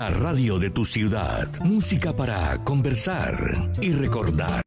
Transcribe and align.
La 0.00 0.10
radio 0.10 0.60
de 0.60 0.70
tu 0.70 0.84
ciudad. 0.84 1.48
Música 1.64 2.14
para 2.14 2.62
conversar 2.62 3.72
y 3.80 3.90
recordar. 3.90 4.62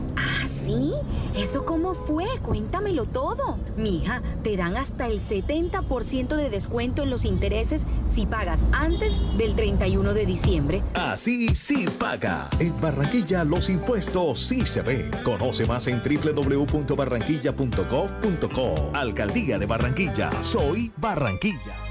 ¿Ah, 0.64 0.66
sí? 0.66 0.92
¿Eso 1.36 1.64
cómo 1.64 1.94
fue? 1.94 2.24
Cuéntamelo 2.42 3.06
todo. 3.06 3.58
Mija, 3.76 4.22
te 4.42 4.56
dan 4.56 4.76
hasta 4.76 5.06
el 5.06 5.20
70% 5.20 6.34
de 6.36 6.50
descuento 6.50 7.02
en 7.02 7.10
los 7.10 7.24
intereses 7.24 7.86
si 8.08 8.26
pagas 8.26 8.66
antes 8.72 9.20
del 9.36 9.54
31 9.54 10.14
de 10.14 10.26
diciembre. 10.26 10.82
Así 10.94 11.54
sí 11.54 11.86
paga. 11.98 12.48
En 12.60 12.80
Barranquilla 12.80 13.44
los 13.44 13.68
impuestos 13.68 14.40
sí 14.40 14.64
se 14.66 14.82
ven. 14.82 15.10
Conoce 15.22 15.66
más 15.66 15.86
en 15.88 16.00
www.barranquilla.gov.co. 16.02 18.90
Alcaldía 18.94 19.58
de 19.58 19.66
Barranquilla. 19.66 20.30
Soy 20.42 20.90
Barranquilla. 20.96 21.83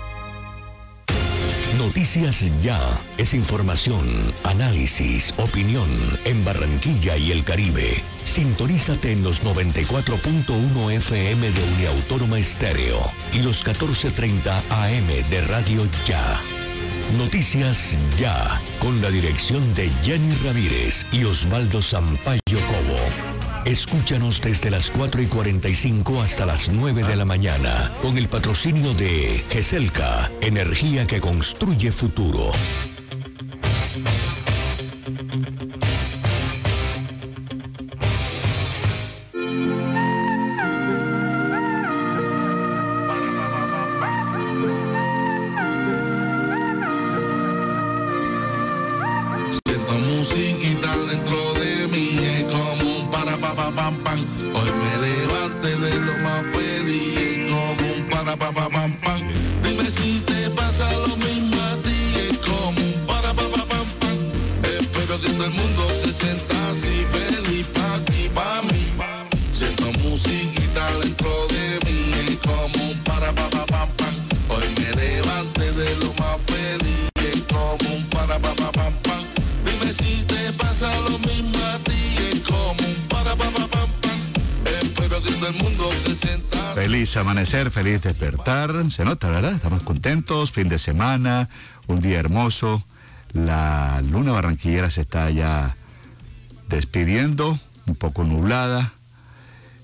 Noticias 1.77 2.51
Ya 2.61 2.79
es 3.17 3.33
información, 3.33 4.05
análisis, 4.43 5.33
opinión 5.37 5.89
en 6.23 6.45
Barranquilla 6.45 7.17
y 7.17 7.31
el 7.31 7.43
Caribe. 7.43 8.03
Sintonízate 8.25 9.11
en 9.11 9.23
los 9.23 9.43
94.1 9.43 10.91
FM 10.91 11.51
de 11.51 11.63
Uniautónoma 11.75 12.37
Estéreo 12.37 12.99
y 13.33 13.39
los 13.39 13.65
14.30 13.65 14.61
AM 14.69 15.29
de 15.29 15.41
Radio 15.47 15.87
Ya. 16.05 16.39
Noticias 17.17 17.97
Ya, 18.19 18.61
con 18.79 19.01
la 19.01 19.09
dirección 19.09 19.73
de 19.73 19.89
Jenny 20.03 20.35
Ramírez 20.43 21.07
y 21.11 21.23
Osvaldo 21.23 21.81
Sampaio 21.81 22.59
Cobo. 22.67 22.92
Escúchanos 23.65 24.41
desde 24.41 24.69
las 24.69 24.91
4 24.91 25.21
y 25.21 25.27
45 25.27 26.21
hasta 26.21 26.45
las 26.45 26.67
9 26.67 27.03
de 27.03 27.15
la 27.15 27.23
mañana, 27.23 27.93
con 28.01 28.17
el 28.17 28.27
patrocinio 28.27 28.93
de 28.93 29.41
GESELCA, 29.49 30.29
energía 30.41 31.07
que 31.07 31.21
construye 31.21 31.93
futuro. 31.93 32.51
Feliz 87.83 88.01
despertar. 88.01 88.71
Se 88.91 89.03
nota, 89.03 89.29
¿verdad? 89.29 89.55
Estamos 89.55 89.83
contentos. 89.83 90.53
Fin 90.53 90.69
de 90.69 90.79
semana, 90.79 91.49
un 91.87 91.99
día 91.99 92.17
hermoso. 92.17 92.81
La 93.33 94.01
luna 94.09 94.31
barranquillera 94.31 94.89
se 94.89 95.01
está 95.01 95.29
ya 95.31 95.75
despidiendo, 96.69 97.59
un 97.85 97.95
poco 97.95 98.23
nublada. 98.23 98.93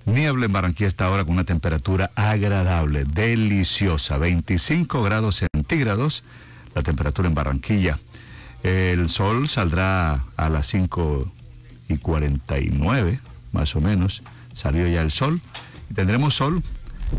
Niebla 0.05 0.45
en 0.45 0.53
Barranquilla 0.53 0.87
está 0.87 1.07
ahora 1.07 1.25
con 1.25 1.33
una 1.33 1.43
temperatura 1.43 2.09
agradable, 2.15 3.03
deliciosa, 3.03 4.17
25 4.17 5.03
grados 5.03 5.43
centígrados 5.53 6.23
la 6.73 6.81
temperatura 6.83 7.27
en 7.27 7.35
Barranquilla. 7.35 7.99
El 8.63 9.09
sol 9.09 9.49
saldrá 9.49 10.23
a 10.37 10.49
las 10.49 10.67
5 10.67 11.29
y 11.89 11.97
49, 11.97 13.19
más 13.51 13.75
o 13.75 13.81
menos. 13.81 14.23
Salió 14.53 14.87
ya 14.87 15.01
el 15.01 15.11
sol. 15.11 15.41
Tendremos 15.93 16.35
sol 16.35 16.63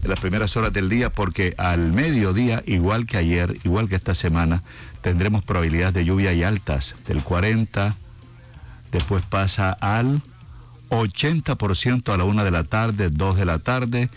en 0.02 0.08
las 0.08 0.20
primeras 0.20 0.56
horas 0.56 0.72
del 0.72 0.88
día 0.88 1.10
porque 1.10 1.54
al 1.58 1.92
mediodía, 1.92 2.62
igual 2.66 3.06
que 3.06 3.16
ayer, 3.16 3.56
igual 3.64 3.88
que 3.88 3.96
esta 3.96 4.14
semana, 4.14 4.62
tendremos 5.02 5.44
probabilidades 5.44 5.94
de 5.94 6.04
lluvia 6.04 6.32
y 6.32 6.42
altas 6.42 6.96
del 7.06 7.22
40, 7.22 7.96
después 8.92 9.24
pasa 9.24 9.72
al 9.72 10.22
80% 10.90 12.12
a 12.12 12.16
la 12.16 12.24
1 12.24 12.44
de 12.44 12.50
la 12.50 12.64
tarde, 12.64 13.10
2 13.10 13.36
de 13.36 13.44
la 13.44 13.58
tarde, 13.58 14.10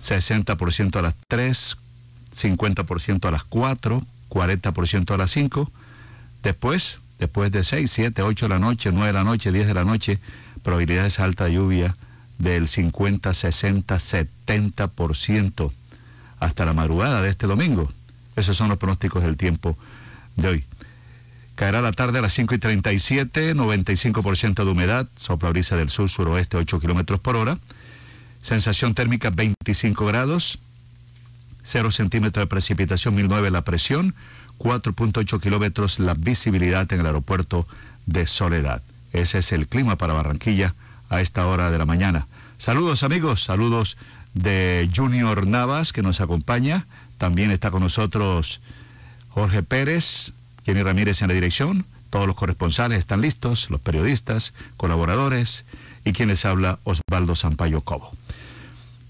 60% 0.00 0.96
a 0.96 1.02
las 1.02 1.14
3, 1.28 1.76
50% 2.34 3.28
a 3.28 3.30
las 3.30 3.44
4, 3.44 4.02
40% 4.28 5.14
a 5.14 5.16
las 5.16 5.30
5. 5.30 5.70
Después, 6.42 7.00
después 7.18 7.52
de 7.52 7.62
6, 7.62 7.90
7, 7.90 8.22
8 8.22 8.46
de 8.46 8.48
la 8.48 8.58
noche, 8.58 8.90
9 8.92 9.06
de 9.06 9.12
la 9.12 9.24
noche, 9.24 9.52
10 9.52 9.66
de 9.66 9.74
la 9.74 9.84
noche, 9.84 10.18
probabilidades 10.62 11.20
alta 11.20 11.44
de 11.44 11.54
lluvia 11.54 11.96
del 12.38 12.68
50, 12.68 13.34
60, 13.34 13.96
70% 13.96 15.72
hasta 16.40 16.64
la 16.64 16.72
madrugada 16.72 17.22
de 17.22 17.30
este 17.30 17.46
domingo. 17.46 17.92
Esos 18.36 18.56
son 18.56 18.68
los 18.68 18.78
pronósticos 18.78 19.22
del 19.22 19.36
tiempo 19.36 19.76
de 20.36 20.48
hoy. 20.48 20.64
Caerá 21.54 21.82
la 21.82 21.92
tarde 21.92 22.18
a 22.18 22.22
las 22.22 22.32
5 22.32 22.54
y 22.54 22.58
37, 22.58 23.54
95% 23.54 24.64
de 24.64 24.70
humedad, 24.70 25.08
sopla 25.16 25.50
brisa 25.50 25.76
del 25.76 25.90
sur 25.90 26.08
suroeste 26.08 26.56
8 26.56 26.80
kilómetros 26.80 27.20
por 27.20 27.36
hora, 27.36 27.58
sensación 28.40 28.94
térmica 28.94 29.30
25 29.30 30.06
grados, 30.06 30.58
0 31.62 31.92
centímetros 31.92 32.42
de 32.42 32.48
precipitación, 32.48 33.14
1009 33.14 33.50
la 33.50 33.62
presión, 33.62 34.14
4.8 34.58 35.40
kilómetros 35.40 35.98
la 35.98 36.14
visibilidad 36.14 36.90
en 36.92 37.00
el 37.00 37.06
aeropuerto 37.06 37.68
de 38.06 38.26
Soledad. 38.26 38.82
Ese 39.12 39.38
es 39.38 39.52
el 39.52 39.68
clima 39.68 39.96
para 39.96 40.14
Barranquilla 40.14 40.74
a 41.12 41.20
esta 41.20 41.46
hora 41.46 41.70
de 41.70 41.78
la 41.78 41.84
mañana. 41.84 42.26
Saludos 42.56 43.02
amigos, 43.02 43.44
saludos 43.44 43.98
de 44.32 44.88
Junior 44.94 45.46
Navas 45.46 45.92
que 45.92 46.02
nos 46.02 46.22
acompaña. 46.22 46.86
También 47.18 47.50
está 47.50 47.70
con 47.70 47.82
nosotros 47.82 48.60
Jorge 49.28 49.62
Pérez, 49.62 50.32
Jenny 50.64 50.82
Ramírez 50.82 51.20
en 51.20 51.28
la 51.28 51.34
dirección. 51.34 51.84
Todos 52.08 52.26
los 52.26 52.34
corresponsales 52.34 52.98
están 52.98 53.20
listos, 53.20 53.68
los 53.68 53.80
periodistas, 53.80 54.54
colaboradores 54.78 55.66
y 56.04 56.12
quienes 56.12 56.46
habla 56.46 56.78
Osvaldo 56.84 57.36
Sampaio 57.36 57.82
Cobo. 57.82 58.10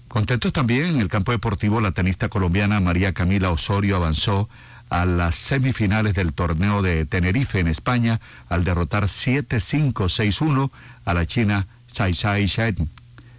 Contentos 0.09 0.51
también 0.51 0.95
en 0.95 1.01
el 1.01 1.07
campo 1.07 1.31
deportivo, 1.31 1.79
la 1.79 1.91
tenista 1.91 2.27
colombiana 2.27 2.81
María 2.81 3.13
Camila 3.13 3.49
Osorio 3.49 3.95
avanzó 3.95 4.49
a 4.89 5.05
las 5.05 5.35
semifinales 5.35 6.13
del 6.15 6.33
torneo 6.33 6.81
de 6.81 7.05
Tenerife 7.05 7.59
en 7.59 7.67
España 7.67 8.19
al 8.49 8.65
derrotar 8.65 9.05
7-5-6-1 9.05 10.69
a 11.05 11.13
la 11.13 11.25
China 11.25 11.65
Sai 11.93 12.15
Sai 12.15 12.47
Shen 12.47 12.89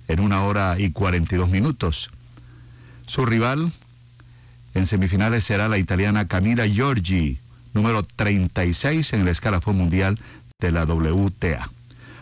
en 0.06 0.20
una 0.20 0.44
hora 0.44 0.76
y 0.78 0.90
42 0.92 1.50
minutos. 1.50 2.10
Su 3.06 3.26
rival 3.26 3.72
en 4.74 4.86
semifinales 4.86 5.44
será 5.44 5.68
la 5.68 5.76
italiana 5.76 6.28
Camila 6.28 6.66
Giorgi, 6.66 7.38
número 7.72 8.04
36 8.04 9.12
en 9.12 9.22
el 9.22 9.28
escalafón 9.28 9.76
mundial 9.76 10.20
de 10.60 10.70
la 10.70 10.84
WTA. 10.84 11.68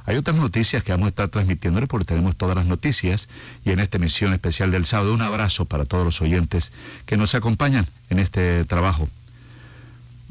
Hay 0.06 0.16
otras 0.16 0.36
noticias 0.36 0.82
que 0.82 0.92
vamos 0.92 1.06
a 1.06 1.08
estar 1.10 1.28
transmitiendo 1.28 1.86
porque 1.86 2.06
tenemos 2.06 2.34
todas 2.36 2.56
las 2.56 2.66
noticias 2.66 3.28
y 3.64 3.70
en 3.70 3.78
esta 3.78 3.98
emisión 3.98 4.32
especial 4.32 4.70
del 4.70 4.86
sábado 4.86 5.12
un 5.12 5.22
abrazo 5.22 5.66
para 5.66 5.84
todos 5.84 6.04
los 6.04 6.22
oyentes 6.22 6.72
que 7.04 7.18
nos 7.18 7.34
acompañan 7.34 7.86
en 8.08 8.18
este 8.18 8.64
trabajo. 8.64 9.08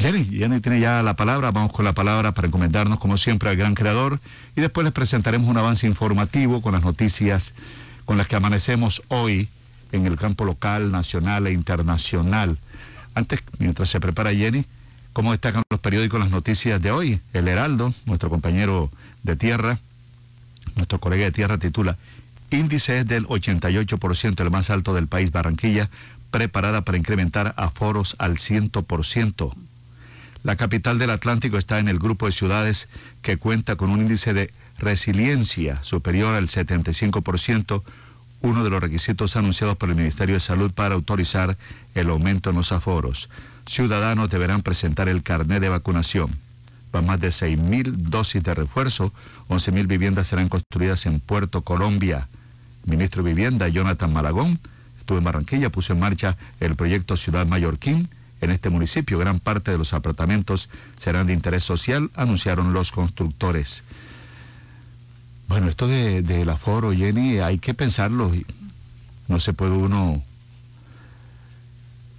Jenny, 0.01 0.25
Jenny 0.25 0.59
tiene 0.62 0.80
ya 0.80 1.03
la 1.03 1.15
palabra, 1.15 1.51
vamos 1.51 1.71
con 1.74 1.86
la 1.86 1.94
palabra 1.94 2.31
para 2.31 2.48
encomendarnos 2.48 2.98
como 2.98 3.18
siempre 3.18 3.51
al 3.51 3.56
gran 3.56 3.75
creador 3.75 4.19
y 4.56 4.62
después 4.62 4.83
les 4.83 4.94
presentaremos 4.94 5.48
un 5.48 5.57
avance 5.59 5.86
informativo 5.86 6.59
con 6.59 6.74
las 6.74 6.81
noticias 6.81 7.53
con 8.06 8.18
las 8.18 8.27
que 8.27 8.36
amanecemos 8.36 9.03
hoy 9.09 9.48
en 9.92 10.07
el 10.07 10.18
campo 10.18 10.44
local, 10.44 10.92
nacional 10.92 11.45
e 11.45 11.51
internacional. 11.51 12.57
Antes, 13.13 13.44
mientras 13.59 13.92
se 13.92 14.00
prepara 14.00 14.33
Jenny, 14.33 14.65
¿cómo 15.13 15.33
destacan 15.33 15.62
los 15.69 15.80
periódicos 15.80 16.19
las 16.19 16.31
noticias 16.31 16.81
de 16.81 16.89
hoy? 16.89 17.19
El 17.33 17.48
Heraldo, 17.48 17.94
nuestro 18.07 18.31
compañero 18.31 18.89
de 19.21 19.36
tierra, 19.36 19.77
nuestro 20.77 20.98
colega 20.98 21.25
de 21.25 21.31
tierra 21.31 21.59
titula, 21.59 21.95
índice 22.50 22.98
es 22.98 23.07
del 23.07 23.27
88%, 23.27 24.42
el 24.42 24.50
más 24.50 24.71
alto 24.71 24.95
del 24.95 25.06
país, 25.06 25.31
Barranquilla, 25.31 25.92
preparada 26.31 26.81
para 26.81 26.98
incrementar 26.98 27.53
aforos 27.56 28.15
al 28.18 28.38
100%. 28.38 29.53
La 30.44 30.56
capital 30.56 30.98
del 30.98 31.12
Atlántico 31.12 31.58
está 31.58 31.78
en 31.78 31.88
el 31.88 32.00
grupo 32.00 32.26
de 32.26 32.32
ciudades 32.32 32.88
que 33.22 33.38
cuenta 33.38 33.76
con 33.76 33.92
un 33.92 34.02
índice 34.02 34.34
de 34.34 34.52
resiliencia 34.80 35.84
superior 35.84 36.34
al 36.34 36.48
75%, 36.48 37.84
uno 38.42 38.64
de 38.64 38.70
los 38.72 38.82
requisitos 38.82 39.36
anunciados 39.36 39.78
por 39.78 39.90
el 39.90 39.96
Ministerio 39.96 40.36
de 40.36 40.42
Salud 40.42 40.72
para 40.72 40.96
autorizar 40.96 41.58
el 41.94 42.10
aumento 42.10 42.50
en 42.50 42.56
los 42.56 42.72
aforos. 42.72 43.30
Ciudadanos 43.68 44.32
deberán 44.32 44.64
presentar 44.64 45.08
el 45.08 45.22
carnet 45.22 45.62
de 45.62 45.70
vacunación. 45.70 46.32
Van 46.92 47.06
más 47.06 47.22
de 47.22 47.30
6.000 47.30 47.92
dosis 47.94 48.44
de 48.44 48.56
refuerzo, 48.56 49.14
11.000 49.48 49.86
viviendas 49.86 50.28
serán 50.28 50.50
construidas 50.50 51.06
en 51.06 51.20
Puerto 51.20 51.62
Colombia. 51.62 52.28
Ministro 52.86 53.22
de 53.22 53.32
Vivienda, 53.32 53.68
Jonathan 53.68 54.12
Malagón, 54.12 54.60
estuvo 55.00 55.20
en 55.20 55.24
Barranquilla, 55.24 55.70
puso 55.70 55.94
en 55.94 56.00
marcha 56.00 56.36
el 56.60 56.76
proyecto 56.76 57.16
Ciudad 57.16 57.46
Mallorquín. 57.46 58.10
En 58.42 58.50
este 58.50 58.72
municipio, 58.72 59.20
gran 59.20 59.40
parte 59.40 59.72
de 59.72 59.78
los 59.78 59.94
apartamentos 59.94 60.70
serán 60.98 61.28
de 61.28 61.34
interés 61.34 61.64
social, 61.64 62.10
anunciaron 62.16 62.74
los 62.74 62.92
constructores. 62.92 63.84
Bueno, 65.48 65.70
esto 65.70 65.88
de, 65.88 66.24
del 66.24 66.50
aforo, 66.50 66.92
Jenny, 66.92 67.40
hay 67.40 67.60
que 67.60 67.76
pensarlo. 67.76 68.32
No 69.28 69.40
se 69.40 69.54
puede 69.54 69.74
uno 69.74 70.24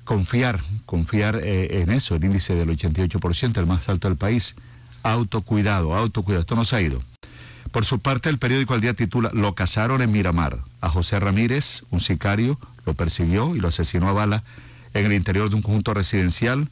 confiar, 0.05 0.61
confiar 0.87 1.41
eh, 1.43 1.81
en 1.83 1.91
eso, 1.91 2.15
el 2.15 2.25
índice 2.25 2.55
del 2.55 2.69
88%, 2.69 3.59
el 3.59 3.67
más 3.67 3.89
alto 3.89 4.09
del 4.09 4.17
país. 4.17 4.55
Autocuidado, 5.03 5.97
autocuidado, 5.97 6.43
esto 6.43 6.55
no 6.55 6.65
se 6.65 6.77
ha 6.77 6.81
ido. 6.83 7.03
Por 7.73 7.85
su 7.85 7.99
parte, 7.99 8.29
el 8.29 8.39
periódico 8.39 8.75
Al 8.75 8.81
Día 8.81 8.95
titula 8.95 9.31
Lo 9.33 9.55
cazaron 9.55 10.03
en 10.03 10.13
Miramar. 10.13 10.59
A 10.81 10.89
José 10.89 11.19
Ramírez, 11.19 11.83
un 11.91 11.99
sicario, 12.01 12.59
lo 12.87 12.95
persiguió 12.95 13.57
y 13.57 13.61
lo 13.61 13.69
asesinó 13.69 14.09
a 14.09 14.13
bala 14.13 14.45
en 14.95 15.07
el 15.07 15.13
interior 15.13 15.51
de 15.51 15.57
un 15.57 15.63
conjunto 15.63 15.95
residencial 15.95 16.69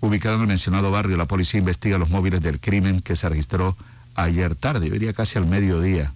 ubicado 0.00 0.36
en 0.36 0.42
el 0.42 0.46
mencionado 0.48 0.90
barrio. 0.90 1.16
La 1.16 1.26
policía 1.26 1.58
investiga 1.58 1.98
los 1.98 2.10
móviles 2.10 2.42
del 2.42 2.60
crimen 2.60 3.00
que 3.00 3.16
se 3.16 3.28
registró 3.28 3.76
ayer 4.14 4.54
tarde, 4.54 4.90
diría 4.90 5.12
casi 5.12 5.38
al 5.38 5.46
mediodía. 5.46 6.12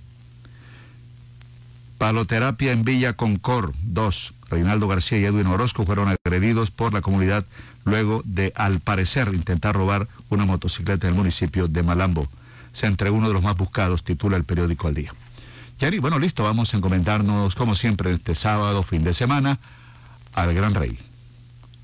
Paloterapia 1.98 2.72
en 2.72 2.84
Villa 2.84 3.14
Concor 3.14 3.72
2. 3.82 4.34
Reinaldo 4.50 4.87
García 4.87 5.19
y 5.19 5.25
Edwin 5.25 5.46
Orozco 5.46 5.84
fueron 5.84 6.08
agredidos 6.08 6.70
por 6.70 6.93
la 6.93 7.00
comunidad 7.00 7.44
luego 7.84 8.22
de, 8.25 8.52
al 8.54 8.81
parecer, 8.81 9.31
intentar 9.32 9.75
robar 9.75 10.06
una 10.28 10.44
motocicleta 10.44 11.06
en 11.06 11.14
el 11.14 11.19
municipio 11.19 11.69
de 11.69 11.82
Malambo. 11.82 12.28
Se 12.72 12.87
entregó 12.87 13.16
uno 13.16 13.28
de 13.28 13.34
los 13.34 13.43
más 13.43 13.56
buscados, 13.56 14.04
titula 14.04 14.37
el 14.37 14.44
periódico 14.44 14.88
Al 14.88 14.94
Día. 14.94 15.14
Yari, 15.78 15.98
bueno, 15.98 16.19
listo, 16.19 16.43
vamos 16.44 16.75
a 16.75 16.76
encomendarnos, 16.76 17.54
como 17.54 17.75
siempre, 17.75 18.12
este 18.12 18.34
sábado, 18.34 18.82
fin 18.82 19.04
de 19.04 19.14
semana, 19.14 19.58
al 20.34 20.54
Gran 20.54 20.75
Rey. 20.75 20.98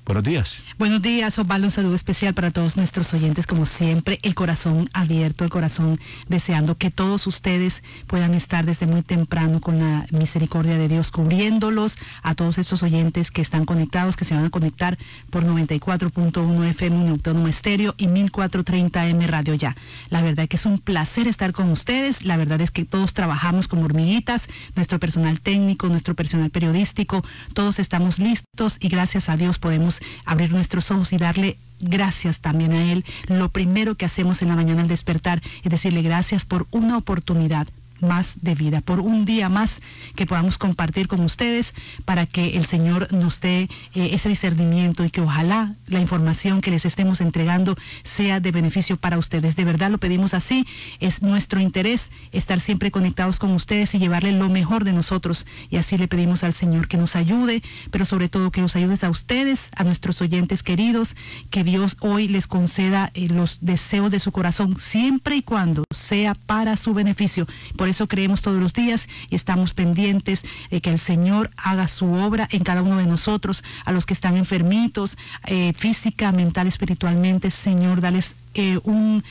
Buenos 0.05 0.25
días. 0.25 0.65
Buenos 0.77 1.01
días, 1.01 1.39
Osvaldo. 1.39 1.67
Un 1.67 1.71
saludo 1.71 1.95
especial 1.95 2.33
para 2.33 2.51
todos 2.51 2.75
nuestros 2.75 3.13
oyentes, 3.13 3.47
como 3.47 3.65
siempre, 3.65 4.19
el 4.23 4.35
corazón 4.35 4.89
abierto, 4.91 5.45
el 5.45 5.49
corazón 5.49 5.97
deseando 6.27 6.75
que 6.75 6.91
todos 6.91 7.25
ustedes 7.25 7.83
puedan 8.05 8.33
estar 8.33 8.65
desde 8.65 8.85
muy 8.85 9.01
temprano 9.01 9.61
con 9.61 9.79
la 9.79 10.05
misericordia 10.11 10.77
de 10.77 10.89
Dios, 10.89 11.11
cubriéndolos 11.11 11.99
a 12.21 12.35
todos 12.35 12.57
estos 12.57 12.83
oyentes 12.83 13.31
que 13.31 13.41
están 13.41 13.63
conectados, 13.63 14.17
que 14.17 14.25
se 14.25 14.35
van 14.35 14.43
a 14.43 14.49
conectar 14.49 14.97
por 15.29 15.45
94.1 15.45 16.65
FM 16.65 17.01
en 17.03 17.07
Autónoma 17.07 17.49
Estéreo 17.49 17.95
y 17.97 18.07
1430 18.07 19.07
M 19.07 19.25
Radio 19.27 19.53
Ya. 19.53 19.77
La 20.09 20.21
verdad 20.21 20.49
que 20.49 20.57
es 20.57 20.65
un 20.65 20.79
placer 20.79 21.29
estar 21.29 21.53
con 21.53 21.71
ustedes. 21.71 22.23
La 22.23 22.35
verdad 22.35 22.59
es 22.59 22.71
que 22.71 22.83
todos 22.83 23.13
trabajamos 23.13 23.69
como 23.69 23.85
hormiguitas, 23.85 24.49
nuestro 24.75 24.99
personal 24.99 25.39
técnico, 25.39 25.87
nuestro 25.87 26.13
personal 26.13 26.49
periodístico, 26.49 27.23
todos 27.53 27.79
estamos 27.79 28.19
listos 28.19 28.75
y 28.81 28.89
gracias 28.89 29.29
a 29.29 29.37
Dios 29.37 29.59
podemos 29.59 29.92
abrir 30.25 30.51
nuestros 30.51 30.91
ojos 30.91 31.13
y 31.13 31.17
darle 31.17 31.57
gracias 31.79 32.39
también 32.39 32.73
a 32.73 32.91
Él. 32.91 33.05
Lo 33.27 33.49
primero 33.49 33.95
que 33.95 34.05
hacemos 34.05 34.41
en 34.41 34.49
la 34.49 34.55
mañana 34.55 34.81
al 34.81 34.87
despertar 34.87 35.41
es 35.63 35.71
decirle 35.71 36.01
gracias 36.01 36.45
por 36.45 36.67
una 36.71 36.97
oportunidad 36.97 37.67
más 38.03 38.37
de 38.41 38.55
vida, 38.55 38.81
por 38.81 38.99
un 38.99 39.25
día 39.25 39.49
más 39.49 39.81
que 40.15 40.25
podamos 40.25 40.57
compartir 40.57 41.07
con 41.07 41.21
ustedes 41.21 41.73
para 42.05 42.25
que 42.25 42.57
el 42.57 42.65
Señor 42.65 43.11
nos 43.13 43.39
dé 43.39 43.69
eh, 43.95 44.09
ese 44.11 44.29
discernimiento 44.29 45.03
y 45.05 45.09
que 45.09 45.21
ojalá 45.21 45.75
la 45.87 45.99
información 45.99 46.61
que 46.61 46.71
les 46.71 46.85
estemos 46.85 47.21
entregando 47.21 47.75
sea 48.03 48.39
de 48.39 48.51
beneficio 48.51 48.97
para 48.97 49.17
ustedes. 49.17 49.55
De 49.55 49.65
verdad 49.65 49.89
lo 49.89 49.97
pedimos 49.97 50.33
así, 50.33 50.65
es 50.99 51.21
nuestro 51.21 51.59
interés 51.59 52.11
estar 52.31 52.59
siempre 52.59 52.91
conectados 52.91 53.39
con 53.39 53.51
ustedes 53.51 53.93
y 53.95 53.99
llevarle 53.99 54.31
lo 54.31 54.49
mejor 54.49 54.83
de 54.83 54.93
nosotros 54.93 55.45
y 55.69 55.77
así 55.77 55.97
le 55.97 56.07
pedimos 56.07 56.43
al 56.43 56.53
Señor 56.53 56.87
que 56.87 56.97
nos 56.97 57.15
ayude, 57.15 57.63
pero 57.91 58.05
sobre 58.05 58.29
todo 58.29 58.51
que 58.51 58.61
nos 58.61 58.75
ayudes 58.75 59.03
a 59.03 59.09
ustedes, 59.09 59.69
a 59.75 59.83
nuestros 59.83 60.21
oyentes 60.21 60.63
queridos, 60.63 61.15
que 61.49 61.63
Dios 61.63 61.97
hoy 61.99 62.27
les 62.27 62.47
conceda 62.47 63.11
eh, 63.13 63.27
los 63.29 63.59
deseos 63.61 64.11
de 64.11 64.19
su 64.19 64.31
corazón 64.31 64.75
siempre 64.77 65.35
y 65.35 65.41
cuando 65.41 65.83
sea 65.91 66.33
para 66.35 66.77
su 66.77 66.93
beneficio. 66.93 67.47
Por 67.77 67.89
eso 67.93 68.07
creemos 68.07 68.41
todos 68.41 68.59
los 68.59 68.73
días 68.73 69.07
y 69.29 69.35
estamos 69.35 69.73
pendientes 69.73 70.43
de 70.69 70.81
que 70.81 70.89
el 70.89 70.99
Señor 70.99 71.51
haga 71.57 71.87
su 71.87 72.11
obra 72.11 72.49
en 72.51 72.63
cada 72.63 72.81
uno 72.81 72.97
de 72.97 73.05
nosotros, 73.05 73.63
a 73.85 73.91
los 73.91 74.05
que 74.05 74.13
están 74.13 74.35
enfermitos, 74.35 75.17
eh, 75.45 75.73
física, 75.77 76.31
mental, 76.31 76.67
espiritualmente. 76.67 77.51
Señor, 77.51 78.01
dales 78.01 78.35
eh, 78.53 78.79
un, 78.83 79.23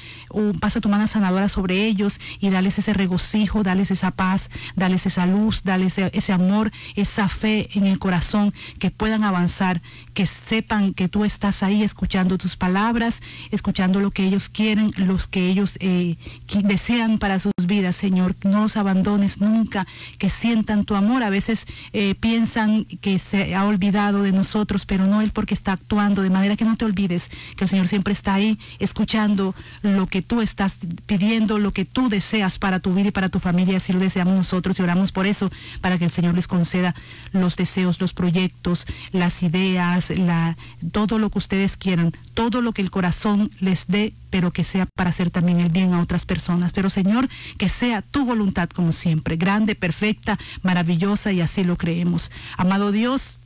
pasa 0.61 0.81
tu 0.81 0.89
mano 0.89 1.07
sanadora 1.07 1.49
sobre 1.49 1.87
ellos 1.87 2.21
y 2.41 2.51
dales 2.51 2.79
ese 2.79 2.93
regocijo, 2.93 3.63
dales 3.63 3.91
esa 3.91 4.11
paz, 4.11 4.51
dales 4.77 5.07
esa 5.07 5.27
luz, 5.27 5.63
dales 5.65 5.99
ese, 5.99 6.11
ese, 6.15 6.33
amor, 6.33 6.73
esa 6.97 7.29
fe 7.29 7.69
en 7.75 7.87
el 7.87 7.99
corazón, 7.99 8.53
que 8.79 8.91
puedan 8.91 9.25
avanzar, 9.25 9.83
que 10.15 10.27
sepan 10.27 10.95
que 10.95 11.09
tú 11.09 11.25
estás 11.25 11.63
ahí 11.63 11.83
escuchando 11.83 12.39
tus 12.39 12.57
palabras, 12.57 13.23
escuchando 13.51 14.01
lo 14.01 14.11
que 14.11 14.25
ellos 14.25 14.49
quieren, 14.49 14.91
los 14.97 15.29
que 15.29 15.49
ellos 15.49 15.77
eh, 15.81 16.17
desean 16.65 17.19
para 17.19 17.39
sus 17.39 17.53
vidas, 17.67 17.97
Señor. 17.97 18.37
No 18.45 18.63
los 18.63 18.77
abandones 18.77 19.41
nunca, 19.41 19.87
que 20.19 20.31
sientan 20.31 20.85
tu 20.85 20.95
amor. 20.95 21.23
A 21.23 21.31
veces 21.31 21.67
eh, 21.93 22.15
piensan 22.15 22.85
que 22.85 23.19
se 23.19 23.55
ha 23.55 23.65
olvidado 23.65 24.23
de 24.23 24.33
nosotros, 24.33 24.87
pero 24.87 25.07
no 25.07 25.21
Él 25.21 25.31
porque 25.33 25.55
está 25.55 25.73
actuando, 25.73 26.23
de 26.23 26.31
manera 26.31 26.57
que 26.57 26.65
no 26.65 26.77
te 26.77 26.85
olvides 26.85 27.31
que 27.57 27.65
el 27.65 27.69
Señor 27.69 27.89
siempre 27.89 28.13
está 28.13 28.35
ahí 28.35 28.59
lo 29.83 30.07
que 30.07 30.23
tú 30.23 30.41
estás 30.41 30.79
pidiendo, 31.07 31.59
lo 31.59 31.73
que 31.73 31.85
tú 31.85 32.09
deseas 32.09 32.59
para 32.59 32.81
tu 32.81 32.93
vida 32.95 33.09
y 33.09 33.11
para 33.13 33.29
tu 33.29 33.41
familia, 33.41 33.77
así 33.77 33.93
lo 33.93 33.99
deseamos 33.99 34.35
nosotros 34.35 34.79
y 34.79 34.83
oramos 34.83 35.13
por 35.13 35.27
eso, 35.27 35.51
para 35.81 35.99
que 35.99 36.05
el 36.05 36.11
Señor 36.11 36.35
les 36.35 36.49
conceda 36.49 36.95
los 37.33 37.57
deseos, 37.57 38.01
los 38.01 38.13
proyectos, 38.13 38.87
las 39.13 39.43
ideas, 39.43 40.11
la, 40.11 40.57
todo 40.93 41.19
lo 41.19 41.31
que 41.31 41.39
ustedes 41.39 41.77
quieran, 41.77 42.13
todo 42.35 42.63
lo 42.63 42.73
que 42.73 42.83
el 42.83 42.91
corazón 42.91 43.51
les 43.61 43.87
dé, 43.87 44.15
pero 44.31 44.51
que 44.51 44.65
sea 44.65 44.87
para 44.95 45.11
hacer 45.11 45.31
también 45.31 45.61
el 45.61 45.69
bien 45.69 45.93
a 45.93 46.01
otras 46.01 46.25
personas. 46.25 46.73
Pero 46.73 46.89
Señor, 46.89 47.29
que 47.59 47.69
sea 47.69 48.03
tu 48.03 48.25
voluntad 48.25 48.69
como 48.71 48.93
siempre, 48.93 49.37
grande, 49.37 49.75
perfecta, 49.75 50.39
maravillosa 50.63 51.33
y 51.33 51.41
así 51.41 51.65
lo 51.65 51.77
creemos. 51.77 52.31
Amado 52.57 52.93
Dios, 52.93 53.39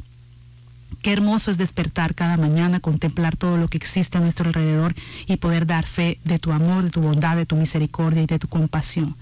Qué 1.07 1.13
hermoso 1.13 1.53
es 1.53 1.57
despertar 1.57 2.17
cada 2.17 2.37
mañana, 2.37 2.81
contemplar 2.81 3.37
todo 3.37 3.59
lo 3.59 3.69
que 3.69 3.79
existe 3.79 4.19
a 4.19 4.21
nuestro 4.21 4.49
alrededor 4.49 4.93
y 5.29 5.37
poder 5.37 5.65
dar 5.65 5.87
fe 5.87 6.19
de 6.25 6.41
tu 6.41 6.51
amor, 6.51 6.83
de 6.83 6.91
tu 6.91 7.01
bondad, 7.01 7.37
de 7.37 7.47
tu 7.47 7.55
misericordia 7.55 8.23
y 8.23 8.27
de 8.27 8.41
tu 8.41 8.49
compasión. 8.49 9.15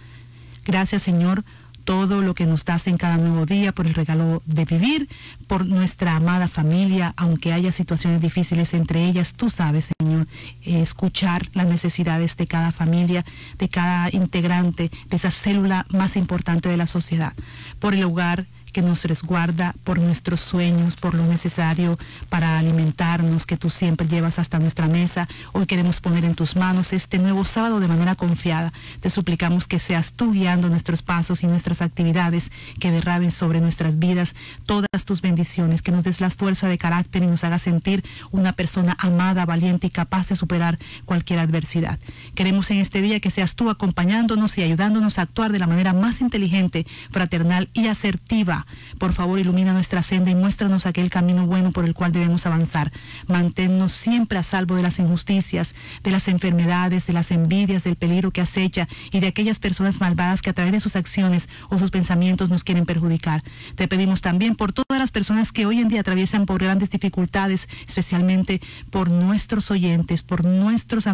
Gracias 0.65 1.03
Señor 1.03 1.45
todo 1.85 2.23
lo 2.23 2.33
que 2.33 2.47
nos 2.47 2.65
das 2.65 2.87
en 2.87 2.97
cada 2.97 3.19
nuevo 3.19 3.45
día, 3.45 3.73
por 3.73 3.87
el 3.87 3.93
regalo 3.93 4.43
de 4.47 4.65
vivir, 4.65 5.11
por 5.47 5.67
nuestra 5.67 6.17
amada 6.17 6.49
familia, 6.49 7.13
aunque 7.19 7.53
haya 7.53 7.71
situaciones 7.71 8.23
difíciles 8.23 8.73
entre 8.73 9.05
ellas, 9.05 9.35
tú 9.35 9.51
sabes, 9.51 9.91
Señor, 10.01 10.27
escuchar 10.63 11.51
las 11.53 11.67
necesidades 11.67 12.39
de 12.39 12.47
cada 12.47 12.73
familia, 12.73 13.27
de 13.59 13.69
cada 13.69 14.09
integrante, 14.11 14.91
de 15.11 15.17
esa 15.17 15.31
célula 15.31 15.85
más 15.91 16.17
importante 16.17 16.71
de 16.71 16.79
la 16.79 16.87
sociedad, 16.87 17.35
por 17.79 17.93
el 17.93 18.05
hogar 18.05 18.47
que 18.75 18.83
nos 18.83 19.05
resguarda 19.05 19.73
por 19.85 20.01
nuestros 20.01 20.41
sueños, 20.41 20.97
por 20.97 21.15
lo 21.15 21.25
necesario 21.25 21.97
para 22.29 22.59
alimentarnos, 22.59 23.47
que 23.47 23.57
tú 23.57 23.71
siempre 23.71 24.09
llevas 24.09 24.41
hasta 24.41 24.59
nuestra 24.59 24.89
mesa. 24.89 25.29
Hoy 25.53 25.65
queremos 25.65 26.01
poner 26.01 26.25
en 26.25 26.35
tus 26.35 26.57
manos 26.57 26.93
este 26.93 27.19
nuevo 27.21 27.45
sábado 27.45 27.79
de 27.79 27.87
manera 27.87 28.17
confiada. 28.17 28.73
Te 29.01 29.11
suplicamos 29.11 29.69
que 29.69 29.79
seas 29.79 30.13
tú 30.13 30.33
guiando 30.33 30.69
nuestros 30.69 31.03
pasos 31.03 31.45
y 31.45 31.47
nuestras 31.47 31.83
actividades, 31.83 32.51
que 32.81 32.91
derraben 32.91 33.31
sobre 33.31 33.61
nuestras 33.61 34.01
vidas 34.01 34.35
todas 34.67 35.05
tus 35.07 35.23
bendiciones, 35.23 35.81
que 35.81 35.93
nos 35.93 36.03
des 36.03 36.21
la 36.21 36.31
fuerza 36.31 36.67
de 36.67 36.77
carácter 36.77 37.23
y 37.23 37.29
nos 37.29 37.45
haga 37.45 37.61
sentir 37.61 38.05
una 38.33 38.53
persona 38.53 38.97
amada, 38.99 39.47
valiente 39.47 39.87
y 39.87 39.91
capaz 39.91 40.31
de 40.31 40.37
superar 40.37 40.81
cualquier 41.05 41.39
adversidad. 41.39 42.01
Queremos 42.35 42.73
en 42.73 42.79
este 42.79 43.01
día 43.03 43.21
que 43.21 43.31
seas 43.31 43.55
tú 43.55 43.71
acompañándonos 43.71 44.59
y 44.59 44.65
ayudándonos 44.65 45.19
a 45.19 45.23
actuar 45.23 45.53
de 45.53 45.61
la 45.61 45.69
manera 45.69 45.93
más 45.93 46.21
inteligente, 46.21 46.89
fraternal 47.13 47.69
y 47.73 47.87
asertiva 47.87 48.64
por 48.99 49.13
favor, 49.13 49.39
ilumina 49.39 49.73
nuestra 49.73 50.03
senda 50.03 50.31
y 50.31 50.35
muéstranos 50.35 50.87
aquel 50.87 51.11
camino 51.11 51.47
bueno 51.47 51.73
por 51.73 51.85
el 51.85 51.95
cual 51.95 52.13
debemos 52.13 52.47
avanzar. 52.47 52.93
Manténnos 53.27 53.93
siempre 53.93 54.39
a 54.39 54.43
salvo 54.43 54.77
de 54.77 54.83
las 54.83 54.99
injusticias, 54.99 55.75
de 56.03 56.11
las 56.11 56.29
enfermedades, 56.29 57.07
de 57.07 57.13
las 57.13 57.31
envidias, 57.31 57.85
del 57.85 57.97
peligro 57.97 58.31
que 58.31 58.41
acecha 58.41 58.89
y 59.11 59.21
de 59.21 59.29
aquellas 59.29 59.59
personas 59.59 60.01
malvadas 60.01 60.43
que 60.43 60.51
a 60.51 60.53
través 60.55 60.73
de 60.73 60.81
sus 60.81 60.97
acciones 60.97 61.49
o 61.69 61.79
sus 61.79 61.91
pensamientos 61.91 62.51
nos 62.51 62.65
quieren 62.65 62.87
perjudicar. 62.87 63.43
Te 63.75 63.89
pedimos 63.89 64.21
también 64.23 64.55
por 64.55 64.73
todas 64.73 64.99
las 64.99 65.11
personas 65.11 65.53
que 65.53 65.67
hoy 65.67 65.81
en 65.81 65.89
día 65.89 66.01
atraviesan 66.01 66.47
por 66.47 66.63
grandes 66.63 66.91
dificultades, 66.91 67.69
especialmente 67.87 68.61
por 68.91 69.11
nuestros 69.11 69.71
oyentes, 69.71 70.23
por 70.23 70.45
nuestros 70.45 71.09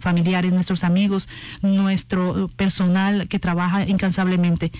familiares, 0.00 0.52
nuestros 0.52 0.84
amigos, 0.84 1.28
nuestro 1.62 2.48
personal 2.56 3.28
que 3.28 3.38
trabaja 3.38 3.86
incansablemente 3.86 4.72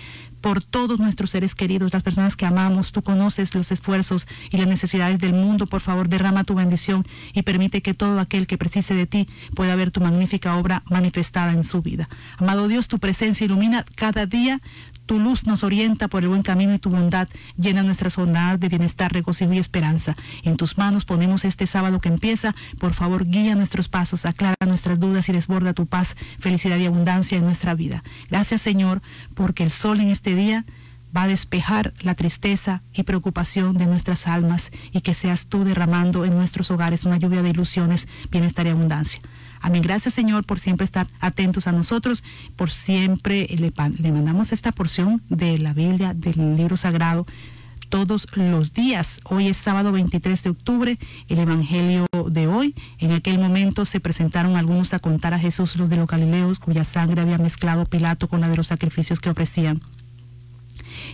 por 0.44 0.62
todos 0.62 1.00
nuestros 1.00 1.30
seres 1.30 1.54
queridos, 1.54 1.94
las 1.94 2.02
personas 2.02 2.36
que 2.36 2.44
amamos. 2.44 2.92
Tú 2.92 3.00
conoces 3.00 3.54
los 3.54 3.72
esfuerzos 3.72 4.28
y 4.50 4.58
las 4.58 4.66
necesidades 4.66 5.18
del 5.18 5.32
mundo. 5.32 5.66
Por 5.66 5.80
favor, 5.80 6.06
derrama 6.06 6.44
tu 6.44 6.54
bendición 6.54 7.06
y 7.32 7.44
permite 7.44 7.80
que 7.80 7.94
todo 7.94 8.20
aquel 8.20 8.46
que 8.46 8.58
precise 8.58 8.94
de 8.94 9.06
ti 9.06 9.26
pueda 9.54 9.74
ver 9.74 9.90
tu 9.90 10.02
magnífica 10.02 10.58
obra 10.58 10.82
manifestada 10.90 11.54
en 11.54 11.64
su 11.64 11.80
vida. 11.80 12.10
Amado 12.36 12.68
Dios, 12.68 12.88
tu 12.88 12.98
presencia 12.98 13.46
ilumina 13.46 13.86
cada 13.94 14.26
día 14.26 14.60
tu 15.06 15.18
luz 15.18 15.46
nos 15.46 15.62
orienta 15.62 16.08
por 16.08 16.22
el 16.22 16.28
buen 16.28 16.42
camino 16.42 16.74
y 16.74 16.78
tu 16.78 16.90
bondad 16.90 17.28
llena 17.56 17.82
nuestra 17.82 18.04
jornadas 18.10 18.60
de 18.60 18.68
bienestar, 18.68 19.12
regocijo 19.12 19.52
y 19.52 19.58
esperanza. 19.58 20.16
En 20.42 20.56
tus 20.56 20.78
manos 20.78 21.04
ponemos 21.04 21.44
este 21.44 21.66
sábado 21.66 22.00
que 22.00 22.08
empieza. 22.08 22.54
Por 22.78 22.94
favor, 22.94 23.26
guía 23.26 23.54
nuestros 23.54 23.88
pasos, 23.88 24.24
aclara 24.26 24.56
nuestras 24.66 25.00
dudas 25.00 25.28
y 25.28 25.32
desborda 25.32 25.72
tu 25.72 25.86
paz, 25.86 26.16
felicidad 26.38 26.78
y 26.78 26.86
abundancia 26.86 27.38
en 27.38 27.44
nuestra 27.44 27.74
vida. 27.74 28.02
Gracias, 28.30 28.62
Señor, 28.62 29.02
porque 29.34 29.62
el 29.62 29.70
sol 29.70 30.00
en 30.00 30.10
este 30.10 30.34
día 30.34 30.64
va 31.16 31.22
a 31.22 31.28
despejar 31.28 31.94
la 32.00 32.14
tristeza 32.14 32.82
y 32.92 33.04
preocupación 33.04 33.76
de 33.76 33.86
nuestras 33.86 34.26
almas 34.26 34.72
y 34.92 35.00
que 35.00 35.14
seas 35.14 35.46
tú 35.46 35.64
derramando 35.64 36.24
en 36.24 36.34
nuestros 36.34 36.70
hogares 36.70 37.04
una 37.04 37.18
lluvia 37.18 37.42
de 37.42 37.50
ilusiones, 37.50 38.08
bienestar 38.30 38.66
y 38.66 38.70
abundancia. 38.70 39.20
Amén. 39.64 39.80
Gracias 39.80 40.12
Señor 40.12 40.44
por 40.44 40.60
siempre 40.60 40.84
estar 40.84 41.08
atentos 41.20 41.66
a 41.66 41.72
nosotros, 41.72 42.22
por 42.54 42.70
siempre 42.70 43.46
le, 43.58 43.72
le 43.98 44.12
mandamos 44.12 44.52
esta 44.52 44.72
porción 44.72 45.22
de 45.30 45.56
la 45.56 45.72
Biblia, 45.72 46.12
del 46.12 46.54
libro 46.54 46.76
sagrado 46.76 47.24
todos 47.88 48.26
los 48.36 48.74
días. 48.74 49.20
Hoy 49.24 49.48
es 49.48 49.56
sábado 49.56 49.90
23 49.90 50.42
de 50.42 50.50
octubre, 50.50 50.98
el 51.28 51.38
Evangelio 51.38 52.04
de 52.28 52.46
hoy. 52.46 52.74
En 52.98 53.12
aquel 53.12 53.38
momento 53.38 53.86
se 53.86 54.00
presentaron 54.00 54.56
algunos 54.56 54.92
a 54.92 54.98
contar 54.98 55.32
a 55.32 55.38
Jesús 55.38 55.76
los 55.76 55.88
de 55.88 55.96
los 55.96 56.08
Galileos, 56.08 56.58
cuya 56.58 56.84
sangre 56.84 57.22
había 57.22 57.38
mezclado 57.38 57.86
Pilato 57.86 58.28
con 58.28 58.42
la 58.42 58.50
de 58.50 58.56
los 58.56 58.66
sacrificios 58.66 59.18
que 59.18 59.30
ofrecían. 59.30 59.80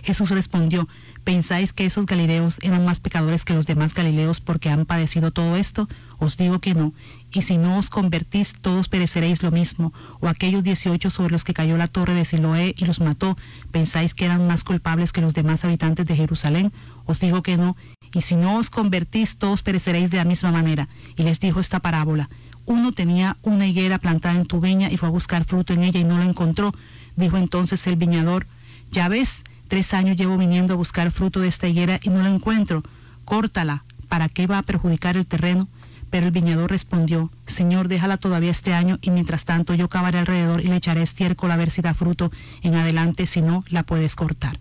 Jesús 0.03 0.29
respondió, 0.31 0.87
¿pensáis 1.23 1.73
que 1.73 1.85
esos 1.85 2.05
Galileos 2.05 2.57
eran 2.61 2.85
más 2.85 2.99
pecadores 2.99 3.45
que 3.45 3.53
los 3.53 3.67
demás 3.67 3.93
Galileos 3.93 4.41
porque 4.41 4.69
han 4.69 4.85
padecido 4.85 5.31
todo 5.31 5.57
esto? 5.57 5.87
Os 6.17 6.37
digo 6.37 6.59
que 6.59 6.73
no, 6.73 6.93
y 7.31 7.43
si 7.43 7.57
no 7.57 7.77
os 7.77 7.89
convertís, 7.89 8.55
todos 8.59 8.87
pereceréis 8.87 9.43
lo 9.43 9.51
mismo. 9.51 9.93
O 10.19 10.27
aquellos 10.27 10.63
dieciocho 10.63 11.09
sobre 11.09 11.31
los 11.31 11.43
que 11.43 11.53
cayó 11.53 11.77
la 11.77 11.87
torre 11.87 12.13
de 12.13 12.25
Siloé 12.25 12.75
y 12.77 12.85
los 12.85 12.99
mató, 12.99 13.37
¿pensáis 13.71 14.13
que 14.13 14.25
eran 14.25 14.47
más 14.47 14.63
culpables 14.63 15.13
que 15.13 15.21
los 15.21 15.33
demás 15.33 15.63
habitantes 15.63 16.05
de 16.05 16.15
Jerusalén? 16.15 16.71
Os 17.05 17.19
digo 17.19 17.41
que 17.41 17.57
no, 17.57 17.75
y 18.13 18.21
si 18.21 18.35
no 18.35 18.57
os 18.57 18.69
convertís, 18.69 19.37
todos 19.37 19.61
pereceréis 19.61 20.11
de 20.11 20.17
la 20.17 20.25
misma 20.25 20.51
manera. 20.51 20.89
Y 21.15 21.23
les 21.23 21.39
dijo 21.39 21.59
esta 21.59 21.79
parábola. 21.79 22.29
Uno 22.65 22.91
tenía 22.91 23.37
una 23.41 23.67
higuera 23.67 23.97
plantada 23.97 24.37
en 24.37 24.45
tu 24.45 24.59
viña 24.59 24.91
y 24.91 24.97
fue 24.97 25.07
a 25.07 25.11
buscar 25.11 25.45
fruto 25.45 25.73
en 25.73 25.83
ella 25.83 25.99
y 25.99 26.03
no 26.03 26.17
lo 26.17 26.23
encontró. 26.23 26.73
Dijo 27.15 27.37
entonces 27.37 27.85
el 27.87 27.95
viñador, 27.95 28.47
ya 28.91 29.07
ves, 29.07 29.43
tres 29.71 29.93
años 29.93 30.17
llevo 30.17 30.37
viniendo 30.37 30.73
a 30.73 30.75
buscar 30.75 31.11
fruto 31.11 31.39
de 31.39 31.47
esta 31.47 31.65
higuera 31.65 32.01
y 32.03 32.09
no 32.09 32.21
lo 32.21 32.27
encuentro. 32.27 32.83
Córtala, 33.23 33.85
¿para 34.09 34.27
qué 34.27 34.45
va 34.45 34.57
a 34.57 34.63
perjudicar 34.63 35.15
el 35.15 35.25
terreno? 35.25 35.69
Pero 36.09 36.25
el 36.25 36.33
viñador 36.33 36.69
respondió, 36.69 37.31
Señor, 37.47 37.87
déjala 37.87 38.17
todavía 38.17 38.51
este 38.51 38.73
año 38.73 38.99
y 39.01 39.11
mientras 39.11 39.45
tanto 39.45 39.73
yo 39.73 39.87
cavaré 39.87 40.19
alrededor 40.19 40.59
y 40.59 40.67
le 40.67 40.75
echaré 40.75 41.01
estiércol 41.01 41.51
a 41.51 41.55
ver 41.55 41.71
si 41.71 41.81
da 41.81 41.93
fruto 41.93 42.33
en 42.63 42.75
adelante, 42.75 43.27
si 43.27 43.41
no, 43.41 43.63
la 43.69 43.83
puedes 43.83 44.17
cortar. 44.17 44.59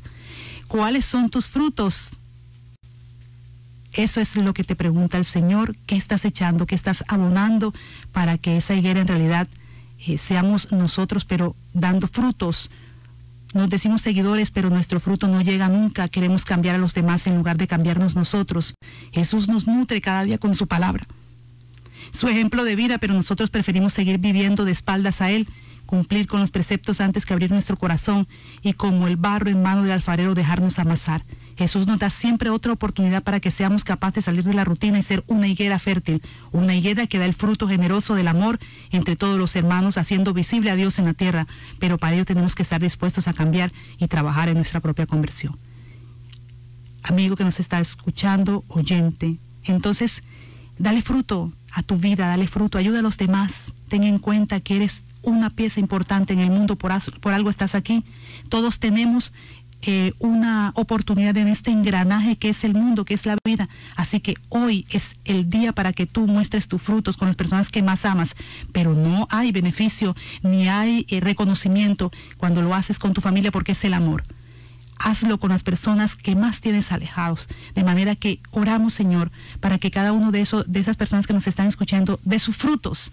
¿Cuáles 0.69 1.07
son 1.07 1.29
tus 1.29 1.49
frutos? 1.49 2.17
Eso 3.93 4.21
es 4.21 4.37
lo 4.37 4.55
que 4.55 4.63
te 4.63 4.77
pregunta 4.77 5.19
el 5.19 5.25
Señor, 5.25 5.75
¿qué 5.87 5.97
estás 5.97 6.25
echando, 6.25 6.67
qué 6.67 6.77
estás 6.77 7.03
abonando 7.09 7.75
para 8.13 8.39
que 8.39 8.59
esa 8.59 8.77
higuera 8.77 9.01
en 9.01 9.09
realidad 9.09 9.49
eh, 10.07 10.19
seamos 10.19 10.71
nosotros, 10.71 11.25
pero 11.25 11.57
dando 11.75 12.07
frutos? 12.07 12.71
Nos 13.53 13.69
decimos 13.69 14.03
seguidores, 14.03 14.51
pero 14.51 14.71
nuestro 14.71 15.01
fruto 15.01 15.27
no 15.27 15.41
llega 15.41 15.69
nunca. 15.69 16.09
Queremos 16.09 16.45
cambiar 16.45 16.77
a 16.77 16.79
los 16.79 16.95
demás 16.95 17.27
en 17.27 17.37
lugar 17.37 17.59
de 17.59 17.67
cambiarnos 17.67 18.15
nosotros. 18.15 18.75
Jesús 19.13 19.49
nos 19.49 19.67
nutre 19.67 20.01
cada 20.01 20.25
día 20.25 20.39
con 20.39 20.55
su 20.55 20.67
palabra 20.67 21.07
su 22.13 22.29
ejemplo 22.29 22.65
de 22.65 22.77
vida, 22.77 22.99
pero 22.99 23.15
nosotros 23.15 23.51
preferimos 23.51 23.93
seguir 23.93 24.19
viviendo 24.19 24.65
de 24.65 24.73
espaldas 24.73 25.21
a 25.21 25.31
Él, 25.31 25.49
cumplir 25.87 26.27
con 26.27 26.41
los 26.41 26.51
preceptos 26.51 27.01
antes 27.01 27.27
que 27.27 27.33
abrir 27.33 27.51
nuestro 27.51 27.77
corazón 27.77 28.29
y 28.63 28.75
como 28.75 29.09
el 29.09 29.17
barro 29.17 29.51
en 29.51 29.63
mano 29.63 29.83
del 29.83 29.93
alfarero 29.93 30.35
dejarnos 30.35 30.79
amasar. 30.79 31.23
Jesús 31.61 31.87
nos 31.87 31.99
da 31.99 32.09
siempre 32.09 32.49
otra 32.49 32.73
oportunidad 32.73 33.23
para 33.23 33.39
que 33.39 33.51
seamos 33.51 33.85
capaces 33.85 34.15
de 34.15 34.23
salir 34.23 34.45
de 34.45 34.55
la 34.55 34.65
rutina 34.65 34.99
y 34.99 35.03
ser 35.03 35.23
una 35.27 35.47
higuera 35.47 35.79
fértil, 35.79 36.23
una 36.53 36.75
higuera 36.75 37.07
que 37.07 37.19
da 37.19 37.27
el 37.27 37.35
fruto 37.35 37.69
generoso 37.69 38.15
del 38.15 38.29
amor 38.29 38.59
entre 38.93 39.15
todos 39.15 39.39
los 39.39 39.55
hermanos, 39.57 39.99
haciendo 39.99 40.33
visible 40.33 40.71
a 40.71 40.75
Dios 40.75 40.99
en 40.99 41.05
la 41.05 41.13
tierra, 41.13 41.47
pero 41.79 41.99
para 41.99 42.15
ello 42.15 42.25
tenemos 42.25 42.55
que 42.55 42.63
estar 42.63 42.81
dispuestos 42.81 43.29
a 43.29 43.35
cambiar 43.35 43.75
y 43.99 44.09
trabajar 44.09 44.49
en 44.49 44.55
nuestra 44.55 44.81
propia 44.81 45.05
conversión. 45.05 45.55
Amigo 47.03 47.37
que 47.37 47.45
nos 47.45 47.61
está 47.61 47.79
escuchando, 47.79 48.65
oyente, 48.69 49.37
entonces 49.65 50.23
dale 50.79 51.03
fruto, 51.03 51.53
a 51.73 51.83
tu 51.83 51.97
vida, 51.97 52.27
dale 52.27 52.47
fruto, 52.47 52.79
ayuda 52.79 53.01
a 53.01 53.03
los 53.03 53.17
demás. 53.17 53.75
Ten 53.89 54.05
en 54.05 54.19
cuenta 54.19 54.61
que 54.61 54.77
eres 54.77 55.05
una 55.23 55.51
pieza 55.51 55.81
importante 55.81 56.33
en 56.33 56.41
el 56.41 56.51
mundo, 56.51 56.77
por, 56.77 56.93
por 57.21 57.33
algo 57.33 57.51
estás 57.51 57.75
aquí. 57.75 58.05
Todos 58.49 58.81
tenemos 58.81 59.33
eh, 59.83 60.13
una 60.19 60.73
oportunidad 60.75 61.37
en 61.37 61.49
este 61.49 61.71
engranaje 61.71 62.37
que 62.37 62.51
es 62.51 62.65
el 62.65 62.75
mundo, 62.75 63.05
que 63.05 63.15
es 63.15 63.27
la 63.27 63.37
vida. 63.45 63.69
Así 63.97 64.21
que 64.21 64.35
hoy 64.49 64.87
es 64.91 65.17
el 65.25 65.49
día 65.49 65.73
para 65.73 65.93
que 65.93 66.07
tú 66.07 66.27
muestres 66.27 66.69
tus 66.69 66.83
frutos 66.83 67.17
con 67.17 67.29
las 67.29 67.37
personas 67.37 67.71
que 67.71 67.83
más 67.83 68.05
amas, 68.05 68.37
pero 68.73 68.95
no 68.95 69.27
hay 69.31 69.53
beneficio 69.53 70.15
ni 70.43 70.69
hay 70.69 71.07
eh, 71.09 71.21
reconocimiento 71.21 72.11
cuando 72.37 72.63
lo 72.63 72.75
haces 72.75 72.99
con 72.99 73.15
tu 73.15 73.21
familia 73.21 73.51
porque 73.51 73.73
es 73.73 73.85
el 73.85 73.95
amor 73.95 74.25
hazlo 75.01 75.39
con 75.39 75.49
las 75.49 75.63
personas 75.63 76.15
que 76.15 76.37
más 76.37 76.61
tienes 76.61 76.93
alejados. 76.93 77.49
De 77.75 77.83
manera 77.83 78.15
que 78.17 78.41
oramos, 78.51 78.95
Señor, 78.95 79.33
para 79.59 79.79
que 79.79 79.91
cada 79.91 80.13
uno 80.13 80.31
de, 80.31 80.43
esos, 80.43 80.71
de 80.71 80.79
esas 80.79 80.97
personas 80.97 81.27
que 81.27 81.33
nos 81.33 81.47
están 81.47 81.67
escuchando 81.67 82.21
dé 82.23 82.39
sus 82.39 82.57
frutos, 82.57 83.13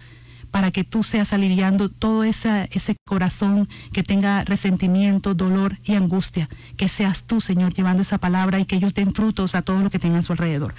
para 0.51 0.72
que 0.72 0.84
tú 0.84 1.04
seas 1.04 1.34
aliviando 1.34 1.89
todo 1.89 2.24
ese 2.24 2.96
corazón 3.06 3.68
que 3.94 4.04
tenga 4.04 4.44
resentimiento, 4.44 5.34
dolor 5.34 5.77
y 5.84 5.96
angustia. 5.96 6.50
Que 6.77 6.89
seas 6.89 7.24
tú, 7.24 7.42
Señor, 7.42 7.74
llevando 7.74 8.01
esa 8.01 8.18
palabra 8.18 8.60
y 8.60 8.66
que 8.66 8.75
ellos 8.75 8.94
den 8.94 9.13
frutos 9.13 9.56
a 9.56 9.62
todo 9.62 9.82
lo 9.82 9.89
que 9.89 10.00
tengan 10.00 10.20
a 10.20 10.24
su 10.24 10.34
alrededor. 10.34 10.74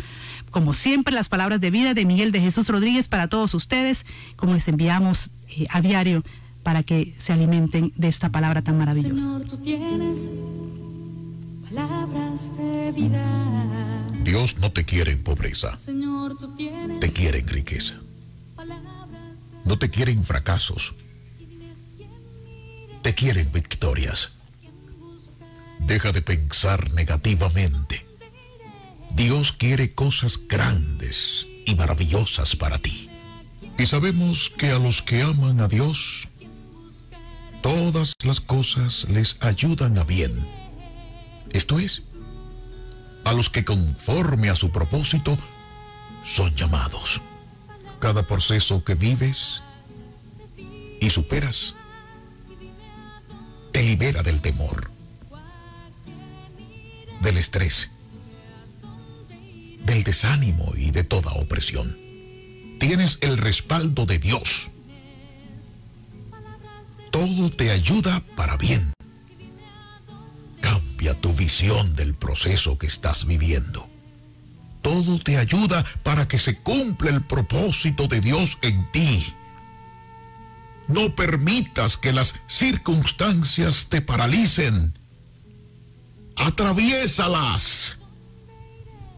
Como 0.50 0.74
siempre, 0.74 1.14
las 1.14 1.28
palabras 1.28 1.60
de 1.60 1.70
vida 1.70 1.94
de 1.94 2.04
Miguel 2.04 2.32
de 2.32 2.40
Jesús 2.40 2.68
Rodríguez 2.68 3.08
para 3.08 3.28
todos 3.28 3.54
ustedes, 3.54 4.06
como 4.36 4.54
les 4.54 4.68
enviamos 4.68 5.30
eh, 5.48 5.66
a 5.70 5.80
diario 5.80 6.22
para 6.62 6.82
que 6.82 7.14
se 7.18 7.32
alimenten 7.32 7.92
de 7.96 8.08
esta 8.08 8.30
palabra 8.30 8.62
tan 8.62 8.78
maravillosa. 8.78 9.22
Señor, 9.22 9.44
tú 9.44 9.58
tienes 9.58 10.28
palabras 11.68 12.52
de 12.56 12.92
vida. 12.92 13.24
Dios 14.24 14.58
no 14.58 14.72
te 14.72 14.84
quiere 14.84 15.12
en 15.12 15.22
pobreza. 15.22 15.78
te 17.00 17.12
quiere 17.12 17.38
en 17.38 17.48
riqueza. 17.48 17.94
No 19.68 19.78
te 19.78 19.90
quiere 19.90 20.12
en 20.12 20.24
fracasos. 20.24 20.94
Te 23.02 23.14
quiere 23.14 23.42
en 23.42 23.52
victorias. 23.52 24.30
Deja 25.80 26.10
de 26.10 26.22
pensar 26.22 26.90
negativamente. 26.94 28.06
Dios 29.12 29.52
quiere 29.52 29.92
cosas 29.92 30.40
grandes 30.48 31.46
y 31.66 31.74
maravillosas 31.74 32.56
para 32.56 32.78
ti. 32.78 33.10
Y 33.78 33.84
sabemos 33.84 34.50
que 34.56 34.70
a 34.70 34.78
los 34.78 35.02
que 35.02 35.20
aman 35.20 35.60
a 35.60 35.68
Dios, 35.68 36.28
todas 37.60 38.14
las 38.24 38.40
cosas 38.40 39.06
les 39.10 39.36
ayudan 39.42 39.98
a 39.98 40.04
bien. 40.04 40.48
Esto 41.52 41.78
es, 41.78 42.04
a 43.26 43.34
los 43.34 43.50
que 43.50 43.66
conforme 43.66 44.48
a 44.48 44.56
su 44.56 44.72
propósito 44.72 45.36
son 46.24 46.56
llamados. 46.56 47.20
Cada 48.00 48.26
proceso 48.26 48.84
que 48.84 48.94
vives 48.94 49.62
y 51.00 51.10
superas 51.10 51.74
te 53.72 53.82
libera 53.82 54.22
del 54.22 54.40
temor, 54.40 54.90
del 57.20 57.38
estrés, 57.38 57.90
del 59.84 60.04
desánimo 60.04 60.72
y 60.76 60.90
de 60.90 61.02
toda 61.02 61.32
opresión. 61.32 61.96
Tienes 62.78 63.18
el 63.20 63.36
respaldo 63.36 64.06
de 64.06 64.18
Dios. 64.18 64.70
Todo 67.10 67.50
te 67.50 67.70
ayuda 67.70 68.22
para 68.36 68.56
bien. 68.56 68.92
Cambia 70.60 71.20
tu 71.20 71.32
visión 71.32 71.96
del 71.96 72.14
proceso 72.14 72.78
que 72.78 72.86
estás 72.86 73.26
viviendo. 73.26 73.87
Todo 74.82 75.18
te 75.18 75.38
ayuda 75.38 75.84
para 76.02 76.28
que 76.28 76.38
se 76.38 76.58
cumpla 76.58 77.10
el 77.10 77.22
propósito 77.22 78.06
de 78.06 78.20
Dios 78.20 78.58
en 78.62 78.90
ti. 78.92 79.34
No 80.86 81.14
permitas 81.14 81.96
que 81.96 82.12
las 82.12 82.34
circunstancias 82.46 83.86
te 83.88 84.00
paralicen. 84.00 84.94
Atraviésalas 86.36 87.98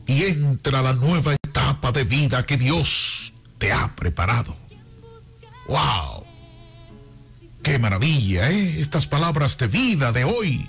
y 0.07 0.25
entra 0.25 0.81
a 0.81 0.83
la 0.83 0.93
nueva 0.95 1.35
etapa 1.35 1.93
de 1.93 2.05
vida 2.05 2.47
que 2.47 2.57
Dios 2.57 3.33
te 3.59 3.73
ha 3.73 3.95
preparado. 3.95 4.57
¡Wow! 5.69 6.25
¡Qué 7.63 7.79
maravilla, 7.79 8.51
eh! 8.51 8.81
Estas 8.81 9.07
palabras 9.07 9.59
de 9.59 9.67
vida 9.67 10.11
de 10.13 10.25
hoy, 10.25 10.69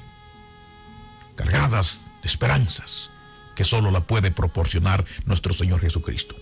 cargadas 1.35 2.01
de 2.21 2.27
esperanzas 2.27 3.10
que 3.55 3.63
solo 3.63 3.91
la 3.91 4.01
puede 4.01 4.31
proporcionar 4.31 5.05
nuestro 5.25 5.53
Señor 5.53 5.81
Jesucristo. 5.81 6.35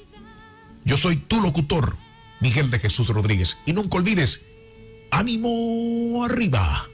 Yo 0.86 0.98
soy 0.98 1.18
tu 1.18 1.42
locutor, 1.42 1.98
Miguel 2.40 2.72
de 2.72 2.80
Jesús 2.80 3.08
Rodríguez, 3.10 3.58
y 3.66 3.74
nunca 3.74 3.98
olvides, 3.98 4.42
ánimo 5.12 6.24
arriba, 6.24 6.88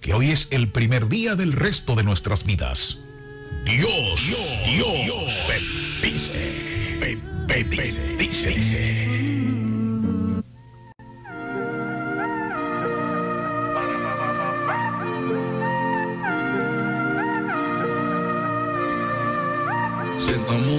que 0.00 0.14
hoy 0.14 0.30
es 0.30 0.48
el 0.50 0.68
primer 0.68 1.08
día 1.08 1.36
del 1.36 1.52
resto 1.52 1.94
de 1.94 2.02
nuestras 2.02 2.44
vidas. 2.44 2.98
Dios, 3.64 4.20
Dios, 4.26 5.04
Dios, 5.04 5.32
bendice, 5.48 6.98
bendice, 7.46 8.52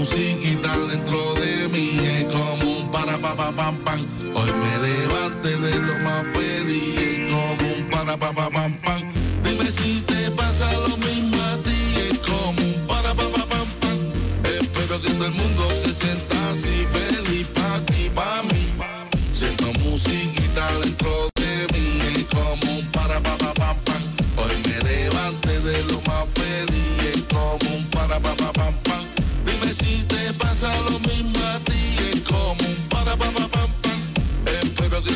musiquita 0.04 0.78
dentro 0.90 1.34
de 1.36 1.70
mí, 1.70 1.98
es 2.04 2.26
como 2.26 2.80
un 2.80 2.92
para 2.92 3.18
pa 3.18 3.34
pa 3.36 3.54
pam 3.54 3.78
pam. 3.86 4.02
Hoy 4.36 4.52
me 4.62 4.74
levanté 4.86 5.56
de 5.58 5.80
lo 5.80 5.98
más 6.00 6.26
feliz, 6.34 6.98
es 6.98 7.32
como 7.32 7.74
un 7.74 7.90
para 7.90 8.18
pa 8.18 8.34
pa 8.34 8.50
pam 8.50 8.74
pam. 8.84 9.02
Dime 9.44 9.72
si 9.72 10.02
te 10.02 10.30
pasa 10.32 10.70
lo 10.90 10.98
mismo 10.98 11.42
a 11.42 11.58
ti, 11.64 11.80
es 12.12 12.20
como 12.20 12.60
un 12.60 12.86
para 12.86 13.14
pa 13.14 13.24
pa 13.34 13.46
pam 13.46 13.68
pam. 13.80 14.00
Espero 14.44 15.02
que 15.02 15.10
todo 15.10 15.26
el 15.26 15.36
mundo 15.36 15.72
se 15.72 15.94
sienta 15.94 16.52
así 16.52 16.86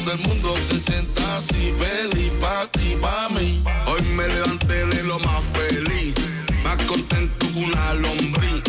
Todo 0.07 0.15
el 0.15 0.25
mundo 0.25 0.55
se 0.55 0.79
sienta 0.79 1.37
así 1.37 1.73
feliz 1.77 2.31
pa 2.39 2.65
ti, 2.71 2.95
pa 3.01 3.27
mí. 3.27 3.61
Hoy 3.87 4.01
me 4.15 4.25
levanté 4.25 4.85
de 4.85 5.03
lo 5.03 5.19
más 5.19 5.43
feliz, 5.51 6.15
más 6.63 6.81
contento 6.83 7.45
que 7.51 7.59
una 7.59 7.93
lombriz. 7.93 8.63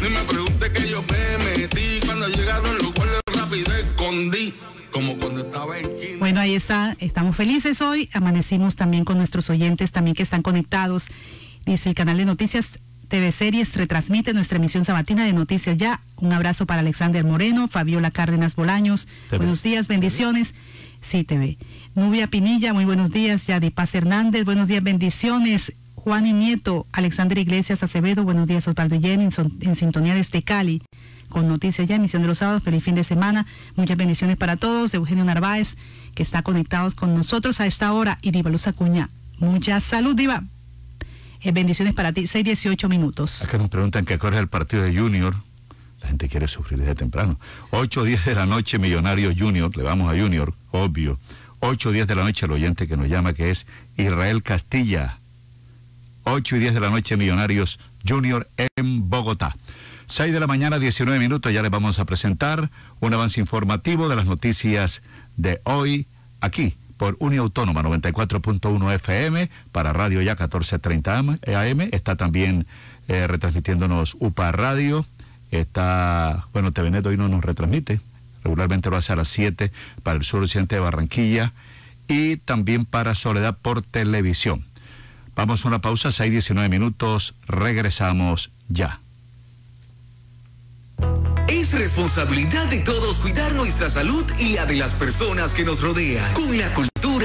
Ni 0.00 0.08
me 0.08 0.20
pregunte 0.20 0.72
que 0.72 0.88
yo 0.88 1.02
me 1.02 1.44
metí 1.46 1.98
cuando 2.06 2.28
llegaron 2.28 2.78
los 2.78 2.94
guardias 2.94 3.22
rápido 3.26 3.72
escondí, 3.74 4.54
como 4.92 5.18
cuando 5.18 5.40
estaba 5.40 5.76
en 5.76 5.88
quinto. 5.98 6.18
Bueno, 6.20 6.38
ahí 6.38 6.54
está, 6.54 6.96
estamos 7.00 7.34
felices 7.34 7.82
hoy, 7.82 8.08
amanecimos 8.12 8.76
también 8.76 9.04
con 9.04 9.18
nuestros 9.18 9.50
oyentes 9.50 9.90
también 9.90 10.14
que 10.14 10.22
están 10.22 10.42
conectados. 10.42 11.08
Dice 11.66 11.88
el 11.88 11.96
canal 11.96 12.18
de 12.18 12.24
noticias 12.24 12.78
TV 13.08 13.32
Series 13.32 13.76
retransmite 13.76 14.32
nuestra 14.32 14.58
emisión 14.58 14.84
sabatina 14.84 15.24
de 15.24 15.32
Noticias 15.32 15.76
Ya. 15.76 16.02
Un 16.16 16.32
abrazo 16.32 16.66
para 16.66 16.80
Alexander 16.80 17.24
Moreno, 17.24 17.68
Fabiola 17.68 18.10
Cárdenas 18.10 18.54
Bolaños. 18.56 19.06
TV. 19.30 19.38
Buenos 19.38 19.62
días, 19.62 19.88
bendiciones. 19.88 20.54
TV. 21.04 21.58
Nubia 21.94 22.26
Pinilla, 22.26 22.72
muy 22.72 22.84
buenos 22.84 23.10
días. 23.10 23.46
Yadi 23.46 23.70
Paz 23.70 23.94
Hernández, 23.94 24.44
buenos 24.44 24.68
días, 24.68 24.82
bendiciones. 24.82 25.74
Juan 25.94 26.26
y 26.26 26.32
Nieto, 26.32 26.86
Alexander 26.92 27.38
Iglesias 27.38 27.82
Acevedo, 27.82 28.24
buenos 28.24 28.48
días, 28.48 28.66
Osvaldo 28.66 29.00
Jenny, 29.00 29.28
en, 29.60 29.76
sintonía 29.76 30.14
desde 30.14 30.42
Cali, 30.42 30.82
con 31.30 31.48
Noticias 31.48 31.88
Ya, 31.88 31.96
emisión 31.96 32.20
de 32.20 32.28
los 32.28 32.38
sábados, 32.38 32.62
feliz 32.62 32.84
fin 32.84 32.94
de 32.94 33.04
semana, 33.04 33.46
muchas 33.74 33.96
bendiciones 33.96 34.36
para 34.36 34.56
todos, 34.56 34.92
Eugenio 34.92 35.24
Narváez, 35.24 35.76
que 36.14 36.22
está 36.22 36.42
conectados 36.42 36.94
con 36.94 37.14
nosotros 37.14 37.60
a 37.60 37.66
esta 37.66 37.92
hora, 37.92 38.18
y 38.20 38.32
Diva 38.32 38.50
Luz 38.50 38.66
Acuña, 38.66 39.08
mucha 39.38 39.80
salud, 39.80 40.14
Diva, 40.14 40.42
Eh, 41.40 41.52
bendiciones 41.52 41.94
para 41.94 42.12
ti, 42.12 42.26
6, 42.26 42.44
18 42.44 42.88
minutos. 42.88 43.42
Acá 43.42 43.56
nos 43.58 43.68
preguntan 43.68 44.04
qué 44.04 44.14
hora 44.14 44.36
es 44.36 44.40
el 44.40 44.48
partido 44.48 44.82
de 44.82 44.96
Junior. 44.98 45.34
La 46.00 46.08
gente 46.08 46.28
quiere 46.28 46.48
sufrir 46.48 46.78
desde 46.80 46.94
temprano. 46.94 47.38
8 47.70 48.00
o 48.00 48.04
10 48.04 48.24
de 48.26 48.34
la 48.34 48.46
noche, 48.46 48.78
Millonario 48.78 49.32
Junior. 49.36 49.74
Le 49.74 49.82
vamos 49.82 50.12
a 50.12 50.18
Junior, 50.18 50.54
obvio. 50.74 51.18
8 51.60 51.88
o 51.88 51.92
10 51.92 52.06
de 52.06 52.14
la 52.14 52.24
noche, 52.24 52.46
el 52.46 52.52
oyente 52.52 52.86
que 52.86 52.96
nos 52.96 53.08
llama, 53.08 53.32
que 53.32 53.50
es 53.50 53.66
Israel 53.96 54.42
Castilla. 54.42 55.18
8 56.24 56.56
y 56.56 56.58
10 56.58 56.74
de 56.74 56.80
la 56.80 56.90
noche, 56.90 57.16
Millonarios 57.16 57.80
Junior 58.06 58.48
en 58.76 59.08
Bogotá. 59.08 59.56
6 60.06 60.32
de 60.32 60.40
la 60.40 60.46
mañana, 60.46 60.78
19 60.78 61.18
minutos, 61.18 61.52
ya 61.52 61.62
les 61.62 61.70
vamos 61.70 61.98
a 61.98 62.04
presentar 62.04 62.70
un 63.00 63.14
avance 63.14 63.40
informativo 63.40 64.08
de 64.08 64.16
las 64.16 64.26
noticias 64.26 65.02
de 65.36 65.60
hoy 65.64 66.06
aquí 66.40 66.76
por 66.96 67.16
Unia 67.18 67.40
Autónoma 67.40 67.82
94.1 67.82 68.94
FM 68.94 69.50
para 69.72 69.92
Radio 69.92 70.20
Ya 70.20 70.32
1430 70.32 71.18
AM. 71.18 71.80
Está 71.92 72.16
también 72.16 72.66
eh, 73.08 73.26
retransmitiéndonos 73.26 74.16
UPA 74.20 74.52
Radio. 74.52 75.06
Está, 75.50 76.46
bueno, 76.52 76.72
TVNet 76.72 77.06
hoy 77.06 77.16
no 77.16 77.28
nos 77.28 77.44
retransmite. 77.44 78.00
Regularmente 78.44 78.90
lo 78.90 78.96
hace 78.96 79.12
a 79.12 79.16
las 79.16 79.28
7 79.28 79.72
para 80.02 80.18
el 80.18 80.24
sur 80.24 80.46
de 80.46 80.78
Barranquilla 80.78 81.52
y 82.06 82.36
también 82.36 82.84
para 82.84 83.14
Soledad 83.14 83.56
por 83.60 83.82
televisión. 83.82 84.64
Vamos 85.34 85.64
a 85.64 85.68
una 85.68 85.80
pausa, 85.80 86.12
6, 86.12 86.30
19 86.30 86.68
minutos. 86.68 87.34
Regresamos 87.46 88.52
ya. 88.68 89.00
Es 91.48 91.78
responsabilidad 91.78 92.66
de 92.70 92.80
todos 92.80 93.18
cuidar 93.18 93.52
nuestra 93.54 93.90
salud 93.90 94.24
y 94.38 94.54
la 94.54 94.66
de 94.66 94.76
las 94.76 94.92
personas 94.92 95.54
que 95.54 95.64
nos 95.64 95.80
rodean. 95.80 96.32
Con 96.34 96.56
la 96.56 96.72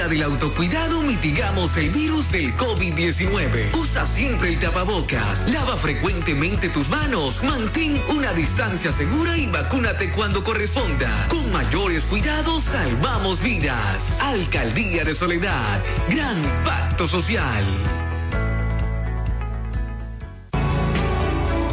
del 0.07 0.23
autocuidado 0.23 1.01
mitigamos 1.01 1.75
el 1.75 1.89
virus 1.89 2.31
del 2.31 2.55
COVID-19. 2.55 3.75
Usa 3.75 4.05
siempre 4.05 4.49
el 4.49 4.57
tapabocas, 4.57 5.49
lava 5.49 5.75
frecuentemente 5.75 6.69
tus 6.69 6.88
manos, 6.89 7.43
mantén 7.43 8.01
una 8.07 8.31
distancia 8.31 8.93
segura 8.93 9.38
y 9.38 9.47
vacúnate 9.47 10.12
cuando 10.12 10.43
corresponda. 10.43 11.09
Con 11.27 11.51
mayores 11.51 12.05
cuidados 12.05 12.63
salvamos 12.63 13.41
vidas. 13.41 14.21
Alcaldía 14.21 15.03
de 15.03 15.13
Soledad, 15.13 15.81
gran 16.09 16.41
pacto 16.63 17.07
social. 17.07 17.65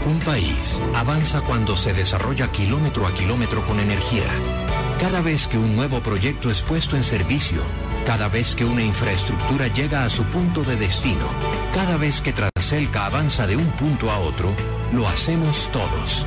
Un 0.06 0.20
país 0.20 0.80
avanza 0.94 1.42
cuando 1.42 1.76
se 1.76 1.92
desarrolla 1.92 2.50
kilómetro 2.50 3.06
a 3.06 3.14
kilómetro 3.14 3.64
con 3.64 3.78
energía. 3.78 4.65
Cada 5.00 5.20
vez 5.20 5.46
que 5.46 5.58
un 5.58 5.76
nuevo 5.76 6.00
proyecto 6.00 6.50
es 6.50 6.62
puesto 6.62 6.96
en 6.96 7.02
servicio, 7.02 7.62
cada 8.06 8.28
vez 8.28 8.54
que 8.54 8.64
una 8.64 8.82
infraestructura 8.82 9.68
llega 9.68 10.04
a 10.04 10.10
su 10.10 10.24
punto 10.24 10.62
de 10.62 10.76
destino, 10.76 11.28
cada 11.74 11.96
vez 11.96 12.20
que 12.20 12.32
Transelca 12.32 13.06
avanza 13.06 13.46
de 13.46 13.56
un 13.56 13.66
punto 13.72 14.10
a 14.10 14.18
otro, 14.18 14.54
lo 14.92 15.06
hacemos 15.06 15.70
todos. 15.70 16.26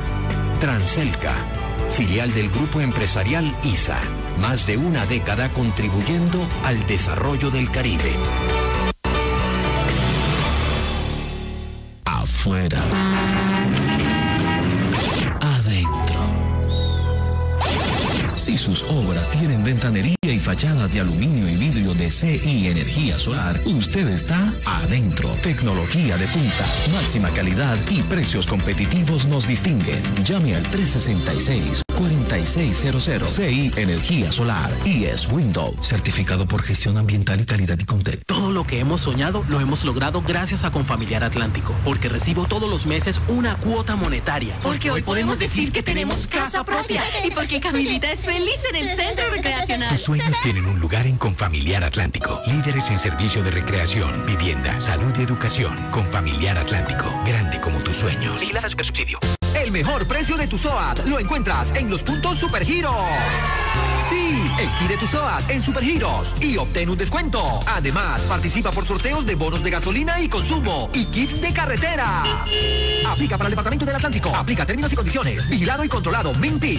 Transelca, 0.60 1.34
filial 1.90 2.32
del 2.32 2.48
grupo 2.50 2.80
empresarial 2.80 3.52
ISA, 3.64 3.98
más 4.40 4.66
de 4.66 4.76
una 4.76 5.04
década 5.06 5.50
contribuyendo 5.50 6.46
al 6.64 6.86
desarrollo 6.86 7.50
del 7.50 7.70
Caribe. 7.70 8.14
afuera. 12.40 13.29
Si 18.50 18.58
sus 18.58 18.82
obras 18.90 19.30
tienen 19.30 19.62
ventanería 19.62 20.16
y 20.22 20.40
fachadas 20.40 20.92
de 20.92 20.98
aluminio 20.98 21.48
y 21.48 21.54
vidrio 21.54 21.94
de 21.94 22.10
CI 22.10 22.66
Energía 22.66 23.16
Solar, 23.16 23.56
usted 23.64 24.08
está 24.08 24.52
adentro. 24.66 25.28
Tecnología 25.40 26.16
de 26.16 26.26
punta, 26.26 26.66
máxima 26.90 27.30
calidad 27.30 27.78
y 27.88 28.02
precios 28.02 28.48
competitivos 28.48 29.26
nos 29.26 29.46
distinguen. 29.46 30.02
Llame 30.24 30.56
al 30.56 30.64
366 30.64 31.84
4600 32.00 33.36
CI 33.36 33.72
Energía 33.76 34.32
Solar 34.32 34.70
y 34.86 35.04
es 35.04 35.30
Windows, 35.30 35.86
certificado 35.86 36.46
por 36.46 36.62
gestión 36.62 36.96
ambiental 36.96 37.40
y 37.42 37.44
calidad 37.44 37.78
y 37.78 37.84
contexto. 37.84 38.24
Todo 38.34 38.50
lo 38.50 38.66
que 38.66 38.80
hemos 38.80 39.02
soñado 39.02 39.44
lo 39.48 39.60
hemos 39.60 39.84
logrado 39.84 40.22
gracias 40.22 40.64
a 40.64 40.70
Confamiliar 40.70 41.24
Atlántico, 41.24 41.74
porque 41.84 42.08
recibo 42.08 42.46
todos 42.46 42.70
los 42.70 42.86
meses 42.86 43.20
una 43.28 43.56
cuota 43.56 43.96
monetaria. 43.96 44.56
Porque 44.62 44.90
hoy 44.90 45.02
podemos 45.02 45.38
decir 45.38 45.72
que 45.72 45.82
tenemos 45.82 46.26
casa 46.26 46.64
propia 46.64 47.02
y 47.22 47.32
porque 47.32 47.60
Camilita 47.60 48.10
es 48.10 48.24
feliz 48.24 48.60
en 48.70 48.76
el 48.76 48.96
centro 48.96 49.28
recreacional. 49.30 49.90
Tus 49.90 50.00
sueños 50.00 50.36
tienen 50.42 50.64
un 50.64 50.80
lugar 50.80 51.06
en 51.06 51.18
Confamiliar 51.18 51.84
Atlántico. 51.84 52.40
Líderes 52.46 52.90
en 52.90 52.98
servicio 52.98 53.42
de 53.42 53.50
recreación, 53.50 54.24
vivienda, 54.24 54.80
salud 54.80 55.12
y 55.18 55.22
educación. 55.22 55.76
Confamiliar 55.90 56.56
Atlántico, 56.56 57.12
grande 57.26 57.60
como 57.60 57.78
tus 57.80 57.96
sueños. 57.96 58.42
que 58.74 58.84
subsidio. 58.84 59.18
El 59.54 59.72
mejor 59.72 60.06
precio 60.06 60.36
de 60.36 60.46
tu 60.46 60.56
SOAT 60.56 61.06
lo 61.06 61.18
encuentras 61.18 61.72
en 61.74 61.90
los 61.90 62.02
puntos 62.02 62.38
Supergiros. 62.38 62.94
Sí, 64.08 64.42
expide 64.60 64.96
tu 64.96 65.06
SOAT 65.06 65.50
en 65.50 65.60
Supergiros 65.60 66.34
y 66.40 66.56
obtén 66.56 66.88
un 66.88 66.96
descuento. 66.96 67.60
Además, 67.66 68.22
participa 68.22 68.70
por 68.70 68.86
sorteos 68.86 69.26
de 69.26 69.34
bonos 69.34 69.62
de 69.62 69.70
gasolina 69.70 70.20
y 70.20 70.28
consumo 70.28 70.90
y 70.92 71.06
kits 71.06 71.40
de 71.40 71.52
carretera. 71.52 72.22
Aplica 73.08 73.36
para 73.36 73.48
el 73.48 73.52
Departamento 73.52 73.84
del 73.84 73.96
Atlántico. 73.96 74.34
Aplica 74.34 74.64
términos 74.64 74.92
y 74.92 74.96
condiciones. 74.96 75.48
Vigilado 75.48 75.84
y 75.84 75.88
controlado. 75.88 76.32
Minty. 76.34 76.78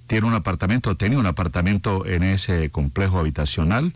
tiene 0.09 0.27
un 0.27 0.35
apartamento, 0.35 0.95
tenía 0.95 1.19
un 1.19 1.25
apartamento 1.25 2.05
en 2.05 2.23
ese 2.23 2.69
complejo 2.69 3.19
habitacional 3.19 3.95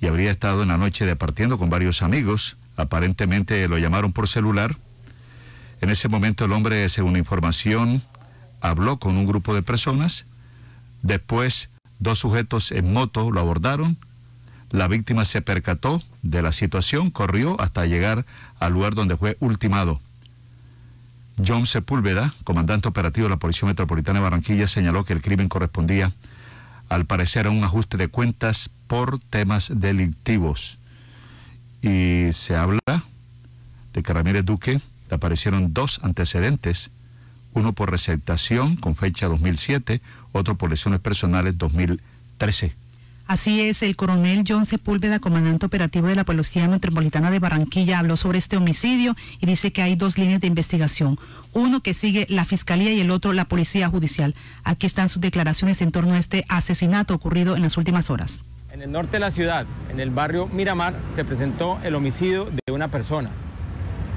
y 0.00 0.06
habría 0.06 0.30
estado 0.30 0.62
en 0.62 0.68
la 0.68 0.78
noche 0.78 1.04
departiendo 1.04 1.58
con 1.58 1.68
varios 1.68 2.00
amigos. 2.00 2.56
Aparentemente 2.78 3.68
lo 3.68 3.76
llamaron 3.76 4.14
por 4.14 4.28
celular. 4.28 4.78
En 5.82 5.90
ese 5.90 6.08
momento 6.08 6.46
el 6.46 6.52
hombre, 6.52 6.88
según 6.88 7.18
información, 7.18 8.00
habló 8.62 8.98
con 8.98 9.18
un 9.18 9.26
grupo 9.26 9.54
de 9.54 9.60
personas. 9.60 10.24
Después, 11.02 11.68
dos 11.98 12.18
sujetos 12.18 12.72
en 12.72 12.92
moto 12.92 13.30
lo 13.30 13.40
abordaron. 13.40 13.96
La 14.70 14.88
víctima 14.88 15.24
se 15.24 15.40
percató 15.40 16.02
de 16.22 16.42
la 16.42 16.52
situación, 16.52 17.10
corrió 17.10 17.60
hasta 17.60 17.86
llegar 17.86 18.26
al 18.60 18.72
lugar 18.72 18.94
donde 18.94 19.16
fue 19.16 19.36
ultimado. 19.40 20.00
John 21.44 21.66
Sepúlveda, 21.66 22.34
comandante 22.44 22.88
operativo 22.88 23.26
de 23.26 23.30
la 23.30 23.38
Policía 23.38 23.68
Metropolitana 23.68 24.18
de 24.18 24.24
Barranquilla, 24.24 24.66
señaló 24.66 25.04
que 25.04 25.12
el 25.12 25.22
crimen 25.22 25.48
correspondía, 25.48 26.12
al 26.88 27.04
parecer, 27.04 27.46
a 27.46 27.50
un 27.50 27.62
ajuste 27.64 27.96
de 27.96 28.08
cuentas 28.08 28.70
por 28.86 29.20
temas 29.20 29.70
delictivos. 29.74 30.78
Y 31.80 32.32
se 32.32 32.56
habla 32.56 32.80
de 33.92 34.02
que 34.02 34.12
Ramírez 34.12 34.44
Duque 34.44 34.80
aparecieron 35.10 35.72
dos 35.72 36.00
antecedentes, 36.02 36.90
uno 37.58 37.72
por 37.72 37.90
receptación 37.90 38.76
con 38.76 38.94
fecha 38.94 39.26
2007, 39.26 40.00
otro 40.32 40.56
por 40.56 40.70
lesiones 40.70 41.00
personales 41.00 41.58
2013. 41.58 42.74
Así 43.26 43.60
es, 43.60 43.82
el 43.82 43.94
coronel 43.94 44.44
John 44.48 44.64
Sepúlveda, 44.64 45.18
comandante 45.18 45.66
operativo 45.66 46.06
de 46.06 46.14
la 46.14 46.24
Policía 46.24 46.66
Metropolitana 46.66 47.30
de 47.30 47.38
Barranquilla, 47.38 47.98
habló 47.98 48.16
sobre 48.16 48.38
este 48.38 48.56
homicidio 48.56 49.16
y 49.38 49.44
dice 49.44 49.70
que 49.70 49.82
hay 49.82 49.96
dos 49.96 50.16
líneas 50.16 50.40
de 50.40 50.46
investigación, 50.46 51.18
uno 51.52 51.82
que 51.82 51.92
sigue 51.92 52.26
la 52.30 52.46
Fiscalía 52.46 52.90
y 52.90 53.00
el 53.00 53.10
otro 53.10 53.34
la 53.34 53.44
Policía 53.44 53.90
Judicial. 53.90 54.34
Aquí 54.64 54.86
están 54.86 55.10
sus 55.10 55.20
declaraciones 55.20 55.82
en 55.82 55.92
torno 55.92 56.14
a 56.14 56.18
este 56.18 56.46
asesinato 56.48 57.14
ocurrido 57.14 57.54
en 57.54 57.62
las 57.62 57.76
últimas 57.76 58.08
horas. 58.08 58.44
En 58.72 58.80
el 58.80 58.92
norte 58.92 59.12
de 59.12 59.20
la 59.20 59.30
ciudad, 59.30 59.66
en 59.90 60.00
el 60.00 60.08
barrio 60.08 60.46
Miramar, 60.46 60.94
se 61.14 61.22
presentó 61.22 61.78
el 61.82 61.96
homicidio 61.96 62.48
de 62.66 62.72
una 62.72 62.88
persona. 62.90 63.28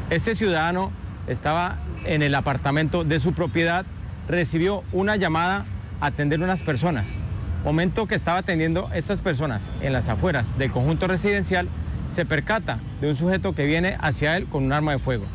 Este 0.09 0.35
ciudadano 0.35 0.89
estaba 1.27 1.79
en 2.05 2.21
el 2.21 2.35
apartamento 2.35 3.03
de 3.03 3.19
su 3.19 3.33
propiedad, 3.33 3.85
recibió 4.27 4.83
una 4.91 5.15
llamada 5.15 5.65
a 5.99 6.07
atender 6.07 6.41
unas 6.41 6.63
personas. 6.63 7.23
Momento 7.63 8.07
que 8.07 8.15
estaba 8.15 8.39
atendiendo 8.39 8.89
estas 8.93 9.21
personas 9.21 9.69
en 9.81 9.93
las 9.93 10.09
afueras 10.09 10.57
del 10.57 10.71
conjunto 10.71 11.07
residencial, 11.07 11.67
se 12.09 12.25
percata 12.25 12.79
de 12.99 13.09
un 13.09 13.15
sujeto 13.15 13.53
que 13.53 13.65
viene 13.65 13.97
hacia 14.01 14.35
él 14.35 14.47
con 14.47 14.63
un 14.63 14.73
arma 14.73 14.91
de 14.91 14.99
fuego. 14.99 15.25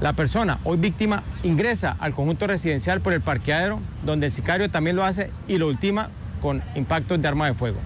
La 0.00 0.14
persona, 0.14 0.58
hoy 0.64 0.78
víctima, 0.78 1.22
ingresa 1.42 1.96
al 2.00 2.14
conjunto 2.14 2.46
residencial 2.46 3.00
por 3.00 3.12
el 3.12 3.20
parqueadero, 3.20 3.80
donde 4.04 4.26
el 4.26 4.32
sicario 4.32 4.70
también 4.70 4.96
lo 4.96 5.04
hace 5.04 5.30
y 5.46 5.58
lo 5.58 5.68
ultima 5.68 6.10
con 6.40 6.62
impactos 6.74 7.20
de 7.20 7.28
arma 7.28 7.46
de 7.46 7.54
fuego. 7.54 7.78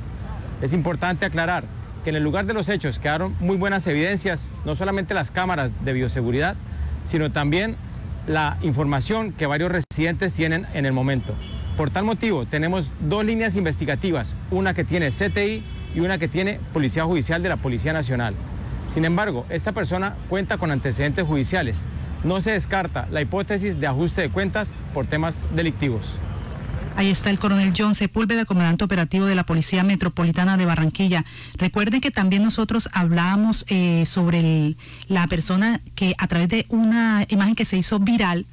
Es 0.62 0.72
importante 0.72 1.26
aclarar 1.26 1.64
que 2.04 2.11
en 2.11 2.16
el 2.16 2.22
lugar 2.22 2.46
de 2.46 2.54
los 2.54 2.68
hechos 2.68 2.98
quedaron 2.98 3.35
muy 3.40 3.56
buenas 3.56 3.87
evidencias, 3.87 4.48
no 4.64 4.74
solamente 4.74 5.12
las 5.12 5.30
cámaras 5.30 5.70
de 5.85 5.92
bioseguridad, 5.92 6.56
sino 7.04 7.32
también 7.32 7.76
la 8.26 8.58
información 8.62 9.32
que 9.32 9.46
varios 9.46 9.70
residentes 9.70 10.32
tienen 10.32 10.66
en 10.74 10.86
el 10.86 10.92
momento. 10.92 11.34
Por 11.76 11.90
tal 11.90 12.04
motivo, 12.04 12.46
tenemos 12.46 12.90
dos 13.00 13.24
líneas 13.24 13.54
investigativas, 13.54 14.34
una 14.50 14.74
que 14.74 14.84
tiene 14.84 15.10
CTI 15.10 15.62
y 15.94 16.00
una 16.00 16.18
que 16.18 16.28
tiene 16.28 16.58
Policía 16.72 17.04
Judicial 17.04 17.42
de 17.42 17.50
la 17.50 17.56
Policía 17.56 17.92
Nacional. 17.92 18.34
Sin 18.88 19.04
embargo, 19.04 19.44
esta 19.50 19.72
persona 19.72 20.16
cuenta 20.28 20.58
con 20.58 20.70
antecedentes 20.70 21.26
judiciales. 21.26 21.78
No 22.24 22.40
se 22.40 22.52
descarta 22.52 23.06
la 23.10 23.20
hipótesis 23.20 23.78
de 23.78 23.86
ajuste 23.86 24.22
de 24.22 24.30
cuentas 24.30 24.72
por 24.94 25.06
temas 25.06 25.44
delictivos. 25.54 26.18
Ahí 26.96 27.11
está 27.11 27.28
el 27.28 27.38
coronel 27.38 27.74
John 27.76 27.94
Sepúlveda, 27.94 28.46
comandante 28.46 28.82
operativo 28.85 29.26
de 29.26 29.35
la 29.35 29.44
Policía 29.44 29.85
Metropolitana 29.85 30.56
de 30.56 30.64
Barranquilla. 30.64 31.26
Recuerden 31.59 32.00
que 32.00 32.11
también 32.11 32.42
nosotros 32.42 32.88
hablábamos 32.92 33.66
eh, 33.68 34.04
sobre 34.06 34.40
el- 34.40 34.76
la 35.06 35.26
persona 35.26 35.82
que 35.94 36.14
a 36.16 36.26
través 36.26 36.48
de 36.48 36.64
una 36.70 37.26
imagen 37.28 37.54
que 37.54 37.66
se 37.66 37.76
hizo 37.76 37.98
viral, 37.98 38.46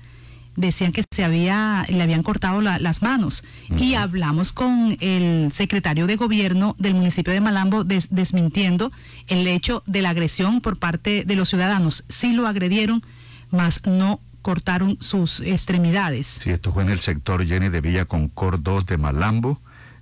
decían 0.58 0.92
que 0.92 1.04
se 1.10 1.24
había, 1.24 1.86
le 1.90 2.04
habían 2.04 2.22
cortado 2.22 2.62
las 2.62 3.02
manos. 3.02 3.44
Y 3.80 3.96
hablamos 3.96 4.52
con 4.52 4.98
el 5.00 5.52
secretario 5.54 6.06
de 6.06 6.16
gobierno 6.18 6.76
del 6.78 6.94
municipio 6.96 7.34
de 7.34 7.42
Malambo 7.42 7.86
desmintiendo 7.86 8.92
el 9.28 9.48
hecho 9.48 9.82
de 9.88 10.02
la 10.04 10.10
agresión 10.10 10.60
por 10.62 10.78
parte 10.78 11.24
de 11.26 11.36
los 11.36 11.50
ciudadanos. 11.50 12.04
Sí 12.10 12.34
lo 12.34 12.46
agredieron, 12.46 13.02
mas 13.50 13.82
no 13.88 14.20
cortaron 14.44 14.98
sus 15.00 15.40
extremidades. 15.40 16.28
Sí, 16.28 16.52
esto 16.52 16.72
fue 16.72 16.84
en 16.84 16.90
el 16.90 17.00
sector 17.00 17.44
Jenny 17.44 17.70
de 17.70 17.82
Villa 17.82 18.06
Concord 18.06 18.60
2 18.60 18.86
de 18.86 18.98
Malambo. 19.00 19.60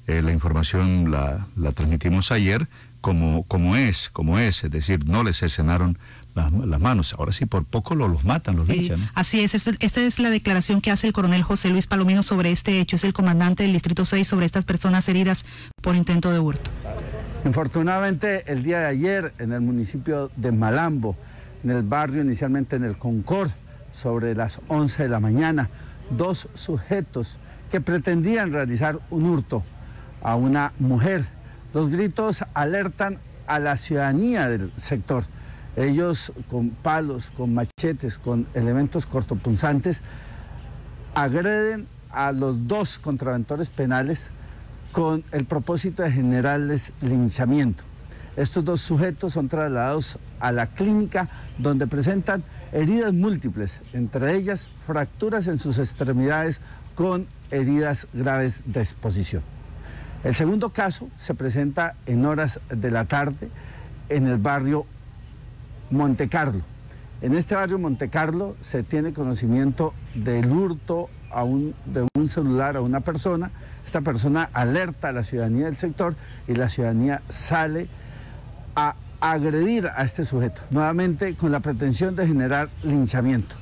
Eh, 0.08 0.22
la 0.22 0.34
información 0.34 1.12
la, 1.12 1.48
la 1.56 1.72
transmitimos 1.72 2.34
ayer 2.34 2.68
como, 3.02 3.44
como 3.44 3.76
es, 3.76 4.10
como 4.10 4.40
es, 4.40 4.64
es 4.64 4.72
decir, 4.72 5.08
no 5.08 5.24
les 5.24 5.38
cercenaron 5.40 5.98
las, 6.34 6.80
manos. 6.80 7.14
Ahora 7.18 7.32
sí, 7.32 7.46
por 7.46 7.66
poco 7.66 7.96
lo, 7.96 8.08
los 8.08 8.24
matan, 8.24 8.56
los 8.56 8.68
linchan. 8.68 9.02
Así 9.14 9.42
es, 9.42 9.54
esta 9.54 10.02
es 10.02 10.20
la 10.20 10.30
declaración 10.30 10.82
que 10.82 10.92
hace 10.92 11.08
el 11.08 11.14
coronel 11.14 11.44
José 11.44 11.70
Luis 11.70 11.88
Palomino 11.88 12.24
sobre 12.24 12.52
este 12.52 12.80
hecho. 12.80 12.96
Es 12.96 13.04
el 13.04 13.14
comandante 13.14 13.64
del 13.64 13.74
Distrito 13.74 14.06
6 14.06 14.28
sobre 14.28 14.46
estas 14.46 14.66
personas 14.66 15.08
heridas 15.10 15.46
por 15.82 15.96
intento 15.96 16.32
de 16.32 16.40
hurto. 16.40 16.70
Infortunadamente, 17.44 18.44
el 18.52 18.64
día 18.64 18.80
de 18.80 18.88
ayer 18.88 19.34
en 19.40 19.52
el 19.52 19.62
municipio 19.62 20.32
de 20.36 20.52
Malambo, 20.52 21.18
en 21.64 21.72
el 21.72 21.84
barrio 21.84 22.22
inicialmente 22.22 22.76
en 22.76 22.84
el 22.84 22.98
Concord, 22.98 23.52
sobre 23.94 24.36
las 24.36 24.60
11 24.68 25.04
de 25.04 25.10
la 25.10 25.20
mañana, 25.20 25.70
dos 26.10 26.48
sujetos 26.56 27.38
que 27.72 27.82
pretendían 27.82 28.52
realizar 28.52 29.00
un 29.10 29.26
hurto 29.26 29.64
a 30.22 30.36
una 30.36 30.74
mujer. 30.80 31.26
Los 31.74 31.90
gritos 31.90 32.44
alertan 32.54 33.20
a 33.48 33.60
la 33.60 33.78
ciudadanía 33.78 34.50
del 34.50 34.72
sector. 34.78 35.24
Ellos 35.76 36.34
con 36.50 36.70
palos, 36.70 37.32
con 37.38 37.54
machetes, 37.54 38.18
con 38.18 38.46
elementos 38.54 39.06
cortopunzantes, 39.06 40.02
agreden 41.16 41.88
a 42.10 42.32
los 42.34 42.68
dos 42.68 43.00
contraventores 43.00 43.70
penales 43.70 44.28
con 44.92 45.24
el 45.32 45.46
propósito 45.46 46.04
de 46.04 46.12
generarles 46.12 46.92
linchamiento. 47.02 47.84
Estos 48.36 48.64
dos 48.64 48.82
sujetos 48.82 49.34
son 49.34 49.50
trasladados 49.50 50.18
a 50.40 50.52
la 50.52 50.68
clínica 50.68 51.28
donde 51.58 51.88
presentan 51.88 52.44
heridas 52.72 53.14
múltiples, 53.14 53.80
entre 53.94 54.36
ellas 54.36 54.68
fracturas 54.86 55.48
en 55.48 55.60
sus 55.60 55.78
extremidades 55.78 56.62
con 56.96 57.28
heridas 57.52 58.08
graves 58.14 58.64
de 58.66 58.82
exposición. 58.82 59.44
El 60.24 60.36
segundo 60.36 60.70
caso 60.70 61.10
se 61.20 61.34
presenta 61.34 61.96
en 62.06 62.26
horas 62.26 62.60
de 62.70 62.92
la 62.92 63.06
tarde 63.06 63.50
en 64.10 64.28
el 64.28 64.38
barrio 64.38 64.86
Montecarlo. 65.90 66.62
En 67.22 67.36
este 67.36 67.56
barrio 67.56 67.80
Montecarlo 67.80 68.56
se 68.62 68.84
tiene 68.84 69.14
conocimiento 69.14 69.94
del 70.16 70.52
hurto 70.52 71.10
de 71.86 72.08
un 72.16 72.30
celular 72.30 72.78
a 72.78 72.82
una 72.82 73.00
persona. 73.00 73.52
Esta 73.86 74.02
persona 74.02 74.50
alerta 74.54 75.10
a 75.10 75.12
la 75.12 75.24
ciudadanía 75.24 75.66
del 75.66 75.76
sector 75.76 76.16
y 76.48 76.56
la 76.56 76.70
ciudadanía 76.70 77.22
sale 77.30 77.88
a 78.76 78.96
agredir 79.22 79.88
a 79.88 80.04
este 80.04 80.26
sujeto, 80.26 80.62
nuevamente 80.72 81.36
con 81.36 81.52
la 81.52 81.60
pretensión 81.60 82.16
de 82.16 82.28
generar 82.28 82.70
linchamiento. 82.84 83.56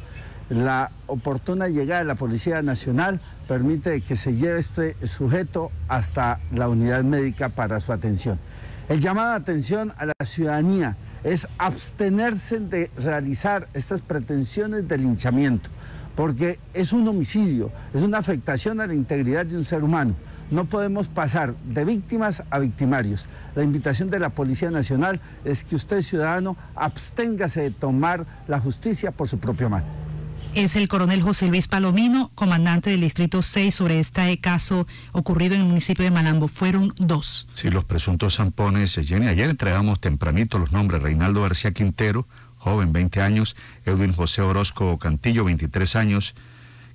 La 0.50 0.89
oportuna 1.06 1.67
llegada 1.67 2.00
de 2.00 2.06
la 2.06 2.15
Policía 2.15 2.62
Nacional 2.63 3.19
permite 3.48 4.02
que 4.02 4.15
se 4.15 4.34
lleve 4.36 4.60
este 4.60 4.95
sujeto 5.06 5.72
hasta 5.88 6.39
la 6.56 6.69
unidad 6.69 7.04
médica 7.04 7.50
para 7.50 7.82
su 7.82 7.91
atención. 7.91 8.39
El 8.88 9.02
llamado 9.02 9.32
de 9.32 9.36
atención 9.36 9.93
a 9.98 10.08
la 10.08 10.13
ciudadanía 10.26 10.98
es 11.24 11.48
abstenerse 11.58 12.60
de 12.60 12.89
realizar 12.98 13.67
estas 13.74 14.02
pretensiones 14.02 14.88
de 14.88 14.98
linchamiento, 14.98 15.69
porque 16.15 16.58
es 16.74 16.93
un 16.93 17.08
homicidio, 17.08 17.69
es 17.93 18.02
una 18.02 18.17
afectación 18.17 18.82
a 18.82 18.88
la 18.88 18.93
integridad 18.93 19.45
de 19.45 19.58
un 19.58 19.65
ser 19.65 19.84
humano. 19.84 20.15
No 20.52 20.66
podemos 20.66 21.08
pasar 21.08 21.56
de 21.64 21.86
víctimas 21.86 22.44
a 22.50 22.60
victimarios. 22.60 23.26
La 23.56 23.64
invitación 23.64 24.10
de 24.10 24.20
la 24.20 24.30
Policía 24.30 24.72
Nacional 24.72 25.20
es 25.46 25.64
que 25.64 25.76
usted, 25.76 26.02
ciudadano, 26.02 26.58
absténgase 26.76 27.62
de 27.62 27.72
tomar 27.72 28.26
la 28.48 28.60
justicia 28.60 29.12
por 29.12 29.28
su 29.28 29.38
propia 29.38 29.70
mano 29.70 30.10
es 30.56 30.76
el 30.76 30.88
coronel 30.88 31.22
José 31.22 31.48
Luis 31.48 31.68
Palomino, 31.68 32.32
comandante 32.36 32.90
del 32.90 33.02
Distrito 33.02 33.42
6 33.42 33.74
sobre 33.74 34.00
este 34.00 34.40
caso 34.40 34.88
ocurrido 35.12 35.56
en 35.56 35.62
el 35.62 35.68
municipio 35.68 36.04
de 36.04 36.12
Malambo. 36.12 36.48
Fueron 36.48 36.94
dos. 36.98 37.48
Sí, 37.54 37.70
los 37.70 37.86
presuntos 37.86 38.38
zampones, 38.38 38.96
Jenny, 38.96 39.28
ayer 39.28 39.50
entregamos 39.50 40.00
tempranito 40.00 40.58
los 40.58 40.72
nombres. 40.72 41.04
Reinaldo 41.04 41.44
García 41.44 41.72
Quintero, 41.72 42.28
joven, 42.58 42.92
20 42.92 43.22
años, 43.22 43.56
Edwin 43.86 44.12
José 44.12 44.42
Orozco 44.42 44.98
Cantillo, 44.98 45.46
23 45.46 45.96
años, 45.96 46.36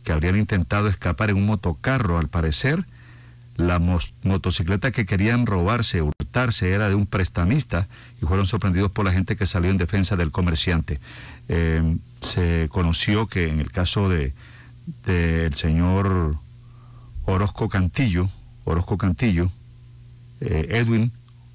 que 0.03 0.13
habrían 0.13 0.37
intentado 0.37 0.89
escapar 0.89 1.31
en 1.31 1.37
un 1.37 1.47
motocarro, 1.47 2.19
al 2.19 2.29
parecer. 2.29 2.87
La 3.57 3.79
motocicleta 3.79 4.91
que 4.91 5.07
querían 5.07 5.47
robarse, 5.47 6.03
hurtarse, 6.03 6.73
era 6.73 6.89
de 6.89 6.95
un 6.95 7.07
prestamista 7.07 7.87
y 8.21 8.27
fueron 8.27 8.47
sorprendidos 8.47 8.91
por 8.91 9.05
la 9.05 9.13
gente 9.13 9.37
que 9.37 9.47
salió 9.47 9.71
en 9.71 9.77
defensa 9.77 10.17
del 10.17 10.33
comerciante. 10.33 11.01
Eh, 11.49 11.97
se 12.21 12.69
conoció 12.71 13.27
que 13.29 13.49
en 13.49 13.61
el 13.61 13.71
caso 13.71 14.09
de 14.09 14.35
del 15.07 15.55
señor 15.55 16.37
Orozco 17.25 17.69
Cantillo, 17.69 18.29
Orozco 18.65 18.99
Cantillo, 18.99 19.51
eh, 20.41 20.69
Edwin 20.71 21.13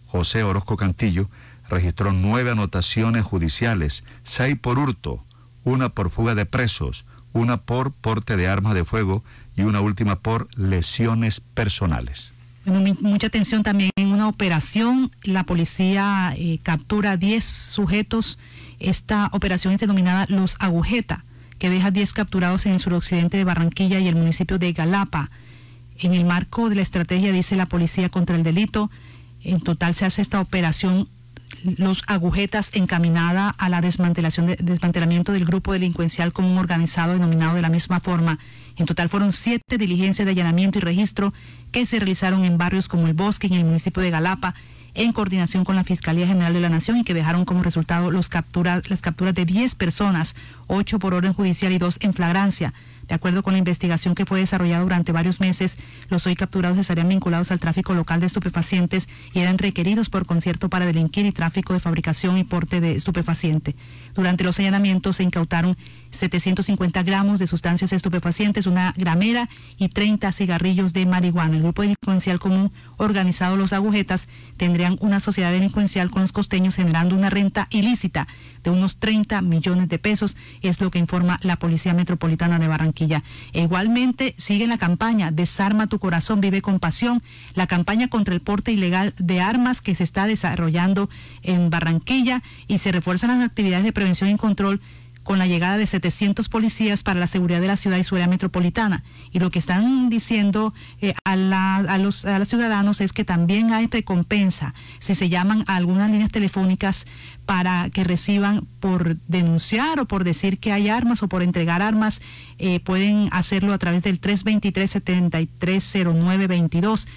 José 0.07 0.43
Orozco 0.43 0.77
Cantillo, 0.77 1.29
registró 1.69 2.11
nueve 2.11 2.51
anotaciones 2.51 3.23
judiciales, 3.23 4.03
seis 4.23 4.57
por 4.59 4.79
hurto, 4.79 5.23
una 5.63 5.89
por 5.89 6.09
fuga 6.09 6.33
de 6.33 6.47
presos, 6.47 7.05
una 7.33 7.57
por 7.57 7.91
porte 7.91 8.37
de 8.37 8.47
armas 8.47 8.73
de 8.73 8.85
fuego 8.85 9.23
y 9.59 9.63
una 9.63 9.81
última 9.81 10.17
por 10.17 10.47
lesiones 10.57 11.41
personales. 11.41 12.31
mucha 12.65 13.27
atención 13.27 13.63
también 13.63 13.91
en 13.95 14.11
una 14.11 14.27
operación, 14.27 15.11
la 15.23 15.43
policía 15.43 16.33
eh, 16.37 16.59
captura 16.63 17.17
10 17.17 17.43
sujetos 17.43 18.39
esta 18.79 19.29
operación 19.33 19.73
es 19.73 19.79
denominada 19.79 20.25
Los 20.29 20.55
Agujeta, 20.59 21.25
que 21.57 21.69
deja 21.69 21.91
10 21.91 22.13
capturados 22.13 22.65
en 22.65 22.73
el 22.73 22.79
suroccidente 22.79 23.37
de 23.37 23.43
Barranquilla 23.43 23.99
y 23.99 24.07
el 24.07 24.15
municipio 24.15 24.57
de 24.57 24.71
Galapa. 24.71 25.29
En 25.97 26.13
el 26.13 26.25
marco 26.25 26.69
de 26.69 26.75
la 26.75 26.81
estrategia, 26.81 27.33
dice 27.33 27.57
la 27.57 27.65
policía 27.65 28.07
contra 28.09 28.37
el 28.37 28.43
delito, 28.43 28.89
en 29.43 29.59
total 29.59 29.93
se 29.93 30.05
hace 30.05 30.21
esta 30.21 30.39
operación 30.39 31.09
Los 31.63 32.03
Agujetas 32.07 32.69
encaminada 32.73 33.49
a 33.49 33.67
la 33.67 33.81
desmantelación 33.81 34.45
de, 34.45 34.55
desmantelamiento 34.55 35.33
del 35.33 35.45
grupo 35.45 35.73
delincuencial 35.73 36.31
común 36.31 36.57
organizado 36.57 37.13
denominado 37.13 37.55
de 37.55 37.61
la 37.61 37.69
misma 37.69 37.99
forma. 37.99 38.39
En 38.79 38.85
total 38.85 39.09
fueron 39.09 39.33
siete 39.33 39.77
diligencias 39.77 40.25
de 40.25 40.31
allanamiento 40.31 40.79
y 40.79 40.81
registro 40.81 41.33
que 41.71 41.85
se 41.85 41.99
realizaron 41.99 42.45
en 42.45 42.57
barrios 42.57 42.87
como 42.87 43.07
El 43.07 43.13
Bosque, 43.13 43.47
en 43.47 43.53
el 43.53 43.65
municipio 43.65 44.01
de 44.01 44.09
Galapa, 44.09 44.55
en 44.93 45.11
coordinación 45.11 45.65
con 45.65 45.75
la 45.75 45.83
Fiscalía 45.83 46.25
General 46.25 46.53
de 46.53 46.61
la 46.61 46.69
Nación 46.69 46.97
y 46.97 47.03
que 47.03 47.13
dejaron 47.13 47.43
como 47.43 47.61
resultado 47.61 48.09
los 48.09 48.29
las 48.31 49.01
capturas 49.01 49.35
de 49.35 49.45
10 49.45 49.75
personas, 49.75 50.33
8 50.67 50.97
por 50.97 51.13
orden 51.13 51.33
judicial 51.33 51.73
y 51.73 51.77
2 51.77 51.97
en 51.99 52.13
flagrancia. 52.13 52.73
De 53.09 53.15
acuerdo 53.15 53.41
con 53.41 53.53
la 53.53 53.59
investigación 53.59 54.13
que 54.13 54.27
fue 54.27 54.39
desarrollada 54.39 54.83
durante 54.83 55.11
varios 55.11 55.39
meses, 55.39 55.77
los 56.09 56.27
hoy 56.27 56.35
capturados 56.35 56.77
estarían 56.77 57.09
vinculados 57.09 57.51
al 57.51 57.59
tráfico 57.59 57.95
local 57.95 58.19
de 58.19 58.27
estupefacientes 58.27 59.09
y 59.33 59.39
eran 59.39 59.57
requeridos 59.57 60.09
por 60.09 60.27
concierto 60.27 60.69
para 60.69 60.85
delinquir 60.85 61.25
y 61.25 61.31
tráfico 61.31 61.73
de 61.73 61.79
fabricación 61.79 62.37
y 62.37 62.43
porte 62.43 62.81
de 62.81 62.95
estupefaciente. 62.95 63.75
Durante 64.13 64.43
los 64.43 64.59
allanamientos 64.59 65.15
se 65.15 65.23
incautaron 65.23 65.75
750 66.11 67.03
gramos 67.03 67.39
de 67.39 67.47
sustancias 67.47 67.93
estupefacientes, 67.93 68.65
una 68.65 68.93
gramera 68.97 69.49
y 69.77 69.89
30 69.89 70.31
cigarrillos 70.31 70.93
de 70.93 71.05
marihuana. 71.05 71.57
El 71.57 71.63
grupo 71.63 71.81
delincuencial 71.81 72.39
común 72.39 72.71
organizado 72.97 73.57
Los 73.57 73.73
Agujetas 73.73 74.27
tendrían 74.57 74.97
una 75.01 75.19
sociedad 75.19 75.51
delincuencial 75.51 76.09
con 76.09 76.21
los 76.21 76.31
costeños 76.31 76.75
generando 76.75 77.15
una 77.15 77.29
renta 77.29 77.67
ilícita 77.69 78.27
de 78.63 78.71
unos 78.71 78.97
30 78.97 79.41
millones 79.41 79.87
de 79.89 79.99
pesos, 79.99 80.35
es 80.61 80.81
lo 80.81 80.91
que 80.91 80.99
informa 80.99 81.39
la 81.43 81.57
Policía 81.57 81.93
Metropolitana 81.93 82.59
de 82.59 82.67
Barranquilla. 82.67 83.23
E 83.53 83.61
igualmente 83.61 84.35
sigue 84.37 84.67
la 84.67 84.77
campaña 84.77 85.31
Desarma 85.31 85.87
tu 85.87 85.99
corazón, 85.99 86.41
vive 86.41 86.61
con 86.61 86.79
pasión, 86.79 87.23
la 87.53 87.67
campaña 87.67 88.07
contra 88.07 88.33
el 88.33 88.41
porte 88.41 88.71
ilegal 88.71 89.13
de 89.17 89.41
armas 89.41 89.81
que 89.81 89.95
se 89.95 90.03
está 90.03 90.27
desarrollando 90.27 91.09
en 91.43 91.69
Barranquilla 91.69 92.43
y 92.67 92.79
se 92.79 92.91
refuerzan 92.91 93.29
las 93.29 93.47
actividades 93.47 93.85
de 93.85 93.93
prevención 93.93 94.29
y 94.29 94.37
control 94.37 94.81
con 95.29 95.37
la 95.37 95.45
llegada 95.45 95.77
de 95.77 95.85
700 95.85 96.49
policías 96.49 97.03
para 97.03 97.19
la 97.19 97.27
seguridad 97.27 97.61
de 97.61 97.67
la 97.67 97.77
ciudad 97.77 97.99
y 97.99 98.03
su 98.03 98.15
área 98.15 98.27
metropolitana. 98.27 99.03
Y 99.31 99.37
lo 99.37 99.51
que 99.51 99.59
están 99.59 100.09
diciendo 100.09 100.73
eh, 101.01 101.13
a, 101.23 101.35
los, 101.99 102.25
ciudadanos 102.45 102.99
es 102.99 103.13
que 103.13 103.23
también 103.23 103.71
hay 103.71 103.85
recompensa 103.85 104.73
si 104.97 105.13
se 105.13 105.29
llaman 105.29 105.65
a 105.67 105.75
algunas 105.75 106.09
líneas 106.09 106.31
telefónicas 106.31 107.05
para 107.45 107.91
que 107.91 108.03
reciban 108.03 108.65
por 108.79 109.17
denunciar 109.27 109.99
o 109.99 110.07
por 110.07 110.23
decir 110.23 110.57
que 110.57 110.71
hay 110.71 110.89
armas 110.89 111.21
o 111.21 111.27
por 111.27 111.43
entregar 111.43 111.83
armas, 111.83 112.23
eh, 112.57 112.79
pueden 112.79 113.29
hacerlo 113.31 113.73
a 113.73 113.77
través 113.77 114.01
del 114.01 114.19
323-730922, 114.19 117.07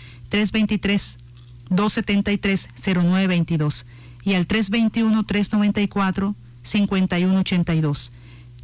323-273-0922 1.70 3.86
y 4.22 4.34
al 4.34 4.46
321-394. 4.46 6.34
5182. 6.62 8.12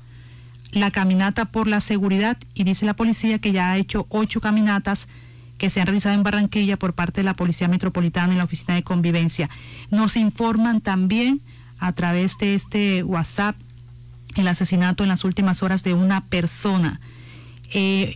La 0.72 0.90
caminata 0.90 1.46
por 1.46 1.66
la 1.66 1.80
seguridad 1.80 2.36
y 2.54 2.64
dice 2.64 2.84
la 2.86 2.94
policía 2.94 3.38
que 3.38 3.52
ya 3.52 3.72
ha 3.72 3.78
hecho 3.78 4.06
ocho 4.10 4.40
caminatas 4.40 5.08
que 5.56 5.70
se 5.70 5.80
han 5.80 5.86
realizado 5.86 6.14
en 6.14 6.22
Barranquilla 6.22 6.78
por 6.78 6.94
parte 6.94 7.20
de 7.20 7.24
la 7.24 7.34
Policía 7.34 7.68
Metropolitana 7.68 8.32
y 8.32 8.36
la 8.36 8.44
Oficina 8.44 8.74
de 8.74 8.84
Convivencia. 8.84 9.50
Nos 9.90 10.16
informan 10.16 10.80
también 10.80 11.40
a 11.78 11.92
través 11.92 12.38
de 12.38 12.54
este 12.54 13.02
WhatsApp 13.02 13.56
el 14.36 14.48
asesinato 14.48 15.02
en 15.02 15.08
las 15.08 15.24
últimas 15.24 15.62
horas 15.62 15.82
de 15.82 15.94
una 15.94 16.24
persona. 16.26 17.00
Eh, 17.72 18.14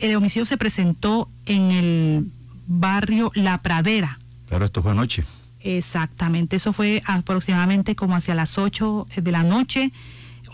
el 0.00 0.16
homicidio 0.16 0.46
se 0.46 0.56
presentó 0.56 1.28
en 1.46 1.70
el 1.70 2.32
barrio 2.66 3.32
La 3.34 3.62
Pradera. 3.62 4.18
Claro, 4.48 4.64
esto 4.64 4.82
fue 4.82 4.92
anoche. 4.92 5.24
Exactamente, 5.60 6.56
eso 6.56 6.72
fue 6.72 7.02
aproximadamente 7.06 7.94
como 7.94 8.16
hacia 8.16 8.34
las 8.34 8.58
8 8.58 9.06
de 9.16 9.32
la 9.32 9.44
noche. 9.44 9.92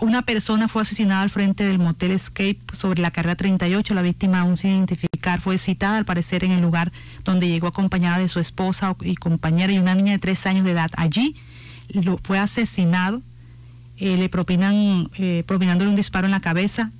Una 0.01 0.21
persona 0.21 0.69
fue 0.69 0.83
asesinada 0.83 1.23
al 1.23 1.29
frente 1.29 1.65
del 1.65 1.77
motel 1.77 2.11
Escape 2.11 2.59
sobre 2.71 3.01
la 3.01 3.11
carrera 3.11 3.35
38. 3.35 3.93
La 3.93 4.01
víctima, 4.01 4.39
aún 4.39 4.55
sin 4.55 4.71
identificar, 4.71 5.41
fue 5.41 5.57
citada 5.57 5.97
al 5.97 6.05
parecer 6.05 6.45
en 6.45 6.51
el 6.51 6.61
lugar 6.61 6.93
donde 7.25 7.49
llegó 7.49 7.67
acompañada 7.67 8.19
de 8.19 8.29
su 8.29 8.39
esposa 8.39 8.95
y 9.01 9.15
compañera 9.15 9.73
y 9.73 9.79
una 9.79 9.95
niña 9.95 10.13
de 10.13 10.19
tres 10.19 10.45
años 10.45 10.63
de 10.63 10.71
edad. 10.71 10.89
Allí 10.95 11.35
lo, 11.89 12.17
fue 12.23 12.39
asesinado, 12.39 13.21
eh, 13.97 14.15
le 14.15 14.29
propinan, 14.29 15.09
eh, 15.15 15.43
propinándole 15.45 15.89
un 15.89 15.97
disparo 15.97 16.27
en 16.27 16.31
la 16.31 16.39
cabeza 16.39 16.91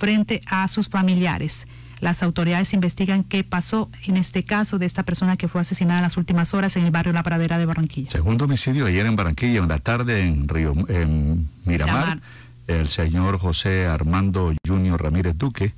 frente 0.00 0.40
a 0.46 0.66
sus 0.68 0.88
familiares. 0.88 1.66
Las 2.00 2.22
autoridades 2.22 2.72
investigan 2.72 3.22
qué 3.22 3.44
pasó 3.44 3.90
en 4.06 4.16
este 4.16 4.44
caso 4.44 4.78
de 4.78 4.86
esta 4.86 5.02
persona 5.02 5.36
que 5.36 5.46
fue 5.46 5.60
asesinada 5.60 5.98
en 5.98 6.04
las 6.04 6.16
últimas 6.16 6.54
horas 6.54 6.74
en 6.76 6.86
el 6.86 6.90
barrio 6.90 7.12
La 7.12 7.22
Pradera 7.22 7.58
de 7.58 7.66
Barranquilla. 7.66 8.08
Segundo 8.10 8.46
homicidio 8.46 8.86
ayer 8.86 9.04
en 9.04 9.14
Barranquilla, 9.14 9.58
en 9.58 9.68
la 9.68 9.76
tarde 9.76 10.22
en 10.22 10.48
Río 10.48 10.72
en 10.88 11.50
Miramar, 11.66 12.20
el 12.66 12.88
señor 12.88 13.38
José 13.38 13.86
Armando 13.86 14.54
Junior 14.66 15.02
Ramírez 15.02 15.36
Duque 15.36 15.74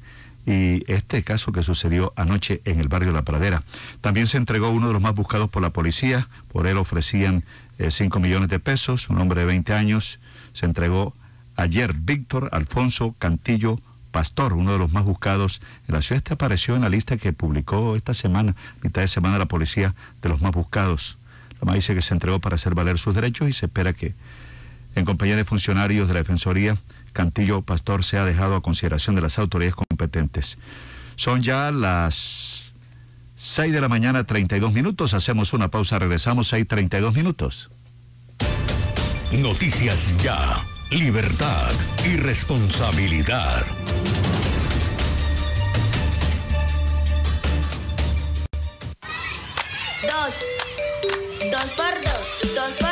y 0.47 0.85
este 0.87 1.25
caso 1.25 1.51
que 1.51 1.65
sucedió 1.65 2.13
anoche 2.15 2.63
en 2.65 2.79
el 2.79 2.87
barrio 2.87 3.11
La 3.11 3.23
Pradera. 3.23 3.65
También 4.01 4.29
se 4.29 4.37
entregó 4.37 4.71
uno 4.71 4.87
de 4.87 4.93
los 4.93 5.03
más 5.03 5.15
buscados 5.17 5.51
por 5.51 5.63
la 5.63 5.71
policía, 5.71 6.29
por 6.53 6.69
él 6.69 6.79
ofrecían 6.79 7.43
5 7.89 8.19
eh, 8.19 8.23
millones 8.23 8.49
de 8.49 8.61
pesos, 8.61 9.11
un 9.11 9.19
hombre 9.19 9.41
de 9.41 9.47
20 9.47 9.75
años, 9.75 10.21
se 10.53 10.67
entregó 10.67 11.13
ayer 11.57 11.93
Víctor 11.95 12.49
Alfonso 12.53 13.17
Cantillo 13.19 13.81
Pastor, 14.13 14.53
uno 14.53 14.73
de 14.73 14.79
los 14.79 14.93
más 14.93 15.05
buscados 15.05 15.61
en 15.89 15.95
la 15.95 16.03
ciudad. 16.03 16.19
Este 16.19 16.35
apareció 16.35 16.77
en 16.77 16.83
la 16.83 16.89
lista 16.89 17.17
que 17.17 17.33
publicó 17.33 17.97
esta 17.97 18.15
semana, 18.15 18.55
mitad 18.83 19.01
de 19.01 19.09
semana, 19.09 19.39
la 19.39 19.47
policía 19.47 19.95
de 20.21 20.29
los 20.29 20.41
más 20.41 20.53
buscados. 20.53 21.19
La 21.61 21.67
más 21.67 21.75
dice 21.75 21.95
que 21.95 22.03
se 22.03 22.15
entregó 22.15 22.39
para 22.39 22.57
hacer 22.57 22.75
valer 22.75 22.99
sus 22.99 23.15
derechos 23.15 23.49
y 23.49 23.53
se 23.53 23.67
espera 23.67 23.93
que, 23.93 24.15
en 24.95 25.05
compañía 25.05 25.35
de 25.35 25.45
funcionarios 25.45 26.07
de 26.07 26.15
la 26.15 26.21
Defensoría, 26.21 26.77
Cantillo 27.13 27.63
Pastor 27.63 28.05
sea 28.05 28.25
dejado 28.25 28.55
a 28.55 28.63
consideración 28.63 29.17
de 29.17 29.23
las 29.23 29.39
autoridades 29.39 29.75
competentes. 29.75 30.59
Son 31.17 31.43
ya 31.43 31.71
las 31.71 32.75
6 33.35 33.73
de 33.73 33.81
la 33.81 33.89
mañana, 33.89 34.25
32 34.25 34.73
minutos. 34.73 35.15
Hacemos 35.15 35.53
una 35.53 35.69
pausa, 35.69 35.99
regresamos 35.99 36.49
6, 36.49 36.67
32 36.69 37.15
minutos. 37.15 37.71
Noticias 39.33 40.13
ya 40.23 40.65
libertad 40.95 41.73
y 42.05 42.17
responsabilidad. 42.17 43.65
Dos. 50.03 50.35
Dos 51.51 51.73
por 51.73 51.95
dos. 52.03 52.55
Dos 52.55 52.77
por 52.77 52.92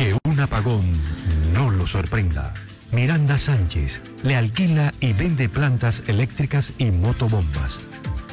Que 0.00 0.16
un 0.24 0.40
apagón 0.40 0.80
no 1.52 1.70
lo 1.70 1.86
sorprenda. 1.86 2.54
Miranda 2.90 3.36
Sánchez 3.36 4.00
le 4.22 4.34
alquila 4.34 4.94
y 4.98 5.12
vende 5.12 5.50
plantas 5.50 6.04
eléctricas 6.06 6.72
y 6.78 6.90
motobombas. 6.90 7.80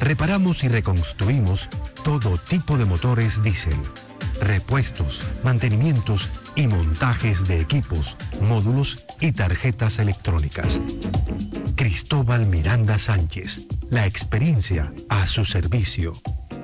Reparamos 0.00 0.64
y 0.64 0.68
reconstruimos 0.68 1.68
todo 2.04 2.38
tipo 2.38 2.78
de 2.78 2.86
motores 2.86 3.42
diésel, 3.42 3.76
repuestos, 4.40 5.22
mantenimientos 5.44 6.30
y 6.56 6.68
montajes 6.68 7.46
de 7.46 7.60
equipos, 7.60 8.16
módulos 8.40 9.04
y 9.20 9.32
tarjetas 9.32 9.98
electrónicas. 9.98 10.80
Cristóbal 11.76 12.46
Miranda 12.46 12.98
Sánchez, 12.98 13.66
la 13.90 14.06
experiencia 14.06 14.90
a 15.10 15.26
su 15.26 15.44
servicio. 15.44 16.14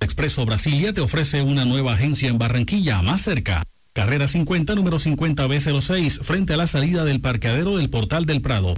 Expreso 0.00 0.44
Brasilia 0.46 0.92
te 0.92 1.00
ofrece 1.00 1.42
una 1.42 1.64
nueva 1.64 1.94
agencia 1.94 2.28
en 2.28 2.38
Barranquilla, 2.38 3.02
más 3.02 3.22
cerca. 3.22 3.64
Carrera 3.92 4.28
50, 4.28 4.74
número 4.74 4.98
50B06, 4.98 6.22
frente 6.22 6.54
a 6.54 6.56
la 6.56 6.66
salida 6.66 7.04
del 7.04 7.20
parqueadero 7.20 7.76
del 7.76 7.90
Portal 7.90 8.26
del 8.26 8.42
Prado. 8.42 8.74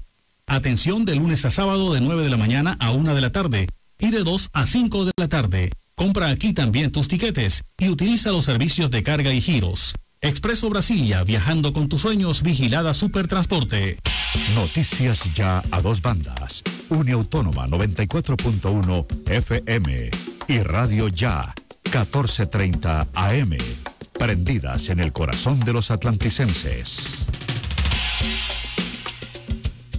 Atención 0.46 1.04
de 1.04 1.16
lunes 1.16 1.44
a 1.44 1.50
sábado 1.50 1.92
de 1.92 2.00
9 2.00 2.22
de 2.22 2.30
la 2.30 2.36
mañana 2.36 2.76
a 2.80 2.92
1 2.92 3.14
de 3.14 3.20
la 3.20 3.32
tarde 3.32 3.66
y 3.98 4.10
de 4.10 4.22
2 4.22 4.50
a 4.52 4.66
5 4.66 5.06
de 5.06 5.12
la 5.16 5.28
tarde. 5.28 5.72
Compra 5.98 6.28
aquí 6.28 6.52
también 6.52 6.92
tus 6.92 7.08
tiquetes 7.08 7.64
y 7.78 7.88
utiliza 7.88 8.30
los 8.30 8.44
servicios 8.44 8.90
de 8.90 9.02
carga 9.02 9.32
y 9.32 9.40
giros. 9.40 9.94
Expreso 10.20 10.68
Brasilia, 10.68 11.24
viajando 11.24 11.72
con 11.72 11.88
tus 11.88 12.02
sueños, 12.02 12.42
vigilada 12.42 12.92
Supertransporte. 12.92 13.98
Noticias 14.54 15.32
ya 15.32 15.62
a 15.70 15.80
dos 15.80 16.02
bandas. 16.02 16.62
Uniautónoma 16.90 17.66
94.1 17.66 19.06
FM 19.30 20.10
y 20.48 20.58
Radio 20.58 21.08
Ya 21.08 21.54
1430 21.84 23.08
AM. 23.14 23.56
Prendidas 24.18 24.90
en 24.90 25.00
el 25.00 25.14
corazón 25.14 25.60
de 25.60 25.72
los 25.72 25.90
atlanticenses. 25.90 27.24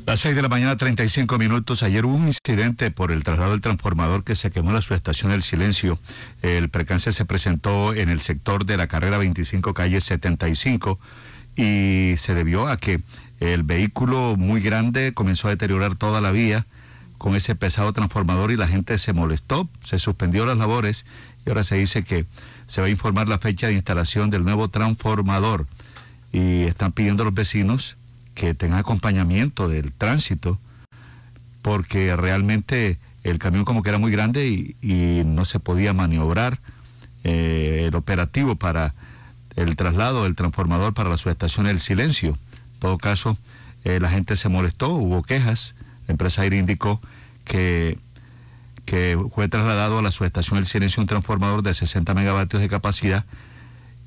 Las 0.08 0.22
6 0.22 0.38
de 0.38 0.42
la 0.42 0.48
mañana, 0.48 0.78
35 0.78 1.38
minutos. 1.38 1.84
Ayer 1.84 2.06
hubo 2.06 2.16
un 2.16 2.28
incidente 2.28 2.92
por 2.92 3.12
el 3.12 3.26
traslado 3.26 3.52
del 3.52 3.60
transformador 3.60 4.24
que 4.24 4.38
se 4.38 4.52
quemó 4.52 4.70
en 4.70 4.76
la 4.76 4.82
subestación 4.82 5.32
del 5.32 5.44
Silencio. 5.44 6.00
El 6.42 6.70
percance 6.70 7.12
se 7.12 7.26
presentó 7.26 7.94
en 7.94 8.08
el 8.08 8.22
sector 8.22 8.66
de 8.66 8.78
la 8.78 8.88
carrera 8.88 9.18
25, 9.18 9.74
calle 9.74 10.00
75, 10.00 10.98
y 11.58 12.14
se 12.16 12.34
debió 12.34 12.70
a 12.70 12.78
que 12.78 13.02
el 13.42 13.64
vehículo 13.64 14.38
muy 14.38 14.62
grande 14.62 15.12
comenzó 15.12 15.50
a 15.50 15.52
deteriorar 15.52 15.96
toda 15.96 16.22
la 16.22 16.32
vía 16.32 16.66
con 17.18 17.36
ese 17.36 17.56
pesado 17.56 17.92
transformador 17.92 18.52
y 18.52 18.56
la 18.56 18.70
gente 18.70 18.98
se 19.00 19.12
molestó, 19.12 19.68
se 19.84 20.00
suspendió 20.00 20.46
las 20.46 20.58
labores 20.58 21.06
y 21.46 21.50
ahora 21.50 21.66
se 21.66 21.76
dice 21.76 22.06
que 22.06 22.26
se 22.66 22.80
va 22.80 22.88
a 22.88 22.90
informar 22.90 23.28
la 23.28 23.40
fecha 23.40 23.68
de 23.68 23.74
instalación 23.74 24.30
del 24.30 24.46
nuevo 24.46 24.70
transformador 24.70 25.68
y 26.32 26.62
están 26.62 26.94
pidiendo 26.94 27.24
a 27.24 27.26
los 27.26 27.34
vecinos 27.34 27.98
que 28.38 28.54
tengan 28.54 28.78
acompañamiento 28.78 29.68
del 29.68 29.92
tránsito 29.92 30.60
porque 31.64 32.16
realmente 32.16 33.00
el 33.24 33.40
camión 33.40 33.66
como 33.66 33.82
que 33.82 33.90
era 33.90 33.98
muy 33.98 34.12
grande 34.12 34.48
y, 34.48 35.24
no 35.26 35.44
se 35.44 35.60
podía 35.60 35.92
maniobrar 35.92 36.60
eh, 37.24 37.86
el 37.88 37.96
operativo 37.96 38.56
para 38.56 38.94
el 39.56 39.76
traslado 39.76 40.24
del 40.24 40.36
transformador 40.36 40.94
para 40.94 41.10
la 41.10 41.18
subestación 41.18 41.66
El 41.66 41.80
Silencio. 41.80 42.38
En 42.76 42.80
todo 42.80 43.00
caso, 43.00 43.40
eh, 43.84 44.00
la 44.00 44.12
gente 44.12 44.36
se 44.36 44.50
molestó, 44.50 44.90
hubo 44.90 45.24
quejas, 45.24 45.74
la 46.08 46.12
empresa 46.12 46.44
aire 46.44 46.58
indicó 46.58 47.02
que, 47.44 47.98
que 48.86 49.20
fue 49.32 49.50
trasladado 49.50 49.98
a 49.98 50.04
la 50.04 50.12
subestación 50.12 50.60
El 50.60 50.68
Silencio 50.68 51.02
un 51.02 51.08
transformador 51.08 51.64
de 51.64 51.74
60 51.74 52.14
megavatios 52.14 52.62
de 52.62 52.70
capacidad 52.70 53.26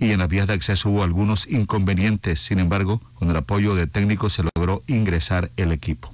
y 0.00 0.12
en 0.12 0.18
las 0.18 0.28
vías 0.28 0.46
de 0.46 0.54
acceso 0.54 0.88
hubo 0.88 1.04
algunos 1.04 1.46
inconvenientes. 1.46 2.40
Sin 2.40 2.58
embargo, 2.58 3.02
con 3.14 3.30
el 3.30 3.36
apoyo 3.36 3.74
de 3.74 3.86
técnicos 3.86 4.32
se 4.32 4.42
logró 4.42 4.82
ingresar 4.86 5.50
el 5.56 5.72
equipo. 5.72 6.12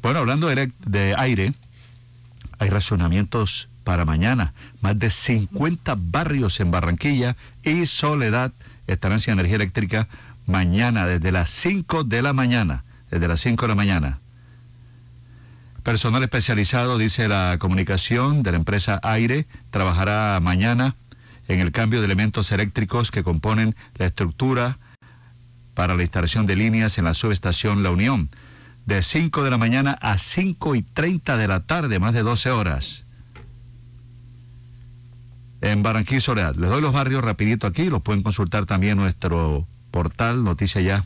Bueno, 0.00 0.20
hablando 0.20 0.48
de, 0.48 1.14
aire, 1.18 1.52
hay 2.60 2.68
racionamientos 2.70 3.68
para 3.82 4.04
mañana. 4.04 4.54
Más 4.80 4.96
de 4.98 5.10
50 5.10 5.96
barrios 5.98 6.60
en 6.60 6.70
Barranquilla 6.70 7.36
y 7.64 7.86
Soledad 7.86 8.52
estarán 8.86 9.18
sin 9.18 9.32
energía 9.32 9.56
eléctrica 9.56 10.06
mañana 10.46 11.06
desde 11.06 11.32
las 11.32 11.50
5 11.50 12.04
de 12.04 12.22
la 12.22 12.32
mañana. 12.32 12.84
Desde 13.10 13.26
las 13.26 13.40
5 13.40 13.62
de 13.62 13.68
la 13.68 13.74
mañana. 13.74 14.20
Personal 15.82 16.22
especializado, 16.22 16.98
dice 16.98 17.28
la 17.28 17.56
comunicación 17.58 18.42
de 18.42 18.52
la 18.52 18.56
empresa 18.56 19.00
Aire, 19.02 19.46
trabajará 19.70 20.38
mañana 20.40 20.96
en 21.48 21.60
el 21.60 21.72
cambio 21.72 22.00
de 22.00 22.06
elementos 22.06 22.52
eléctricos 22.52 23.10
que 23.10 23.22
componen 23.22 23.76
la 23.96 24.06
estructura 24.06 24.78
para 25.74 25.94
la 25.96 26.02
instalación 26.02 26.46
de 26.46 26.56
líneas 26.56 26.98
en 26.98 27.04
la 27.04 27.14
subestación 27.14 27.82
La 27.82 27.90
Unión, 27.90 28.30
de 28.86 29.02
5 29.02 29.42
de 29.42 29.50
la 29.50 29.58
mañana 29.58 29.92
a 30.00 30.18
5 30.18 30.74
y 30.74 30.82
30 30.82 31.36
de 31.36 31.48
la 31.48 31.60
tarde, 31.60 31.98
más 31.98 32.14
de 32.14 32.22
12 32.22 32.50
horas. 32.50 33.04
En 35.60 35.82
Barranquilla 35.82 36.20
Soledad. 36.20 36.56
Les 36.56 36.68
doy 36.68 36.82
los 36.82 36.92
barrios 36.92 37.24
rapidito 37.24 37.66
aquí, 37.66 37.88
los 37.88 38.02
pueden 38.02 38.22
consultar 38.22 38.66
también 38.66 38.98
nuestro 38.98 39.66
portal 39.90 40.44
Noticia 40.44 40.80
Ya. 40.80 41.04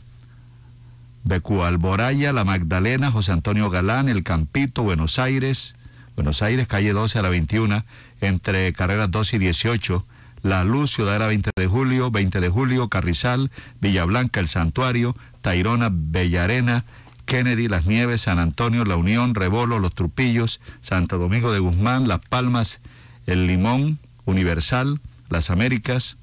Becu 1.23 1.63
Alboraya, 1.63 2.33
La 2.33 2.43
Magdalena, 2.43 3.11
José 3.11 3.31
Antonio 3.31 3.69
Galán, 3.69 4.09
El 4.09 4.23
Campito, 4.23 4.83
Buenos 4.83 5.19
Aires, 5.19 5.75
Buenos 6.15 6.41
Aires, 6.41 6.67
calle 6.67 6.91
12 6.91 7.19
a 7.19 7.21
la 7.21 7.29
21, 7.29 7.85
entre 8.21 8.73
carreras 8.73 9.11
2 9.11 9.33
y 9.35 9.37
18, 9.37 10.05
la 10.41 10.63
Luz, 10.63 10.91
Ciudadera 10.91 11.27
20 11.27 11.51
de 11.55 11.67
julio, 11.67 12.11
20 12.11 12.39
de 12.39 12.49
julio, 12.49 12.89
Carrizal, 12.89 13.51
Villa 13.81 14.05
Blanca, 14.05 14.39
El 14.39 14.47
Santuario, 14.47 15.15
Tairona, 15.41 15.89
Bellarena, 15.91 16.85
Kennedy, 17.25 17.67
Las 17.67 17.85
Nieves, 17.85 18.21
San 18.21 18.39
Antonio, 18.39 18.85
La 18.85 18.95
Unión, 18.95 19.35
Rebolo, 19.35 19.79
Los 19.79 19.93
Trupillos, 19.93 20.61
Santo 20.81 21.17
Domingo 21.17 21.51
de 21.51 21.59
Guzmán, 21.59 22.07
Las 22.07 22.19
Palmas, 22.19 22.81
El 23.25 23.47
Limón, 23.47 23.99
Universal, 24.25 24.99
Las 25.29 25.49
Américas, 25.49 26.17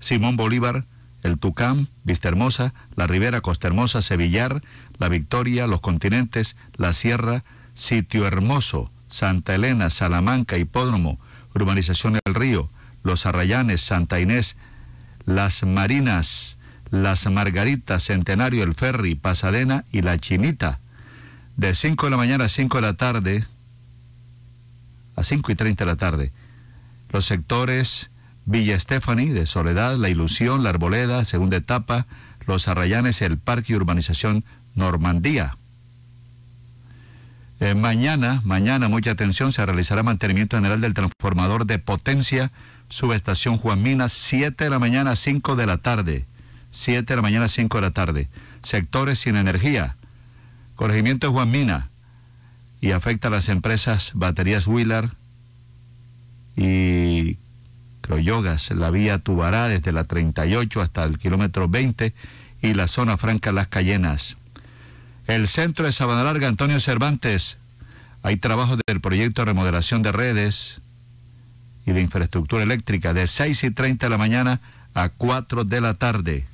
Simón 0.00 0.36
Bolívar, 0.36 0.86
El 1.22 1.38
Tucán, 1.38 1.88
Vista 2.04 2.28
Hermosa, 2.28 2.74
La 2.96 3.06
Ribera, 3.06 3.40
Costa 3.40 3.68
Hermosa, 3.68 4.02
Sevillar, 4.02 4.62
La 4.98 5.08
Victoria, 5.08 5.66
Los 5.66 5.80
Continentes, 5.80 6.56
La 6.76 6.92
Sierra, 6.92 7.44
Sitio 7.74 8.26
Hermoso, 8.26 8.90
Santa 9.08 9.54
Elena, 9.54 9.90
Salamanca, 9.90 10.56
Hipódromo, 10.56 11.18
Urbanización 11.54 12.18
El 12.24 12.34
Río, 12.34 12.68
Los 13.02 13.26
Arrayanes, 13.26 13.80
Santa 13.80 14.20
Inés, 14.20 14.56
Las 15.24 15.62
Marinas, 15.64 16.58
Las 16.90 17.30
Margaritas, 17.30 18.04
Centenario, 18.04 18.62
El 18.62 18.74
Ferry, 18.74 19.14
Pasadena 19.14 19.84
y 19.92 20.02
La 20.02 20.18
Chinita. 20.18 20.80
De 21.56 21.74
5 21.74 22.06
de 22.06 22.10
la 22.10 22.16
mañana 22.16 22.44
a 22.44 22.48
5 22.48 22.78
de 22.78 22.82
la 22.82 22.94
tarde, 22.94 23.44
a 25.16 25.22
5 25.22 25.52
y 25.52 25.54
30 25.54 25.84
de 25.84 25.90
la 25.90 25.96
tarde. 25.96 26.32
Los 27.10 27.26
sectores 27.26 28.10
Villa 28.44 28.74
Estefani, 28.74 29.28
de 29.28 29.46
Soledad, 29.46 29.96
La 29.96 30.08
Ilusión, 30.08 30.62
La 30.62 30.70
Arboleda, 30.70 31.24
segunda 31.24 31.56
etapa, 31.56 32.06
Los 32.46 32.66
Arrayanes, 32.68 33.22
El 33.22 33.38
Parque 33.38 33.72
y 33.72 33.76
Urbanización 33.76 34.44
Normandía. 34.74 35.56
Eh, 37.62 37.76
mañana, 37.76 38.40
mañana, 38.44 38.88
mucha 38.88 39.12
atención, 39.12 39.52
se 39.52 39.64
realizará 39.64 40.02
mantenimiento 40.02 40.56
general 40.56 40.80
del 40.80 40.94
transformador 40.94 41.64
de 41.64 41.78
potencia, 41.78 42.50
subestación 42.88 43.56
Juan 43.56 43.80
Minas, 43.80 44.12
7 44.12 44.64
de 44.64 44.68
la 44.68 44.80
mañana, 44.80 45.14
5 45.14 45.54
de 45.54 45.66
la 45.66 45.78
tarde. 45.78 46.26
7 46.72 47.04
de 47.06 47.14
la 47.14 47.22
mañana, 47.22 47.46
5 47.46 47.78
de 47.78 47.82
la 47.82 47.92
tarde. 47.92 48.28
Sectores 48.64 49.20
sin 49.20 49.36
energía. 49.36 49.94
Corregimiento 50.74 51.28
de 51.28 51.34
Juan 51.34 51.52
Mina. 51.52 51.90
Y 52.80 52.90
afecta 52.90 53.28
a 53.28 53.30
las 53.30 53.48
empresas 53.48 54.10
Baterías 54.14 54.66
Wheeler 54.66 55.10
y 56.56 57.38
Croyogas, 58.00 58.72
la 58.72 58.90
vía 58.90 59.20
Tubará 59.20 59.68
desde 59.68 59.92
la 59.92 60.02
38 60.02 60.80
hasta 60.80 61.04
el 61.04 61.16
kilómetro 61.16 61.68
20 61.68 62.12
y 62.60 62.74
la 62.74 62.88
zona 62.88 63.16
franca 63.18 63.52
Las 63.52 63.68
Cayenas. 63.68 64.36
El 65.26 65.46
centro 65.46 65.86
de 65.86 65.92
Sabana 65.92 66.24
Larga, 66.24 66.48
Antonio 66.48 66.80
Cervantes. 66.80 67.58
Hay 68.22 68.36
trabajo 68.36 68.76
del 68.86 69.00
proyecto 69.00 69.42
de 69.42 69.46
remodelación 69.46 70.02
de 70.02 70.12
redes 70.12 70.80
y 71.86 71.92
de 71.92 72.00
infraestructura 72.00 72.62
eléctrica 72.62 73.14
de 73.14 73.26
6 73.26 73.64
y 73.64 73.70
30 73.70 74.06
de 74.06 74.10
la 74.10 74.18
mañana 74.18 74.60
a 74.94 75.08
4 75.10 75.64
de 75.64 75.80
la 75.80 75.94
tarde. 75.94 76.46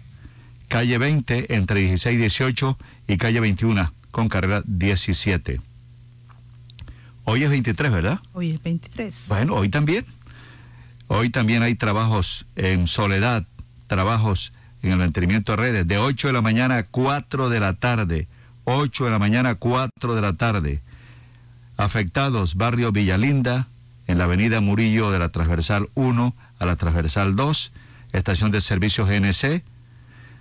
Calle 0.68 0.98
20 0.98 1.54
entre 1.54 1.80
16 1.80 2.14
y 2.14 2.18
18 2.18 2.78
y 3.08 3.16
calle 3.16 3.40
21 3.40 3.92
con 4.10 4.28
carrera 4.28 4.62
17. 4.66 5.60
Hoy 7.24 7.42
es 7.42 7.50
23, 7.50 7.90
¿verdad? 7.90 8.20
Hoy 8.32 8.52
es 8.52 8.62
23. 8.62 9.26
Bueno, 9.28 9.54
hoy 9.54 9.68
también. 9.68 10.04
Hoy 11.08 11.30
también 11.30 11.62
hay 11.62 11.74
trabajos 11.74 12.46
en 12.56 12.86
soledad, 12.86 13.46
trabajos 13.86 14.52
en 14.82 14.92
el 14.92 14.98
mantenimiento 14.98 15.52
de 15.52 15.56
redes 15.56 15.88
de 15.88 15.96
8 15.96 16.28
de 16.28 16.32
la 16.34 16.42
mañana 16.42 16.76
a 16.76 16.82
4 16.82 17.48
de 17.48 17.60
la 17.60 17.74
tarde. 17.74 18.28
8 18.70 19.06
de 19.06 19.10
la 19.10 19.18
mañana, 19.18 19.54
4 19.54 20.14
de 20.14 20.20
la 20.20 20.34
tarde. 20.34 20.82
Afectados, 21.78 22.56
barrio 22.56 22.92
Villalinda, 22.92 23.66
en 24.06 24.18
la 24.18 24.24
avenida 24.24 24.60
Murillo 24.60 25.10
de 25.10 25.18
la 25.18 25.30
transversal 25.30 25.88
1 25.94 26.34
a 26.58 26.66
la 26.66 26.76
transversal 26.76 27.34
2, 27.34 27.72
estación 28.12 28.50
de 28.50 28.60
servicio 28.60 29.06
GNC, 29.06 29.62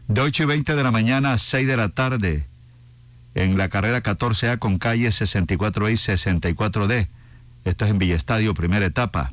de 0.09 0.21
8 0.21 0.43
y 0.43 0.45
20 0.45 0.75
de 0.75 0.83
la 0.83 0.91
mañana 0.91 1.31
a 1.31 1.37
6 1.37 1.67
de 1.67 1.77
la 1.77 1.87
tarde, 1.87 2.45
en 3.33 3.57
la 3.57 3.69
carrera 3.69 4.03
14A 4.03 4.59
con 4.59 4.77
calle 4.77 5.09
64 5.09 5.89
y 5.89 5.93
64D. 5.93 7.07
Esto 7.63 7.85
es 7.85 7.91
en 7.91 7.97
Villestadio, 7.97 8.53
primera 8.53 8.85
etapa. 8.85 9.31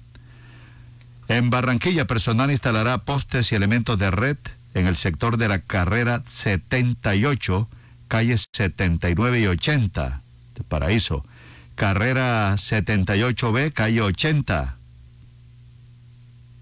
En 1.26 1.51
Barranquilla, 1.51 2.07
personal 2.07 2.53
instalará 2.53 2.99
postes 2.99 3.51
y 3.51 3.57
elementos 3.57 3.99
de 3.99 4.12
red 4.12 4.36
en 4.74 4.86
el 4.86 4.95
sector 4.95 5.36
de 5.36 5.49
la 5.49 5.59
carrera 5.59 6.22
78 6.28 7.68
calles 8.14 8.48
79 8.52 9.40
y 9.40 9.46
80, 9.48 10.22
Paraíso. 10.68 11.26
Carrera 11.74 12.54
78B, 12.54 13.72
calle 13.72 14.02
80. 14.02 14.76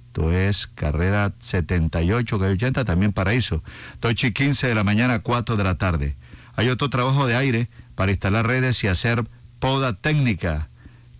Esto 0.06 0.32
es 0.32 0.66
carrera 0.66 1.34
78, 1.38 2.38
calle 2.38 2.52
80, 2.54 2.86
también 2.86 3.12
Paraíso. 3.12 3.62
8 4.02 4.28
y 4.28 4.32
15 4.32 4.68
de 4.68 4.74
la 4.74 4.82
mañana, 4.82 5.18
4 5.18 5.58
de 5.58 5.64
la 5.64 5.76
tarde. 5.76 6.16
Hay 6.56 6.70
otro 6.70 6.88
trabajo 6.88 7.26
de 7.26 7.36
aire 7.36 7.68
para 7.96 8.12
instalar 8.12 8.46
redes 8.46 8.82
y 8.82 8.86
hacer 8.86 9.26
poda 9.58 9.92
técnica. 9.92 10.68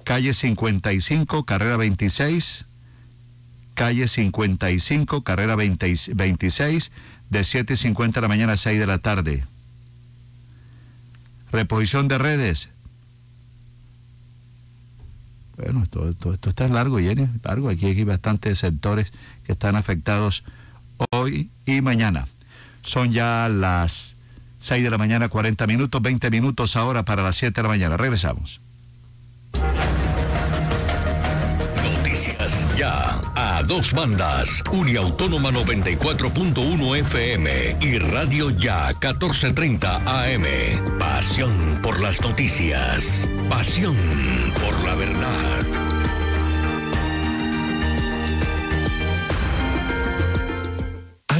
Calle 0.02 0.32
55, 0.32 1.44
carrera 1.44 1.76
26. 1.76 2.64
Calle 3.74 4.08
55, 4.08 5.24
carrera 5.24 5.56
26, 5.56 6.90
de 7.28 7.44
7 7.44 7.74
y 7.74 7.76
50 7.76 8.18
de 8.18 8.22
la 8.22 8.28
mañana 8.28 8.54
a 8.54 8.56
6 8.56 8.80
de 8.80 8.86
la 8.86 8.96
tarde. 8.96 9.44
Reposición 11.53 12.09
de 12.09 12.16
redes. 12.16 12.70
Bueno, 15.59 15.82
esto, 15.82 16.09
esto, 16.09 16.48
está 16.48 16.66
largo, 16.66 16.98
Jenny, 16.98 17.28
largo. 17.44 17.68
Aquí 17.68 17.86
hay 17.86 18.05
bastantes 18.05 18.59
sectores 18.59 19.12
que 19.44 19.53
están 19.53 19.76
afectados 19.76 20.44
hoy 21.11 21.50
y 21.66 21.82
mañana. 21.82 22.26
Son 22.82 23.12
ya 23.12 23.50
las 23.50 24.16
6 24.61 24.82
de 24.82 24.90
la 24.90 24.96
mañana, 24.96 25.28
40 25.28 25.66
minutos, 25.66 26.00
20 26.00 26.30
minutos 26.30 26.74
ahora 26.74 27.05
para 27.05 27.22
las 27.22 27.36
7 27.36 27.55
de 27.55 27.62
la 27.62 27.68
mañana. 27.68 27.96
Regresamos. 27.98 28.61
A 32.84 33.62
dos 33.64 33.92
bandas, 33.92 34.62
Uniautónoma 34.72 35.50
94.1 35.52 36.96
FM 36.98 37.76
y 37.80 37.98
Radio 37.98 38.50
Ya 38.50 38.88
1430 38.88 40.02
AM. 40.04 40.98
Pasión 40.98 41.78
por 41.80 42.00
las 42.00 42.20
noticias. 42.20 43.28
Pasión 43.48 43.96
por 44.60 44.84
la 44.84 44.96
verdad. 44.96 45.71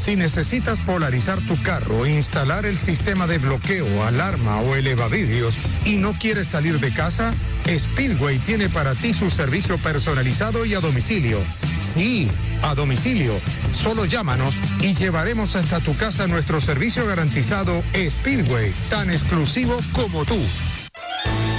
Si 0.00 0.16
necesitas 0.16 0.80
polarizar 0.80 1.38
tu 1.40 1.62
carro 1.62 2.06
instalar 2.06 2.64
el 2.64 2.78
sistema 2.78 3.26
de 3.26 3.36
bloqueo, 3.36 4.02
alarma 4.04 4.58
o 4.62 4.74
elevavidrios 4.74 5.54
y 5.84 5.98
no 5.98 6.14
quieres 6.18 6.48
salir 6.48 6.80
de 6.80 6.90
casa, 6.90 7.34
Speedway 7.68 8.38
tiene 8.38 8.70
para 8.70 8.94
ti 8.94 9.12
su 9.12 9.28
servicio 9.28 9.76
personalizado 9.76 10.64
y 10.64 10.72
a 10.72 10.80
domicilio. 10.80 11.42
Sí, 11.78 12.30
a 12.62 12.74
domicilio. 12.74 13.34
Solo 13.74 14.06
llámanos 14.06 14.54
y 14.80 14.94
llevaremos 14.94 15.54
hasta 15.54 15.80
tu 15.80 15.94
casa 15.94 16.26
nuestro 16.26 16.62
servicio 16.62 17.06
garantizado 17.06 17.82
Speedway, 17.92 18.72
tan 18.88 19.10
exclusivo 19.10 19.76
como 19.92 20.24
tú. 20.24 20.38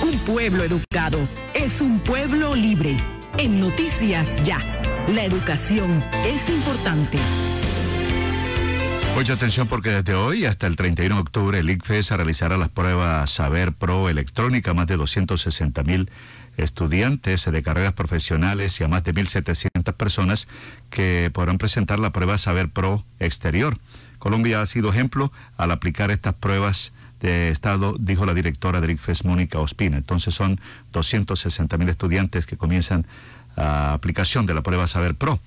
Un 0.01 0.17
pueblo 0.25 0.63
educado 0.63 1.19
es 1.53 1.79
un 1.79 1.99
pueblo 1.99 2.55
libre. 2.55 2.97
En 3.37 3.59
Noticias 3.59 4.43
Ya, 4.43 4.57
la 5.13 5.25
educación 5.25 6.03
es 6.25 6.49
importante. 6.49 7.19
Mucha 9.15 9.33
atención 9.33 9.67
porque 9.67 9.91
desde 9.91 10.15
hoy 10.15 10.45
hasta 10.45 10.65
el 10.65 10.75
31 10.75 11.13
de 11.13 11.21
octubre 11.21 11.59
el 11.59 11.69
ICFES 11.69 12.11
realizará 12.11 12.57
las 12.57 12.69
pruebas 12.69 13.29
Saber 13.29 13.71
Pro 13.71 14.09
electrónica 14.09 14.71
a 14.71 14.73
más 14.73 14.87
de 14.87 14.97
260 14.97 15.83
mil 15.83 16.09
estudiantes 16.57 17.45
de 17.45 17.63
carreras 17.63 17.93
profesionales 17.93 18.79
y 18.79 18.83
a 18.83 18.87
más 18.87 19.03
de 19.03 19.13
1.700 19.13 19.93
personas 19.93 20.47
que 20.89 21.29
podrán 21.31 21.59
presentar 21.59 21.99
la 21.99 22.11
prueba 22.11 22.37
Saber 22.37 22.69
Pro 22.69 23.05
exterior. 23.19 23.77
Colombia 24.17 24.61
ha 24.61 24.65
sido 24.65 24.89
ejemplo 24.89 25.31
al 25.55 25.71
aplicar 25.71 26.09
estas 26.09 26.33
pruebas 26.33 26.93
de 27.19 27.49
Estado, 27.49 27.95
dijo 27.99 28.25
la 28.25 28.33
directora 28.33 28.81
del 28.81 28.91
ICFES, 28.91 29.25
Mónica 29.25 29.59
Ospina. 29.59 29.97
Entonces 29.97 30.33
son 30.33 30.59
260 30.93 31.77
mil 31.77 31.89
estudiantes 31.89 32.45
que 32.45 32.57
comienzan 32.57 33.05
a 33.55 33.93
aplicación 33.93 34.45
de 34.45 34.55
la 34.55 34.63
prueba 34.63 34.87
Saber 34.87 35.15
Pro. 35.15 35.39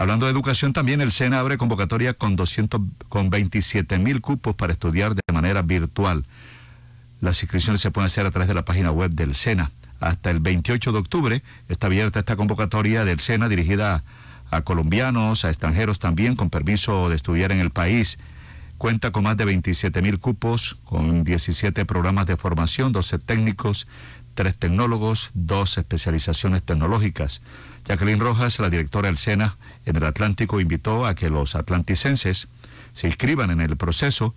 Hablando 0.00 0.24
de 0.24 0.32
educación, 0.32 0.72
también 0.72 1.02
el 1.02 1.12
SENA 1.12 1.40
abre 1.40 1.58
convocatoria 1.58 2.14
con 2.14 2.34
200, 2.34 2.80
con 3.10 3.28
27 3.28 3.98
mil 3.98 4.22
cupos 4.22 4.54
para 4.54 4.72
estudiar 4.72 5.14
de 5.14 5.20
manera 5.30 5.60
virtual. 5.60 6.24
Las 7.20 7.42
inscripciones 7.42 7.82
se 7.82 7.90
pueden 7.90 8.06
hacer 8.06 8.24
a 8.24 8.30
través 8.30 8.48
de 8.48 8.54
la 8.54 8.64
página 8.64 8.92
web 8.92 9.10
del 9.10 9.34
SENA. 9.34 9.72
Hasta 10.00 10.30
el 10.30 10.40
28 10.40 10.92
de 10.92 10.98
octubre 10.98 11.42
está 11.68 11.88
abierta 11.88 12.20
esta 12.20 12.34
convocatoria 12.34 13.04
del 13.04 13.20
SENA 13.20 13.50
dirigida 13.50 14.02
a, 14.50 14.62
colombianos, 14.62 15.44
a 15.44 15.50
extranjeros 15.50 15.98
también, 15.98 16.34
con 16.34 16.48
permiso 16.48 17.10
de 17.10 17.16
estudiar 17.16 17.52
en 17.52 17.60
el 17.60 17.68
país. 17.68 18.18
Cuenta 18.78 19.12
con 19.12 19.24
más 19.24 19.36
de 19.36 19.44
27 19.44 20.00
mil 20.00 20.18
cupos, 20.18 20.78
con 20.84 21.24
17 21.24 21.84
programas 21.84 22.24
de 22.24 22.38
formación, 22.38 22.92
12 22.92 23.18
técnicos, 23.18 23.86
3 24.32 24.56
tecnólogos, 24.56 25.30
2 25.34 25.76
especializaciones 25.76 26.62
tecnológicas. 26.62 27.42
Jacqueline 27.86 28.20
Rojas, 28.20 28.58
la 28.60 28.70
directora 28.70 29.08
del 29.08 29.16
SENA 29.16 29.56
en 29.84 29.96
el 29.96 30.04
Atlántico, 30.04 30.60
invitó 30.60 31.06
a 31.06 31.14
que 31.14 31.30
los 31.30 31.54
atlanticenses 31.54 32.48
se 32.92 33.06
inscriban 33.06 33.50
en 33.50 33.60
el 33.60 33.76
proceso 33.76 34.34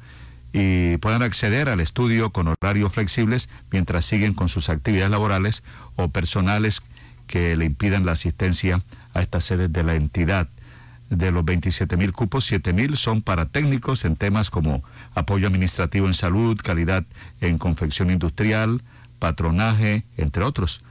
y 0.54 0.98
puedan 0.98 1.24
acceder 1.24 1.68
al 1.68 1.80
estudio 1.80 2.30
con 2.30 2.48
horarios 2.48 2.94
flexibles 2.94 3.50
mientras 3.72 4.06
siguen 4.06 4.34
con 4.34 4.50
sus 4.50 4.70
actividades 4.70 5.12
laborales 5.12 5.64
o 5.96 6.10
personales 6.10 6.84
que 7.28 7.56
le 7.56 7.66
impidan 7.66 8.06
la 8.06 8.12
asistencia 8.12 8.82
a 9.14 9.22
estas 9.22 9.46
sedes 9.46 9.74
de 9.74 9.84
la 9.84 9.96
entidad. 9.96 10.48
De 11.10 11.32
los 11.32 11.46
27 11.46 11.98
mil 11.98 12.12
cupos, 12.14 12.46
7 12.46 12.74
mil 12.74 12.98
son 12.98 13.22
para 13.22 13.48
técnicos 13.48 14.06
en 14.06 14.16
temas 14.16 14.50
como 14.50 14.84
apoyo 15.16 15.48
administrativo 15.48 16.08
en 16.08 16.14
salud, 16.14 16.58
calidad 16.62 17.04
en 17.42 17.58
confección 17.58 18.10
industrial, 18.10 18.82
patronaje, 19.20 20.06
entre 20.18 20.44
otros. 20.44 20.84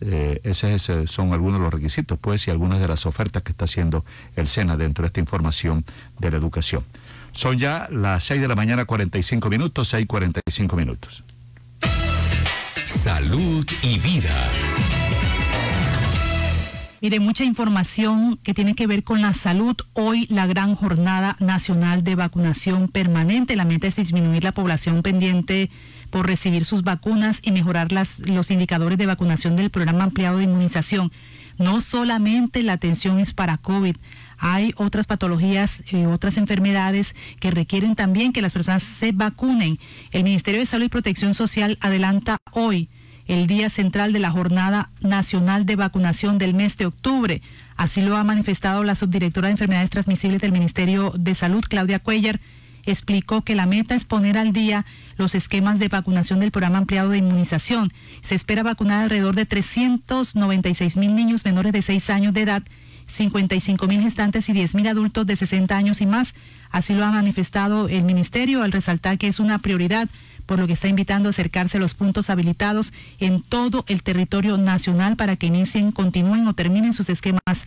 Eh, 0.00 0.40
esos 0.44 1.10
son 1.10 1.32
algunos 1.32 1.58
de 1.58 1.64
los 1.64 1.72
requisitos, 1.72 2.18
pues, 2.20 2.46
y 2.46 2.50
algunas 2.50 2.80
de 2.80 2.88
las 2.88 3.06
ofertas 3.06 3.42
que 3.42 3.52
está 3.52 3.64
haciendo 3.64 4.04
el 4.36 4.48
SENA 4.48 4.76
dentro 4.76 5.02
de 5.02 5.08
esta 5.08 5.20
información 5.20 5.84
de 6.18 6.30
la 6.30 6.36
educación. 6.36 6.84
Son 7.32 7.58
ya 7.58 7.88
las 7.90 8.24
6 8.24 8.40
de 8.40 8.48
la 8.48 8.54
mañana, 8.54 8.84
45 8.84 9.48
minutos, 9.50 9.92
6.45 9.92 10.76
minutos. 10.76 11.24
Salud 12.84 13.66
y 13.82 13.98
vida. 13.98 14.34
Mire, 17.00 17.20
mucha 17.20 17.44
información 17.44 18.40
que 18.42 18.54
tiene 18.54 18.74
que 18.74 18.88
ver 18.88 19.04
con 19.04 19.20
la 19.22 19.32
salud. 19.32 19.76
Hoy 19.92 20.26
la 20.30 20.46
gran 20.46 20.74
jornada 20.74 21.36
nacional 21.38 22.02
de 22.02 22.16
vacunación 22.16 22.88
permanente. 22.88 23.54
La 23.54 23.64
meta 23.64 23.86
es 23.86 23.94
disminuir 23.94 24.42
la 24.42 24.52
población 24.52 25.02
pendiente 25.02 25.70
por 26.10 26.26
recibir 26.26 26.64
sus 26.64 26.82
vacunas 26.82 27.40
y 27.42 27.52
mejorar 27.52 27.92
las, 27.92 28.20
los 28.28 28.50
indicadores 28.50 28.98
de 28.98 29.06
vacunación 29.06 29.56
del 29.56 29.70
programa 29.70 30.04
ampliado 30.04 30.38
de 30.38 30.44
inmunización. 30.44 31.12
No 31.58 31.80
solamente 31.80 32.62
la 32.62 32.74
atención 32.74 33.18
es 33.18 33.32
para 33.32 33.58
COVID, 33.58 33.96
hay 34.38 34.72
otras 34.76 35.06
patologías, 35.06 35.82
y 35.90 36.04
otras 36.04 36.36
enfermedades 36.36 37.16
que 37.40 37.50
requieren 37.50 37.96
también 37.96 38.32
que 38.32 38.42
las 38.42 38.52
personas 38.52 38.84
se 38.84 39.12
vacunen. 39.12 39.78
El 40.12 40.24
Ministerio 40.24 40.60
de 40.60 40.66
Salud 40.66 40.86
y 40.86 40.88
Protección 40.88 41.34
Social 41.34 41.76
adelanta 41.80 42.36
hoy 42.52 42.88
el 43.28 43.46
día 43.46 43.68
central 43.68 44.12
de 44.12 44.18
la 44.18 44.30
Jornada 44.30 44.90
Nacional 45.00 45.66
de 45.66 45.76
Vacunación 45.76 46.38
del 46.38 46.54
mes 46.54 46.76
de 46.78 46.86
octubre. 46.86 47.42
Así 47.76 48.00
lo 48.00 48.16
ha 48.16 48.24
manifestado 48.24 48.84
la 48.84 48.94
subdirectora 48.94 49.48
de 49.48 49.52
Enfermedades 49.52 49.90
Transmisibles 49.90 50.40
del 50.40 50.52
Ministerio 50.52 51.12
de 51.16 51.34
Salud, 51.34 51.62
Claudia 51.68 51.98
Cuellar. 51.98 52.40
Explicó 52.90 53.42
que 53.42 53.54
la 53.54 53.66
meta 53.66 53.94
es 53.94 54.04
poner 54.04 54.38
al 54.38 54.52
día 54.52 54.86
los 55.16 55.34
esquemas 55.34 55.78
de 55.78 55.88
vacunación 55.88 56.40
del 56.40 56.50
programa 56.50 56.78
ampliado 56.78 57.10
de 57.10 57.18
inmunización. 57.18 57.92
Se 58.22 58.34
espera 58.34 58.62
vacunar 58.62 59.02
alrededor 59.02 59.34
de 59.34 59.44
396 59.44 60.96
mil 60.96 61.14
niños 61.14 61.44
menores 61.44 61.72
de 61.72 61.82
6 61.82 62.10
años 62.10 62.34
de 62.34 62.42
edad 62.42 62.62
55 63.06 63.86
mil 63.86 64.02
gestantes 64.02 64.48
y 64.48 64.52
10 64.52 64.74
mil 64.74 64.86
adultos 64.86 65.26
de 65.26 65.36
60 65.36 65.76
años 65.76 66.00
y 66.00 66.06
más. 66.06 66.34
Así 66.70 66.94
lo 66.94 67.04
ha 67.04 67.10
manifestado 67.10 67.88
el 67.88 68.04
ministerio 68.04 68.62
al 68.62 68.72
resaltar 68.72 69.18
que 69.18 69.28
es 69.28 69.40
una 69.40 69.58
prioridad 69.58 70.08
por 70.46 70.58
lo 70.58 70.66
que 70.66 70.72
está 70.72 70.88
invitando 70.88 71.28
a 71.28 71.30
acercarse 71.30 71.76
a 71.76 71.80
los 71.80 71.92
puntos 71.92 72.30
habilitados 72.30 72.94
en 73.18 73.42
todo 73.42 73.84
el 73.86 74.02
territorio 74.02 74.56
nacional 74.56 75.16
para 75.16 75.36
que 75.36 75.46
inicien, 75.48 75.92
continúen 75.92 76.46
o 76.48 76.54
terminen 76.54 76.94
sus 76.94 77.10
esquemas. 77.10 77.66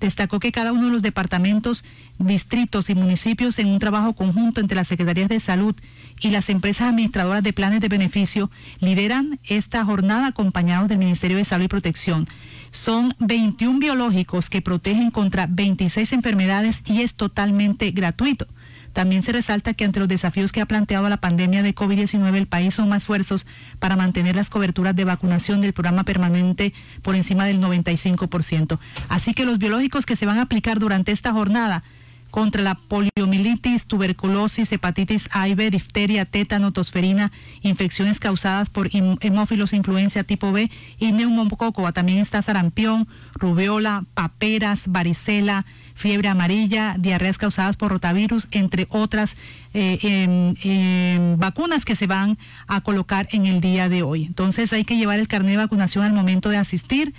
Destacó 0.00 0.40
que 0.40 0.52
cada 0.52 0.72
uno 0.72 0.86
de 0.86 0.90
los 0.90 1.02
departamentos, 1.02 1.84
distritos 2.18 2.90
y 2.90 2.94
municipios 2.94 3.58
en 3.58 3.68
un 3.68 3.78
trabajo 3.78 4.14
conjunto 4.14 4.60
entre 4.60 4.76
las 4.76 4.88
Secretarías 4.88 5.28
de 5.28 5.40
Salud 5.40 5.74
y 6.20 6.30
las 6.30 6.48
empresas 6.48 6.88
administradoras 6.88 7.42
de 7.42 7.52
planes 7.52 7.80
de 7.80 7.88
beneficio 7.88 8.50
lideran 8.80 9.38
esta 9.44 9.84
jornada 9.84 10.28
acompañados 10.28 10.88
del 10.88 10.98
Ministerio 10.98 11.36
de 11.36 11.44
Salud 11.44 11.64
y 11.64 11.68
Protección. 11.68 12.28
Son 12.70 13.14
21 13.18 13.78
biológicos 13.78 14.48
que 14.48 14.62
protegen 14.62 15.10
contra 15.10 15.46
26 15.46 16.12
enfermedades 16.12 16.82
y 16.86 17.02
es 17.02 17.14
totalmente 17.14 17.90
gratuito. 17.90 18.46
También 18.92 19.22
se 19.22 19.32
resalta 19.32 19.74
que 19.74 19.84
ante 19.84 20.00
los 20.00 20.08
desafíos 20.08 20.52
que 20.52 20.60
ha 20.60 20.66
planteado 20.66 21.08
la 21.08 21.18
pandemia 21.18 21.62
de 21.62 21.74
COVID-19, 21.74 22.36
el 22.36 22.46
país 22.46 22.74
son 22.74 22.88
más 22.88 23.02
esfuerzos 23.02 23.46
para 23.78 23.96
mantener 23.96 24.36
las 24.36 24.50
coberturas 24.50 24.94
de 24.96 25.04
vacunación 25.04 25.60
del 25.60 25.72
programa 25.72 26.04
permanente 26.04 26.74
por 27.02 27.14
encima 27.14 27.44
del 27.44 27.60
95%. 27.60 28.78
Así 29.08 29.34
que 29.34 29.46
los 29.46 29.58
biológicos 29.58 30.06
que 30.06 30.16
se 30.16 30.26
van 30.26 30.38
a 30.38 30.42
aplicar 30.42 30.78
durante 30.78 31.12
esta 31.12 31.32
jornada 31.32 31.82
contra 32.30 32.62
la 32.62 32.74
poliomielitis, 32.74 33.86
tuberculosis, 33.86 34.72
hepatitis 34.72 35.28
A 35.32 35.48
y 35.48 35.54
B, 35.54 35.70
difteria, 35.70 36.24
tétano, 36.24 36.72
tosferina, 36.72 37.32
infecciones 37.62 38.20
causadas 38.20 38.70
por 38.70 38.88
hemófilos 38.92 39.72
influencia 39.72 40.24
tipo 40.24 40.52
B 40.52 40.70
y 40.98 41.12
neumococo. 41.12 41.92
También 41.92 42.18
está 42.18 42.42
sarampión, 42.42 43.08
rubeola, 43.34 44.04
paperas, 44.14 44.84
varicela, 44.88 45.66
fiebre 45.94 46.28
amarilla, 46.28 46.96
diarreas 46.98 47.38
causadas 47.38 47.76
por 47.76 47.90
rotavirus, 47.90 48.48
entre 48.50 48.86
otras 48.90 49.36
eh, 49.74 49.98
em, 50.02 50.54
em, 50.62 51.38
vacunas 51.38 51.84
que 51.84 51.94
se 51.94 52.06
van 52.06 52.38
a 52.66 52.80
colocar 52.80 53.28
en 53.32 53.46
el 53.46 53.60
día 53.60 53.88
de 53.88 54.02
hoy. 54.02 54.24
Entonces 54.24 54.72
hay 54.72 54.84
que 54.84 54.96
llevar 54.96 55.18
el 55.18 55.28
carnet 55.28 55.52
de 55.52 55.56
vacunación 55.58 56.04
al 56.04 56.12
momento 56.12 56.48
de 56.48 56.56
asistir. 56.56 57.14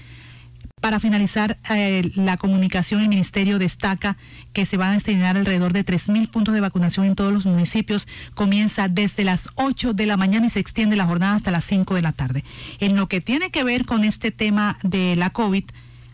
Para 0.81 0.99
finalizar 0.99 1.59
eh, 1.69 2.11
la 2.15 2.37
comunicación, 2.37 3.01
el 3.01 3.09
Ministerio 3.09 3.59
destaca 3.59 4.17
que 4.51 4.65
se 4.65 4.77
van 4.77 4.89
a 4.89 4.93
destinar 4.93 5.37
alrededor 5.37 5.73
de 5.73 5.85
3.000 5.85 6.27
puntos 6.29 6.55
de 6.55 6.59
vacunación 6.59 7.05
en 7.05 7.15
todos 7.15 7.31
los 7.31 7.45
municipios. 7.45 8.07
Comienza 8.33 8.87
desde 8.87 9.23
las 9.23 9.49
8 9.55 9.93
de 9.93 10.07
la 10.07 10.17
mañana 10.17 10.47
y 10.47 10.49
se 10.49 10.59
extiende 10.59 10.95
la 10.95 11.05
jornada 11.05 11.35
hasta 11.35 11.51
las 11.51 11.65
5 11.65 11.93
de 11.93 12.01
la 12.01 12.13
tarde. 12.13 12.43
En 12.79 12.95
lo 12.95 13.07
que 13.07 13.21
tiene 13.21 13.51
que 13.51 13.63
ver 13.63 13.85
con 13.85 14.03
este 14.03 14.31
tema 14.31 14.79
de 14.81 15.15
la 15.15 15.29
COVID, 15.29 15.65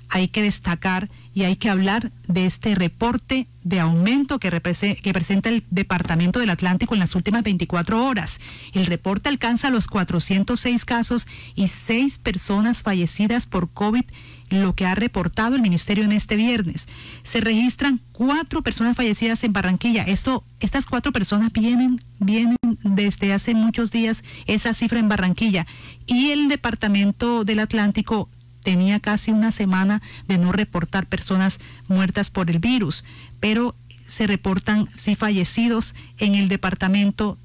hay 0.09 0.27
que 0.27 0.41
destacar 0.41 1.09
y 1.33 1.43
hay 1.43 1.55
que 1.55 1.69
hablar 1.69 2.11
de 2.27 2.45
este 2.45 2.75
reporte 2.75 3.47
de 3.63 3.79
aumento 3.79 4.39
que, 4.39 4.49
que, 4.49 5.13
presenta 5.13 5.49
el 5.49 5.63
Departamento 5.69 6.39
del 6.39 6.49
Atlántico 6.49 6.93
en 6.93 6.99
las 6.99 7.15
últimas 7.15 7.43
24 7.43 8.05
horas. 8.05 8.39
El 8.73 8.85
reporte 8.85 9.29
alcanza 9.29 9.69
los 9.69 9.87
406 9.87 10.85
casos 10.85 11.27
y 11.55 11.67
6 11.67 12.17
personas 12.19 12.81
fallecidas 12.81 13.45
por 13.45 13.69
COVID, 13.69 14.05
lo 14.49 14.75
que 14.75 14.85
ha 14.85 14.95
reportado 14.95 15.55
el 15.55 15.61
Ministerio 15.61 16.03
en 16.03 16.11
este 16.11 16.35
viernes. 16.35 16.87
Se 17.23 17.41
registran 17.41 17.99
cuatro 18.11 18.61
personas 18.61 18.95
fallecidas 18.95 19.43
en 19.43 19.53
Barranquilla. 19.53 20.03
Esto, 20.03 20.43
estas 20.59 20.85
cuatro 20.85 21.11
personas 21.11 21.51
vienen, 21.51 21.99
vienen 22.19 22.57
desde 22.83 23.33
hace 23.33 23.53
muchos 23.55 23.91
días 23.91 24.23
esa 24.45 24.73
cifra 24.73 24.99
en 24.99 25.09
Barranquilla. 25.09 25.67
Y 26.05 26.31
el 26.31 26.47
Departamento 26.47 27.43
del 27.43 27.59
Atlántico 27.59 28.29
tenía 28.63 28.99
casi 28.99 29.31
una 29.31 29.51
semana 29.51 30.01
de 30.27 30.37
no 30.37 30.51
reportar 30.51 31.07
personas 31.07 31.59
muertas 31.87 32.29
por 32.29 32.49
el 32.49 32.59
virus, 32.59 33.05
pero 33.39 33.75
se 34.07 34.27
reportan 34.27 34.89
sí 34.95 35.15
fallecidos 35.15 35.95
en 36.17 36.35
el 36.35 36.47
departamento, 36.47 37.37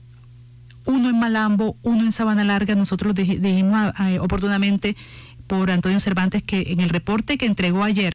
uno 0.84 1.11
en 1.11 1.18
Malambo, 1.18 1.76
uno 1.82 2.03
en 2.03 2.12
Sabana 2.12 2.44
Larga. 2.44 2.74
Nosotros 2.74 3.14
dijimos 3.14 3.92
eh, 4.00 4.18
oportunamente 4.18 4.96
por 5.53 5.70
Antonio 5.70 6.00
Cervantes 6.00 6.42
que 6.42 6.68
en 6.68 6.80
el 6.80 6.88
reporte 6.88 7.36
que 7.36 7.44
entregó 7.44 7.84
ayer 7.84 8.14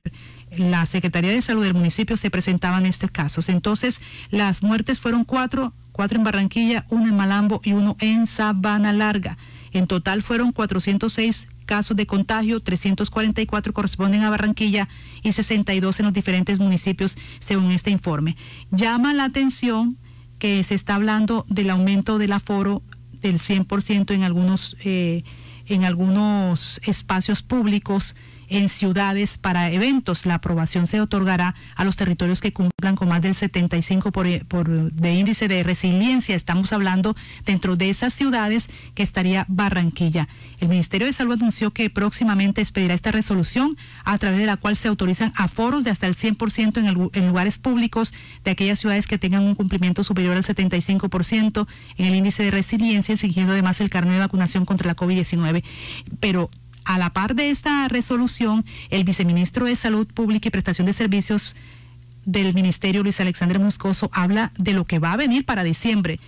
la 0.50 0.88
Secretaría 0.88 1.30
de 1.30 1.44
Salud 1.44 1.64
del 1.66 1.76
municipio 1.76 2.18
se 2.18 2.32
presentaban 2.32 2.88
estos 2.88 3.12
casos. 3.12 3.48
Entonces, 3.48 4.02
las 4.32 4.64
muertes 4.64 5.00
fueron 5.00 5.24
cuatro, 5.24 5.72
cuatro 5.92 6.18
en 6.18 6.24
Barranquilla, 6.24 6.88
uno 6.90 7.06
en 7.06 7.16
Malambo 7.16 7.62
y 7.64 7.74
uno 7.74 7.96
en 8.00 8.26
Sabana 8.26 8.92
Larga. 8.92 9.38
En 9.72 9.86
total 9.86 10.24
fueron 10.24 10.52
406 10.52 11.48
casos 11.68 11.96
de 11.96 12.08
contagio, 12.08 12.60
344 12.60 13.72
corresponden 13.72 14.24
a 14.24 14.32
Barranquilla 14.32 14.90
y 15.22 15.32
62 15.32 16.00
en 16.00 16.06
los 16.06 16.14
diferentes 16.14 16.58
municipios, 16.58 17.20
según 17.38 17.70
este 17.70 17.92
informe. 17.92 18.36
Llama 18.72 19.14
la 19.14 19.26
atención 19.26 20.00
que 20.40 20.64
se 20.64 20.74
está 20.74 20.96
hablando 20.96 21.46
del 21.50 21.70
aumento 21.70 22.18
del 22.18 22.32
aforo 22.32 22.82
del 23.22 23.40
100% 23.40 24.16
en 24.16 24.24
algunos, 24.24 24.76
eh, 24.84 25.24
en 25.68 25.84
algunos 25.84 26.80
espacios 26.84 27.42
públicos 27.42 28.16
en 28.48 28.70
ciudades 28.70 29.38
para 29.38 29.72
eventos. 29.72 30.26
La 30.26 30.36
aprobación 30.36 30.88
se 30.88 31.02
otorgará 31.02 31.56
a 31.76 31.84
los 31.84 31.96
territorios 31.96 32.42
que 32.42 32.54
cumplan 32.54 32.96
con 32.96 33.10
más 33.10 33.22
del 33.22 33.36
75 33.36 34.12
por, 34.12 34.28
por, 34.48 34.92
de 34.92 35.14
índice 35.14 35.48
de 35.48 35.64
resiliencia. 35.64 36.36
Estamos 36.36 36.74
hablando 36.74 37.16
dentro 37.46 37.76
de 37.76 37.90
esas 37.90 38.14
ciudades 38.14 38.70
que 38.96 39.04
estaría 39.04 39.46
Barranquilla. 39.48 40.28
El 40.60 40.70
Ministerio 40.70 41.08
de 41.08 41.14
Salud 41.14 41.34
anunció 41.34 41.72
que 41.72 41.90
próximamente 41.90 42.62
expedirá 42.62 42.94
esta 42.94 43.12
resolución 43.12 43.78
a 44.04 44.18
través 44.18 44.40
de 44.40 44.46
la 44.46 44.58
cual 44.58 44.78
se 44.78 44.88
autorizan 44.88 45.34
aforos 45.36 45.84
de 45.84 45.92
hasta 45.92 46.08
el 46.08 46.16
100% 46.16 46.78
en, 46.78 47.10
en 47.14 47.28
lugares 47.28 47.58
públicos 47.58 48.14
de 48.44 48.52
aquellas 48.52 48.80
ciudades 48.80 49.08
que 49.08 49.18
tengan 49.18 49.44
un 49.44 49.56
cumplimiento 49.56 50.04
superior 50.04 50.36
al 50.36 50.44
75% 50.44 51.68
en 51.98 52.06
el 52.06 52.16
índice 52.16 52.44
de 52.44 52.52
resiliencia, 52.52 53.14
exigiendo 53.14 53.54
además 53.54 53.82
el 53.82 53.90
carnet 53.90 54.14
de 54.14 54.20
vacunación 54.20 54.66
contra 54.66 54.88
la 54.88 54.96
COVID-19. 54.96 55.64
Pero 56.20 56.50
a 56.88 56.98
la 56.98 57.12
par 57.12 57.36
de 57.36 57.52
esta 57.52 57.88
resolución, 57.90 58.66
el 58.90 59.04
viceministro 59.04 59.66
de 59.66 59.76
Salud 59.76 60.08
Pública 60.08 60.48
y 60.48 60.52
Prestación 60.52 60.88
de 60.88 60.94
Servicios 60.94 61.56
del 62.26 62.54
Ministerio, 62.54 63.04
Luis 63.04 63.20
Alexander 63.20 63.60
Moscoso, 63.60 64.10
habla 64.14 64.54
de 64.58 64.74
lo 64.74 64.86
que 64.86 64.98
va 64.98 65.12
a 65.12 65.18
venir 65.18 65.46
para 65.46 65.64
diciembre. 65.64 66.20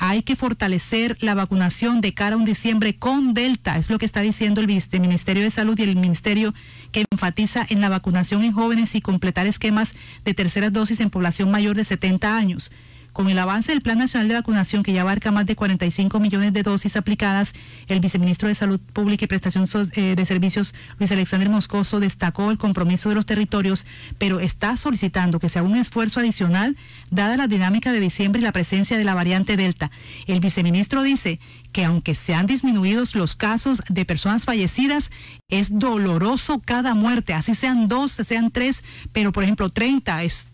Hay 0.00 0.22
que 0.22 0.36
fortalecer 0.36 1.16
la 1.20 1.34
vacunación 1.34 2.00
de 2.00 2.14
cara 2.14 2.34
a 2.34 2.38
un 2.38 2.44
diciembre 2.44 2.96
con 2.96 3.32
Delta, 3.32 3.78
es 3.78 3.90
lo 3.90 3.98
que 3.98 4.06
está 4.06 4.20
diciendo 4.20 4.60
el 4.60 4.66
Ministerio 4.66 5.42
de 5.44 5.50
Salud 5.50 5.78
y 5.78 5.82
el 5.82 5.96
Ministerio 5.96 6.52
que 6.92 7.04
enfatiza 7.10 7.64
en 7.68 7.80
la 7.80 7.88
vacunación 7.88 8.42
en 8.42 8.52
jóvenes 8.52 8.96
y 8.96 9.00
completar 9.00 9.46
esquemas 9.46 9.94
de 10.24 10.34
terceras 10.34 10.72
dosis 10.72 11.00
en 11.00 11.10
población 11.10 11.50
mayor 11.50 11.76
de 11.76 11.84
70 11.84 12.36
años 12.36 12.72
Con 13.18 13.28
el 13.28 13.38
avance 13.40 13.72
del 13.72 13.82
Plan 13.82 13.98
Nacional 13.98 14.28
de 14.28 14.34
Vacunación, 14.34 14.84
que 14.84 14.92
ya 14.92 15.00
abarca 15.00 15.32
más 15.32 15.44
de 15.44 15.56
45 15.56 16.20
millones 16.20 16.52
de 16.52 16.62
dosis 16.62 16.94
aplicadas, 16.94 17.52
el 17.88 17.98
viceministro 17.98 18.46
de 18.46 18.54
Salud 18.54 18.78
Pública 18.78 19.24
y 19.24 19.26
Prestación 19.26 19.64
eh, 19.96 20.14
de 20.14 20.24
Servicios, 20.24 20.72
Luis 21.00 21.10
Alexander 21.10 21.50
Moscoso, 21.50 21.98
destacó 21.98 22.52
el 22.52 22.58
compromiso 22.58 23.08
de 23.08 23.16
los 23.16 23.26
territorios, 23.26 23.86
pero 24.18 24.38
está 24.38 24.76
solicitando 24.76 25.40
que 25.40 25.48
se 25.48 25.58
haga 25.58 25.66
un 25.66 25.74
esfuerzo 25.74 26.20
adicional, 26.20 26.76
dada 27.10 27.36
la 27.36 27.48
dinámica 27.48 27.90
de 27.90 27.98
diciembre 27.98 28.40
y 28.40 28.44
la 28.44 28.52
presencia 28.52 28.96
de 28.96 29.02
la 29.02 29.14
variante 29.14 29.56
Delta. 29.56 29.90
El 30.28 30.38
viceministro 30.38 31.02
dice 31.02 31.40
que 31.72 31.84
aunque 31.84 32.14
se 32.14 32.34
han 32.34 32.46
disminuido 32.46 33.02
los 33.14 33.34
casos 33.34 33.82
de 33.88 34.04
personas 34.04 34.44
fallecidas, 34.44 35.10
es 35.48 35.76
doloroso 35.76 36.62
cada 36.64 36.94
muerte, 36.94 37.34
así 37.34 37.56
sean 37.56 37.88
dos, 37.88 38.12
sean 38.12 38.52
tres, 38.52 38.84
pero 39.10 39.32
por 39.32 39.42
ejemplo 39.42 39.70
30 39.70 40.22
es 40.22 40.50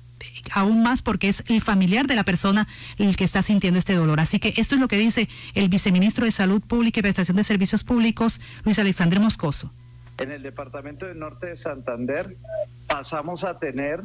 aún 0.52 0.82
más 0.82 1.02
porque 1.02 1.28
es 1.28 1.44
el 1.46 1.60
familiar 1.60 2.06
de 2.06 2.14
la 2.14 2.24
persona 2.24 2.68
el 2.98 3.16
que 3.16 3.24
está 3.24 3.42
sintiendo 3.42 3.78
este 3.78 3.94
dolor. 3.94 4.20
Así 4.20 4.38
que 4.38 4.54
esto 4.56 4.74
es 4.74 4.80
lo 4.80 4.88
que 4.88 4.98
dice 4.98 5.28
el 5.54 5.68
viceministro 5.68 6.24
de 6.24 6.30
Salud 6.30 6.60
Pública 6.60 7.00
y 7.00 7.02
Prestación 7.02 7.36
de 7.36 7.44
Servicios 7.44 7.84
Públicos, 7.84 8.40
Luis 8.64 8.78
Alexandre 8.78 9.20
Moscoso. 9.20 9.70
En 10.18 10.30
el 10.30 10.42
departamento 10.42 11.06
del 11.06 11.18
norte 11.18 11.48
de 11.48 11.56
Santander 11.56 12.36
pasamos 12.86 13.42
a 13.44 13.58
tener 13.58 14.04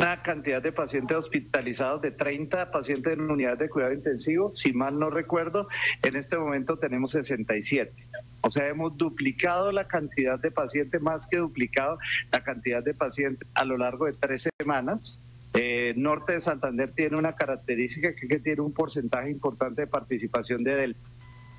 una 0.00 0.22
cantidad 0.22 0.62
de 0.62 0.72
pacientes 0.72 1.16
hospitalizados 1.16 2.02
de 2.02 2.10
30 2.10 2.70
pacientes 2.70 3.12
en 3.12 3.30
unidades 3.30 3.58
de 3.58 3.68
cuidado 3.68 3.92
intensivo. 3.92 4.50
Si 4.50 4.72
mal 4.72 4.98
no 4.98 5.10
recuerdo, 5.10 5.68
en 6.02 6.16
este 6.16 6.36
momento 6.36 6.78
tenemos 6.78 7.12
67. 7.12 7.92
O 8.40 8.50
sea, 8.50 8.68
hemos 8.68 8.96
duplicado 8.96 9.72
la 9.72 9.86
cantidad 9.86 10.38
de 10.38 10.50
pacientes, 10.50 11.00
más 11.00 11.26
que 11.26 11.38
duplicado 11.38 11.98
la 12.32 12.42
cantidad 12.42 12.82
de 12.82 12.94
pacientes 12.94 13.48
a 13.54 13.64
lo 13.64 13.78
largo 13.78 14.06
de 14.06 14.12
tres 14.12 14.48
semanas. 14.58 15.18
Eh, 15.54 15.94
norte 15.96 16.32
de 16.32 16.40
Santander 16.40 16.90
tiene 16.92 17.16
una 17.16 17.34
característica 17.34 18.14
que, 18.14 18.26
que 18.26 18.40
tiene 18.40 18.60
un 18.60 18.72
porcentaje 18.72 19.30
importante 19.30 19.82
de 19.82 19.86
participación 19.86 20.64
de 20.64 20.74
Delta 20.74 21.00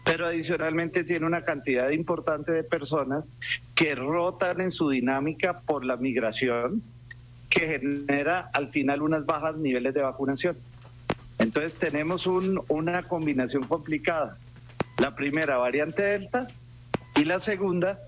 pero 0.06 0.28
adicionalmente 0.28 1.04
tiene 1.04 1.26
una 1.26 1.44
cantidad 1.44 1.90
importante 1.90 2.52
de 2.52 2.64
personas 2.64 3.26
que 3.74 3.96
rotan 3.96 4.62
en 4.62 4.70
su 4.70 4.90
dinámica 4.92 5.62
por 5.62 5.84
la 5.84 5.98
migración, 5.98 6.84
que 7.56 7.68
genera 7.68 8.50
al 8.54 8.70
final 8.70 9.02
unas 9.02 9.26
bajas 9.26 9.56
niveles 9.56 9.94
de 9.94 10.02
vacunación. 10.02 10.58
Entonces 11.40 11.76
tenemos 11.76 12.28
una 12.28 13.04
combinación 13.04 13.64
complicada. 13.64 14.38
La 15.00 15.16
primera, 15.16 15.58
variante 15.58 16.04
Delta, 16.04 16.48
y 17.16 17.24
la 17.24 17.40
segunda, 17.40 18.00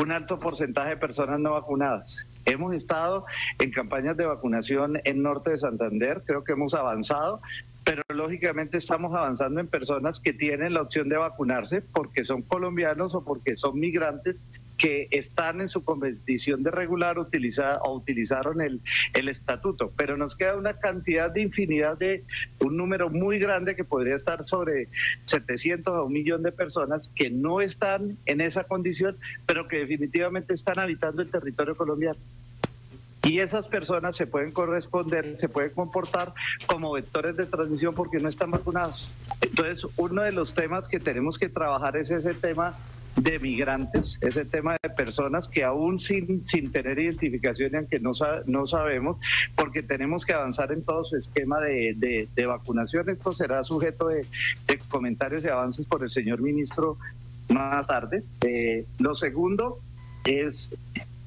un 0.00 0.12
alto 0.12 0.38
porcentaje 0.38 0.90
de 0.90 0.96
personas 0.98 1.40
no 1.40 1.52
vacunadas. 1.52 2.26
Hemos 2.44 2.74
estado 2.74 3.24
en 3.58 3.70
campañas 3.70 4.16
de 4.16 4.26
vacunación 4.26 5.00
en 5.04 5.22
norte 5.22 5.50
de 5.50 5.56
Santander, 5.56 6.22
creo 6.26 6.44
que 6.44 6.52
hemos 6.52 6.74
avanzado, 6.74 7.40
pero 7.82 8.02
lógicamente 8.08 8.76
estamos 8.76 9.14
avanzando 9.16 9.60
en 9.60 9.68
personas 9.68 10.20
que 10.20 10.34
tienen 10.34 10.74
la 10.74 10.82
opción 10.82 11.08
de 11.08 11.16
vacunarse 11.16 11.80
porque 11.80 12.24
son 12.24 12.42
colombianos 12.42 13.14
o 13.14 13.24
porque 13.24 13.56
son 13.56 13.78
migrantes 13.78 14.36
que 14.84 15.08
están 15.12 15.62
en 15.62 15.70
su 15.70 15.82
condición 15.82 16.62
de 16.62 16.70
regular 16.70 17.18
utiliza, 17.18 17.78
o 17.78 17.94
utilizaron 17.94 18.60
el, 18.60 18.82
el 19.14 19.30
estatuto, 19.30 19.90
pero 19.96 20.18
nos 20.18 20.36
queda 20.36 20.58
una 20.58 20.74
cantidad 20.74 21.30
de 21.30 21.40
infinidad 21.40 21.96
de 21.96 22.22
un 22.60 22.76
número 22.76 23.08
muy 23.08 23.38
grande 23.38 23.76
que 23.76 23.84
podría 23.84 24.14
estar 24.14 24.44
sobre 24.44 24.88
700 25.24 25.94
a 25.94 26.02
un 26.02 26.12
millón 26.12 26.42
de 26.42 26.52
personas 26.52 27.08
que 27.14 27.30
no 27.30 27.62
están 27.62 28.18
en 28.26 28.42
esa 28.42 28.64
condición, 28.64 29.16
pero 29.46 29.68
que 29.68 29.78
definitivamente 29.78 30.52
están 30.52 30.78
habitando 30.78 31.22
el 31.22 31.30
territorio 31.30 31.74
colombiano. 31.74 32.18
Y 33.22 33.38
esas 33.38 33.68
personas 33.68 34.14
se 34.16 34.26
pueden 34.26 34.52
corresponder, 34.52 35.38
se 35.38 35.48
pueden 35.48 35.70
comportar 35.70 36.34
como 36.66 36.92
vectores 36.92 37.38
de 37.38 37.46
transmisión 37.46 37.94
porque 37.94 38.20
no 38.20 38.28
están 38.28 38.50
vacunados. 38.50 39.10
Entonces, 39.40 39.86
uno 39.96 40.20
de 40.20 40.32
los 40.32 40.52
temas 40.52 40.88
que 40.88 41.00
tenemos 41.00 41.38
que 41.38 41.48
trabajar 41.48 41.96
es 41.96 42.10
ese 42.10 42.34
tema 42.34 42.74
de 43.16 43.38
migrantes, 43.38 44.18
ese 44.20 44.44
tema 44.44 44.76
de 44.82 44.90
personas 44.90 45.48
que 45.48 45.62
aún 45.62 46.00
sin, 46.00 46.46
sin 46.48 46.72
tener 46.72 46.98
identificación 46.98 47.70
y 47.72 47.76
aunque 47.76 48.00
no, 48.00 48.12
no 48.46 48.66
sabemos, 48.66 49.16
porque 49.54 49.82
tenemos 49.82 50.24
que 50.24 50.32
avanzar 50.32 50.72
en 50.72 50.82
todo 50.82 51.04
su 51.04 51.16
esquema 51.16 51.60
de, 51.60 52.28
de, 52.34 52.46
vacunación. 52.46 53.08
Esto 53.08 53.32
será 53.32 53.62
sujeto 53.62 54.08
de, 54.08 54.26
comentarios 54.88 55.44
y 55.44 55.48
avances 55.48 55.86
por 55.86 56.02
el 56.02 56.10
señor 56.10 56.40
ministro 56.40 56.98
más 57.48 57.86
tarde. 57.86 58.24
Eh, 58.42 58.84
lo 58.98 59.14
segundo 59.14 59.78
es 60.24 60.72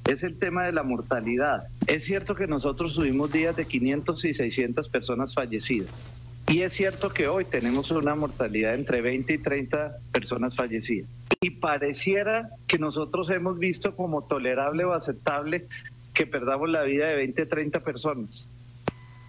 es 0.08 0.22
el 0.22 0.38
tema 0.38 0.64
de 0.64 0.72
la 0.72 0.82
mortalidad. 0.82 1.64
Es 1.86 2.04
cierto 2.04 2.34
que 2.34 2.46
nosotros 2.46 2.94
tuvimos 2.94 3.30
días 3.30 3.54
de 3.56 3.66
500 3.66 4.24
y 4.24 4.32
600 4.32 4.88
personas 4.88 5.34
fallecidas. 5.34 6.10
Y 6.48 6.62
es 6.62 6.72
cierto 6.72 7.10
que 7.10 7.28
hoy 7.28 7.44
tenemos 7.44 7.90
una 7.90 8.14
mortalidad 8.14 8.74
entre 8.74 9.02
20 9.02 9.34
y 9.34 9.38
30 9.38 9.98
personas 10.12 10.56
fallecidas 10.56 11.08
y 11.40 11.50
pareciera 11.50 12.50
que 12.66 12.78
nosotros 12.78 13.30
hemos 13.30 13.58
visto 13.58 13.94
como 13.94 14.22
tolerable 14.22 14.84
o 14.84 14.92
aceptable 14.92 15.66
que 16.14 16.26
perdamos 16.26 16.68
la 16.68 16.82
vida 16.82 17.06
de 17.06 17.16
20, 17.16 17.46
30 17.46 17.80
personas. 17.80 18.48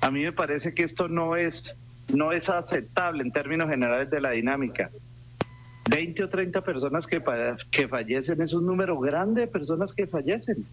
A 0.02 0.10
mí 0.10 0.24
me 0.24 0.32
parece 0.32 0.74
que 0.74 0.84
esto 0.84 1.08
no 1.08 1.36
es, 1.36 1.76
no 2.14 2.32
es 2.32 2.50
aceptable 2.50 3.22
en 3.22 3.32
términos 3.32 3.70
generales 3.70 4.10
de 4.10 4.22
la 4.22 4.32
dinámica. 4.32 4.90
20 5.90 6.24
o 6.24 6.30
30 6.30 6.64
personas 6.64 7.06
que, 7.06 7.22
que 7.72 7.88
fallecen 7.88 8.42
es 8.42 8.54
un 8.54 8.66
número 8.66 9.00
grande 9.00 9.42
de 9.42 9.48
personas 9.48 9.94
que 9.94 10.08
fallecen. 10.08 10.66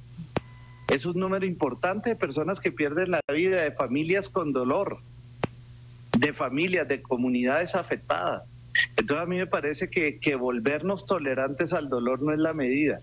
Es 0.88 1.04
un 1.04 1.18
número 1.18 1.44
importante 1.44 2.10
de 2.10 2.16
personas 2.16 2.60
que 2.60 2.72
pierden 2.72 3.10
la 3.10 3.20
vida, 3.32 3.62
de 3.62 3.72
familias 3.72 4.28
con 4.28 4.52
dolor, 4.52 5.00
de 6.18 6.32
familias, 6.32 6.88
de 6.88 7.02
comunidades 7.02 7.74
afectadas. 7.74 8.42
Entonces 8.96 9.22
a 9.22 9.26
mí 9.26 9.36
me 9.36 9.46
parece 9.46 9.88
que, 9.88 10.18
que 10.18 10.34
volvernos 10.34 11.06
tolerantes 11.06 11.72
al 11.72 11.88
dolor 11.88 12.22
no 12.22 12.32
es 12.32 12.38
la 12.38 12.52
medida. 12.52 13.00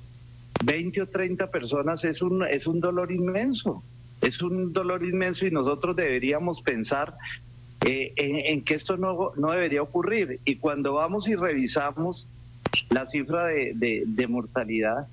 20 0.64 1.02
o 1.02 1.08
30 1.08 1.52
personas 1.52 2.04
es 2.04 2.22
un, 2.22 2.46
es 2.46 2.68
un 2.68 2.80
dolor 2.80 3.12
inmenso, 3.12 3.84
es 4.22 4.42
un 4.42 4.72
dolor 4.72 5.04
inmenso 5.04 5.46
y 5.46 5.52
nosotros 5.52 5.96
deberíamos 5.96 6.62
pensar 6.62 7.16
eh, 7.86 8.14
en, 8.16 8.62
que 8.64 8.76
esto 8.76 8.98
no, 8.98 9.32
no 9.36 9.52
debería 9.52 9.82
ocurrir. 9.82 10.40
Y 10.46 10.58
cuando 10.58 10.94
vamos 10.94 11.28
y 11.28 11.36
revisamos 11.36 12.28
la 12.90 13.06
cifra 13.06 13.46
de, 13.46 13.74
de, 13.76 14.04
de 14.06 14.28
mortalidad, 14.28 15.08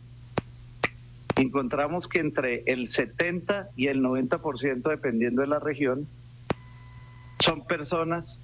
encontramos 1.37 2.07
que 2.07 2.21
entre 2.21 2.63
el 2.67 2.89
70 2.89 3.71
y 3.77 3.89
el 3.89 4.03
90%, 4.03 4.83
dependiendo 4.89 5.43
de 5.43 5.49
la 5.49 5.59
región, 5.59 6.07
son 7.41 7.67
personas 7.67 8.39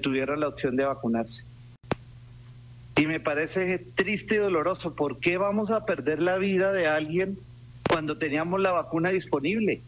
tuvieron 0.00 0.40
la 0.40 0.48
opción 0.48 0.76
de 0.76 0.84
vacunarse. 0.84 1.42
Y 2.96 3.06
me 3.06 3.20
parece 3.20 3.78
triste 3.94 4.34
y 4.36 4.38
doloroso. 4.38 4.94
¿Por 4.94 5.20
qué 5.20 5.38
vamos 5.38 5.70
a 5.70 5.84
perder 5.84 6.20
la 6.20 6.36
vida 6.38 6.72
de 6.72 6.86
alguien 6.86 7.38
cuando 7.88 8.18
teníamos 8.18 8.60
la 8.60 8.72
vacuna 8.72 9.10
disponible? 9.10 9.82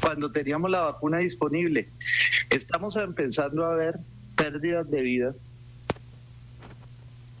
Cuando 0.00 0.30
teníamos 0.30 0.70
la 0.70 0.82
vacuna 0.82 1.18
disponible. 1.18 1.88
Estamos 2.50 2.96
empezando 2.96 3.64
a 3.64 3.74
ver 3.74 3.98
pérdidas 4.36 4.90
de 4.90 5.02
vidas 5.02 5.36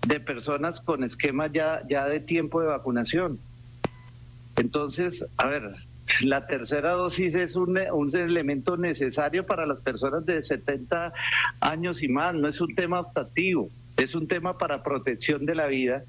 de 0.06 0.20
personas 0.20 0.80
con 0.80 1.02
esquemas 1.02 1.50
ya, 1.52 1.82
ya 1.88 2.06
de 2.06 2.20
tiempo 2.20 2.60
de 2.60 2.66
vacunación. 2.66 3.38
Entonces, 4.56 5.24
a 5.38 5.46
ver, 5.46 5.74
la 6.20 6.46
tercera 6.46 6.92
dosis 6.92 7.34
es 7.34 7.56
un, 7.56 7.76
elemento 8.14 8.76
necesario 8.76 9.46
para 9.46 9.66
las 9.66 9.80
personas 9.80 10.24
de 10.26 10.42
70 10.42 11.12
años 11.60 12.02
y 12.02 12.08
más, 12.08 12.34
no 12.34 12.48
es 12.48 12.60
un 12.60 12.74
tema 12.74 13.00
optativo, 13.00 13.68
es 13.96 14.14
un 14.14 14.28
tema 14.28 14.58
para 14.58 14.82
protección 14.82 15.46
de 15.46 15.54
la 15.54 15.66
vida. 15.66 16.04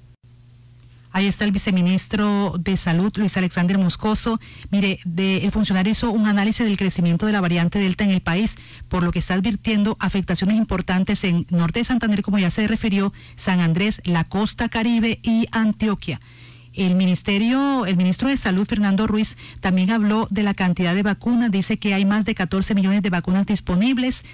Ahí 1.12 1.28
está 1.28 1.46
el 1.46 1.54
viceministro 1.54 2.56
de 2.60 2.76
Salud, 2.76 3.10
Luis 3.16 3.38
Alexander 3.38 3.78
Moscoso. 3.78 4.38
Mire, 4.70 5.00
el 5.06 5.50
funcionario 5.52 5.94
hizo 5.94 6.12
un 6.12 6.28
análisis 6.28 6.66
del 6.66 6.76
crecimiento 6.76 7.26
de 7.26 7.32
la 7.32 7.40
variante 7.40 7.80
Delta 7.80 8.04
en 8.04 8.12
el 8.12 8.20
país, 8.20 8.58
por 8.90 9.02
lo 9.02 9.14
que 9.14 9.20
está 9.20 9.36
advirtiendo 9.36 9.96
afectaciones 10.02 10.58
importantes 10.58 11.24
en 11.24 11.48
Norte 11.52 11.80
de 11.80 11.86
Santander, 11.86 12.22
como 12.22 12.38
ya 12.38 12.50
se 12.50 12.68
refirió, 12.68 13.14
San 13.38 13.62
Andrés, 13.62 14.02
la 14.04 14.26
costa 14.26 14.68
caribe 14.68 15.20
y 15.24 15.48
Antioquia. 15.54 16.20
El 16.76 16.96
ministerio, 16.96 17.86
el 17.86 17.96
ministro 17.96 18.28
de 18.28 18.36
Salud, 18.36 18.68
Fernando 18.68 19.08
Ruiz, 19.08 19.38
también 19.62 19.92
habló 19.92 20.28
de 20.30 20.44
la 20.44 20.54
cantidad 20.54 20.94
de 20.94 21.04
vacunas. 21.04 21.50
Dice 21.50 21.78
que 21.78 21.94
hay 21.94 22.04
más 22.04 22.26
de 22.26 22.36
14 22.36 22.76
millones 22.76 23.02
de 23.02 23.10
vacunas 23.10 23.46
disponibles. 23.46 24.26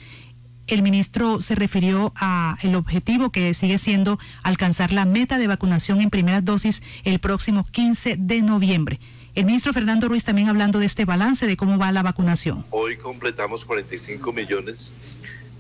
El 0.66 0.82
ministro 0.82 1.40
se 1.42 1.54
refirió 1.54 2.14
a 2.16 2.58
el 2.64 2.74
objetivo 2.74 3.32
que 3.32 3.54
sigue 3.54 3.78
siendo 3.78 4.18
alcanzar 4.42 4.92
la 4.92 5.06
meta 5.06 5.38
de 5.38 5.46
vacunación 5.46 6.02
en 6.02 6.10
primeras 6.10 6.44
dosis 6.44 6.82
el 7.04 7.20
próximo 7.20 7.64
15 7.72 8.16
de 8.18 8.42
noviembre. 8.42 9.00
El 9.36 9.46
ministro 9.46 9.72
Fernando 9.72 10.08
Ruiz 10.08 10.24
también 10.24 10.50
hablando 10.50 10.80
de 10.80 10.88
este 10.88 11.06
balance 11.06 11.46
de 11.46 11.56
cómo 11.56 11.78
va 11.78 11.92
la 11.92 12.02
vacunación. 12.02 12.66
Hoy 12.72 12.98
completamos 12.98 13.66
45 13.66 14.34
millones 14.34 14.94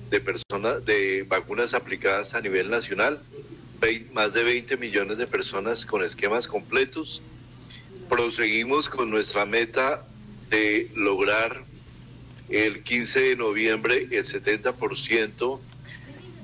de 0.09 0.19
personas 0.19 0.83
de 0.83 1.27
vacunas 1.29 1.75
aplicadas 1.75 2.33
a 2.33 2.41
nivel 2.41 2.71
nacional 2.71 3.21
más 4.13 4.33
de 4.33 4.43
20 4.43 4.77
millones 4.77 5.17
de 5.17 5.25
personas 5.25 5.85
con 5.85 6.03
esquemas 6.03 6.45
completos. 6.45 7.21
Proseguimos 8.09 8.87
con 8.87 9.09
nuestra 9.09 9.45
meta 9.45 10.05
de 10.49 10.91
lograr 10.95 11.63
el 12.49 12.83
15 12.83 13.19
de 13.21 13.35
noviembre 13.35 14.07
el 14.11 14.25
70% 14.25 15.59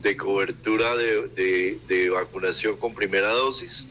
de 0.01 0.17
cobertura 0.17 0.95
de, 0.95 1.79
de, 1.87 2.09
vacunación 2.09 2.77
con 2.77 2.95
primera 2.95 3.29
dosis, 3.29 3.85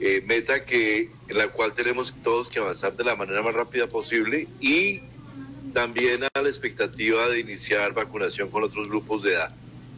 eh, 0.00 0.22
meta 0.26 0.64
que 0.64 1.10
en 1.28 1.38
la 1.38 1.48
cual 1.48 1.74
tenemos 1.74 2.14
todos 2.22 2.48
que 2.48 2.60
avanzar 2.60 2.96
de 2.96 3.04
la 3.04 3.16
manera 3.16 3.42
más 3.42 3.54
rápida 3.54 3.86
posible 3.88 4.48
y 4.60 5.00
también 5.72 6.24
a 6.24 6.40
la 6.40 6.48
expectativa 6.48 7.28
de 7.28 7.40
iniciar 7.40 7.92
vacunación 7.92 8.50
con 8.50 8.62
otros 8.62 8.88
grupos 8.88 9.22
de 9.22 9.32
edad. 9.32 9.54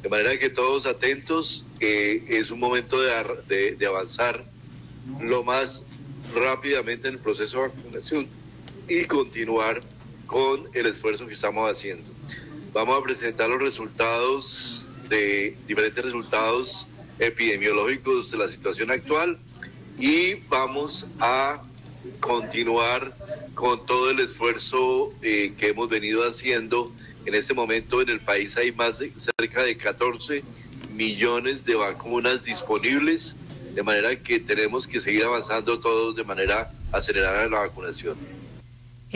De 0.07 0.11
manera 0.11 0.39
que 0.39 0.51
todos 0.51 0.87
atentos, 0.87 1.67
eh, 1.81 2.23
es 2.29 2.53
un 2.53 2.61
momento 2.61 2.97
de, 3.03 3.75
de 3.75 3.87
avanzar 3.87 4.45
lo 5.21 5.43
más 5.43 5.83
rápidamente 6.33 7.09
en 7.09 7.15
el 7.15 7.21
proceso 7.21 7.61
de 7.61 7.67
vacunación 7.67 8.29
y 8.87 9.05
continuar 9.07 9.81
con 10.29 10.69
el 10.75 10.87
esfuerzo 10.87 11.27
que 11.27 11.35
estamos 11.35 11.69
haciendo. 11.69 12.09
Vamos 12.73 12.97
a 12.97 13.03
presentar 13.03 13.49
los 13.49 13.61
resultados 13.61 14.87
de 15.09 15.57
diferentes 15.67 16.05
resultados 16.05 16.87
epidemiológicos 17.19 18.31
de 18.31 18.37
la 18.37 18.49
situación 18.49 18.93
actual 18.93 19.41
y 19.99 20.35
vamos 20.49 21.09
a 21.19 21.63
continuar 22.21 23.13
con 23.55 23.85
todo 23.87 24.11
el 24.11 24.21
esfuerzo 24.21 25.13
eh, 25.21 25.53
que 25.59 25.71
hemos 25.71 25.89
venido 25.89 26.23
haciendo. 26.23 26.93
En 27.27 27.35
este 27.35 27.55
momento 27.55 28.01
en 28.01 28.09
el 28.09 28.21
país 28.21 28.57
hay 28.57 28.71
más 28.71 29.01
de 29.01 29.13
cerca 29.17 29.65
de 29.65 29.77
14 29.77 30.45
millones 30.95 31.65
de 31.65 31.75
vacunas 31.75 32.45
disponibles, 32.45 33.37
de 33.75 33.83
manera 33.83 34.15
que 34.15 34.39
tenemos 34.39 34.87
que 34.87 35.01
seguir 35.01 35.25
avanzando 35.25 35.81
todos 35.81 36.15
de 36.15 36.23
manera 36.23 36.73
acelerada 36.93 37.43
en 37.43 37.51
la 37.51 37.59
vacunación. 37.59 38.17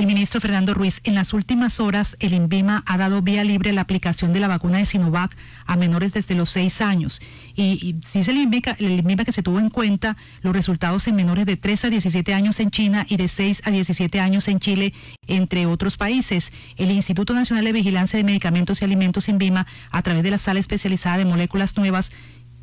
El 0.00 0.06
ministro 0.06 0.40
Fernando 0.40 0.72
Ruiz, 0.72 1.02
en 1.04 1.14
las 1.14 1.34
últimas 1.34 1.78
horas 1.78 2.16
el 2.20 2.32
INVIMA 2.32 2.82
ha 2.86 2.96
dado 2.96 3.20
vía 3.20 3.44
libre 3.44 3.74
la 3.74 3.82
aplicación 3.82 4.32
de 4.32 4.40
la 4.40 4.48
vacuna 4.48 4.78
de 4.78 4.86
Sinovac 4.86 5.36
a 5.66 5.76
menores 5.76 6.14
desde 6.14 6.34
los 6.34 6.48
seis 6.48 6.80
años. 6.80 7.20
Y, 7.54 7.96
dice 8.14 8.30
el 8.30 8.38
INVIMA, 8.38 9.24
que 9.26 9.32
se 9.32 9.42
tuvo 9.42 9.58
en 9.58 9.68
cuenta 9.68 10.16
los 10.40 10.56
resultados 10.56 11.06
en 11.06 11.16
menores 11.16 11.44
de 11.44 11.58
3 11.58 11.84
a 11.84 11.90
17 11.90 12.32
años 12.32 12.60
en 12.60 12.70
China 12.70 13.04
y 13.10 13.18
de 13.18 13.28
6 13.28 13.60
a 13.66 13.70
17 13.70 14.20
años 14.20 14.48
en 14.48 14.58
Chile, 14.58 14.94
entre 15.26 15.66
otros 15.66 15.98
países. 15.98 16.50
El 16.78 16.90
Instituto 16.92 17.34
Nacional 17.34 17.66
de 17.66 17.72
Vigilancia 17.72 18.16
de 18.16 18.24
Medicamentos 18.24 18.80
y 18.80 18.86
Alimentos 18.86 19.28
INVIMA, 19.28 19.66
a 19.90 20.00
través 20.00 20.22
de 20.22 20.30
la 20.30 20.38
sala 20.38 20.60
especializada 20.60 21.18
de 21.18 21.26
moléculas 21.26 21.76
nuevas, 21.76 22.10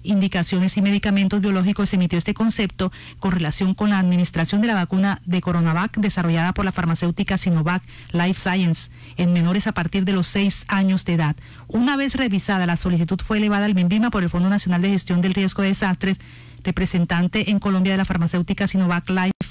indicaciones 0.03 0.77
y 0.77 0.81
medicamentos 0.81 1.41
biológicos 1.41 1.93
emitió 1.93 2.17
este 2.17 2.33
concepto 2.33 2.91
con 3.19 3.31
relación 3.31 3.73
con 3.73 3.89
la 3.89 3.99
administración 3.99 4.61
de 4.61 4.67
la 4.67 4.75
vacuna 4.75 5.21
de 5.25 5.41
Coronavac 5.41 5.97
desarrollada 5.97 6.53
por 6.53 6.65
la 6.65 6.71
farmacéutica 6.71 7.37
Sinovac 7.37 7.83
Life 8.11 8.39
Science 8.39 8.91
en 9.17 9.33
menores 9.33 9.67
a 9.67 9.73
partir 9.73 10.05
de 10.05 10.13
los 10.13 10.27
seis 10.27 10.65
años 10.67 11.05
de 11.05 11.13
edad. 11.13 11.35
Una 11.67 11.97
vez 11.97 12.15
revisada, 12.15 12.65
la 12.65 12.77
solicitud 12.77 13.19
fue 13.23 13.37
elevada 13.37 13.65
al 13.65 13.75
MINVIMA 13.75 14.09
por 14.09 14.23
el 14.23 14.29
Fondo 14.29 14.49
Nacional 14.49 14.81
de 14.81 14.89
Gestión 14.89 15.21
del 15.21 15.33
Riesgo 15.33 15.61
de 15.61 15.69
Desastres, 15.69 16.19
representante 16.63 17.49
en 17.49 17.59
Colombia 17.59 17.93
de 17.93 17.97
la 17.97 18.05
farmacéutica 18.05 18.67
Sinovac 18.67 19.09
Life 19.09 19.46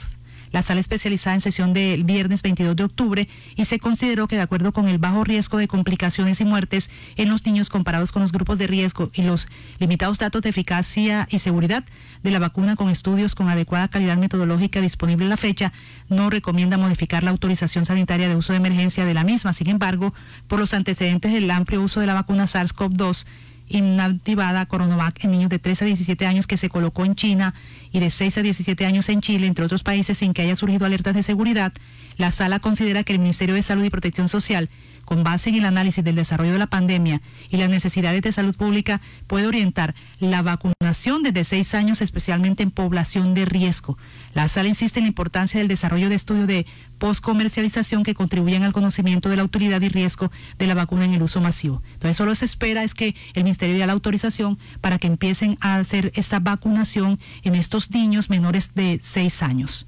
la 0.52 0.62
sala 0.62 0.80
especializada 0.80 1.34
en 1.34 1.40
sesión 1.40 1.72
del 1.72 2.04
viernes 2.04 2.42
22 2.42 2.76
de 2.76 2.84
octubre 2.84 3.28
y 3.56 3.64
se 3.64 3.78
consideró 3.78 4.28
que 4.28 4.36
de 4.36 4.42
acuerdo 4.42 4.72
con 4.72 4.88
el 4.88 4.98
bajo 4.98 5.24
riesgo 5.24 5.58
de 5.58 5.68
complicaciones 5.68 6.40
y 6.40 6.44
muertes 6.44 6.90
en 7.16 7.28
los 7.28 7.44
niños 7.46 7.68
comparados 7.68 8.12
con 8.12 8.22
los 8.22 8.32
grupos 8.32 8.58
de 8.58 8.66
riesgo 8.66 9.10
y 9.14 9.22
los 9.22 9.48
limitados 9.78 10.18
datos 10.18 10.42
de 10.42 10.50
eficacia 10.50 11.28
y 11.30 11.38
seguridad 11.38 11.84
de 12.22 12.30
la 12.30 12.38
vacuna 12.38 12.76
con 12.76 12.88
estudios 12.88 13.34
con 13.34 13.48
adecuada 13.48 13.88
calidad 13.88 14.16
metodológica 14.16 14.80
disponible 14.80 15.24
en 15.24 15.30
la 15.30 15.36
fecha, 15.36 15.72
no 16.08 16.30
recomienda 16.30 16.78
modificar 16.78 17.22
la 17.22 17.30
autorización 17.30 17.84
sanitaria 17.84 18.28
de 18.28 18.36
uso 18.36 18.52
de 18.52 18.58
emergencia 18.58 19.04
de 19.04 19.14
la 19.14 19.24
misma. 19.24 19.52
Sin 19.52 19.68
embargo, 19.68 20.14
por 20.46 20.58
los 20.58 20.74
antecedentes 20.74 21.32
del 21.32 21.50
amplio 21.50 21.82
uso 21.82 22.00
de 22.00 22.06
la 22.06 22.14
vacuna 22.14 22.44
SARS-CoV-2, 22.44 23.26
inactivada 23.68 24.66
Coronavac 24.66 25.24
en 25.24 25.30
niños 25.30 25.50
de 25.50 25.58
3 25.58 25.82
a 25.82 25.84
17 25.86 26.26
años 26.26 26.46
que 26.46 26.56
se 26.56 26.68
colocó 26.68 27.04
en 27.04 27.14
China 27.14 27.54
y 27.92 28.00
de 28.00 28.10
6 28.10 28.38
a 28.38 28.42
17 28.42 28.86
años 28.86 29.08
en 29.08 29.20
Chile, 29.20 29.46
entre 29.46 29.64
otros 29.64 29.82
países, 29.82 30.18
sin 30.18 30.32
que 30.32 30.42
haya 30.42 30.56
surgido 30.56 30.86
alertas 30.86 31.14
de 31.14 31.22
seguridad, 31.22 31.72
la 32.16 32.30
sala 32.30 32.60
considera 32.60 33.04
que 33.04 33.12
el 33.12 33.18
Ministerio 33.18 33.54
de 33.54 33.62
Salud 33.62 33.84
y 33.84 33.90
Protección 33.90 34.28
Social 34.28 34.70
con 35.06 35.24
base 35.24 35.48
en 35.48 35.54
el 35.54 35.64
análisis 35.64 36.04
del 36.04 36.16
desarrollo 36.16 36.52
de 36.52 36.58
la 36.58 36.66
pandemia 36.66 37.22
y 37.48 37.56
las 37.56 37.70
necesidades 37.70 38.20
de 38.20 38.32
salud 38.32 38.54
pública, 38.54 39.00
puede 39.26 39.46
orientar 39.46 39.94
la 40.18 40.42
vacunación 40.42 41.22
desde 41.22 41.44
seis 41.44 41.74
años, 41.74 42.02
especialmente 42.02 42.62
en 42.62 42.70
población 42.70 43.32
de 43.32 43.46
riesgo. 43.46 43.96
La 44.34 44.48
sala 44.48 44.68
insiste 44.68 44.98
en 44.98 45.04
la 45.04 45.08
importancia 45.08 45.58
del 45.58 45.68
desarrollo 45.68 46.10
de 46.10 46.16
estudios 46.16 46.46
de 46.46 46.66
postcomercialización 46.98 48.02
que 48.02 48.14
contribuyan 48.14 48.64
al 48.64 48.72
conocimiento 48.72 49.30
de 49.30 49.36
la 49.36 49.44
utilidad 49.44 49.80
y 49.80 49.88
riesgo 49.88 50.30
de 50.58 50.66
la 50.66 50.74
vacuna 50.74 51.04
en 51.04 51.14
el 51.14 51.22
uso 51.22 51.40
masivo. 51.40 51.82
Entonces, 51.94 52.16
solo 52.16 52.34
se 52.34 52.44
espera 52.44 52.82
es 52.82 52.94
que 52.94 53.14
el 53.34 53.44
Ministerio 53.44 53.78
dé 53.78 53.86
la 53.86 53.92
autorización 53.92 54.58
para 54.80 54.98
que 54.98 55.06
empiecen 55.06 55.56
a 55.60 55.76
hacer 55.76 56.12
esta 56.14 56.40
vacunación 56.40 57.18
en 57.42 57.54
estos 57.54 57.90
niños 57.92 58.28
menores 58.28 58.70
de 58.74 58.98
seis 59.02 59.42
años. 59.42 59.86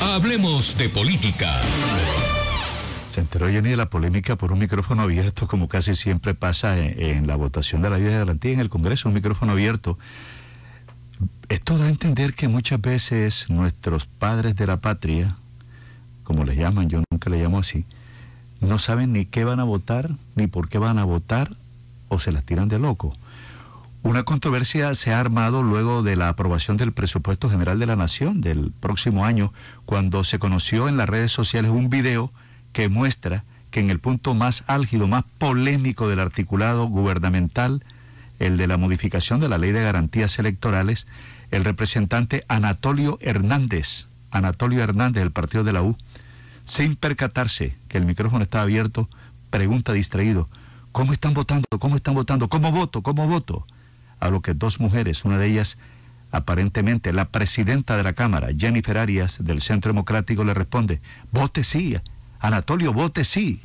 Hablemos 0.00 0.76
de 0.76 0.88
política. 0.88 1.60
Se 3.10 3.20
enteró 3.20 3.48
Jenny 3.48 3.70
de 3.70 3.76
la 3.76 3.90
polémica 3.90 4.36
por 4.36 4.52
un 4.52 4.60
micrófono 4.60 5.02
abierto, 5.02 5.48
como 5.48 5.66
casi 5.66 5.96
siempre 5.96 6.32
pasa 6.34 6.78
en, 6.78 7.26
la 7.26 7.34
votación 7.34 7.82
de 7.82 7.90
la 7.90 7.98
ley 7.98 8.04
de 8.06 8.18
garantía 8.18 8.52
en 8.52 8.60
el 8.60 8.70
Congreso, 8.70 9.08
un 9.08 9.16
micrófono 9.16 9.52
abierto. 9.52 9.98
Esto 11.48 11.76
da 11.76 11.86
a 11.86 11.88
entender 11.88 12.34
que 12.34 12.46
muchas 12.46 12.80
veces 12.80 13.50
nuestros 13.50 14.06
padres 14.06 14.54
de 14.54 14.68
la 14.68 14.76
patria, 14.76 15.36
como 16.22 16.44
les 16.44 16.56
llaman, 16.56 16.88
yo 16.88 17.02
nunca 17.10 17.30
le 17.30 17.42
llamo 17.42 17.58
así, 17.58 17.84
no 18.60 18.78
saben 18.78 19.12
ni 19.12 19.26
qué 19.26 19.42
van 19.42 19.58
a 19.58 19.64
votar, 19.64 20.10
ni 20.36 20.46
por 20.46 20.68
qué 20.68 20.78
van 20.78 21.00
a 21.00 21.04
votar, 21.04 21.56
o 22.06 22.20
se 22.20 22.30
las 22.30 22.44
tiran 22.44 22.68
de 22.68 22.78
loco. 22.78 23.16
Una 24.04 24.22
controversia 24.22 24.94
se 24.94 25.12
ha 25.12 25.18
armado 25.18 25.64
luego 25.64 26.04
de 26.04 26.14
la 26.14 26.28
aprobación 26.28 26.76
del 26.76 26.92
presupuesto 26.92 27.50
general 27.50 27.80
de 27.80 27.86
la 27.86 27.96
Nación 27.96 28.40
del 28.40 28.70
próximo 28.70 29.24
año, 29.24 29.52
cuando 29.84 30.22
se 30.22 30.38
conoció 30.38 30.88
en 30.88 30.96
las 30.96 31.08
redes 31.08 31.32
sociales 31.32 31.72
un 31.72 31.90
video 31.90 32.32
que 32.72 32.88
muestra 32.88 33.44
que 33.70 33.80
en 33.80 33.90
el 33.90 34.00
punto 34.00 34.34
más 34.34 34.64
álgido, 34.66 35.08
más 35.08 35.24
polémico 35.38 36.08
del 36.08 36.20
articulado 36.20 36.86
gubernamental, 36.86 37.84
el 38.38 38.56
de 38.56 38.66
la 38.66 38.76
modificación 38.76 39.40
de 39.40 39.48
la 39.48 39.58
ley 39.58 39.72
de 39.72 39.82
garantías 39.82 40.38
electorales, 40.38 41.06
el 41.50 41.64
representante 41.64 42.44
Anatolio 42.48 43.18
Hernández, 43.20 44.06
Anatolio 44.30 44.82
Hernández 44.82 45.22
del 45.22 45.32
partido 45.32 45.64
de 45.64 45.72
la 45.72 45.82
U, 45.82 45.96
sin 46.64 46.96
percatarse 46.96 47.76
que 47.88 47.98
el 47.98 48.06
micrófono 48.06 48.42
estaba 48.42 48.64
abierto, 48.64 49.08
pregunta 49.50 49.92
distraído, 49.92 50.48
¿cómo 50.92 51.12
están 51.12 51.34
votando? 51.34 51.66
¿Cómo 51.78 51.96
están 51.96 52.14
votando? 52.14 52.48
¿Cómo 52.48 52.72
voto? 52.72 53.02
¿Cómo 53.02 53.26
voto? 53.26 53.66
A 54.20 54.30
lo 54.30 54.40
que 54.40 54.54
dos 54.54 54.80
mujeres, 54.80 55.24
una 55.24 55.38
de 55.38 55.46
ellas 55.48 55.78
aparentemente 56.32 57.12
la 57.12 57.28
presidenta 57.28 57.96
de 57.96 58.04
la 58.04 58.12
Cámara, 58.12 58.48
Jennifer 58.56 58.98
Arias, 58.98 59.38
del 59.40 59.60
Centro 59.60 59.90
Democrático, 59.90 60.44
le 60.44 60.54
responde, 60.54 61.00
vote 61.32 61.64
sí, 61.64 61.96
Anatolio, 62.40 62.92
vote 62.92 63.24
sí. 63.24 63.60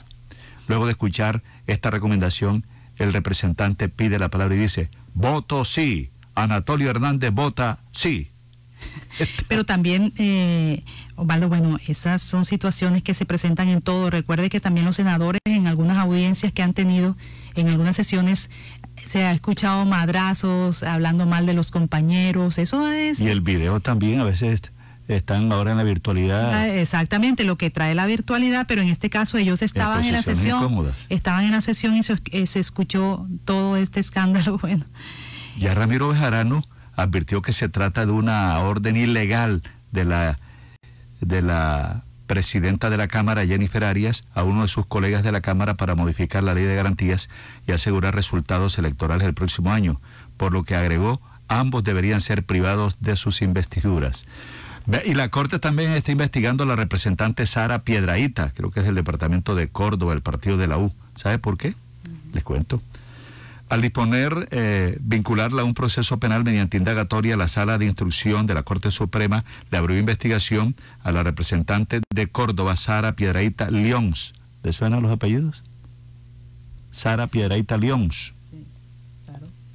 Luego 0.67 0.86
de 0.86 0.91
escuchar 0.91 1.43
esta 1.67 1.91
recomendación, 1.91 2.65
el 2.97 3.13
representante 3.13 3.89
pide 3.89 4.19
la 4.19 4.30
palabra 4.30 4.55
y 4.55 4.59
dice, 4.59 4.89
voto 5.13 5.65
sí. 5.65 6.11
Anatolio 6.36 6.89
Hernández 6.89 7.32
vota 7.32 7.80
sí. 7.91 8.32
Pero 9.47 9.63
también, 9.63 10.13
eh, 10.17 10.84
Osvaldo, 11.15 11.47
bueno, 11.47 11.80
esas 11.88 12.21
son 12.21 12.45
situaciones 12.45 13.03
que 13.03 13.13
se 13.13 13.26
presentan 13.26 13.69
en 13.69 13.82
todo. 13.82 14.09
Recuerde 14.09 14.49
que 14.49 14.59
también 14.59 14.86
los 14.86 14.97
senadores 14.97 15.39
en 15.45 15.67
algunas 15.67 15.97
audiencias 15.97 16.51
que 16.51 16.61
han 16.61 16.73
tenido, 16.73 17.15
en 17.55 17.69
algunas 17.69 17.95
sesiones, 17.95 18.49
se 19.05 19.23
ha 19.23 19.32
escuchado 19.32 19.86
madrazos, 19.86 20.84
hablando 20.84 21.26
mal 21.26 21.45
de 21.45 21.53
los 21.53 21.71
compañeros. 21.71 22.57
Eso 22.57 22.88
es... 22.88 23.19
Y 23.19 23.30
el 23.30 23.41
video 23.41 23.80
también 23.80 24.19
a 24.19 24.23
veces 24.23 24.73
están 25.08 25.51
ahora 25.51 25.72
en 25.72 25.78
la 25.78 25.84
virtualidad. 25.84 26.53
Ah, 26.53 26.68
exactamente, 26.68 27.43
lo 27.43 27.58
que 27.58 27.70
trae 27.70 27.95
la 27.95 28.06
virtualidad, 28.06 28.66
pero 28.68 28.82
en 28.82 28.89
este 28.89 29.10
caso 29.10 29.38
ellos 29.38 29.62
estaban 29.62 30.03
en, 30.03 30.14
la 30.14 30.24
sesión, 30.24 30.93
estaban 31.10 31.45
en 31.45 31.51
la 31.51 31.62
sesión 31.62 31.95
y 31.95 32.01
eh, 32.32 32.47
se, 32.47 32.60
escuchó 32.60 33.28
todo 33.45 33.78
este 33.78 33.99
escándalo. 33.99 34.60
Bueno. 34.66 34.86
Ya 35.60 35.76
Ramiro 35.76 36.10
Bejarano 36.10 36.64
advirtió 36.95 37.41
que 37.41 37.53
se 37.53 37.70
trata 37.70 38.06
de 38.06 38.12
una 38.12 38.58
orden 38.60 38.97
ilegal 38.97 39.62
de 39.91 40.06
la 40.06 40.39
de 41.22 41.41
la 41.41 42.03
presidenta 42.26 42.89
de 42.89 42.97
la 42.97 43.08
Cámara, 43.08 43.45
Jennifer 43.45 43.84
Arias, 43.84 44.24
a 44.34 44.43
uno 44.43 44.64
de 44.64 44.68
sus 44.68 44.88
colegas 44.88 45.24
de 45.24 45.32
la 45.32 45.41
Cámara 45.41 45.76
para 45.76 45.93
modificar 45.93 46.43
la 46.43 46.56
ley 46.56 46.64
de 46.64 46.76
garantías 46.76 47.30
y 47.68 47.74
asegurar 47.74 48.16
resultados 48.16 48.80
electorales 48.80 49.28
el 49.28 49.36
próximo 49.36 49.72
año, 49.72 50.01
por 50.38 50.51
lo 50.51 50.64
que 50.64 50.76
agregó 50.76 51.22
ambos 51.47 51.84
deberían 51.84 52.22
ser 52.22 52.43
privados 52.45 52.97
de 52.99 53.16
sus 53.16 53.41
investiduras. 53.41 54.26
Y 55.06 55.16
la 55.16 55.30
Corte 55.30 55.60
también 55.60 55.92
está 55.92 56.12
investigando 56.12 56.64
a 56.64 56.68
la 56.68 56.76
representante 56.76 57.48
Sara 57.48 57.84
Piedraíta, 57.84 58.52
creo 58.54 58.72
que 58.72 58.82
es 58.82 58.86
del 58.86 58.96
departamento 58.96 59.56
de 59.56 59.68
Córdoba, 59.68 60.14
el 60.14 60.22
partido 60.22 60.58
de 60.58 60.68
la 60.68 60.78
U. 60.78 60.94
¿Sabe 61.16 61.40
por 61.40 61.58
qué? 61.58 61.76
Les 62.34 62.44
cuento. 62.44 62.82
Al 63.68 63.82
disponer 63.82 64.48
eh, 64.52 64.98
vincularla 65.02 65.64
a 65.64 65.66
un 65.66 65.74
proceso 65.74 66.20
penal 66.20 66.44
mediante 66.44 66.78
indagatoria, 66.78 67.36
la 67.36 67.48
sala 67.48 67.80
de 67.80 67.86
instrucción 67.86 68.46
de 68.46 68.54
la 68.54 68.62
Corte 68.62 68.92
Suprema 68.92 69.44
le 69.72 69.78
abrió 69.80 69.98
investigación 69.98 70.76
a 71.04 71.12
la 71.12 71.24
representante 71.24 72.02
de 72.14 72.28
Córdoba, 72.28 72.76
Sara 72.76 73.14
Piedraíta 73.14 73.72
Lyons, 73.72 74.34
¿Le 74.62 74.74
suenan 74.74 75.04
los 75.04 75.12
apellidos? 75.12 75.64
Sara 76.90 77.28
Piedraíta 77.28 77.78
Lyons. 77.78 78.35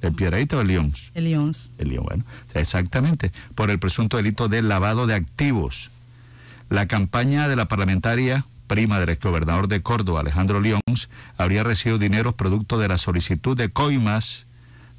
¿El 0.01 0.13
Piedraíta 0.13 0.57
o 0.57 0.61
el 0.61 0.67
Lyons? 0.67 1.11
El 1.13 1.25
Lyons. 1.25 1.71
El 1.77 1.89
Lyons, 1.89 2.05
bueno. 2.05 2.23
Exactamente. 2.53 3.31
Por 3.55 3.69
el 3.69 3.79
presunto 3.79 4.17
delito 4.17 4.47
de 4.47 4.61
lavado 4.61 5.07
de 5.07 5.15
activos. 5.15 5.91
La 6.69 6.87
campaña 6.87 7.47
de 7.47 7.55
la 7.55 7.67
parlamentaria 7.67 8.45
prima 8.71 9.01
del 9.01 9.09
exgobernador 9.09 9.67
de 9.67 9.81
Córdoba, 9.81 10.21
Alejandro 10.21 10.61
Lyons, 10.61 11.09
habría 11.37 11.63
recibido 11.63 11.99
dinero 11.99 12.37
producto 12.37 12.79
de 12.79 12.87
la 12.87 12.97
solicitud 12.97 13.57
de 13.57 13.69
coimas 13.69 14.47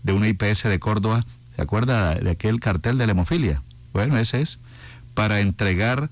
de 0.03 0.13
una 0.13 0.29
IPS 0.29 0.65
de 0.65 0.79
Córdoba. 0.79 1.25
¿Se 1.57 1.63
acuerda 1.63 2.15
de 2.15 2.31
aquel 2.31 2.61
cartel 2.61 2.99
de 2.99 3.07
la 3.07 3.13
hemofilia? 3.13 3.63
Bueno, 3.95 4.19
ese 4.19 4.43
es. 4.43 4.59
Para 5.15 5.41
entregar 5.41 6.11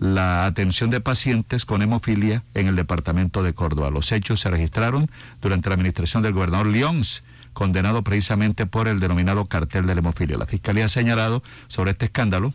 la 0.00 0.46
atención 0.46 0.90
de 0.90 1.00
pacientes 1.00 1.64
con 1.64 1.82
hemofilia 1.82 2.42
en 2.54 2.66
el 2.66 2.74
departamento 2.74 3.44
de 3.44 3.54
Córdoba. 3.54 3.90
Los 3.90 4.10
hechos 4.10 4.40
se 4.40 4.50
registraron 4.50 5.08
durante 5.40 5.68
la 5.68 5.76
administración 5.76 6.24
del 6.24 6.32
gobernador 6.32 6.66
Lyons, 6.66 7.22
condenado 7.58 8.04
precisamente 8.04 8.66
por 8.66 8.86
el 8.86 9.00
denominado 9.00 9.46
cartel 9.46 9.84
de 9.84 9.96
la 9.96 9.98
hemofilia. 9.98 10.38
La 10.38 10.46
Fiscalía 10.46 10.84
ha 10.84 10.88
señalado 10.88 11.42
sobre 11.66 11.90
este 11.90 12.04
escándalo, 12.04 12.54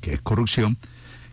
que 0.00 0.12
es 0.14 0.20
corrupción, 0.20 0.76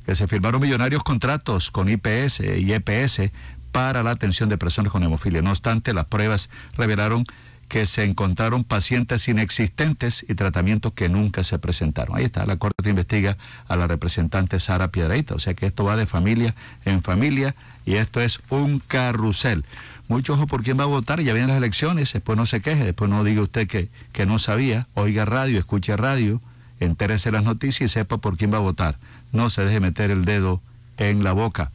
que 0.05 0.13
se 0.13 0.27
firmaron 0.27 0.61
millonarios 0.61 1.01
contratos 1.01 1.71
con 1.71 1.89
IPS 1.89 2.41
y 2.41 2.71
EPS 2.71 3.31
para 3.71 4.03
la 4.03 4.11
atención 4.11 4.49
de 4.49 4.59
personas 4.59 4.91
con 4.91 5.01
hemofilia. 5.01 5.41
No 5.41 5.49
obstante, 5.49 5.95
las 5.95 6.05
pruebas 6.05 6.51
revelaron 6.77 7.25
que 7.69 7.87
se 7.87 8.03
encontraron 8.03 8.63
pacientes 8.63 9.27
inexistentes 9.27 10.23
y 10.29 10.35
tratamientos 10.35 10.93
que 10.93 11.09
nunca 11.09 11.43
se 11.43 11.57
presentaron. 11.57 12.17
Ahí 12.17 12.25
está, 12.25 12.45
la 12.45 12.57
Corte 12.57 12.87
investiga 12.87 13.35
a 13.67 13.77
la 13.77 13.87
representante 13.87 14.59
Sara 14.59 14.89
Piedraita, 14.89 15.33
o 15.33 15.39
sea 15.39 15.55
que 15.55 15.65
esto 15.65 15.85
va 15.85 15.95
de 15.95 16.05
familia 16.05 16.53
en 16.85 17.01
familia 17.01 17.55
y 17.83 17.95
esto 17.95 18.21
es 18.21 18.41
un 18.49 18.77
carrusel. 18.77 19.65
Mucho 20.09 20.33
ojo 20.33 20.47
por 20.47 20.63
quién 20.63 20.79
va 20.79 20.83
a 20.83 20.87
votar, 20.87 21.21
ya 21.21 21.33
vienen 21.33 21.49
las 21.49 21.57
elecciones, 21.59 22.11
después 22.11 22.35
no 22.35 22.47
se 22.47 22.61
queje, 22.61 22.83
después 22.83 23.11
no 23.11 23.23
diga 23.23 23.43
usted 23.43 23.67
que, 23.67 23.89
que 24.11 24.25
no 24.25 24.39
sabía, 24.39 24.87
oiga 24.95 25.23
radio, 25.23 25.59
escuche 25.59 25.95
radio, 25.95 26.41
entérese 26.79 27.31
las 27.31 27.43
noticias 27.43 27.91
y 27.91 27.93
sepa 27.93 28.17
por 28.17 28.35
quién 28.35 28.51
va 28.51 28.57
a 28.57 28.61
votar. 28.61 28.97
No 29.33 29.51
se 29.51 29.63
deje 29.63 29.79
meter 29.79 30.09
el 30.09 30.25
dedo 30.25 30.63
en 30.97 31.23
la 31.23 31.31
boca. 31.33 31.71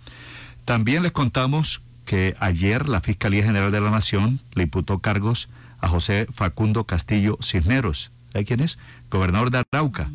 También 0.64 1.04
les 1.04 1.12
contamos 1.12 1.80
que 2.06 2.34
ayer 2.40 2.88
la 2.88 3.00
Fiscalía 3.00 3.44
General 3.44 3.70
de 3.70 3.80
la 3.80 3.92
Nación 3.92 4.40
le 4.54 4.64
imputó 4.64 4.98
cargos 4.98 5.48
a 5.80 5.86
José 5.86 6.26
Facundo 6.34 6.84
Castillo 6.84 7.38
Cisneros. 7.40 8.10
¿Sabe 8.32 8.44
quién 8.44 8.58
es? 8.58 8.80
Gobernador 9.12 9.52
de 9.52 9.62
Arauca, 9.72 10.10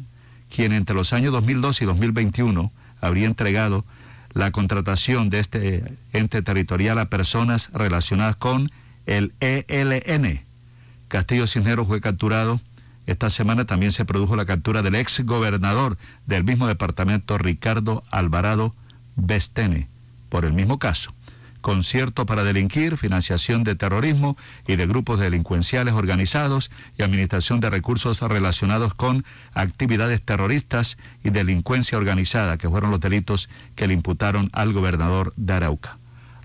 quien 0.53 0.73
entre 0.73 0.93
los 0.93 1.13
años 1.13 1.31
2002 1.31 1.81
y 1.83 1.85
2021 1.85 2.69
habría 2.99 3.27
entregado 3.27 3.85
la 4.33 4.51
contratación 4.51 5.29
de 5.29 5.39
este 5.39 5.97
ente 6.13 6.41
territorial 6.41 6.99
a 6.99 7.09
personas 7.09 7.69
relacionadas 7.73 8.35
con 8.35 8.71
el 9.05 9.33
ELN. 9.39 10.41
Castillo 11.07 11.47
Cisneros 11.47 11.87
fue 11.87 12.01
capturado. 12.01 12.59
Esta 13.07 13.29
semana 13.29 13.65
también 13.65 13.91
se 13.91 14.05
produjo 14.05 14.35
la 14.35 14.45
captura 14.45 14.83
del 14.83 14.95
ex 14.95 15.25
gobernador 15.25 15.97
del 16.27 16.43
mismo 16.43 16.67
departamento, 16.67 17.37
Ricardo 17.39 18.03
Alvarado 18.11 18.75
Bestene, 19.15 19.87
por 20.29 20.45
el 20.45 20.53
mismo 20.53 20.77
caso 20.77 21.13
concierto 21.61 22.25
para 22.25 22.43
delinquir, 22.43 22.97
financiación 22.97 23.63
de 23.63 23.75
terrorismo 23.75 24.37
y 24.67 24.75
de 24.75 24.87
grupos 24.87 25.19
delincuenciales 25.19 25.93
organizados 25.93 26.71
y 26.97 27.03
administración 27.03 27.59
de 27.59 27.69
recursos 27.69 28.21
relacionados 28.21 28.93
con 28.93 29.25
actividades 29.53 30.21
terroristas 30.21 30.97
y 31.23 31.31
delincuencia 31.31 31.97
organizada, 31.97 32.57
que 32.57 32.69
fueron 32.69 32.91
los 32.91 32.99
delitos 32.99 33.49
que 33.75 33.87
le 33.87 33.93
imputaron 33.93 34.49
al 34.53 34.73
gobernador 34.73 35.33
de 35.35 35.53
Arauca. 35.53 35.97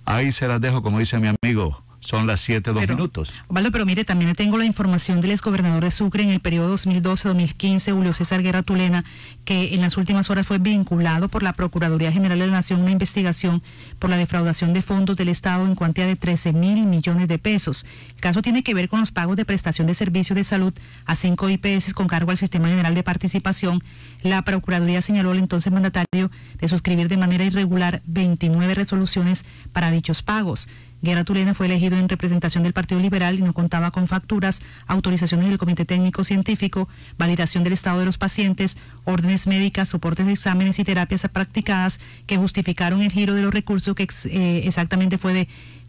Ahí 0.05 0.33
se 0.33 0.49
las 0.49 0.61
dejo, 0.61 0.83
como 0.83 0.99
dice 0.99 1.19
mi 1.19 1.29
amigo 1.29 1.84
son 2.05 2.27
las 2.27 2.41
7, 2.41 2.73
dos 2.73 2.87
minutos. 2.87 3.35
Vale, 3.49 3.71
pero 3.71 3.87
mire, 3.87 4.05
también 4.05 4.35
tengo 4.35 4.59
la 4.59 4.65
información 4.65 5.21
del 5.21 5.31
exgobernador 5.31 5.83
de 5.83 5.91
Sucre 5.91 6.23
en 6.23 6.31
el 6.31 6.41
periodo 6.41 6.75
2012-2015, 6.77 7.93
Julio 7.93 8.13
César 8.13 8.43
Guerra 8.43 8.63
Tulena, 8.63 9.05
que 9.45 9.75
en 9.75 9.81
las 9.81 9.97
últimas 9.97 10.29
horas 10.31 10.47
fue 10.47 10.59
vinculado 10.59 11.29
por 11.29 11.43
la 11.43 11.55
Procuraduría 11.55 12.13
General 12.13 12.39
de 12.39 12.47
la 12.47 12.53
Nación 12.53 12.81
una 12.81 12.91
investigación 12.91 13.63
por 13.99 14.11
la 14.11 14.17
defraudación 14.17 14.73
de 14.73 14.83
fondos 14.83 15.17
del 15.17 15.29
Estado 15.29 15.67
en 15.67 15.75
cuantía 15.75 16.07
de 16.07 16.17
13 16.17 16.53
mil 16.53 16.85
millones 16.87 17.27
de 17.29 17.39
pesos. 17.39 17.87
El 18.15 18.21
caso 18.21 18.43
tiene 18.43 18.63
que 18.63 18.75
ver 18.75 18.89
con 18.89 19.01
los 19.01 19.11
pagos 19.11 19.37
de 19.37 19.45
prestación 19.45 19.87
de 19.87 19.95
servicios 19.95 20.37
de 20.37 20.45
salud 20.45 20.75
a 21.07 21.17
cinco 21.17 21.49
IPS 21.49 21.95
con 21.95 22.07
cargo 22.07 22.31
al 22.31 22.39
Sistema 22.39 22.69
General 22.69 22.95
de 22.95 23.03
Participación. 23.03 23.83
La 24.23 24.43
Procuraduría 24.43 25.01
señaló 25.03 25.31
al 25.31 25.39
entonces 25.39 25.73
mandatario 25.73 26.31
de 26.59 26.69
suscribir 26.69 27.09
de 27.09 27.17
manera 27.17 27.45
irregular 27.45 28.03
29 28.07 28.75
resoluciones 28.75 29.45
para 29.73 29.91
dichos 29.91 30.23
pagos. 30.23 30.69
Guerra 31.05 31.23
Tulena 31.23 31.53
fue 31.53 31.67
elegido 31.67 31.99
en 31.99 32.09
representación 32.09 32.63
del 32.63 32.73
Partido 32.73 32.99
Liberal 32.99 33.39
y 33.39 33.43
no 33.43 33.53
contaba 33.53 33.91
con 33.91 34.09
facturas, 34.09 34.63
autorizaciones 34.87 35.49
del 35.49 35.59
Comité 35.59 35.85
Técnico 35.85 36.25
Científico, 36.25 36.89
validación 37.19 37.63
del 37.63 37.75
estado 37.75 37.99
de 37.99 38.07
los 38.07 38.17
pacientes, 38.17 38.79
órdenes 39.05 39.47
médicas, 39.47 39.91
soportes 39.91 40.25
de 40.25 40.33
exámenes 40.33 40.79
y 40.79 40.85
terapias 40.85 41.29
practicadas 41.31 42.01
que 42.27 42.39
justificaron 42.39 43.03
el 43.03 43.13
giro 43.13 43.35
de 43.35 43.43
los 43.43 43.53
recursos 43.53 43.95
que 43.95 44.09
eh, 44.31 44.63
exactamente 44.67 45.19
fue 45.19 45.35
de 45.35 45.47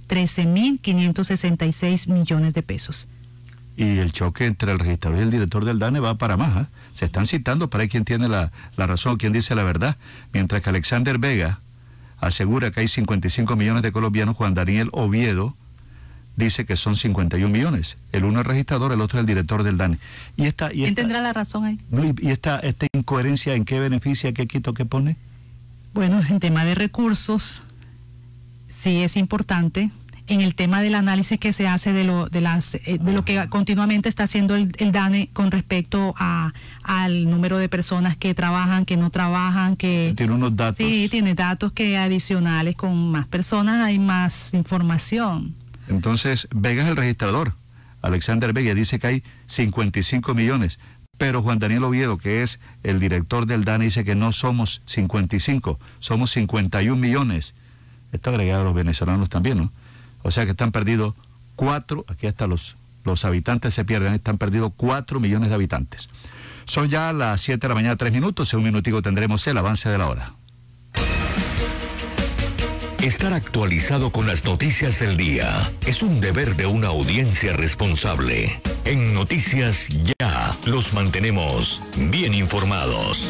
13.566 0.09 2.09
millones 2.09 2.53
de 2.53 2.61
pesos. 2.61 3.07
Y 3.77 3.99
el 3.99 4.11
choque 4.11 4.45
entre 4.45 4.73
el 4.73 4.79
registrador 4.79 5.19
y 5.19 5.21
el 5.23 5.31
director 5.31 5.63
del 5.63 5.79
DANE 5.79 6.01
va 6.01 6.17
para 6.17 6.35
más. 6.35 6.57
¿ah? 6.57 6.67
Se 6.93 7.05
están 7.05 7.25
citando 7.25 7.69
para 7.69 7.87
quien 7.87 8.03
tiene 8.03 8.27
la, 8.27 8.51
la 8.75 8.87
razón, 8.87 9.15
quien 9.17 9.31
dice 9.31 9.55
la 9.55 9.63
verdad. 9.63 9.95
Mientras 10.33 10.61
que 10.61 10.69
Alexander 10.69 11.17
Vega, 11.19 11.61
asegura 12.19 12.71
que 12.71 12.81
hay 12.81 12.87
55 12.87 13.55
millones 13.55 13.83
de 13.83 13.91
colombianos, 13.91 14.35
Juan 14.35 14.53
Daniel 14.53 14.89
Oviedo 14.91 15.55
dice 16.35 16.65
que 16.65 16.75
son 16.75 16.95
51 16.95 17.49
millones. 17.49 17.97
El 18.11 18.25
uno 18.25 18.41
es 18.41 18.47
registrador, 18.47 18.91
el 18.91 19.01
otro 19.01 19.19
es 19.19 19.21
el 19.21 19.25
director 19.25 19.63
del 19.63 19.77
DANE. 19.77 19.99
Y 20.35 20.45
esta, 20.45 20.73
y 20.73 20.83
¿Quién 20.83 20.95
tendrá 20.95 21.21
la 21.21 21.33
razón 21.33 21.63
ahí? 21.65 21.79
¿Y 22.19 22.29
esta, 22.29 22.59
esta 22.59 22.87
incoherencia 22.93 23.55
en 23.55 23.65
qué 23.65 23.79
beneficia, 23.79 24.33
qué 24.33 24.47
quito, 24.47 24.73
qué 24.73 24.85
pone? 24.85 25.17
Bueno, 25.93 26.21
en 26.27 26.39
tema 26.39 26.65
de 26.65 26.75
recursos, 26.75 27.63
sí 28.67 29.03
es 29.03 29.15
importante 29.15 29.91
en 30.27 30.41
el 30.41 30.55
tema 30.55 30.81
del 30.81 30.95
análisis 30.95 31.39
que 31.39 31.53
se 31.53 31.67
hace 31.67 31.93
de 31.93 32.03
lo 32.03 32.27
de 32.27 32.41
las 32.41 32.75
eh, 32.75 32.97
de 32.99 33.13
lo 33.13 33.23
que 33.23 33.47
continuamente 33.49 34.09
está 34.09 34.23
haciendo 34.23 34.55
el, 34.55 34.91
DANE 34.91 35.29
con 35.33 35.51
respecto 35.51 36.15
a 36.17 36.53
al 36.83 37.29
número 37.29 37.57
de 37.57 37.69
personas 37.69 38.17
que 38.17 38.33
trabajan, 38.33 38.85
que 38.85 38.97
no 38.97 39.09
trabajan, 39.09 39.75
que 39.75 40.13
tiene 40.15 40.33
unos 40.33 40.55
datos. 40.55 40.77
Sí, 40.77 41.07
tiene 41.09 41.35
datos 41.35 41.71
que 41.71 41.97
adicionales 41.97 42.75
con 42.75 43.11
más 43.11 43.27
personas 43.27 43.85
hay 43.85 43.99
más 43.99 44.53
información. 44.53 45.55
Entonces, 45.87 46.47
Vega 46.53 46.83
es 46.83 46.89
el 46.89 46.95
registrador. 46.95 47.53
Alexander 48.01 48.53
Vega 48.53 48.73
dice 48.73 48.99
que 48.99 49.07
hay 49.07 49.23
55 49.47 50.33
millones, 50.33 50.79
pero 51.17 51.41
Juan 51.41 51.59
Daniel 51.59 51.83
Oviedo, 51.83 52.17
que 52.17 52.43
es 52.43 52.59
el 52.83 52.99
director 52.99 53.45
del 53.45 53.63
DANE, 53.63 53.85
dice 53.85 54.03
que 54.03 54.15
no 54.15 54.31
somos 54.31 54.81
55, 54.85 55.79
somos 55.99 56.31
51 56.31 56.95
millones. 56.95 57.55
Esto 58.11 58.29
agregado 58.29 58.61
a 58.61 58.65
los 58.65 58.73
venezolanos 58.73 59.29
también, 59.29 59.57
¿no? 59.57 59.71
O 60.25 60.31
sea 60.31 60.45
que 60.45 60.51
están 60.51 60.71
perdidos 60.71 61.13
cuatro, 61.55 62.03
aquí 62.07 62.25
hasta 62.25 62.47
los, 62.47 62.77
los 63.03 63.25
habitantes 63.25 63.75
se 63.75 63.85
pierden, 63.85 64.11
están 64.11 64.39
perdidos 64.39 64.71
cuatro 64.75 65.19
millones 65.19 65.49
de 65.49 65.55
habitantes. 65.55 66.09
Son 66.65 66.89
ya 66.89 67.13
las 67.13 67.41
siete 67.41 67.67
de 67.67 67.69
la 67.69 67.75
mañana, 67.75 67.95
tres 67.95 68.11
minutos, 68.11 68.51
en 68.51 68.57
un 68.57 68.65
minutico 68.65 69.03
tendremos 69.03 69.45
el 69.45 69.55
avance 69.55 69.87
de 69.87 69.99
la 69.99 70.09
hora. 70.09 70.33
Estar 73.03 73.33
actualizado 73.33 74.11
con 74.11 74.25
las 74.25 74.45
noticias 74.45 74.97
del 74.97 75.15
día 75.15 75.71
es 75.85 76.01
un 76.01 76.19
deber 76.19 76.55
de 76.55 76.65
una 76.65 76.87
audiencia 76.87 77.53
responsable. 77.53 78.59
En 78.83 79.13
Noticias 79.13 79.89
Ya 80.19 80.55
los 80.65 80.91
mantenemos 80.93 81.83
bien 81.97 82.33
informados 82.33 83.29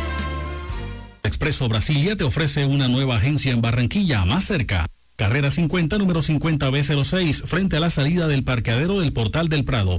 Expreso 1.23 1.69
Brasilia 1.69 2.15
te 2.15 2.23
ofrece 2.23 2.65
una 2.65 2.87
nueva 2.87 3.17
agencia 3.17 3.51
en 3.51 3.61
Barranquilla, 3.61 4.25
más 4.25 4.45
cerca. 4.45 4.87
Carrera 5.15 5.51
50, 5.51 5.97
número 5.99 6.21
50B06, 6.21 7.43
frente 7.43 7.77
a 7.77 7.79
la 7.79 7.91
salida 7.91 8.27
del 8.27 8.43
parqueadero 8.43 8.99
del 8.99 9.13
Portal 9.13 9.47
del 9.47 9.63
Prado. 9.63 9.97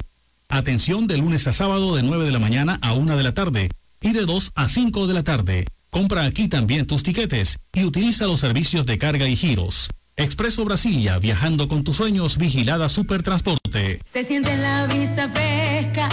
Atención 0.48 1.06
de 1.06 1.18
lunes 1.18 1.46
a 1.46 1.52
sábado 1.52 1.94
de 1.94 2.02
9 2.02 2.24
de 2.24 2.32
la 2.32 2.40
mañana 2.40 2.78
a 2.82 2.92
1 2.92 3.16
de 3.16 3.22
la 3.22 3.34
tarde 3.34 3.70
y 4.00 4.12
de 4.12 4.26
2 4.26 4.52
a 4.54 4.68
5 4.68 5.06
de 5.06 5.14
la 5.14 5.22
tarde. 5.22 5.66
Compra 5.90 6.24
aquí 6.24 6.48
también 6.48 6.86
tus 6.86 7.02
tiquetes 7.02 7.58
y 7.72 7.84
utiliza 7.84 8.26
los 8.26 8.40
servicios 8.40 8.84
de 8.84 8.98
carga 8.98 9.28
y 9.28 9.36
giros. 9.36 9.90
Expreso 10.16 10.64
Brasilia, 10.64 11.18
viajando 11.18 11.68
con 11.68 11.84
tus 11.84 11.96
sueños, 11.96 12.36
vigilada 12.36 12.88
Supertransporte. 12.88 14.00
Se 14.04 14.24
siente 14.24 14.52
en 14.52 14.62
la 14.62 14.86
vista 14.86 15.28
fresca, 15.28 16.08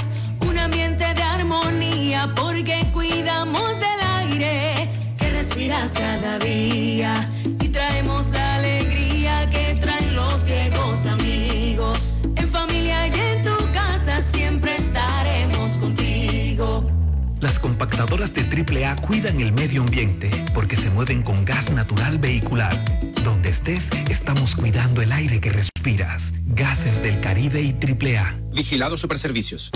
compactadoras 17.79 18.33
de 18.33 18.41
AAA 18.41 18.97
cuidan 18.97 19.39
el 19.39 19.53
medio 19.53 19.83
ambiente 19.83 20.29
porque 20.53 20.75
se 20.75 20.89
mueven 20.89 21.23
con 21.23 21.45
gas 21.45 21.71
natural 21.71 22.17
vehicular. 22.17 22.75
Donde 23.23 23.47
estés, 23.47 23.89
estamos 24.09 24.53
cuidando 24.53 25.01
el 25.01 25.13
aire 25.13 25.39
que 25.39 25.49
respiras. 25.49 26.33
Gases 26.47 27.01
del 27.01 27.21
Caribe 27.21 27.61
y 27.61 27.71
AAA. 27.71 28.35
Vigilado 28.53 28.97
Superservicios. 28.97 29.71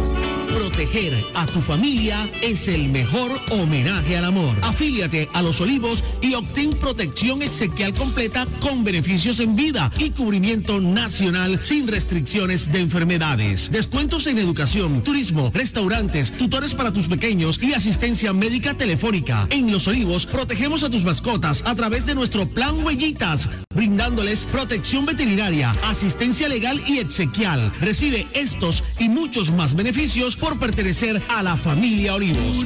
Proteger 0.54 1.26
a 1.34 1.48
tu 1.48 1.62
familia 1.62 2.30
es 2.44 2.68
el 2.68 2.90
mejor 2.90 3.32
homenaje 3.50 4.18
al 4.18 4.26
amor. 4.26 4.56
Afíliate 4.62 5.28
a 5.34 5.42
Los 5.42 5.60
Olivos 5.62 6.04
y 6.22 6.36
obtén 6.36 6.74
protección 6.74 7.42
exequial 7.42 7.94
completa 7.96 8.46
con 8.62 8.84
beneficios 8.84 9.40
en 9.40 9.56
vida 9.56 9.92
y 9.98 10.12
cubrimiento 10.12 10.80
nacional 10.80 11.60
sin 11.60 11.88
restricciones 11.88 12.72
de 12.72 12.82
enfermedades. 12.82 13.72
Descuentos 13.72 14.28
en 14.28 14.38
educación, 14.38 15.02
turismo, 15.02 15.50
restaurantes, 15.54 16.32
tutores 16.32 16.76
para 16.76 16.94
tus 16.94 17.08
pequeños 17.08 17.60
y 17.62 17.74
asistencia 17.74 18.32
médica 18.32 18.76
telefónica. 18.76 19.48
En 19.50 19.72
Los 19.72 19.88
Olivos 19.88 20.28
protegemos 20.28 20.84
a 20.84 20.90
tus 20.92 21.04
mascotas 21.04 21.64
a 21.66 21.74
través 21.74 22.06
de 22.06 22.14
nuestro 22.14 22.48
plan 22.48 22.86
Huellitas, 22.86 23.50
brindándoles 23.74 24.46
protección 24.46 25.06
veterinaria, 25.08 25.76
asistencia 25.86 26.48
legal 26.48 26.80
y 26.88 27.00
exequial. 27.00 27.72
Recibe 27.82 28.28
estos 28.34 28.84
y 29.00 29.10
muchos 29.10 29.52
más 29.52 29.76
beneficios 29.76 30.38
por 30.44 30.60
pertenecer 30.60 31.22
a 31.30 31.42
la 31.42 31.56
familia 31.56 32.16
Olivos. 32.16 32.66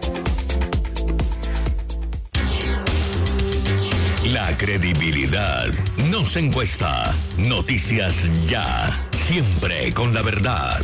La 4.31 4.57
credibilidad 4.57 5.67
no 6.09 6.23
se 6.25 6.39
encuesta. 6.39 7.13
Noticias 7.37 8.29
ya. 8.47 9.09
Siempre 9.11 9.93
con 9.93 10.13
la 10.13 10.21
verdad. 10.21 10.79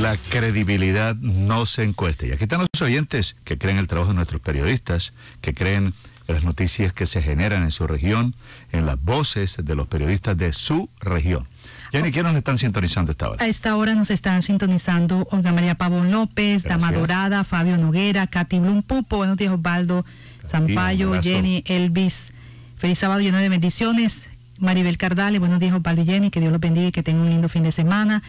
La 0.00 0.16
credibilidad 0.16 1.14
no 1.14 1.66
se 1.66 1.84
encuesta. 1.84 2.26
Y 2.26 2.32
aquí 2.32 2.44
están 2.44 2.60
los 2.62 2.82
oyentes 2.82 3.36
que 3.44 3.58
creen 3.58 3.78
el 3.78 3.86
trabajo 3.86 4.10
de 4.10 4.16
nuestros 4.16 4.40
periodistas, 4.40 5.12
que 5.40 5.54
creen 5.54 5.94
en 6.26 6.34
las 6.34 6.42
noticias 6.42 6.92
que 6.92 7.06
se 7.06 7.22
generan 7.22 7.62
en 7.62 7.70
su 7.70 7.86
región, 7.86 8.34
en 8.72 8.84
las 8.84 9.00
voces 9.00 9.56
de 9.62 9.74
los 9.76 9.86
periodistas 9.86 10.36
de 10.36 10.52
su 10.52 10.90
región. 10.98 11.46
Jenny, 11.90 12.12
¿quiénes 12.12 12.32
nos 12.32 12.38
están 12.38 12.58
sintonizando 12.58 13.12
esta 13.12 13.30
hora? 13.30 13.44
A 13.44 13.48
esta 13.48 13.74
hora 13.76 13.94
nos 13.94 14.10
están 14.10 14.42
sintonizando 14.42 15.26
Olga 15.30 15.52
María 15.52 15.74
Pavón 15.74 16.10
López, 16.10 16.62
Dama 16.62 16.92
Dorada, 16.92 17.44
Fabio 17.44 17.78
Noguera, 17.78 18.26
Katy 18.26 18.58
Blum 18.58 18.82
Pupo, 18.82 19.16
buenos 19.18 19.38
días 19.38 19.52
Osvaldo 19.52 20.04
Zampayo. 20.46 21.20
Jenny, 21.22 21.64
Elvis. 21.66 22.32
Feliz 22.76 22.98
sábado 22.98 23.20
lleno 23.20 23.38
de 23.38 23.48
bendiciones. 23.48 24.28
Maribel 24.58 24.98
Cardale, 24.98 25.38
buenos 25.38 25.60
días 25.60 25.74
Osvaldo 25.74 26.02
y 26.02 26.06
Jenny, 26.06 26.30
que 26.30 26.40
Dios 26.40 26.52
los 26.52 26.60
bendiga 26.60 26.88
y 26.88 26.92
que 26.92 27.02
tengan 27.02 27.22
un 27.22 27.30
lindo 27.30 27.48
fin 27.48 27.62
de 27.62 27.72
semana. 27.72 28.22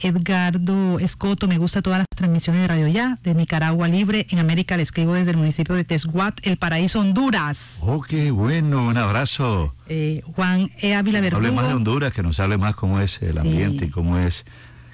Edgardo 0.00 0.98
Escoto, 0.98 1.48
me 1.48 1.56
gusta 1.58 1.80
todas 1.80 1.98
las 2.00 2.06
transmisiones 2.14 2.62
de 2.62 2.68
Radio 2.68 2.88
Ya, 2.88 3.18
de 3.22 3.34
Nicaragua 3.34 3.88
Libre, 3.88 4.26
en 4.30 4.38
América 4.38 4.76
le 4.76 4.82
escribo 4.82 5.14
desde 5.14 5.30
el 5.30 5.36
municipio 5.36 5.74
de 5.74 5.84
Tesguat, 5.84 6.38
El 6.42 6.56
Paraíso, 6.56 7.00
Honduras. 7.00 7.80
Oh, 7.82 8.02
qué 8.02 8.30
bueno, 8.30 8.86
un 8.86 8.96
abrazo. 8.96 9.74
Eh, 9.88 10.22
Juan 10.34 10.70
E. 10.78 10.94
Ávila 10.94 11.18
Hable 11.18 11.30
Verdugo. 11.30 11.54
más 11.54 11.68
de 11.68 11.74
Honduras, 11.74 12.12
que 12.12 12.22
nos 12.22 12.40
hable 12.40 12.58
más 12.58 12.74
cómo 12.74 13.00
es 13.00 13.22
el 13.22 13.38
ambiente 13.38 13.86
y 13.86 13.90
cómo 13.90 14.18
es 14.18 14.44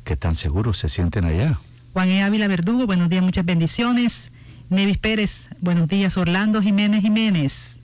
que 0.05 0.16
tan 0.16 0.34
seguros 0.36 0.78
se 0.78 0.88
sienten 0.88 1.24
allá. 1.24 1.59
Juan 1.92 2.09
E. 2.09 2.22
Ávila 2.22 2.46
Verdugo, 2.48 2.86
buenos 2.86 3.09
días, 3.09 3.22
muchas 3.22 3.44
bendiciones. 3.44 4.32
Nevis 4.68 4.98
Pérez, 4.98 5.48
buenos 5.61 5.88
días. 5.88 6.16
Orlando 6.16 6.62
Jiménez 6.62 7.03
Jiménez, 7.03 7.80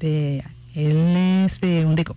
de, 0.00 0.42
él 0.74 1.14
es 1.44 1.60
de 1.60 1.84
Undeco. 1.84 2.16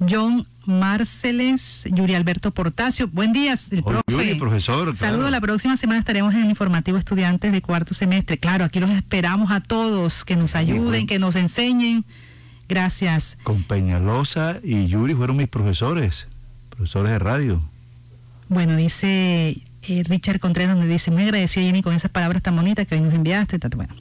John 0.00 0.46
Marceles, 0.66 1.84
Yuri 1.90 2.14
Alberto 2.14 2.50
Portacio, 2.50 3.08
buen 3.08 3.32
día, 3.32 3.54
el 3.70 3.82
Hola, 3.84 4.02
profe. 4.02 4.26
Yuri, 4.26 4.38
profesor, 4.38 4.96
Saludo, 4.96 5.18
claro. 5.18 5.30
la 5.30 5.40
próxima 5.40 5.76
semana 5.76 5.98
estaremos 6.00 6.34
en 6.34 6.42
el 6.42 6.50
informativo 6.50 6.98
estudiantes 6.98 7.52
de 7.52 7.62
cuarto 7.62 7.94
semestre. 7.94 8.38
Claro, 8.38 8.64
aquí 8.64 8.80
los 8.80 8.90
esperamos 8.90 9.50
a 9.50 9.60
todos, 9.60 10.24
que 10.24 10.36
nos 10.36 10.54
ayuden, 10.56 11.06
que 11.06 11.18
nos 11.18 11.36
enseñen. 11.36 12.04
Gracias. 12.68 13.38
Con 13.44 13.62
Peñalosa 13.62 14.58
y 14.62 14.86
Yuri 14.86 15.14
fueron 15.14 15.36
mis 15.36 15.48
profesores, 15.48 16.26
profesores 16.70 17.12
de 17.12 17.18
radio. 17.18 17.60
Bueno, 18.48 18.76
dice 18.76 19.62
eh, 19.82 20.02
Richard 20.04 20.40
Contreras, 20.40 20.76
me 20.76 20.86
dice, 20.86 21.10
muy 21.10 21.22
agradecida 21.22 21.64
Jenny 21.64 21.82
con 21.82 21.94
esas 21.94 22.10
palabras 22.10 22.42
tan 22.42 22.56
bonitas 22.56 22.86
que 22.86 22.96
hoy 22.96 23.00
nos 23.00 23.14
enviaste. 23.14 23.58
Bueno. 23.76 23.94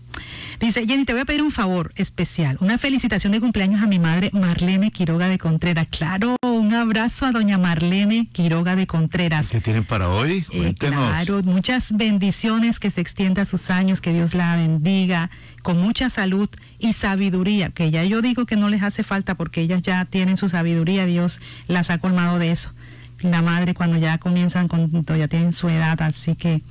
Dice, 0.60 0.88
Jenny, 0.88 1.04
te 1.04 1.12
voy 1.14 1.22
a 1.24 1.26
pedir 1.26 1.42
un 1.42 1.52
favor 1.52 1.92
especial, 1.96 2.58
una 2.62 2.78
felicitación 2.78 3.34
de 3.34 3.42
cumpleaños 3.42 3.82
a 3.82 3.88
mi 3.88 4.00
madre 4.00 4.30
Marlene 4.32 4.90
Quiroga 4.90 5.28
de 5.28 5.38
Contreras. 5.38 5.88
Claro, 5.90 6.38
un 6.42 6.74
abrazo 6.74 7.26
a 7.26 7.32
doña 7.34 7.58
Marlene 7.58 8.28
Quiroga 8.32 8.76
de 8.78 8.88
Contreras. 8.88 9.50
¿Qué 9.50 9.60
tienen 9.60 9.84
para 9.84 10.10
hoy? 10.10 10.46
Eh, 10.52 10.58
Cuéntenos. 10.58 11.10
claro, 11.10 11.44
muchas 11.44 11.92
bendiciones, 11.92 12.80
que 12.80 12.90
se 12.90 13.02
extienda 13.02 13.42
a 13.42 13.46
sus 13.46 13.70
años, 13.70 14.00
que 14.00 14.14
Dios 14.14 14.34
la 14.34 14.56
bendiga, 14.56 15.30
con 15.62 15.82
mucha 15.82 16.10
salud 16.10 16.50
y 16.80 16.94
sabiduría, 16.94 17.70
que 17.70 17.92
ya 17.92 18.04
yo 18.06 18.22
digo 18.22 18.46
que 18.46 18.56
no 18.56 18.70
les 18.70 18.82
hace 18.82 19.04
falta 19.04 19.36
porque 19.36 19.62
ellas 19.62 19.82
ya 19.82 20.06
tienen 20.06 20.38
su 20.38 20.48
sabiduría, 20.48 21.06
Dios 21.06 21.40
las 21.68 21.90
ha 21.90 21.98
colmado 21.98 22.40
de 22.40 22.52
eso. 22.52 22.72
La 23.20 23.42
madre 23.42 23.74
cuando 23.74 23.98
ya 23.98 24.18
comienzan, 24.20 24.68
cuando 24.68 25.16
ya 25.16 25.28
tienen 25.28 25.54
su 25.54 25.70
edad, 25.70 26.02
así 26.02 26.36
que 26.36 26.62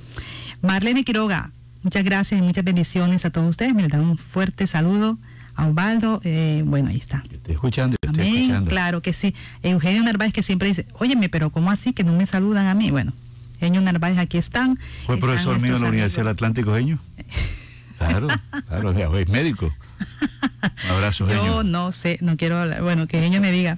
Marlene 0.61 1.03
Quiroga, 1.03 1.51
Muchas 1.85 2.03
gracias 2.03 2.41
y 2.41 2.43
muchas 2.43 2.63
bendiciones 2.63 3.25
a 3.25 3.29
todos 3.29 3.47
ustedes. 3.47 3.75
Me 3.75 3.83
les 3.83 3.91
dan 3.91 4.01
un 4.01 4.17
fuerte 4.17 4.65
saludo 4.65 5.19
a 5.53 5.67
Osvaldo. 5.67 6.19
Eh, 6.23 6.63
bueno, 6.65 6.89
ahí 6.89 6.97
está. 6.97 7.23
Estoy 7.31 7.53
escuchando, 7.53 7.95
estoy 8.01 8.23
Amén, 8.23 8.35
escuchando. 8.37 8.69
Claro 8.71 9.01
que 9.03 9.13
sí. 9.13 9.35
Eugenio 9.61 10.01
Narváez 10.01 10.33
que 10.33 10.41
siempre 10.41 10.67
dice, 10.67 10.87
óyeme, 10.97 11.29
pero 11.29 11.51
¿cómo 11.51 11.69
así 11.69 11.93
que 11.93 12.03
no 12.03 12.11
me 12.13 12.25
saludan 12.25 12.65
a 12.65 12.73
mí? 12.73 12.89
Bueno, 12.89 13.13
Eugenio 13.53 13.81
Narváez 13.81 14.17
aquí 14.17 14.39
están. 14.39 14.77
Fue 15.05 15.13
Están 15.13 15.19
profesor 15.19 15.61
mío 15.61 15.75
en 15.75 15.81
la 15.83 15.89
Universidad 15.89 16.23
del 16.23 16.31
Atlántico, 16.31 16.73
Genio. 16.73 16.97
Claro, 17.97 18.27
claro, 18.67 19.17
es 19.17 19.29
médico. 19.29 19.73
Un 20.83 20.91
abrazo, 20.91 21.29
Yo 21.29 21.33
Genio. 21.33 21.63
no 21.63 21.93
sé, 21.93 22.17
no 22.19 22.35
quiero 22.35 22.57
hablar, 22.57 22.81
bueno, 22.81 23.07
que 23.07 23.21
Genio 23.21 23.39
me 23.39 23.53
diga. 23.53 23.77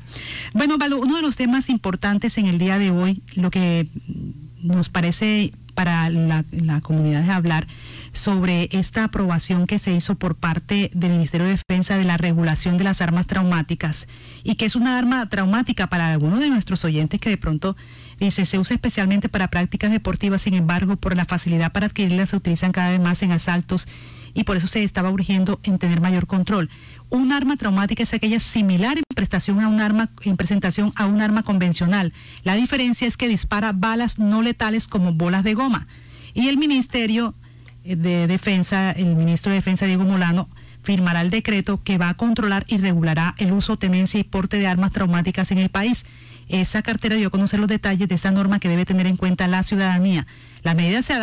Bueno, 0.53 0.79
Valo, 0.79 0.97
uno 0.99 1.17
de 1.17 1.21
los 1.21 1.35
temas 1.35 1.69
importantes 1.69 2.39
en 2.39 2.47
el 2.47 2.57
día 2.57 2.79
de 2.79 2.89
hoy, 2.89 3.21
lo 3.35 3.51
que 3.51 3.87
nos 4.63 4.89
parece 4.89 5.53
para 5.77 6.09
la, 6.09 6.43
comunidad 6.81 7.21
es 7.21 7.29
hablar 7.29 7.67
sobre 8.11 8.67
esta 8.71 9.03
aprobación 9.03 9.67
que 9.67 9.77
se 9.77 9.91
hizo 9.91 10.15
por 10.15 10.35
parte 10.35 10.89
del 10.95 11.11
Ministerio 11.11 11.45
de 11.45 11.55
Defensa 11.55 11.99
de 11.99 12.03
la 12.03 12.17
regulación 12.17 12.79
de 12.79 12.83
las 12.83 12.99
armas 12.99 13.27
traumáticas 13.27 14.07
y 14.43 14.55
que 14.55 14.65
es 14.65 14.75
una 14.75 14.97
arma 14.97 15.29
traumática 15.29 15.85
para 15.85 16.11
algunos 16.11 16.39
de 16.39 16.49
nuestros 16.49 16.83
oyentes 16.83 17.19
que 17.19 17.29
de 17.29 17.37
pronto 17.37 17.77
dice 18.19 18.45
se 18.45 18.57
usa 18.57 18.73
especialmente 18.73 19.29
para 19.29 19.49
prácticas 19.49 19.91
deportivas, 19.91 20.41
sin 20.41 20.55
embargo, 20.55 20.95
por 20.95 21.15
la 21.15 21.25
facilidad 21.25 21.71
para 21.71 21.85
adquirirlas 21.85 22.31
se 22.31 22.37
utilizan 22.37 22.71
cada 22.71 22.89
vez 22.89 22.99
más 22.99 23.21
en 23.21 23.31
asaltos 23.31 23.87
y 24.37 24.43
por 24.43 24.55
eso 24.55 24.67
se 24.67 24.83
estaba 24.83 25.09
urgiendo 25.09 25.59
en 25.63 25.79
tener 25.79 25.99
mayor 25.99 26.27
control. 26.27 26.69
Un 27.09 27.31
arma 27.31 27.57
traumática 27.57 28.03
es 28.03 28.13
aquella 28.13 28.39
similar 28.39 28.99
en 28.99 29.03
prestación 29.15 29.61
a 29.61 29.67
un 29.67 29.81
arma, 29.81 30.11
en 30.21 30.37
presentación 30.37 30.93
a 30.95 31.07
un 31.07 31.21
arma 31.21 31.41
convencional. 31.41 32.13
La 32.43 32.53
diferencia 32.53 33.07
es 33.07 33.17
que 33.17 33.27
dispara 33.27 33.71
balas 33.73 34.19
no 34.19 34.43
letales 34.43 34.87
como 34.87 35.11
bolas 35.11 35.43
de 35.43 35.55
goma. 35.55 35.87
Y 36.35 36.49
el 36.49 36.57
Ministerio 36.57 37.33
de 37.83 38.27
Defensa, 38.27 38.91
el 38.91 39.15
ministro 39.15 39.49
de 39.49 39.55
Defensa 39.55 39.87
Diego 39.87 40.03
Molano, 40.03 40.49
firmará 40.83 41.21
el 41.21 41.31
decreto 41.31 41.81
que 41.83 41.97
va 41.97 42.09
a 42.09 42.13
controlar 42.13 42.63
y 42.67 42.77
regulará 42.77 43.33
el 43.39 43.53
uso, 43.53 43.77
tenencia 43.77 44.19
y 44.19 44.23
porte 44.23 44.59
de 44.59 44.67
armas 44.67 44.91
traumáticas 44.91 45.49
en 45.49 45.57
el 45.57 45.69
país. 45.69 46.05
Esa 46.47 46.83
cartera 46.83 47.15
dio 47.15 47.29
a 47.29 47.31
conocer 47.31 47.59
los 47.59 47.67
detalles 47.67 48.07
de 48.07 48.15
esa 48.15 48.29
norma 48.29 48.59
que 48.59 48.69
debe 48.69 48.85
tener 48.85 49.07
en 49.07 49.17
cuenta 49.17 49.47
la 49.47 49.63
ciudadanía. 49.63 50.27
La 50.67 50.75
medida 50.75 51.01
se, 51.01 51.13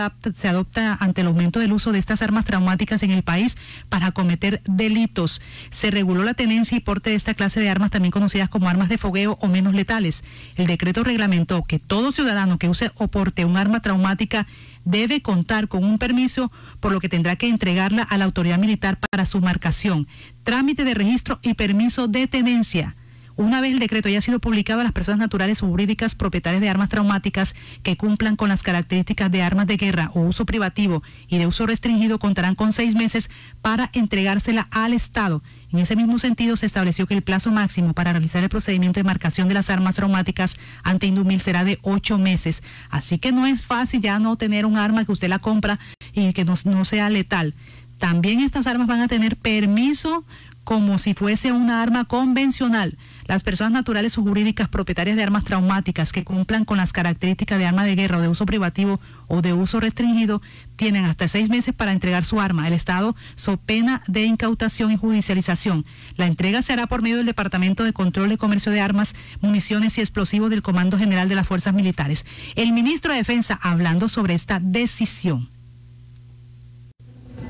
adopta 0.49 0.97
ante 0.99 1.21
el 1.21 1.27
aumento 1.27 1.61
del 1.61 1.75
uso 1.75 1.93
de 1.93 1.99
estas 1.99 2.23
armas 2.23 2.47
traumáticas 2.47 3.03
en 3.03 3.11
el 3.11 3.23
país 3.23 3.59
para 3.91 4.11
cometer 4.11 4.63
delitos. 4.65 5.43
Se 5.69 5.91
reguló 5.91 6.25
la 6.25 6.33
tenencia 6.33 6.79
y 6.79 6.81
porte 6.81 7.11
de 7.11 7.17
esta 7.17 7.35
clase 7.35 7.61
de 7.61 7.69
armas, 7.69 7.91
también 7.91 8.11
conocidas 8.11 8.49
como 8.49 8.71
armas 8.71 8.89
de 8.89 8.97
fogueo 8.97 9.37
o 9.43 9.49
menos 9.49 9.75
letales. 9.75 10.25
El 10.57 10.67
decreto 10.67 11.05
reglamentó 11.05 11.63
que 11.63 11.79
todo 11.79 12.11
ciudadano 12.11 12.59
que 12.59 12.71
use 12.71 12.91
o 12.95 13.09
porte 13.09 13.45
un 13.45 13.59
arma 13.59 13.83
traumática 13.83 14.47
debe 14.87 15.21
contar 15.21 15.69
con 15.69 15.85
un 15.85 15.99
permiso, 15.99 16.51
por 16.81 16.93
lo 16.93 16.99
que 16.99 17.11
tendrá 17.11 17.37
que 17.37 17.51
entregarla 17.51 18.03
a 18.03 18.17
la 18.17 18.25
autoridad 18.25 18.59
militar 18.59 18.99
para 18.99 19.27
su 19.27 19.43
marcación, 19.43 20.09
trámite 20.43 20.85
de 20.85 20.95
registro 20.95 21.39
y 21.43 21.53
permiso 21.53 22.09
de 22.09 22.27
tenencia. 22.29 22.97
Una 23.37 23.61
vez 23.61 23.73
el 23.73 23.81
decreto 23.81 24.09
haya 24.09 24.21
sido 24.21 24.39
publicado, 24.39 24.83
las 24.85 24.93
personas 24.93 25.19
naturales 25.19 25.61
o 25.63 25.67
jurídicas 25.67 26.15
propietarias 26.15 26.61
de 26.61 26.69
armas 26.69 26.89
traumáticas 26.89 27.57
que 27.83 27.97
cumplan 27.97 28.37
con 28.37 28.49
las 28.49 28.63
características 28.63 29.29
de 29.31 29.43
armas 29.43 29.67
de 29.67 29.77
guerra 29.77 30.13
o 30.15 30.21
uso 30.21 30.47
privativo 30.47 31.03
y 31.27 31.39
de 31.39 31.49
uso 31.49 31.67
restringido 31.67 32.21
contarán 32.21 32.55
con 32.55 32.73
seis 32.73 32.95
meses 32.95 33.31
para 33.61 33.91
entregársela 33.93 34.69
al 34.71 34.93
Estado. 34.93 35.43
En 35.73 35.81
ese 35.81 35.97
mismo 35.97 36.21
sentido, 36.21 36.57
se 36.57 36.67
estableció 36.67 37.09
que 37.09 37.15
el 37.15 37.23
plazo 37.23 37.51
máximo 37.51 37.93
para 37.93 38.13
realizar 38.13 38.45
el 38.45 38.49
procedimiento 38.49 39.01
de 39.01 39.05
marcación 39.05 39.49
de 39.49 39.55
las 39.55 39.69
armas 39.69 39.97
traumáticas 39.97 40.57
ante 40.85 41.09
Indumil 41.09 41.41
será 41.41 41.65
de 41.65 41.81
ocho 41.83 42.19
meses. 42.19 42.63
Así 42.89 43.19
que 43.19 43.33
no 43.33 43.47
es 43.47 43.65
fácil 43.65 44.01
ya 44.01 44.21
no 44.21 44.37
tener 44.37 44.65
un 44.65 44.77
arma 44.77 45.05
que 45.05 45.11
usted 45.11 45.29
la 45.29 45.41
compra 45.41 45.81
y 46.13 46.33
que 46.35 46.45
no, 46.45 46.55
no 46.67 46.85
sea 46.85 47.11
letal. 47.11 47.55
También 47.99 48.39
estas 48.39 48.69
armas 48.69 48.87
van 48.87 49.01
a 49.01 49.09
tener 49.09 49.37
permiso 49.37 50.25
como 50.63 50.99
si 50.99 51.15
fuese 51.15 51.53
una 51.53 51.83
arma 51.83 52.05
convencional. 52.05 52.97
Las 53.27 53.43
personas 53.43 53.73
naturales 53.73 54.19
o 54.19 54.23
jurídicas 54.23 54.69
propietarias 54.69 55.17
de 55.17 55.23
armas 55.23 55.45
traumáticas 55.45 56.13
que 56.13 56.25
cumplan 56.25 56.65
con 56.65 56.77
las 56.77 56.93
características 56.93 57.59
de 57.59 57.67
arma 57.67 57.85
de 57.85 57.95
guerra 57.95 58.19
o 58.19 58.21
de 58.21 58.29
uso 58.29 58.47
privativo 58.47 59.01
o 59.29 59.41
de 59.41 59.53
uso 59.53 59.81
restringido 59.81 60.43
tienen 60.77 61.05
hasta 61.05 61.29
seis 61.29 61.49
meses 61.49 61.75
para 61.75 61.93
entregar 61.93 62.25
su 62.25 62.41
arma. 62.41 62.67
El 62.67 62.75
Estado, 62.75 63.17
so 63.35 63.57
pena 63.57 64.03
de 64.07 64.25
incautación 64.25 64.93
y 64.93 64.97
judicialización. 64.97 65.87
La 66.17 66.27
entrega 66.27 66.63
se 66.63 66.73
hará 66.73 66.87
por 66.87 67.03
medio 67.03 67.17
del 67.17 67.27
Departamento 67.27 67.85
de 67.85 67.93
Control 67.93 68.29
de 68.29 68.39
Comercio 68.39 68.73
de 68.73 68.81
Armas, 68.81 69.15
Municiones 69.41 69.97
y 69.99 70.01
Explosivos 70.01 70.51
del 70.51 70.63
Comando 70.63 70.99
General 70.99 71.29
de 71.29 71.35
las 71.35 71.47
Fuerzas 71.47 71.75
Militares. 71.75 72.27
El 72.57 72.73
ministro 72.73 73.13
de 73.13 73.19
Defensa 73.19 73.59
hablando 73.63 74.09
sobre 74.09 74.35
esta 74.35 74.61
decisión 74.61 75.54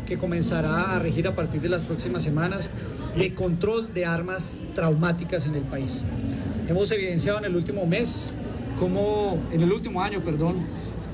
que 0.06 0.18
comenzará 0.18 0.94
a 0.94 0.98
regir 0.98 1.26
a 1.26 1.34
partir 1.34 1.60
de 1.60 1.68
las 1.68 1.82
próximas 1.82 2.22
semanas 2.22 2.70
de 3.16 3.34
control 3.34 3.92
de 3.94 4.06
armas 4.06 4.60
traumáticas 4.74 5.46
en 5.46 5.54
el 5.54 5.62
país. 5.62 6.02
Hemos 6.68 6.90
evidenciado 6.90 7.38
en 7.38 7.44
el 7.44 7.56
último 7.56 7.86
mes, 7.86 8.32
como 8.78 9.38
en 9.52 9.60
el 9.60 9.72
último 9.72 10.02
año, 10.02 10.22
perdón, 10.22 10.56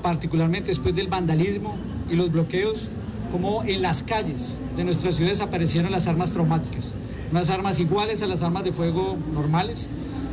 particularmente 0.01 0.71
después 0.71 0.95
del 0.95 1.07
vandalismo 1.07 1.77
y 2.09 2.15
los 2.15 2.31
bloqueos, 2.31 2.87
como 3.31 3.63
en 3.63 3.81
las 3.81 4.03
calles 4.03 4.57
de 4.75 4.83
nuestras 4.83 5.15
ciudades 5.15 5.41
aparecieron 5.41 5.91
las 5.91 6.07
armas 6.07 6.31
traumáticas, 6.31 6.93
unas 7.31 7.49
armas 7.49 7.79
iguales 7.79 8.21
a 8.21 8.27
las 8.27 8.41
armas 8.41 8.63
de 8.63 8.73
fuego 8.73 9.17
normales, 9.33 9.87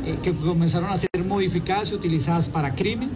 eh, 0.05 0.17
que 0.21 0.33
comenzaron 0.33 0.89
a 0.89 0.97
ser 0.97 1.09
modificadas 1.25 1.91
y 1.91 1.95
utilizadas 1.95 2.49
para 2.49 2.75
crimen, 2.75 3.09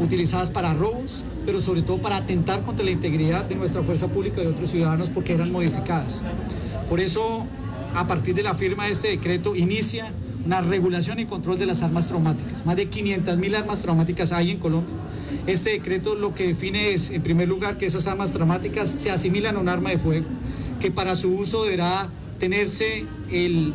utilizadas 0.00 0.50
para 0.50 0.74
robos, 0.74 1.22
pero 1.50 1.60
sobre 1.60 1.82
todo 1.82 1.98
para 2.00 2.14
atentar 2.14 2.62
contra 2.62 2.84
la 2.84 2.92
integridad 2.92 3.44
de 3.44 3.56
nuestra 3.56 3.82
fuerza 3.82 4.06
pública 4.06 4.40
y 4.40 4.44
de 4.44 4.52
otros 4.52 4.70
ciudadanos 4.70 5.10
porque 5.10 5.34
eran 5.34 5.50
modificadas. 5.50 6.22
Por 6.88 7.00
eso, 7.00 7.44
a 7.92 8.06
partir 8.06 8.36
de 8.36 8.44
la 8.44 8.54
firma 8.54 8.86
de 8.86 8.92
este 8.92 9.08
decreto, 9.08 9.56
inicia 9.56 10.12
una 10.46 10.60
regulación 10.60 11.18
y 11.18 11.26
control 11.26 11.58
de 11.58 11.66
las 11.66 11.82
armas 11.82 12.06
traumáticas. 12.06 12.64
Más 12.64 12.76
de 12.76 12.88
500 12.88 13.36
mil 13.38 13.56
armas 13.56 13.82
traumáticas 13.82 14.30
hay 14.30 14.52
en 14.52 14.58
Colombia. 14.58 14.94
Este 15.48 15.70
decreto 15.70 16.14
lo 16.14 16.36
que 16.36 16.46
define 16.46 16.92
es, 16.94 17.10
en 17.10 17.20
primer 17.20 17.48
lugar, 17.48 17.78
que 17.78 17.86
esas 17.86 18.06
armas 18.06 18.30
traumáticas 18.30 18.88
se 18.88 19.10
asimilan 19.10 19.56
a 19.56 19.58
un 19.58 19.68
arma 19.68 19.90
de 19.90 19.98
fuego, 19.98 20.26
que 20.78 20.92
para 20.92 21.16
su 21.16 21.36
uso 21.36 21.64
deberá 21.64 22.08
tenerse 22.38 23.06
el 23.32 23.74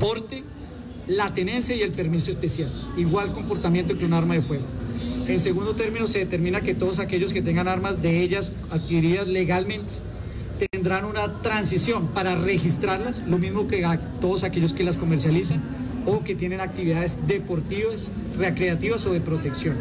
porte, 0.00 0.42
la 1.06 1.32
tenencia 1.32 1.76
y 1.76 1.82
el 1.82 1.92
permiso 1.92 2.32
especial. 2.32 2.72
Igual 2.96 3.30
comportamiento 3.30 3.96
que 3.96 4.04
un 4.04 4.14
arma 4.14 4.34
de 4.34 4.42
fuego. 4.42 4.66
En 5.28 5.40
segundo 5.40 5.74
término, 5.74 6.06
se 6.06 6.20
determina 6.20 6.62
que 6.62 6.72
todos 6.72 7.00
aquellos 7.00 7.34
que 7.34 7.42
tengan 7.42 7.68
armas 7.68 8.00
de 8.00 8.22
ellas 8.22 8.52
adquiridas 8.70 9.28
legalmente 9.28 9.92
tendrán 10.72 11.04
una 11.04 11.42
transición 11.42 12.08
para 12.08 12.34
registrarlas, 12.34 13.22
lo 13.28 13.36
mismo 13.36 13.68
que 13.68 13.86
todos 14.22 14.42
aquellos 14.42 14.72
que 14.72 14.84
las 14.84 14.96
comercializan 14.96 15.62
o 16.06 16.24
que 16.24 16.34
tienen 16.34 16.62
actividades 16.62 17.26
deportivas, 17.26 18.10
recreativas 18.38 19.04
o 19.04 19.12
de 19.12 19.20
protección. 19.20 19.76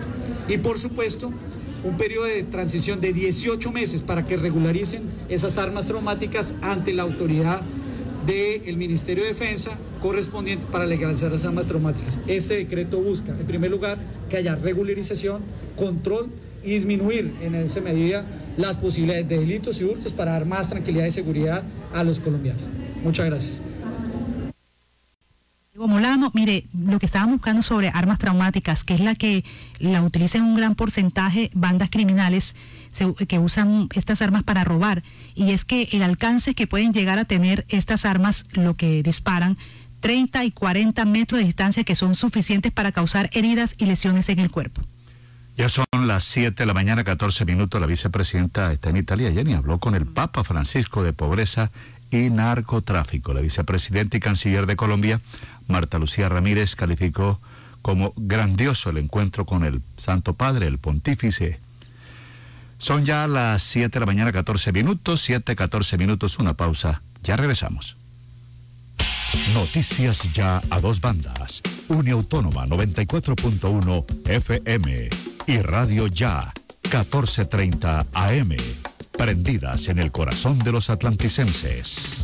Y 0.49 0.57
por 0.57 0.77
supuesto, 0.79 1.31
un 1.85 1.95
periodo 1.95 2.25
de 2.25 2.43
transición 2.43 2.99
de 2.99 3.13
18 3.13 3.71
meses 3.71 4.03
para 4.03 4.25
que 4.25 4.35
regularicen 4.35 5.03
esas 5.29 5.57
armas 5.57 5.87
traumáticas 5.87 6.55
ante 6.61 6.91
la 6.91 7.03
autoridad 7.03 7.61
del 8.27 8.77
Ministerio 8.77 9.23
de 9.23 9.29
Defensa 9.29 9.77
correspondiente 10.01 10.65
para 10.69 10.85
legalizar 10.85 11.31
las 11.31 11.45
armas 11.45 11.65
traumáticas. 11.65 12.19
Este 12.27 12.55
decreto 12.55 12.99
busca, 13.01 13.31
en 13.31 13.47
primer 13.47 13.71
lugar, 13.71 13.97
que 14.29 14.37
haya 14.37 14.55
regularización, 14.55 15.41
control 15.77 16.29
y 16.63 16.71
disminuir 16.71 17.33
en 17.41 17.55
esa 17.55 17.79
medida 17.79 18.25
las 18.57 18.77
posibilidades 18.77 19.27
de 19.29 19.39
delitos 19.39 19.79
y 19.79 19.85
hurtos 19.85 20.13
para 20.13 20.33
dar 20.33 20.45
más 20.45 20.69
tranquilidad 20.69 21.05
y 21.05 21.11
seguridad 21.11 21.63
a 21.93 22.03
los 22.03 22.19
colombianos. 22.19 22.65
Muchas 23.03 23.25
gracias. 23.27 23.61
Molano, 25.85 26.31
mire, 26.33 26.65
lo 26.73 26.97
que 26.97 27.05
estábamos 27.05 27.35
buscando 27.35 27.61
sobre 27.61 27.89
armas 27.89 28.17
traumáticas, 28.17 28.83
que 28.83 28.95
es 28.95 28.99
la 28.99 29.15
que 29.15 29.45
la 29.79 30.01
utilizan 30.01 30.43
un 30.43 30.55
gran 30.55 30.75
porcentaje 30.75 31.51
bandas 31.53 31.89
criminales 31.89 32.55
que 33.27 33.39
usan 33.39 33.89
estas 33.93 34.21
armas 34.21 34.43
para 34.43 34.63
robar, 34.63 35.03
y 35.35 35.51
es 35.51 35.65
que 35.65 35.89
el 35.91 36.03
alcance 36.03 36.55
que 36.55 36.67
pueden 36.67 36.93
llegar 36.93 37.19
a 37.19 37.25
tener 37.25 37.65
estas 37.69 38.05
armas, 38.05 38.45
lo 38.53 38.73
que 38.73 39.03
disparan, 39.03 39.57
30 39.99 40.45
y 40.45 40.51
40 40.51 41.05
metros 41.05 41.39
de 41.39 41.45
distancia 41.45 41.83
que 41.83 41.95
son 41.95 42.15
suficientes 42.15 42.71
para 42.71 42.91
causar 42.91 43.29
heridas 43.33 43.75
y 43.77 43.85
lesiones 43.85 44.29
en 44.29 44.39
el 44.39 44.51
cuerpo. 44.51 44.81
Ya 45.57 45.69
son 45.69 45.85
las 46.03 46.23
7 46.25 46.53
de 46.55 46.65
la 46.67 46.75
mañana, 46.75 47.03
14 47.03 47.43
minutos. 47.43 47.81
La 47.81 47.87
vicepresidenta 47.87 48.71
está 48.71 48.91
en 48.91 48.97
Italia. 48.97 49.31
Jenny 49.31 49.53
habló 49.53 49.79
con 49.79 49.95
el 49.95 50.05
Papa 50.05 50.43
Francisco 50.43 51.01
de 51.01 51.13
pobreza 51.13 51.71
y 52.11 52.29
narcotráfico. 52.29 53.33
La 53.33 53.41
vicepresidenta 53.41 54.17
y 54.17 54.19
canciller 54.19 54.67
de 54.67 54.75
Colombia, 54.75 55.19
Marta 55.67 55.97
Lucía 55.97 56.29
Ramírez, 56.29 56.75
calificó 56.75 57.41
como 57.81 58.13
grandioso 58.15 58.91
el 58.91 58.99
encuentro 58.99 59.45
con 59.45 59.63
el 59.63 59.81
Santo 59.97 60.35
Padre, 60.35 60.67
el 60.67 60.77
pontífice. 60.77 61.59
Son 62.77 63.05
ya 63.05 63.27
las 63.27 63.63
7 63.63 63.89
de 63.89 63.99
la 63.99 64.05
mañana, 64.05 64.31
14 64.31 64.71
minutos. 64.71 65.21
7, 65.21 65.55
14 65.55 65.97
minutos, 65.97 66.39
una 66.39 66.53
pausa. 66.55 67.01
Ya 67.23 67.35
regresamos. 67.35 67.97
Noticias 69.53 70.31
ya 70.33 70.61
a 70.69 70.79
dos 70.79 71.01
bandas. 71.01 71.61
Uniautónoma 71.89 72.65
94.1 72.65 74.05
FM 74.29 75.09
y 75.47 75.57
Radio 75.61 76.07
Ya 76.07 76.53
1430 76.83 78.07
AM. 78.13 78.55
Prendidas 79.17 79.87
en 79.87 79.99
el 79.99 80.11
corazón 80.11 80.59
de 80.59 80.71
los 80.71 80.89
atlanticenses. 80.89 82.23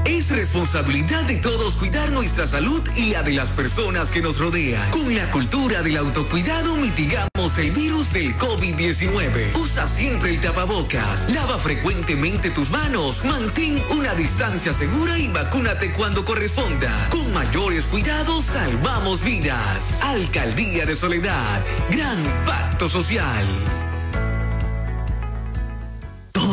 Es 0.04 0.30
responsabilidad 0.30 1.22
de 1.24 1.38
todos 1.38 1.76
cuidar 1.76 2.12
nuestra 2.12 2.46
salud 2.46 2.82
y 2.94 3.10
la 3.10 3.22
de 3.22 3.32
las 3.32 3.48
personas 3.48 4.10
que 4.10 4.20
nos 4.20 4.38
rodean. 4.38 4.90
Con 4.90 5.14
la 5.14 5.30
cultura 5.30 5.82
del 5.82 5.96
autocuidado 5.96 6.76
mitigamos 6.76 7.58
el 7.58 7.70
virus 7.70 8.12
del 8.12 8.36
COVID-19. 8.36 9.56
Usa 9.56 9.86
siempre 9.86 10.30
el 10.30 10.40
tapabocas, 10.40 11.30
lava 11.30 11.58
frecuentemente 11.58 12.50
tus 12.50 12.70
manos, 12.70 13.24
mantén 13.24 13.82
una 13.90 14.14
distancia 14.14 14.74
segura 14.74 15.18
y 15.18 15.28
vacúnate 15.28 15.92
cuando 15.92 16.24
Con 17.10 17.32
mayores 17.32 17.86
cuidados 17.86 18.46
salvamos 18.46 19.22
vidas. 19.22 20.02
Alcaldía 20.02 20.84
de 20.86 20.96
Soledad, 20.96 21.62
gran 21.90 22.22
pacto 22.44 22.88
social. 22.88 23.93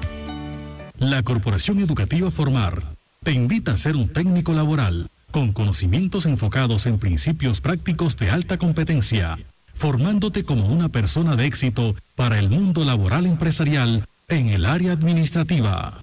La 0.98 1.24
Corporación 1.24 1.80
Educativa 1.80 2.30
Formar 2.30 2.94
te 3.24 3.32
invita 3.32 3.72
a 3.72 3.76
ser 3.76 3.96
un 3.96 4.08
técnico 4.08 4.52
laboral 4.52 5.10
con 5.32 5.52
conocimientos 5.52 6.26
enfocados 6.26 6.86
en 6.86 6.98
principios 6.98 7.60
prácticos 7.60 8.16
de 8.16 8.30
alta 8.30 8.58
competencia, 8.58 9.38
formándote 9.74 10.44
como 10.44 10.66
una 10.66 10.90
persona 10.90 11.34
de 11.34 11.46
éxito 11.46 11.96
para 12.14 12.38
el 12.38 12.50
mundo 12.50 12.84
laboral 12.84 13.26
empresarial 13.26 14.04
en 14.28 14.48
el 14.48 14.66
área 14.66 14.92
administrativa. 14.92 15.98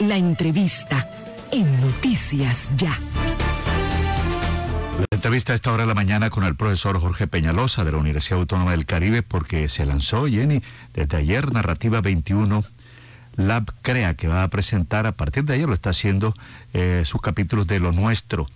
La 0.00 0.16
entrevista 0.16 1.08
en 1.52 1.80
Noticias 1.80 2.68
Ya. 2.76 2.98
La 4.98 5.06
entrevista 5.12 5.52
a 5.52 5.56
esta 5.56 5.72
hora 5.72 5.84
de 5.84 5.88
la 5.88 5.94
mañana 5.94 6.30
con 6.30 6.44
el 6.44 6.56
profesor 6.56 6.98
Jorge 6.98 7.26
Peñalosa 7.26 7.84
de 7.84 7.92
la 7.92 7.98
Universidad 7.98 8.40
Autónoma 8.40 8.72
del 8.72 8.86
Caribe 8.86 9.22
porque 9.22 9.68
se 9.68 9.86
lanzó, 9.86 10.26
Jenny, 10.26 10.62
desde 10.94 11.18
ayer 11.18 11.52
Narrativa 11.52 12.00
21 12.00 12.64
Lab 13.38 13.72
Crea, 13.82 14.14
que 14.14 14.26
va 14.26 14.42
a 14.42 14.48
presentar 14.48 15.06
a 15.06 15.12
partir 15.12 15.44
de 15.44 15.54
ayer, 15.54 15.68
lo 15.68 15.74
está 15.74 15.90
haciendo 15.90 16.34
eh, 16.74 17.02
sus 17.04 17.22
capítulos 17.22 17.68
de 17.68 17.78
Lo 17.78 17.92
Nuestro, 17.92 18.48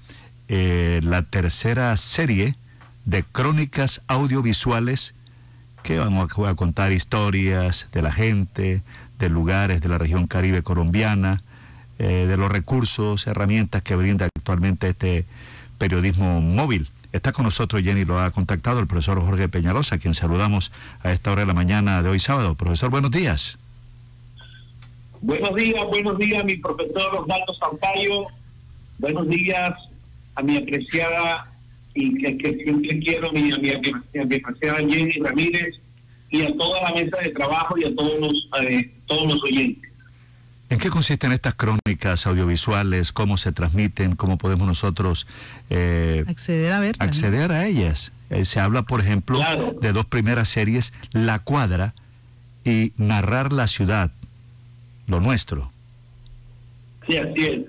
eh, 0.48 1.00
la 1.04 1.22
tercera 1.22 1.96
serie 1.96 2.56
de 3.04 3.22
crónicas 3.22 4.02
audiovisuales 4.08 5.14
que 5.84 5.98
vamos 5.98 6.30
a 6.46 6.54
contar 6.56 6.90
historias 6.90 7.88
de 7.92 8.02
la 8.02 8.12
gente, 8.12 8.82
de 9.20 9.28
lugares 9.28 9.80
de 9.80 9.88
la 9.88 9.98
región 9.98 10.26
caribe 10.26 10.62
colombiana, 10.62 11.42
eh, 12.00 12.26
de 12.28 12.36
los 12.36 12.50
recursos, 12.50 13.28
herramientas 13.28 13.82
que 13.82 13.94
brinda 13.94 14.26
actualmente 14.26 14.88
este 14.88 15.26
periodismo 15.78 16.40
móvil. 16.40 16.90
Está 17.12 17.30
con 17.30 17.44
nosotros, 17.44 17.82
Jenny 17.82 18.04
lo 18.04 18.20
ha 18.20 18.32
contactado, 18.32 18.80
el 18.80 18.88
profesor 18.88 19.20
Jorge 19.20 19.48
Peñalosa, 19.48 19.94
a 19.94 19.98
quien 19.98 20.14
saludamos 20.14 20.72
a 21.04 21.12
esta 21.12 21.30
hora 21.30 21.42
de 21.42 21.46
la 21.46 21.54
mañana 21.54 22.02
de 22.02 22.08
hoy 22.08 22.18
sábado. 22.18 22.56
Profesor, 22.56 22.90
buenos 22.90 23.12
días. 23.12 23.58
Buenos 25.22 25.54
días, 25.54 25.84
buenos 25.88 26.18
días, 26.18 26.44
mi 26.44 26.56
profesor 26.56 27.16
Osvaldo 27.16 27.54
Sampaio. 27.54 28.26
Buenos 28.98 29.28
días 29.28 29.70
a 30.34 30.42
mi 30.42 30.56
apreciada 30.56 31.48
y 31.94 32.20
que, 32.20 32.36
que 32.38 32.64
siempre 32.64 32.98
quiero, 32.98 33.30
mi, 33.30 33.52
a 33.52 33.58
mi, 33.58 33.70
a 33.70 34.24
mi 34.24 34.34
apreciada 34.34 34.78
Jenny 34.78 35.12
Ramírez 35.22 35.76
y 36.28 36.42
a 36.42 36.56
toda 36.56 36.82
la 36.82 36.92
mesa 36.92 37.18
de 37.22 37.30
trabajo 37.30 37.78
y 37.78 37.84
a 37.84 37.94
todos 37.94 38.18
los, 38.18 38.48
eh, 38.62 38.90
todos 39.06 39.32
los 39.34 39.42
oyentes. 39.44 39.92
¿En 40.70 40.78
qué 40.78 40.90
consisten 40.90 41.30
estas 41.30 41.54
crónicas 41.54 42.26
audiovisuales? 42.26 43.12
¿Cómo 43.12 43.36
se 43.36 43.52
transmiten? 43.52 44.16
¿Cómo 44.16 44.38
podemos 44.38 44.66
nosotros 44.66 45.28
eh, 45.70 46.24
acceder 46.26 46.72
a 46.72 46.80
ver 46.80 46.96
acceder 46.98 47.52
a 47.52 47.66
ellas? 47.66 48.10
Eh, 48.30 48.44
se 48.44 48.58
habla, 48.58 48.82
por 48.82 49.00
ejemplo, 49.00 49.38
de 49.80 49.92
dos 49.92 50.06
primeras 50.06 50.48
series, 50.48 50.92
La 51.12 51.38
Cuadra 51.38 51.94
y 52.64 52.92
Narrar 52.96 53.52
la 53.52 53.68
Ciudad, 53.68 54.12
lo 55.06 55.20
nuestro. 55.20 55.70
Sí, 57.06 57.16
así 57.16 57.44
es. 57.44 57.60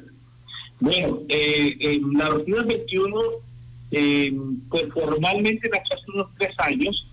Bueno, 0.80 1.20
eh, 1.30 1.76
en 1.80 2.14
la 2.14 2.30
Ciudad 2.46 2.66
21, 2.66 3.22
eh, 3.92 4.34
pues 4.70 4.92
formalmente 4.94 5.70
nació 5.70 5.96
hace 5.96 6.12
unos 6.14 6.28
tres 6.38 6.56
años, 6.60 7.08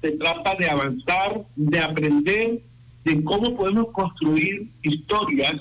se 0.00 0.12
trata 0.12 0.54
de 0.60 0.70
avanzar, 0.70 1.44
de 1.56 1.78
aprender 1.80 2.60
de 3.04 3.22
cómo 3.24 3.56
podemos 3.56 3.88
construir 3.92 4.70
historias 4.82 5.54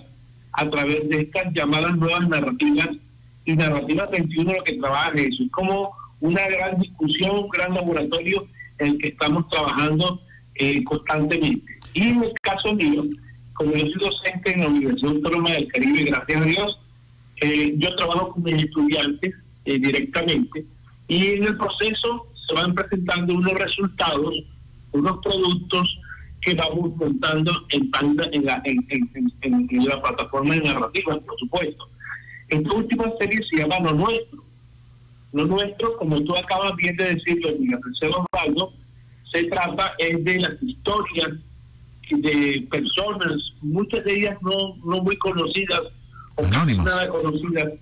a 0.53 0.69
través 0.69 1.09
de 1.09 1.21
estas 1.21 1.53
llamadas 1.53 1.95
nuevas 1.97 2.27
narrativas 2.27 2.89
y 3.45 3.53
narrativa 3.53 4.07
21 4.11 4.53
lo 4.53 4.63
que 4.63 4.77
trabaja 4.77 5.11
eso. 5.15 5.43
Es 5.43 5.51
como 5.51 5.91
una 6.21 6.47
gran 6.47 6.79
discusión, 6.79 7.31
un 7.37 7.49
gran 7.49 7.73
laboratorio 7.73 8.47
en 8.79 8.87
el 8.87 8.97
que 8.99 9.09
estamos 9.09 9.47
trabajando 9.49 10.21
eh, 10.55 10.83
constantemente. 10.83 11.79
Y 11.93 12.09
en 12.09 12.23
el 12.23 12.33
caso 12.41 12.73
mío, 12.73 13.03
como 13.53 13.73
yo 13.73 13.79
soy 13.79 13.99
docente 13.99 14.51
en 14.51 14.61
la 14.61 14.67
Universidad 14.67 15.11
Autónoma 15.11 15.51
del 15.51 15.67
Caribe, 15.67 16.03
gracias 16.05 16.41
a 16.41 16.45
Dios, 16.45 16.79
eh, 17.41 17.73
yo 17.77 17.95
trabajo 17.95 18.29
con 18.31 18.43
mis 18.43 18.63
estudiantes 18.63 19.33
eh, 19.65 19.79
directamente 19.79 20.65
y 21.07 21.27
en 21.33 21.43
el 21.43 21.57
proceso 21.57 22.27
se 22.47 22.55
van 22.55 22.73
presentando 22.73 23.33
unos 23.33 23.53
resultados, 23.53 24.33
unos 24.91 25.17
productos 25.23 25.99
que 26.43 26.53
vamos 26.55 26.95
montando 26.97 27.51
en, 27.69 27.89
en, 28.31 28.45
la, 28.45 28.61
en, 28.65 29.09
en 29.41 29.85
la 29.85 30.01
plataforma 30.01 30.55
de 30.55 30.61
narrativa, 30.61 31.19
por 31.21 31.39
supuesto. 31.39 31.89
Esta 32.49 32.75
última 32.75 33.05
serie 33.19 33.39
se 33.49 33.61
llama 33.61 33.79
Lo 33.79 33.93
Nuestro. 33.93 34.43
Lo 35.31 35.45
Nuestro, 35.45 35.97
como 35.97 36.19
tú 36.21 36.35
acabas 36.35 36.75
bien 36.75 36.95
de 36.97 37.15
decirlo, 37.15 37.57
Miguel 37.57 37.79
Osvaldo, 38.01 38.73
se 39.31 39.45
trata 39.45 39.93
es 39.97 40.23
de 40.23 40.39
las 40.39 40.61
historias 40.61 41.29
de 42.09 42.67
personas, 42.69 43.33
muchas 43.61 44.03
de 44.03 44.13
ellas 44.13 44.37
no, 44.41 44.75
no 44.85 45.01
muy 45.01 45.15
conocidas 45.17 45.81
o 46.35 46.43
nada 46.43 47.07
conocidas, 47.09 47.73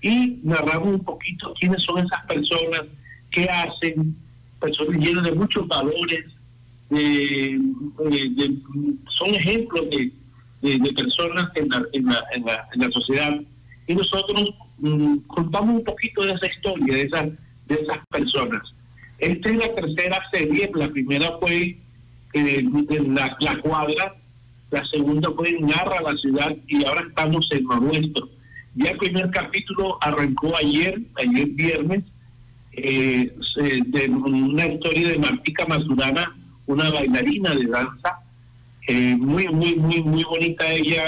y 0.00 0.38
narramos 0.42 0.88
un 0.88 1.04
poquito 1.04 1.52
quiénes 1.58 1.82
son 1.82 1.98
esas 1.98 2.24
personas, 2.26 2.82
qué 3.30 3.44
hacen, 3.44 4.16
personas 4.60 4.96
llenas 4.98 5.24
de 5.24 5.32
muchos 5.32 5.66
valores, 5.66 6.24
de, 6.90 7.60
son 9.08 9.34
ejemplos 9.34 9.86
de, 9.90 10.12
de, 10.62 10.92
personas 10.92 11.46
en 11.54 11.68
la, 11.68 11.82
en, 11.92 12.04
la, 12.06 12.24
en, 12.32 12.44
la, 12.44 12.68
en 12.74 12.80
la 12.80 12.90
sociedad 12.90 13.40
y 13.86 13.94
nosotros 13.94 14.54
mm, 14.78 15.16
contamos 15.26 15.76
un 15.76 15.84
poquito 15.84 16.24
de 16.24 16.32
esa 16.32 16.46
historia, 16.46 16.94
de 16.94 17.02
esas, 17.02 17.24
de 17.66 17.74
esas 17.74 17.98
personas. 18.10 18.62
Esta 19.18 19.50
es 19.50 19.56
la 19.56 19.74
tercera 19.74 20.18
serie, 20.32 20.70
la 20.74 20.88
primera 20.90 21.38
fue 21.40 21.78
eh, 22.34 22.58
en 22.90 23.14
la, 23.14 23.36
cuadra, 23.62 24.16
la 24.70 24.84
segunda 24.86 25.30
fue 25.36 25.52
Narra 25.60 26.02
la 26.02 26.16
ciudad 26.18 26.56
y 26.66 26.84
ahora 26.86 27.06
estamos 27.08 27.46
en 27.52 27.64
lo 27.64 27.80
nuestro. 27.80 28.28
Ya 28.74 28.90
el 28.90 28.98
primer 28.98 29.30
capítulo 29.30 29.98
arrancó 30.00 30.56
ayer, 30.56 31.00
ayer 31.16 31.46
viernes, 31.50 32.04
eh, 32.72 33.32
de 33.86 34.08
una 34.08 34.66
historia 34.66 35.10
de 35.10 35.18
Martica 35.18 35.64
Mazurana, 35.66 36.36
una 36.66 36.90
bailarina 36.90 37.54
de 37.54 37.66
danza, 37.66 38.18
eh, 38.86 39.16
muy, 39.16 39.46
muy, 39.48 39.76
muy, 39.76 40.02
muy 40.02 40.24
bonita 40.24 40.70
ella, 40.70 41.04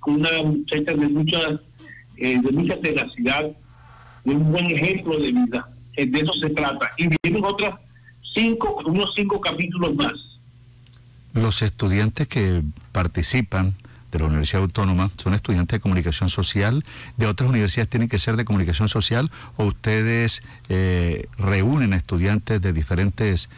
con 0.00 0.14
una 0.14 0.42
muchacha 0.42 0.94
de 0.94 1.08
muchas 1.08 1.60
eh, 2.16 2.38
de 2.40 2.52
mucha 2.52 2.78
tenacidad, 2.80 3.50
de 4.24 4.34
un 4.34 4.52
buen 4.52 4.66
ejemplo 4.66 5.16
de 5.18 5.32
vida. 5.32 5.70
Eh, 5.96 6.06
de 6.06 6.20
eso 6.20 6.32
se 6.40 6.50
trata. 6.50 6.90
Y 6.98 7.08
vienen 7.22 7.44
otras 7.44 7.74
cinco, 8.34 8.82
unos 8.84 9.12
cinco 9.16 9.40
capítulos 9.40 9.94
más. 9.94 10.12
Los 11.32 11.62
estudiantes 11.62 12.28
que 12.28 12.62
participan 12.92 13.74
de 14.10 14.18
la 14.18 14.26
Universidad 14.26 14.62
Autónoma 14.62 15.10
son 15.16 15.34
estudiantes 15.34 15.78
de 15.78 15.80
comunicación 15.80 16.28
social, 16.28 16.84
de 17.16 17.26
otras 17.26 17.48
universidades 17.48 17.88
tienen 17.88 18.08
que 18.08 18.18
ser 18.18 18.36
de 18.36 18.44
comunicación 18.44 18.88
social 18.88 19.30
o 19.56 19.66
ustedes 19.66 20.42
reúnen 21.38 21.92
estudiantes 21.92 22.60
de 22.60 22.72
diferentes 22.72 23.48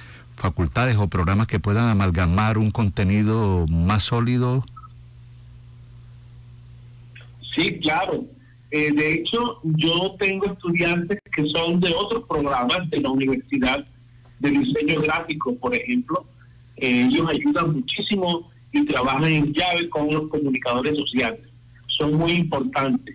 facultades 0.43 0.97
o 0.97 1.07
programas 1.07 1.47
que 1.47 1.61
puedan 1.61 1.89
amalgamar 1.89 2.59
un 2.59 2.73
contenido 2.73 3.65
más 3.69 4.03
sólido. 4.03 4.65
Sí, 7.57 7.79
claro. 7.79 8.25
Eh, 8.73 8.91
de 8.93 9.15
hecho, 9.15 9.61
yo 9.63 10.17
tengo 10.19 10.47
estudiantes 10.47 11.19
que 11.33 11.47
son 11.47 11.79
de 11.79 11.95
otros 11.95 12.25
programas 12.29 12.91
de 12.91 13.01
la 13.01 13.11
universidad 13.11 13.87
de 14.41 14.51
diseño 14.51 15.01
gráfico, 15.03 15.55
por 15.57 15.75
ejemplo. 15.77 16.27
Eh, 16.77 17.07
ellos 17.09 17.29
ayudan 17.29 17.75
muchísimo 17.75 18.51
y 18.73 18.85
trabajan 18.87 19.25
en 19.25 19.53
llave 19.53 19.89
con 19.91 20.11
los 20.11 20.29
comunicadores 20.29 20.99
sociales. 20.99 21.41
Son 21.87 22.15
muy 22.15 22.33
importantes. 22.33 23.15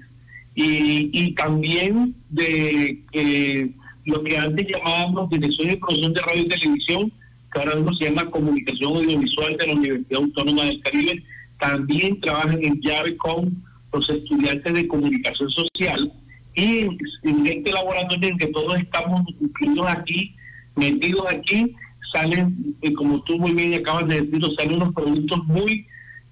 Y, 0.60 1.36
también 1.36 2.16
de 2.30 3.04
eh, 3.12 3.70
lo 4.06 4.24
que 4.24 4.38
antes 4.38 4.66
llamábamos 4.68 5.30
Dirección 5.30 5.70
y 5.70 5.76
Producción 5.76 6.14
de 6.14 6.22
Radio 6.22 6.42
y 6.42 6.48
Televisión, 6.48 7.12
ahora 7.58 7.76
mismo 7.76 7.94
se 7.94 8.06
llama 8.06 8.30
Comunicación 8.30 8.98
Audiovisual 8.98 9.58
de 9.58 9.68
la 9.68 9.74
Universidad 9.74 10.22
Autónoma 10.22 10.64
del 10.64 10.82
Caribe, 10.82 11.24
también 11.60 12.22
trabajan 12.22 12.60
en 12.64 12.80
llave 12.82 13.18
con 13.18 13.64
los 13.94 14.10
estudiantes 14.10 14.74
de 14.74 14.88
comunicación 14.88 15.50
social. 15.52 16.12
Y 16.56 16.82
en 17.24 17.46
este 17.46 17.72
laboratorio 17.72 18.30
en 18.30 18.38
que 18.38 18.48
todos 18.48 18.78
estamos 18.78 19.22
incluidos 19.40 19.88
aquí, 19.90 20.36
metidos 20.76 21.26
aquí, 21.30 21.76
salen, 22.14 22.76
eh, 22.82 22.94
como 22.94 23.22
tú 23.24 23.38
muy 23.38 23.54
bien 23.54 23.74
acabas 23.76 24.08
de 24.08 24.22
decirlo, 24.22 24.50
salen 24.58 24.82
unos 24.82 24.94
productos 24.94 25.46
muy, 25.46 25.86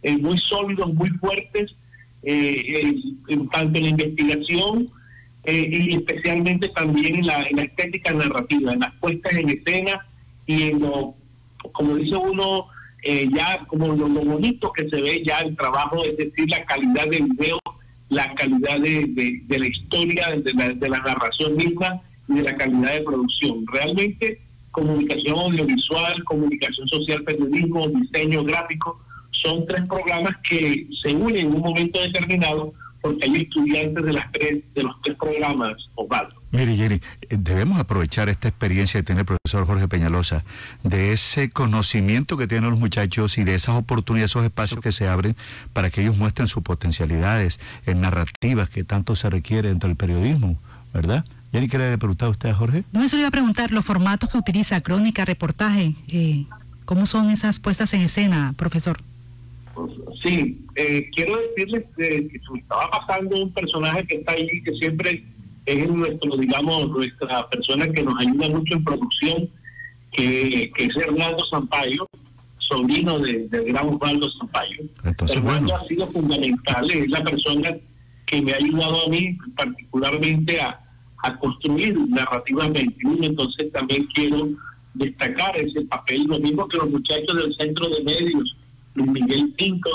eh, 0.04 0.18
muy 0.18 0.38
sólidos, 0.38 0.94
muy 0.94 1.10
fuertes, 1.10 1.76
eh, 2.24 2.96
en, 3.28 3.50
tanto 3.50 3.78
en 3.78 3.84
la 3.84 3.90
investigación 3.90 4.90
y 5.48 5.94
especialmente 5.94 6.70
también 6.70 7.18
en 7.18 7.28
la, 7.28 7.44
en 7.44 7.58
la 7.58 7.64
estética 7.66 8.12
narrativa, 8.14 8.74
en 8.74 8.80
las 8.80 8.92
puestas 8.96 9.32
en 9.34 9.50
escena 9.50 10.04
y 10.46 10.74
lo, 10.74 11.16
como 11.74 11.96
dice 11.96 12.16
uno, 12.16 12.68
eh, 13.04 13.28
ya 13.36 13.66
como 13.68 13.88
lo, 13.88 14.08
bonito 14.08 14.72
que 14.72 14.90
se 14.90 15.02
ve 15.02 15.24
ya 15.26 15.40
el 15.40 15.56
trabajo, 15.56 16.04
es 16.04 16.18
decir, 16.18 16.50
la 16.50 16.66
calidad 16.66 17.08
del 17.10 17.28
video, 17.38 17.60
la 18.10 18.34
calidad 18.36 18.80
de, 18.80 19.42
de, 19.48 19.60
la 19.60 19.68
historia, 19.68 20.28
de 20.44 20.54
la, 20.54 20.70
de 20.70 20.90
la 20.90 21.00
narración 21.00 21.56
misma 21.56 22.02
y 22.28 22.36
de 22.36 22.44
la 22.44 22.58
calidad 22.58 22.94
de 22.94 23.02
producción. 23.02 23.66
Realmente 23.72 24.42
comunicación 24.72 25.40
audiovisual, 25.40 26.24
comunicación 26.26 26.88
social, 26.88 27.24
periodismo, 27.24 27.88
diseño 27.88 28.44
gráfico, 28.44 29.00
son 29.32 29.66
tres 29.68 29.86
programas 29.88 30.36
que 30.50 30.88
se 31.04 31.16
unen 31.16 31.48
en 31.48 31.56
un 31.56 31.62
momento 31.62 32.02
determinado 32.02 32.74
porque 33.02 33.26
hay 33.26 33.36
estudiantes 33.44 34.04
de 34.04 34.14
las 34.14 34.32
tres 34.32 34.64
de 34.74 34.84
los 34.84 34.96
tres 35.04 35.16
programas, 35.18 35.74
Osvaldo. 35.96 36.36
Mire, 36.56 36.78
Jenny, 36.78 36.96
eh, 36.96 37.36
debemos 37.38 37.80
aprovechar 37.80 38.30
esta 38.30 38.48
experiencia 38.48 39.02
que 39.02 39.06
tiene 39.06 39.22
el 39.22 39.28
profesor 39.28 39.66
Jorge 39.66 39.90
Peñalosa, 39.90 40.46
de 40.84 41.12
ese 41.12 41.50
conocimiento 41.50 42.38
que 42.38 42.48
tienen 42.48 42.70
los 42.70 42.80
muchachos 42.80 43.38
y 43.38 43.44
de 43.44 43.56
esas 43.56 43.76
oportunidades, 43.76 44.32
esos 44.32 44.46
espacios 44.46 44.80
que 44.80 44.94
se 44.94 45.10
abren 45.10 45.36
para 45.74 45.90
que 45.90 46.02
ellos 46.02 46.18
muestren 46.18 46.48
sus 46.48 46.64
potencialidades 46.64 47.60
en 47.86 48.00
narrativas 48.00 48.70
que 48.70 48.86
tanto 48.86 49.18
se 49.18 49.30
requiere 49.30 49.68
dentro 49.68 49.90
del 49.90 49.98
periodismo, 49.98 50.58
¿verdad? 50.94 51.26
Jenny, 51.52 51.68
¿qué 51.68 51.78
le 51.78 51.98
preguntar 51.98 52.28
a 52.28 52.32
usted, 52.32 52.54
Jorge? 52.54 52.86
No, 52.94 53.04
eso 53.04 53.18
le 53.18 53.22
iba 53.22 53.28
a 53.28 53.32
preguntar, 53.32 53.72
los 53.72 53.84
formatos 53.84 54.30
que 54.30 54.38
utiliza, 54.38 54.80
crónica, 54.80 55.26
reportaje, 55.26 55.96
eh, 56.08 56.46
¿cómo 56.86 57.06
son 57.06 57.32
esas 57.32 57.60
puestas 57.60 57.94
en 57.94 58.02
escena, 58.02 58.54
profesor? 58.56 59.02
Sí, 60.24 60.66
eh, 60.76 61.10
quiero 61.14 61.36
decirles 61.38 61.84
que, 61.98 62.30
que 62.30 62.42
estaba 62.60 62.90
pasando 62.92 63.44
un 63.44 63.52
personaje 63.52 64.08
que 64.08 64.18
está 64.18 64.32
ahí, 64.32 64.64
que 64.64 64.72
siempre 64.80 65.35
es 65.66 65.90
nuestro, 65.90 66.38
digamos, 66.38 66.90
nuestra 66.90 67.50
persona 67.50 67.88
que 67.88 68.04
nos 68.04 68.14
ayuda 68.20 68.50
mucho 68.50 68.76
en 68.76 68.84
producción, 68.84 69.50
que, 70.12 70.72
es 70.78 70.98
Hernando 70.98 71.44
Sampaio, 71.52 72.08
sobrino 72.58 73.20
de, 73.20 73.48
del 73.50 73.66
gran 73.66 73.90
Osvaldo 73.90 74.30
Sampaio. 74.40 74.84
Entonces, 75.04 75.38
Hernando 75.38 75.76
ha 75.76 75.84
sido 75.86 76.08
fundamental, 76.08 76.92
es 76.92 77.10
la 77.10 77.24
persona 77.24 77.76
que 78.26 78.42
me 78.42 78.54
ha 78.54 78.56
ayudado 78.56 79.06
a 79.06 79.10
mí 79.10 79.38
particularmente 79.56 80.62
a, 80.62 80.80
a 81.24 81.38
construir 81.40 81.98
narrativa 82.10 82.68
21, 82.68 83.24
entonces 83.24 83.72
también 83.72 84.08
quiero 84.14 84.50
destacar 84.94 85.58
ese 85.58 85.82
papel, 85.82 86.24
lo 86.24 86.40
mismo 86.40 86.68
que 86.68 86.78
los 86.78 86.90
muchachos 86.90 87.36
del 87.36 87.56
Centro 87.56 87.88
de 87.90 88.04
Medios, 88.04 88.56
Luis 88.94 89.12
Miguel 89.12 89.54
Pinto, 89.58 89.90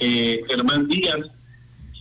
eh, 0.00 0.40
Germán 0.48 0.86
Díaz, 0.88 1.18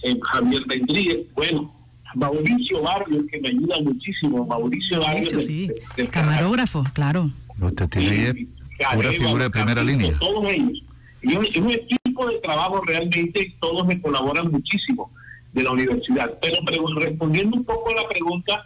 eh, 0.04 0.16
Javier 0.22 0.64
Vendríguez, 0.68 1.26
bueno, 1.34 1.74
Mauricio 2.18 2.82
Barrios, 2.82 3.26
que 3.32 3.40
me 3.40 3.50
ayuda 3.50 3.76
muchísimo, 3.84 4.46
Mauricio 4.46 5.00
Barrios. 5.00 5.44
sí. 5.44 5.70
Camarógrafo, 6.12 6.84
claro. 6.94 7.30
Usted 7.60 7.88
tiene 7.90 8.48
pura 8.94 9.12
figura 9.12 9.44
de 9.46 9.50
primera 9.50 9.84
línea. 9.84 10.18
Todos 10.20 10.52
ellos. 10.52 10.84
Y 11.22 11.34
es 11.34 11.58
un 11.58 11.72
equipo 11.72 12.28
de 12.28 12.40
trabajo 12.40 12.82
realmente 12.86 13.56
todos 13.60 13.86
me 13.86 14.00
colaboran 14.02 14.52
muchísimo 14.52 15.12
de 15.54 15.64
la 15.64 15.72
universidad. 15.72 16.38
Pero, 16.42 16.58
respondiendo 17.00 17.58
un 17.58 17.64
poco 17.64 17.90
a 17.92 18.02
la 18.02 18.10
pregunta, 18.10 18.64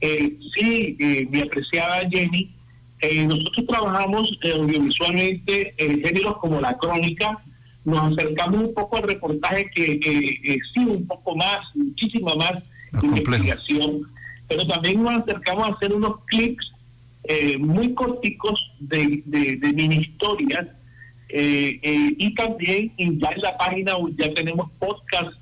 eh, 0.00 0.36
sí, 0.56 0.96
eh, 0.98 1.26
mi 1.30 1.40
apreciada 1.40 2.08
Jenny, 2.10 2.54
eh, 3.00 3.26
nosotros 3.26 3.66
trabajamos 3.68 4.28
audiovisualmente 4.54 5.74
en 5.78 6.02
géneros 6.04 6.38
como 6.38 6.60
la 6.60 6.76
crónica, 6.78 7.38
nos 7.84 8.16
acercamos 8.16 8.62
un 8.62 8.74
poco 8.74 8.96
al 8.96 9.04
reportaje 9.04 9.68
que 9.74 9.98
sí, 10.72 10.84
un 10.84 11.04
poco 11.06 11.34
más, 11.34 11.58
muchísima 11.74 12.34
más 12.36 12.62
investigación, 13.02 14.02
pero 14.48 14.66
también 14.66 15.02
nos 15.02 15.22
acercamos 15.22 15.68
a 15.68 15.72
hacer 15.74 15.94
unos 15.94 16.16
clips 16.26 16.72
muy 17.60 17.94
corticos 17.94 18.60
de, 18.80 19.22
de, 19.26 19.72
mini 19.72 19.96
historias 19.96 20.66
y 21.28 22.34
también 22.34 22.92
ya 22.98 23.30
en 23.30 23.42
la 23.42 23.56
página 23.56 23.92
ya 24.18 24.34
tenemos 24.34 24.70
podcast 24.78 25.32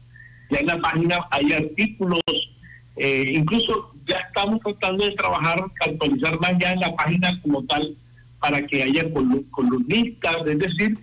ya 0.51 0.59
en 0.59 0.67
la 0.67 0.81
página 0.81 1.19
hay 1.31 1.53
artículos, 1.53 2.21
eh, 2.97 3.33
incluso 3.35 3.93
ya 4.07 4.19
estamos 4.19 4.61
tratando 4.61 5.05
de 5.05 5.13
trabajar, 5.13 5.65
actualizar 5.81 6.39
más 6.41 6.53
ya 6.61 6.73
en 6.73 6.81
la 6.81 6.95
página 6.97 7.41
como 7.43 7.65
tal, 7.65 7.97
para 8.41 8.67
que 8.67 8.83
haya 8.83 9.05
columnistas, 9.51 10.37
es 10.47 10.59
decir, 10.59 10.99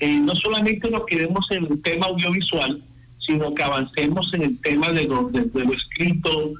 eh, 0.00 0.18
no 0.20 0.34
solamente 0.34 0.90
nos 0.90 1.06
quedemos 1.06 1.46
en 1.50 1.66
el 1.66 1.82
tema 1.82 2.06
audiovisual, 2.06 2.82
sino 3.26 3.54
que 3.54 3.62
avancemos 3.62 4.30
en 4.34 4.42
el 4.42 4.60
tema 4.60 4.88
de 4.88 5.04
lo, 5.04 5.28
de, 5.28 5.48
lo 5.52 5.72
escrito. 5.72 6.52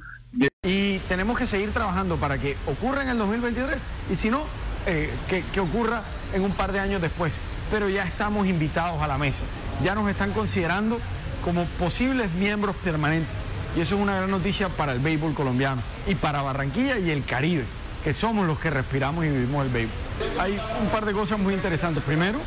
Y 0.63 0.99
tenemos 1.09 1.37
que 1.37 1.45
seguir 1.45 1.71
trabajando 1.71 2.17
para 2.17 2.37
que 2.37 2.55
ocurra 2.67 3.01
en 3.01 3.09
el 3.09 3.17
2023 3.17 3.77
y 4.11 4.15
si 4.15 4.29
no, 4.29 4.43
eh, 4.85 5.09
que, 5.27 5.43
que 5.53 5.59
ocurra 5.59 6.03
en 6.33 6.43
un 6.43 6.51
par 6.51 6.71
de 6.71 6.79
años 6.79 7.01
después. 7.01 7.39
Pero 7.71 7.89
ya 7.89 8.03
estamos 8.03 8.47
invitados 8.47 9.01
a 9.01 9.07
la 9.07 9.17
mesa, 9.17 9.43
ya 9.83 9.95
nos 9.95 10.09
están 10.09 10.31
considerando 10.31 10.99
como 11.43 11.65
posibles 11.79 12.31
miembros 12.33 12.75
permanentes. 12.77 13.33
Y 13.75 13.81
eso 13.81 13.95
es 13.95 14.01
una 14.01 14.17
gran 14.17 14.31
noticia 14.31 14.69
para 14.69 14.91
el 14.91 14.99
béisbol 14.99 15.33
colombiano 15.33 15.81
y 16.07 16.15
para 16.15 16.41
Barranquilla 16.41 16.99
y 16.99 17.09
el 17.09 17.23
Caribe, 17.23 17.63
que 18.03 18.13
somos 18.13 18.45
los 18.45 18.59
que 18.59 18.69
respiramos 18.69 19.25
y 19.25 19.29
vivimos 19.29 19.65
el 19.65 19.71
béisbol. 19.71 20.39
Hay 20.39 20.59
un 20.81 20.89
par 20.89 21.05
de 21.05 21.13
cosas 21.13 21.39
muy 21.39 21.53
interesantes. 21.53 22.03
Primero, 22.03 22.39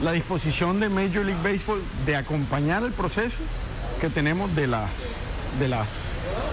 la 0.00 0.12
disposición 0.12 0.80
de 0.80 0.88
Major 0.88 1.24
League 1.24 1.40
Baseball 1.42 1.80
de 2.06 2.16
acompañar 2.16 2.82
el 2.82 2.92
proceso 2.92 3.36
que 4.00 4.08
tenemos 4.08 4.54
de 4.56 4.66
las, 4.66 5.14
de 5.58 5.68
las 5.68 5.88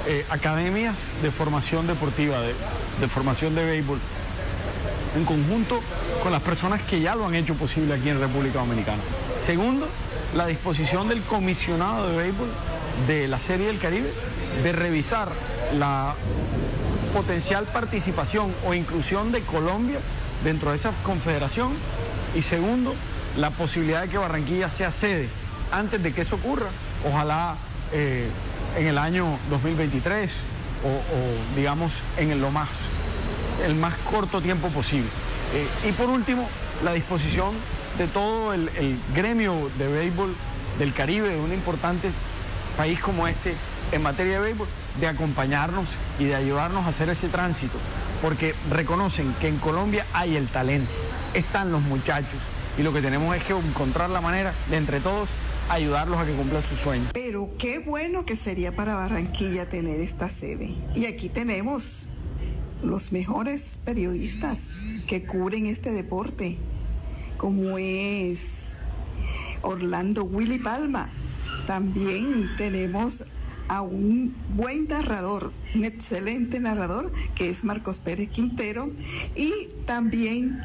eh, 0.08 0.26
academias 0.30 1.14
de 1.22 1.32
formación 1.32 1.88
deportiva, 1.88 2.42
de, 2.42 2.54
de 3.00 3.08
formación 3.08 3.56
de 3.56 3.66
béisbol, 3.66 4.00
en 5.16 5.26
conjunto 5.26 5.82
con 6.22 6.32
las 6.32 6.42
personas 6.42 6.82
que 6.84 7.02
ya 7.02 7.16
lo 7.16 7.26
han 7.26 7.36
hecho 7.36 7.56
posible 7.56 7.96
aquí 7.96 8.10
en 8.10 8.20
República 8.20 8.60
Dominicana. 8.60 9.02
Segundo, 9.44 9.88
la 10.36 10.46
disposición 10.46 11.08
del 11.08 11.22
comisionado 11.24 12.10
de 12.10 12.18
béisbol 12.18 12.50
de 13.08 13.28
la 13.28 13.40
Serie 13.40 13.68
del 13.68 13.80
Caribe 13.80 14.12
de 14.64 14.72
revisar 14.72 15.30
la 15.78 16.14
potencial 17.14 17.66
participación 17.66 18.54
o 18.68 18.74
inclusión 18.74 19.32
de 19.32 19.42
Colombia 19.42 20.00
dentro 20.44 20.70
de 20.70 20.76
esa 20.76 20.92
confederación 21.04 21.74
y 22.36 22.42
segundo, 22.42 22.94
la 23.38 23.52
posibilidad 23.52 24.02
de 24.02 24.10
que 24.10 24.18
Barranquilla 24.18 24.70
sea 24.70 24.92
sede 24.92 25.30
antes 25.72 26.02
de 26.02 26.14
que 26.14 26.22
eso 26.22 26.36
ocurra, 26.36 26.68
ojalá 27.08 27.56
eh, 27.92 28.28
en 28.78 28.88
el 28.88 28.98
año 28.98 29.38
2023 29.50 30.32
o, 30.84 31.56
digamos 31.56 31.92
en 32.18 32.32
el, 32.32 32.42
lo 32.42 32.52
más, 32.52 32.70
el 33.66 33.76
más 33.76 33.96
corto 33.98 34.42
tiempo 34.42 34.70
posible. 34.70 35.10
Eh, 35.54 35.90
y 35.90 35.92
por 35.92 36.10
último, 36.10 36.48
la 36.84 36.94
disposición 36.94 37.54
de 37.98 38.08
todo 38.08 38.54
el, 38.54 38.70
gremio 39.14 39.70
de 39.78 39.88
béisbol 39.88 40.36
del 40.78 40.94
Caribe, 40.94 41.30
de 41.30 41.40
un 41.40 41.52
importante 41.52 42.12
país 42.78 43.00
como 43.00 43.28
este 43.28 43.56
en 43.92 44.02
materia 44.02 44.36
de 44.36 44.40
béisbol, 44.40 44.68
de 45.00 45.08
acompañarnos 45.08 45.90
y 46.20 46.26
de 46.26 46.36
ayudarnos 46.36 46.86
a 46.86 46.90
hacer 46.90 47.10
ese 47.10 47.28
tránsito, 47.28 47.78
porque 48.22 48.56
reconocen 48.70 49.34
que 49.42 49.48
en 49.48 49.58
Colombia 49.58 50.06
hay 50.14 50.38
el 50.38 50.48
talento, 50.48 50.92
están 51.34 51.72
los 51.72 51.82
muchachos 51.82 52.40
y 52.78 52.84
lo 52.84 52.94
que 52.94 53.02
tenemos 53.02 53.36
es 53.36 53.44
que 53.44 53.54
encontrar 53.54 54.10
la 54.10 54.22
manera 54.22 54.54
de 54.70 54.78
entre 54.78 55.00
todos 55.00 55.30
ayudarlos 55.70 56.20
a 56.20 56.26
que 56.26 56.34
cumplan 56.34 56.64
sus 56.64 56.80
sueños. 56.80 57.12
Pero 57.14 57.50
qué 57.58 57.80
bueno 57.80 58.26
que 58.26 58.36
sería 58.36 58.76
para 58.76 58.96
Barranquilla 58.96 59.70
tener 59.70 60.00
esta 60.00 60.30
sede. 60.30 60.74
Y 60.96 61.06
aquí 61.06 61.30
tenemos 61.30 62.08
los 62.82 63.12
mejores 63.12 63.80
periodistas 63.86 65.04
que 65.08 65.26
cubren 65.26 65.66
este 65.66 65.92
deporte 65.92 66.58
como 67.38 67.78
es 67.78 68.74
Orlando 69.62 70.24
Willy 70.24 70.60
Palma. 70.60 71.10
También 71.68 72.50
tenemos 72.58 73.24
a 73.70 73.84
un 73.84 74.36
buen 74.56 74.88
narrador, 74.88 75.54
un 75.76 75.86
excelente 75.86 76.60
narrador, 76.60 77.12
que 77.36 77.50
es 77.50 77.64
Marcos 77.64 78.00
Pérez 78.00 78.30
Quintero, 78.30 78.92
y 79.36 79.52
también 79.86 80.60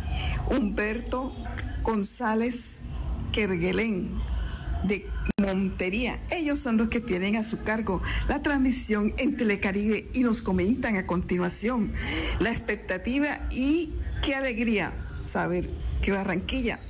Humberto 0.47 1.37
González 1.85 2.81
Kerguelén 3.33 4.11
de 4.85 5.07
Montería. 5.39 6.19
Ellos 6.31 6.59
son 6.59 6.79
los 6.79 6.89
que 6.89 7.01
tienen 7.01 7.37
a 7.37 7.45
su 7.45 7.63
cargo 7.63 8.03
la 8.27 8.43
transmisión 8.43 9.15
en 9.19 9.37
Telecaribe 9.37 10.09
y 10.15 10.23
nos 10.23 10.43
comentan 10.43 10.97
a 10.97 11.07
continuación 11.07 11.93
la 12.41 12.51
expectativa 12.51 13.39
y 13.51 13.93
qué 14.23 14.35
alegría 14.35 14.93
saber 15.27 15.71
que 16.03 16.13
Barranquilla 16.13 16.81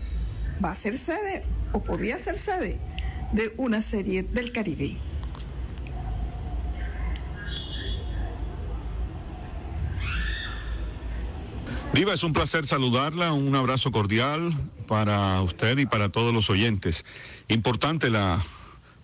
va 0.64 0.70
a 0.70 0.74
ser 0.74 0.96
sede 0.96 1.44
o 1.72 1.82
podría 1.82 2.16
ser 2.16 2.36
sede 2.36 2.80
de 3.32 3.52
una 3.56 3.82
serie 3.82 4.22
del 4.22 4.52
Caribe. 4.52 4.96
Diva, 11.92 12.12
es 12.12 12.24
un 12.24 12.32
placer 12.32 12.66
saludarla, 12.66 13.32
un 13.32 13.54
abrazo 13.54 13.92
cordial 13.92 14.52
para 14.86 15.40
usted 15.42 15.78
y 15.78 15.86
para 15.86 16.08
todos 16.08 16.32
los 16.34 16.50
oyentes. 16.50 17.04
Importante 17.48 18.10
la 18.10 18.40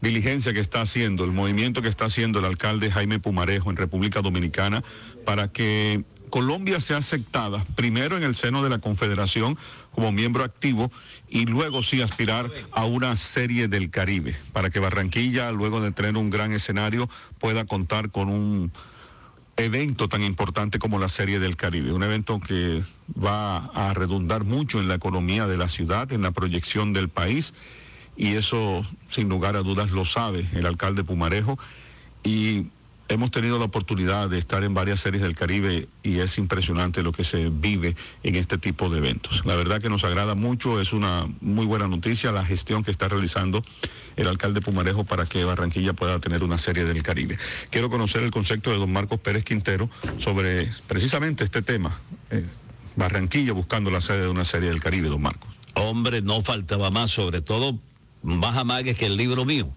diligencia 0.00 0.52
que 0.52 0.60
está 0.60 0.80
haciendo, 0.80 1.24
el 1.24 1.32
movimiento 1.32 1.82
que 1.82 1.88
está 1.88 2.06
haciendo 2.06 2.38
el 2.38 2.46
alcalde 2.46 2.90
Jaime 2.90 3.18
Pumarejo 3.18 3.70
en 3.70 3.76
República 3.76 4.22
Dominicana 4.22 4.82
para 5.24 5.48
que 5.48 6.04
Colombia 6.30 6.80
sea 6.80 6.98
aceptada 6.98 7.64
primero 7.74 8.16
en 8.16 8.22
el 8.22 8.34
seno 8.34 8.62
de 8.62 8.70
la 8.70 8.78
Confederación 8.78 9.58
como 9.90 10.12
miembro 10.12 10.44
activo 10.44 10.90
y 11.28 11.46
luego 11.46 11.82
sí 11.82 12.00
aspirar 12.00 12.50
a 12.72 12.84
una 12.84 13.16
serie 13.16 13.68
del 13.68 13.90
Caribe, 13.90 14.36
para 14.52 14.70
que 14.70 14.78
Barranquilla, 14.78 15.50
luego 15.52 15.80
de 15.80 15.92
tener 15.92 16.16
un 16.16 16.30
gran 16.30 16.52
escenario, 16.52 17.08
pueda 17.38 17.64
contar 17.66 18.10
con 18.10 18.28
un 18.28 18.72
evento 19.64 20.08
tan 20.08 20.22
importante 20.22 20.78
como 20.78 20.98
la 20.98 21.08
Serie 21.08 21.38
del 21.38 21.56
Caribe, 21.56 21.92
un 21.92 22.02
evento 22.02 22.40
que 22.40 22.82
va 23.22 23.66
a 23.66 23.94
redundar 23.94 24.44
mucho 24.44 24.80
en 24.80 24.88
la 24.88 24.94
economía 24.94 25.46
de 25.46 25.56
la 25.56 25.68
ciudad, 25.68 26.10
en 26.12 26.22
la 26.22 26.30
proyección 26.30 26.92
del 26.92 27.08
país, 27.08 27.54
y 28.16 28.34
eso 28.34 28.84
sin 29.08 29.28
lugar 29.28 29.56
a 29.56 29.62
dudas 29.62 29.90
lo 29.90 30.04
sabe 30.04 30.48
el 30.52 30.66
alcalde 30.66 31.04
Pumarejo, 31.04 31.58
y 32.22 32.66
hemos 33.10 33.32
tenido 33.32 33.58
la 33.58 33.64
oportunidad 33.64 34.30
de 34.30 34.38
estar 34.38 34.62
en 34.62 34.72
varias 34.72 35.00
series 35.00 35.22
del 35.22 35.34
Caribe 35.34 35.88
y 36.02 36.20
es 36.20 36.38
impresionante 36.38 37.02
lo 37.02 37.12
que 37.12 37.24
se 37.24 37.50
vive 37.50 37.96
en 38.22 38.36
este 38.36 38.56
tipo 38.56 38.88
de 38.88 38.98
eventos. 38.98 39.44
La 39.44 39.56
verdad 39.56 39.80
que 39.80 39.90
nos 39.90 40.04
agrada 40.04 40.36
mucho, 40.36 40.80
es 40.80 40.92
una 40.92 41.26
muy 41.40 41.66
buena 41.66 41.88
noticia 41.88 42.30
la 42.30 42.44
gestión 42.44 42.84
que 42.84 42.92
está 42.92 43.08
realizando 43.08 43.62
el 44.16 44.28
alcalde 44.28 44.60
Pumarejo 44.60 45.04
para 45.04 45.26
que 45.26 45.44
Barranquilla 45.44 45.92
pueda 45.92 46.20
tener 46.20 46.44
una 46.44 46.56
serie 46.56 46.84
del 46.84 47.02
Caribe. 47.02 47.36
Quiero 47.70 47.90
conocer 47.90 48.22
el 48.22 48.30
concepto 48.30 48.70
de 48.70 48.78
don 48.78 48.92
Marcos 48.92 49.18
Pérez 49.20 49.44
Quintero 49.44 49.90
sobre 50.18 50.70
precisamente 50.86 51.42
este 51.42 51.62
tema, 51.62 51.98
eh, 52.30 52.46
Barranquilla 52.94 53.52
buscando 53.52 53.90
la 53.90 54.00
sede 54.00 54.22
de 54.22 54.28
una 54.28 54.44
serie 54.44 54.68
del 54.68 54.80
Caribe, 54.80 55.08
don 55.08 55.22
Marcos. 55.22 55.50
Hombre, 55.74 56.22
no 56.22 56.42
faltaba 56.42 56.90
más, 56.90 57.10
sobre 57.10 57.40
todo 57.40 57.78
más 58.22 58.56
amagues 58.56 58.96
que 58.96 59.06
el 59.06 59.16
libro 59.16 59.44
mío, 59.44 59.68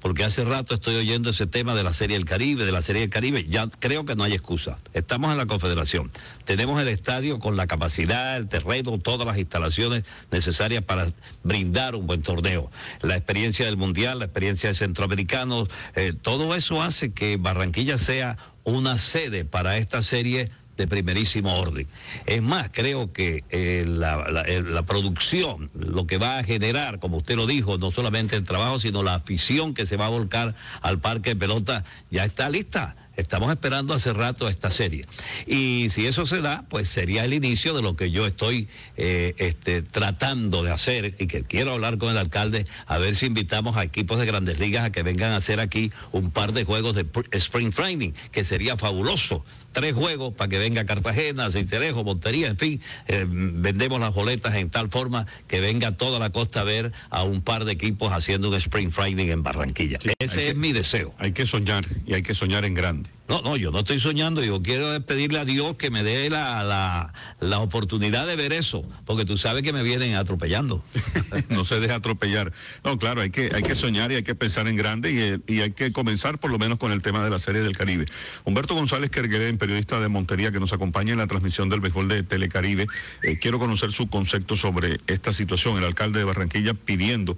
porque 0.00 0.24
hace 0.24 0.44
rato 0.44 0.74
estoy 0.74 0.96
oyendo 0.96 1.30
ese 1.30 1.46
tema 1.46 1.74
de 1.74 1.82
la 1.82 1.92
Serie 1.92 2.16
del 2.16 2.24
Caribe, 2.24 2.64
de 2.64 2.72
la 2.72 2.82
Serie 2.82 3.02
del 3.02 3.10
Caribe, 3.10 3.44
ya 3.44 3.68
creo 3.78 4.04
que 4.04 4.16
no 4.16 4.24
hay 4.24 4.32
excusa. 4.32 4.78
Estamos 4.92 5.30
en 5.30 5.38
la 5.38 5.46
Confederación, 5.46 6.10
tenemos 6.44 6.80
el 6.80 6.88
estadio 6.88 7.38
con 7.38 7.56
la 7.56 7.66
capacidad, 7.66 8.36
el 8.36 8.48
terreno, 8.48 8.98
todas 8.98 9.26
las 9.26 9.38
instalaciones 9.38 10.04
necesarias 10.30 10.82
para 10.82 11.12
brindar 11.42 11.94
un 11.94 12.06
buen 12.06 12.22
torneo. 12.22 12.70
La 13.02 13.16
experiencia 13.16 13.66
del 13.66 13.76
Mundial, 13.76 14.18
la 14.18 14.24
experiencia 14.24 14.68
de 14.68 14.74
centroamericanos, 14.74 15.68
eh, 15.94 16.12
todo 16.20 16.54
eso 16.54 16.82
hace 16.82 17.12
que 17.12 17.36
Barranquilla 17.36 17.98
sea 17.98 18.36
una 18.64 18.98
sede 18.98 19.44
para 19.44 19.76
esta 19.76 20.02
serie 20.02 20.50
de 20.76 20.86
primerísimo 20.86 21.54
orden. 21.54 21.86
Es 22.26 22.42
más, 22.42 22.70
creo 22.72 23.12
que 23.12 23.44
eh, 23.50 23.84
la, 23.86 24.82
producción, 24.86 25.70
lo 25.74 26.06
que 26.06 26.18
va 26.18 26.38
a 26.38 26.44
generar, 26.44 26.98
como 26.98 27.18
usted 27.18 27.36
lo 27.36 27.46
dijo, 27.46 27.78
no 27.78 27.90
solamente 27.90 28.36
el 28.36 28.44
trabajo, 28.44 28.78
sino 28.78 29.02
la 29.02 29.14
afición 29.14 29.74
que 29.74 29.86
se 29.86 29.96
va 29.96 30.06
a 30.06 30.10
volcar 30.10 30.54
al 30.80 31.00
parque 31.00 31.30
de 31.30 31.36
pelota, 31.36 31.84
ya 32.10 32.24
está 32.24 32.48
lista. 32.48 32.96
Estamos 33.14 33.52
esperando 33.52 33.92
hace 33.92 34.14
rato 34.14 34.48
esta 34.48 34.70
serie. 34.70 35.04
Y 35.46 35.88
si 35.90 36.06
eso 36.06 36.24
se 36.24 36.40
da, 36.40 36.64
pues 36.70 36.88
sería 36.88 37.26
el 37.26 37.34
inicio 37.34 37.74
de 37.74 37.82
lo 37.82 37.94
que 37.94 38.10
yo 38.10 38.26
estoy 38.26 38.68
eh, 38.96 39.34
este, 39.36 39.82
tratando 39.82 40.62
de 40.62 40.72
hacer 40.72 41.14
y 41.18 41.26
que 41.26 41.44
quiero 41.44 41.72
hablar 41.72 41.98
con 41.98 42.08
el 42.08 42.16
alcalde 42.16 42.66
a 42.86 42.96
ver 42.96 43.14
si 43.14 43.26
invitamos 43.26 43.76
a 43.76 43.84
equipos 43.84 44.18
de 44.18 44.24
grandes 44.24 44.58
ligas 44.58 44.84
a 44.84 44.92
que 44.92 45.02
vengan 45.02 45.32
a 45.32 45.36
hacer 45.36 45.60
aquí 45.60 45.92
un 46.10 46.30
par 46.30 46.52
de 46.52 46.64
juegos 46.64 46.96
de 46.96 47.06
Spring 47.32 47.70
Training, 47.70 48.12
que 48.30 48.44
sería 48.44 48.78
fabuloso 48.78 49.44
tres 49.72 49.94
juegos 49.94 50.34
para 50.34 50.48
que 50.48 50.58
venga 50.58 50.84
Cartagena, 50.84 51.50
Cincerejo, 51.50 52.04
Montería, 52.04 52.48
en 52.48 52.58
fin, 52.58 52.80
eh, 53.08 53.26
vendemos 53.28 54.00
las 54.00 54.14
boletas 54.14 54.54
en 54.54 54.70
tal 54.70 54.90
forma 54.90 55.26
que 55.48 55.60
venga 55.60 55.92
toda 55.96 56.18
la 56.18 56.30
costa 56.30 56.60
a 56.60 56.64
ver 56.64 56.92
a 57.10 57.22
un 57.22 57.42
par 57.42 57.64
de 57.64 57.72
equipos 57.72 58.12
haciendo 58.12 58.48
un 58.48 58.54
Spring 58.54 58.90
Training 58.90 59.28
en 59.28 59.42
Barranquilla. 59.42 59.98
Ese 60.18 60.48
es 60.48 60.56
mi 60.56 60.72
deseo. 60.72 61.14
Hay 61.18 61.32
que 61.32 61.46
soñar 61.46 61.86
y 62.06 62.14
hay 62.14 62.22
que 62.22 62.34
soñar 62.34 62.64
en 62.64 62.74
grande. 62.74 63.10
No, 63.32 63.40
no, 63.40 63.56
yo 63.56 63.70
no 63.70 63.78
estoy 63.78 63.98
soñando, 63.98 64.42
yo 64.42 64.60
quiero 64.60 65.00
pedirle 65.06 65.38
a 65.38 65.46
Dios 65.46 65.76
que 65.76 65.90
me 65.90 66.02
dé 66.02 66.28
la, 66.28 67.12
la, 67.40 67.58
oportunidad 67.60 68.26
de 68.26 68.36
ver 68.36 68.52
eso, 68.52 68.84
porque 69.06 69.24
tú 69.24 69.38
sabes 69.38 69.62
que 69.62 69.72
me 69.72 69.82
vienen 69.82 70.16
atropellando. 70.16 70.84
no 71.48 71.64
se 71.64 71.80
deja 71.80 71.94
atropellar. 71.94 72.52
No, 72.84 72.98
claro, 72.98 73.22
hay 73.22 73.30
que, 73.30 73.50
hay 73.54 73.62
que 73.62 73.74
soñar 73.74 74.12
y 74.12 74.16
hay 74.16 74.22
que 74.22 74.34
pensar 74.34 74.68
en 74.68 74.76
grande 74.76 75.40
y, 75.46 75.60
hay 75.60 75.70
que 75.70 75.92
comenzar 75.92 76.38
por 76.40 76.50
lo 76.50 76.58
menos 76.58 76.78
con 76.78 76.92
el 76.92 77.00
tema 77.00 77.24
de 77.24 77.30
la 77.30 77.38
Serie 77.38 77.62
del 77.62 77.76
Caribe. 77.76 78.04
Humberto 78.44 78.74
González 78.74 79.08
Kerguelen, 79.10 79.56
periodista 79.62 80.00
de 80.00 80.08
Montería 80.08 80.50
que 80.50 80.58
nos 80.58 80.72
acompaña 80.72 81.12
en 81.12 81.18
la 81.18 81.28
transmisión 81.28 81.68
del 81.68 81.78
béisbol 81.78 82.08
de 82.08 82.24
Telecaribe, 82.24 82.88
eh, 83.22 83.38
quiero 83.38 83.60
conocer 83.60 83.92
su 83.92 84.08
concepto 84.08 84.56
sobre 84.56 84.98
esta 85.06 85.32
situación. 85.32 85.78
El 85.78 85.84
alcalde 85.84 86.18
de 86.18 86.24
Barranquilla 86.24 86.74
pidiendo 86.74 87.36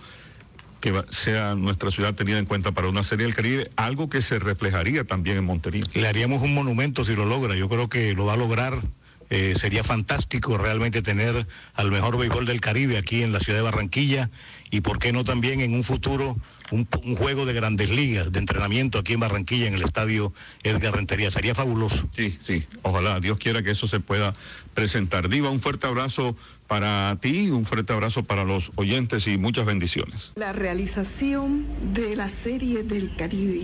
que 0.81 1.05
sea 1.11 1.55
nuestra 1.55 1.91
ciudad 1.91 2.15
tenida 2.15 2.39
en 2.39 2.47
cuenta 2.47 2.73
para 2.73 2.89
una 2.89 3.03
serie 3.03 3.27
del 3.27 3.35
Caribe, 3.35 3.71
algo 3.77 4.09
que 4.09 4.23
se 4.23 4.39
reflejaría 4.39 5.05
también 5.05 5.37
en 5.37 5.45
Montería. 5.45 5.85
Le 5.93 6.09
haríamos 6.09 6.41
un 6.41 6.55
monumento 6.55 7.05
si 7.05 7.15
lo 7.15 7.27
logra, 7.27 7.57
yo 7.57 7.69
creo 7.69 7.91
que 7.91 8.15
lo 8.15 8.25
va 8.25 8.33
a 8.33 8.39
lograr. 8.39 8.81
Eh, 9.29 9.55
sería 9.59 9.85
fantástico 9.85 10.57
realmente 10.57 11.03
tener 11.03 11.47
al 11.75 11.91
mejor 11.91 12.17
béisbol 12.17 12.47
del 12.47 12.63
Caribe 12.63 12.97
aquí 12.97 13.23
en 13.23 13.33
la 13.33 13.41
ciudad 13.41 13.59
de 13.59 13.65
Barranquilla 13.65 14.31
y 14.71 14.81
por 14.81 14.99
qué 14.99 15.13
no 15.13 15.25
también 15.25 15.61
en 15.61 15.75
un 15.75 15.85
futuro 15.85 16.39
un, 16.71 16.87
juego 17.17 17.47
de 17.47 17.53
grandes 17.53 17.91
ligas 17.91 18.33
de 18.33 18.39
entrenamiento 18.39 18.99
aquí 18.99 19.13
en 19.15 19.21
Barranquilla, 19.21 19.67
en 19.67 19.75
el 19.75 19.83
estadio 19.83 20.33
Edgar 20.63 20.95
Rentería. 20.95 21.31
Sería 21.31 21.55
fabuloso. 21.55 22.09
Sí, 22.15 22.39
sí. 22.43 22.65
Ojalá, 22.83 23.21
Dios 23.21 23.39
quiera 23.39 23.63
que 23.63 23.71
eso 23.71 23.89
se 23.89 24.01
pueda 24.01 24.35
presentar. 24.75 25.29
Diva, 25.29 25.51
un 25.51 25.61
fuerte 25.61 25.87
abrazo 25.87 26.37
para 26.67 27.17
ti, 27.21 27.51
un 27.51 27.67
fuerte 27.67 27.93
abrazo 27.93 28.25
para 28.25 28.45
los 28.45 28.73
oyentes 28.77 29.27
y 29.27 29.39
muchas 29.39 29.67
bendiciones. 29.67 30.33
La 30.37 30.53
realización 30.53 31.67
de 31.93 32.17
la 32.17 32.29
serie 32.29 32.83
del 32.83 33.15
Caribe. 33.17 33.63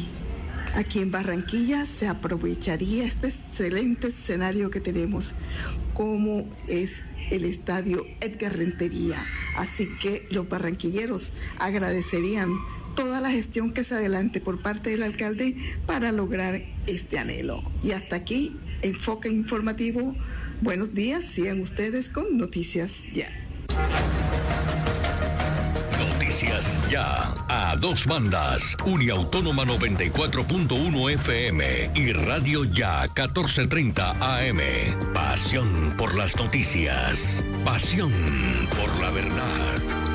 Aquí 0.75 1.01
en 1.01 1.11
Barranquilla 1.11 1.85
se 1.85 2.07
aprovecharía 2.07 3.05
este 3.05 3.29
excelente 3.29 4.09
escenario 4.09 4.71
que 4.71 4.81
tenemos, 4.81 5.35
como 5.95 6.49
es 6.69 7.03
el 7.31 7.45
estadio 7.45 8.07
Edgar 8.21 8.57
Rentería. 8.57 9.17
Así 9.57 9.89
que 10.01 10.27
los 10.31 10.49
barranquilleros 10.49 11.33
agradecerían 11.59 12.51
toda 12.95 13.21
la 13.21 13.31
gestión 13.31 13.73
que 13.73 13.85
se 13.85 13.95
adelante 13.95 14.41
por 14.41 14.63
parte 14.63 14.91
del 14.91 15.03
alcalde 15.03 15.57
para 15.87 16.13
lograr 16.13 16.63
este 16.87 17.19
anhelo. 17.19 17.63
Y 17.83 17.93
hasta 17.93 18.17
aquí, 18.17 18.57
enfoque 18.83 19.29
informativo. 19.29 20.15
Buenos 20.61 20.95
días, 20.95 21.25
sigan 21.25 21.61
ustedes 21.61 22.09
con 22.09 22.37
Noticias 22.37 23.05
Ya. 23.13 23.29
Noticias 25.99 26.79
Ya, 26.91 27.35
a 27.49 27.77
dos 27.81 28.07
bandas, 28.07 28.77
Uniautónoma 28.85 29.65
94.1 29.65 31.11
FM 31.13 31.91
y 31.95 32.13
Radio 32.13 32.65
Ya 32.65 33.03
1430 33.03 34.11
AM. 34.21 34.61
Pasión 35.13 35.95
por 35.97 36.15
las 36.17 36.37
noticias, 36.37 37.45
pasión 37.65 38.13
por 38.77 39.01
la 39.01 39.11
verdad. 39.11 40.10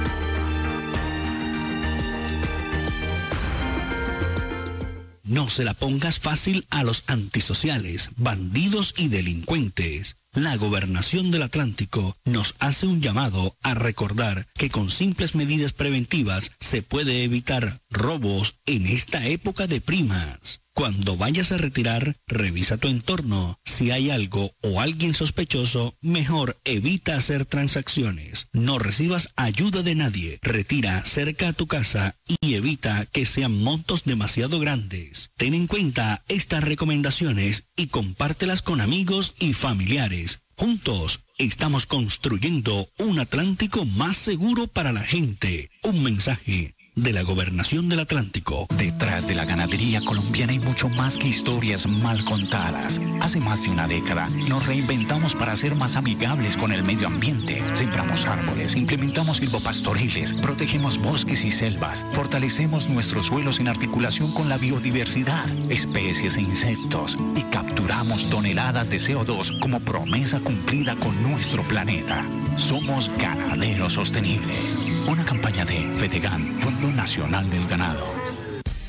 No 5.26 5.50
se 5.50 5.64
la 5.64 5.74
pongas 5.74 6.20
fácil 6.20 6.68
a 6.70 6.84
los 6.84 7.04
antisociales, 7.08 8.12
bandidos 8.16 8.94
y 8.96 9.08
delincuentes. 9.08 10.18
La 10.36 10.58
gobernación 10.58 11.32
del 11.32 11.44
Atlántico 11.44 12.18
nos 12.26 12.56
hace 12.60 12.88
un 12.88 13.02
llamado 13.02 13.56
a 13.64 13.74
recordar 13.74 14.48
que 14.56 14.70
con 14.70 14.90
simples 14.90 15.34
medidas 15.34 15.72
preventivas 15.72 16.52
se 16.60 16.82
puede 16.82 17.24
evitar 17.24 17.80
robos 17.90 18.56
en 18.66 18.86
esta 18.86 19.26
época 19.28 19.66
de 19.66 19.80
primas. 19.80 20.60
Cuando 20.76 21.16
vayas 21.16 21.54
a 21.54 21.58
retirar, 21.58 22.18
revisa 22.28 22.76
tu 22.76 22.90
entorno. 22.90 23.58
Si 23.64 23.92
hay 23.92 24.10
algo 24.10 24.52
o 24.62 24.82
alguien 24.82 25.14
sospechoso, 25.14 25.96
mejor 26.02 26.58
evita 26.66 27.16
hacer 27.16 27.46
transacciones. 27.46 28.50
No 28.52 28.78
recibas 28.78 29.30
ayuda 29.38 29.84
de 29.84 29.96
nadie. 29.96 30.38
Retira 30.42 31.06
cerca 31.06 31.48
a 31.48 31.54
tu 31.54 31.68
casa 31.68 32.18
y 32.28 32.56
evita 32.56 33.06
que 33.06 33.26
sean 33.26 33.58
montos 33.58 34.04
demasiado 34.04 34.60
grandes. 34.60 35.32
Ten 35.38 35.54
en 35.54 35.68
cuenta 35.68 36.26
estas 36.28 36.62
recomendaciones 36.66 37.64
y 37.78 37.88
compártelas 37.88 38.62
con 38.62 38.82
amigos 38.82 39.34
y 39.40 39.54
familiares. 39.54 40.25
Juntos 40.58 41.22
estamos 41.38 41.86
construyendo 41.86 42.88
un 42.98 43.20
Atlántico 43.20 43.86
más 43.86 44.16
seguro 44.16 44.68
para 44.68 44.94
la 44.94 45.04
gente. 45.04 45.70
Un 45.84 46.04
mensaje 46.04 46.75
de 46.96 47.12
la 47.12 47.24
gobernación 47.24 47.90
del 47.90 48.00
Atlántico. 48.00 48.68
Detrás 48.78 49.28
de 49.28 49.36
la 49.36 49.44
ganadería 49.44 50.00
colombiana 50.02 50.54
hay 50.54 50.60
mucho 50.60 50.88
más 50.88 51.18
que 51.18 51.28
historias 51.28 51.88
mal 51.88 52.24
contadas. 52.24 53.02
Hace 53.22 53.40
más 53.40 53.64
de 53.64 53.70
una 53.70 53.88
década 53.88 54.30
nos 54.48 54.66
reinventamos 54.66 55.36
para 55.36 55.56
ser 55.56 55.76
más 55.76 55.96
amigables 55.98 56.56
con 56.56 56.72
el 56.72 56.84
medio 56.84 57.08
ambiente. 57.08 57.62
Sembramos 57.74 58.26
árboles, 58.26 58.76
implementamos 58.76 59.38
silvopastoriles, 59.38 60.34
protegemos 60.36 60.98
bosques 60.98 61.44
y 61.44 61.52
selvas, 61.52 62.06
fortalecemos 62.14 62.90
nuestros 62.90 63.26
suelos 63.26 63.60
en 63.60 63.68
articulación 63.68 64.34
con 64.34 64.48
la 64.48 64.58
biodiversidad, 64.58 65.46
especies 65.70 66.38
e 66.38 66.42
insectos 66.42 67.18
y 67.36 67.42
capturamos 67.52 68.30
toneladas 68.30 68.90
de 68.90 68.98
CO2 68.98 69.60
como 69.60 69.82
promesa 69.82 70.40
cumplida 70.40 70.96
con 70.96 71.22
nuestro 71.24 71.64
planeta. 71.64 72.26
Somos 72.56 73.12
ganaderos 73.18 73.94
sostenibles. 73.94 74.80
Una 75.08 75.26
campaña 75.26 75.66
de 75.66 75.86
FEDEGAN, 75.98 76.58
Nacional 76.92 77.50
del 77.50 77.68
Ganado. 77.68 78.06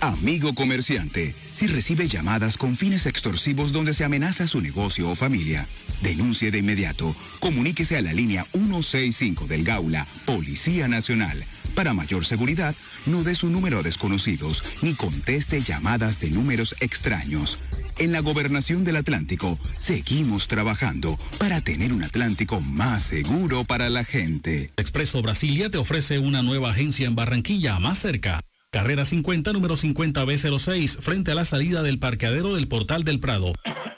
Amigo 0.00 0.54
comerciante, 0.54 1.34
si 1.52 1.66
recibe 1.66 2.06
llamadas 2.06 2.56
con 2.56 2.76
fines 2.76 3.06
extorsivos 3.06 3.72
donde 3.72 3.94
se 3.94 4.04
amenaza 4.04 4.46
su 4.46 4.60
negocio 4.60 5.10
o 5.10 5.14
familia, 5.14 5.66
denuncie 6.02 6.50
de 6.50 6.58
inmediato. 6.58 7.16
Comuníquese 7.40 7.96
a 7.96 8.02
la 8.02 8.12
línea 8.12 8.44
165 8.52 9.46
del 9.46 9.64
Gaula, 9.64 10.06
Policía 10.26 10.86
Nacional. 10.86 11.44
Para 11.74 11.94
mayor 11.94 12.24
seguridad, 12.24 12.74
no 13.06 13.22
dé 13.22 13.34
su 13.34 13.48
número 13.48 13.78
a 13.78 13.82
desconocidos 13.82 14.62
ni 14.82 14.94
conteste 14.94 15.62
llamadas 15.62 16.20
de 16.20 16.30
números 16.30 16.76
extraños. 16.80 17.58
En 17.98 18.12
la 18.12 18.20
gobernación 18.20 18.84
del 18.84 18.96
Atlántico, 18.96 19.58
seguimos 19.74 20.48
trabajando 20.48 21.18
para 21.38 21.62
tener 21.62 21.94
un 21.94 22.02
Atlántico 22.02 22.60
más 22.60 23.04
seguro 23.04 23.64
para 23.64 23.88
la 23.88 24.04
gente. 24.04 24.70
Expreso 24.76 25.22
Brasilia 25.22 25.70
te 25.70 25.78
ofrece 25.78 26.18
una 26.18 26.42
nueva 26.42 26.72
agencia 26.72 27.06
en 27.06 27.14
Barranquilla, 27.14 27.78
más 27.78 27.98
cerca. 27.98 28.42
Carrera 28.70 29.06
50, 29.06 29.54
número 29.54 29.76
50B06, 29.76 30.98
frente 30.98 31.30
a 31.30 31.34
la 31.34 31.46
salida 31.46 31.82
del 31.82 31.98
parqueadero 31.98 32.54
del 32.54 32.68
Portal 32.68 33.02
del 33.02 33.18
Prado. 33.18 33.54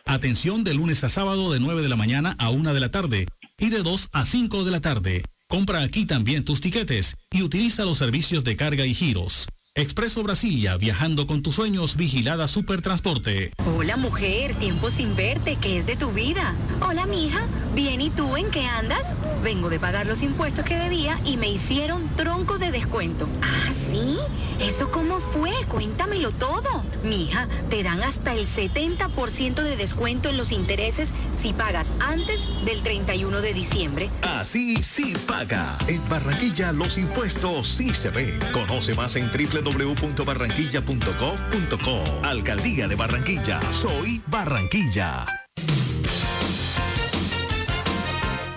Atención 0.07 0.63
de 0.63 0.75
lunes 0.75 1.03
a 1.03 1.09
sábado 1.09 1.53
de 1.53 1.59
9 1.59 1.83
de 1.83 1.89
la 1.89 1.97
mañana 1.97 2.37
a 2.39 2.51
1 2.51 2.75
de 2.75 2.81
la 2.81 2.93
tarde 2.93 3.27
y 3.59 3.71
de 3.71 3.83
2 3.83 4.11
a 4.13 4.25
5 4.25 4.63
de 4.63 4.71
la 4.71 4.81
tarde. 4.81 5.23
Compra 5.49 5.83
aquí 5.83 6.07
también 6.07 6.45
tus 6.45 6.61
tiquetes 6.61 7.17
y 7.33 7.43
utiliza 7.43 7.85
los 7.85 7.99
servicios 7.99 8.45
de 8.45 8.55
carga 8.55 8.87
y 8.87 8.95
giros. 8.95 9.49
Expreso 9.79 10.25
Brasilia, 10.25 10.77
viajando 10.77 11.29
con 11.29 11.41
tus 11.41 11.55
sueños, 11.55 11.97
vigilada 11.97 12.49
Supertransporte. 12.49 13.53
Hola 13.65 13.97
mujer, 13.97 14.55
tiempo 14.55 14.91
sin 14.91 15.15
verte, 15.15 15.57
¿qué 15.61 15.79
es 15.79 15.87
de 15.87 15.95
tu 15.95 16.11
vida? 16.11 16.53
Hola 16.81 17.07
mija, 17.07 17.47
bien 17.77 18.01
y 18.01 18.11
tú 18.11 18.37
en 18.37 18.51
qué 18.51 18.67
andas? 18.67 19.19
Vengo 19.45 19.71
de 19.71 19.79
pagar 19.79 20.09
los 20.09 20.25
impuestos 20.25 20.65
que 20.65 20.77
debía 20.77 21.21
y 21.25 21.37
me 21.37 21.49
hicieron 21.49 22.09
tronco 22.17 22.59
de 22.59 22.73
descuento. 22.73 23.29
¿Ah, 23.41 23.73
sí? 23.89 24.19
¿Eso 24.61 24.91
cómo 24.91 25.21
fue? 25.21 25.53
Cuéntamelo 25.69 26.33
todo. 26.33 26.83
Mija, 27.05 27.47
te 27.71 27.85
dan 27.85 28.03
hasta 28.03 28.35
el 28.35 28.45
70% 28.45 29.63
de 29.63 29.77
descuento 29.77 30.29
en 30.29 30.37
los 30.37 30.51
intereses 30.51 31.13
si 31.41 31.53
pagas 31.53 31.93
antes 32.01 32.49
del 32.65 32.83
31 32.83 33.41
de 33.41 33.55
diciembre. 33.55 34.11
Así 34.23 34.83
sí 34.83 35.15
paga. 35.29 35.79
En 35.87 36.07
Barranquilla 36.09 36.73
los 36.73 36.99
impuestos 36.99 37.69
sí 37.69 37.95
se 37.95 38.11
ven. 38.11 38.41
Conoce 38.53 38.95
más 38.95 39.15
en 39.15 39.31
www.barranquilla.gov.co. 39.69 42.27
Alcaldía 42.27 42.89
de 42.89 42.97
Barranquilla. 42.97 43.61
Soy 43.73 44.23
Barranquilla. 44.27 45.27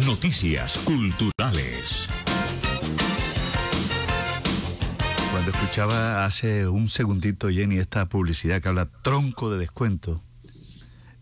Noticias 0.05 0.77
culturales. 0.79 2.07
Cuando 5.31 5.51
escuchaba 5.51 6.25
hace 6.25 6.67
un 6.67 6.87
segundito, 6.87 7.49
Jenny, 7.49 7.77
esta 7.77 8.07
publicidad 8.07 8.61
que 8.61 8.69
habla 8.69 8.85
tronco 8.85 9.51
de 9.51 9.59
descuento, 9.59 10.23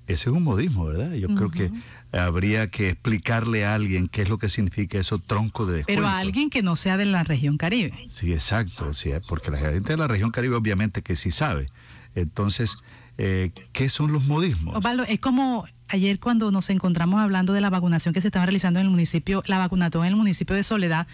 Ese 0.09 0.31
es 0.31 0.35
un 0.35 0.43
modismo, 0.43 0.85
¿verdad? 0.85 1.13
Yo 1.13 1.27
creo 1.35 1.51
que 1.51 1.71
habría 2.11 2.71
que 2.71 2.89
explicarle 2.89 3.63
a 3.63 3.75
alguien 3.75 4.07
qué 4.07 4.23
es 4.23 4.29
lo 4.29 4.39
que 4.39 4.49
significa 4.49 4.97
eso 4.97 5.19
tronco 5.19 5.67
de 5.67 5.77
descuento. 5.77 6.01
Pero 6.01 6.07
a 6.11 6.17
alguien 6.17 6.49
que 6.49 6.63
no 6.63 6.75
sea 6.75 6.97
de 6.97 7.05
la 7.05 7.23
región 7.23 7.59
Caribe. 7.59 7.93
Sí, 8.07 8.33
exacto, 8.33 8.95
sí, 8.95 9.11
porque 9.27 9.51
la 9.51 9.59
gente 9.59 9.93
de 9.93 9.97
la 9.97 10.07
región 10.07 10.31
Caribe 10.31 10.55
obviamente 10.55 11.03
que 11.03 11.15
sí 11.15 11.29
sabe. 11.29 11.69
Entonces, 12.15 12.77
eh, 13.19 13.51
¿qué 13.71 13.87
son 13.87 14.11
los 14.11 14.25
modismos? 14.25 14.75
Osvaldo, 14.75 15.03
es 15.03 15.19
como 15.19 15.67
ayer 15.89 16.19
cuando 16.19 16.51
nos 16.51 16.71
encontramos 16.71 17.21
hablando 17.21 17.53
de 17.53 17.61
la 17.61 17.69
vacunación 17.69 18.11
que 18.11 18.21
se 18.21 18.29
estaba 18.29 18.47
realizando 18.47 18.79
en 18.79 18.87
el 18.87 18.89
municipio, 18.89 19.43
la 19.45 19.59
vacunación 19.59 20.05
en 20.05 20.09
el 20.09 20.15
municipio 20.15 20.55
de 20.55 20.63
Soledad, 20.63 21.05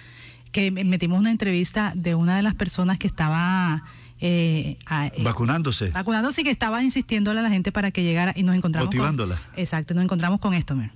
que 0.53 0.72
metimos 0.72 1.19
una 1.19 1.31
entrevista 1.31 1.91
de 1.97 2.15
una 2.15 2.38
de 2.38 2.43
las 2.43 2.55
personas 2.55 2.97
que 2.97 3.07
estaba... 3.07 3.84
Eh, 4.20 4.78
eh, 4.92 5.24
vacunándose. 5.24 5.90
Vacunándose 5.90 6.42
y 6.42 6.44
que 6.44 6.52
estaba 6.52 6.82
insistiéndole 6.82 7.40
a 7.40 7.44
la 7.44 7.50
gente 7.50 7.72
para 7.72 7.92
que 7.92 8.04
llegara 8.04 8.34
y 8.36 8.44
nos 8.44 8.56
encontramos. 8.56 8.88
Motivándola. 8.88 9.40
exacto, 9.56 9.94
nos 9.94 10.04
encontramos 10.04 10.40
con 10.40 10.54
esto, 10.54 10.76
Mer. 10.76 10.92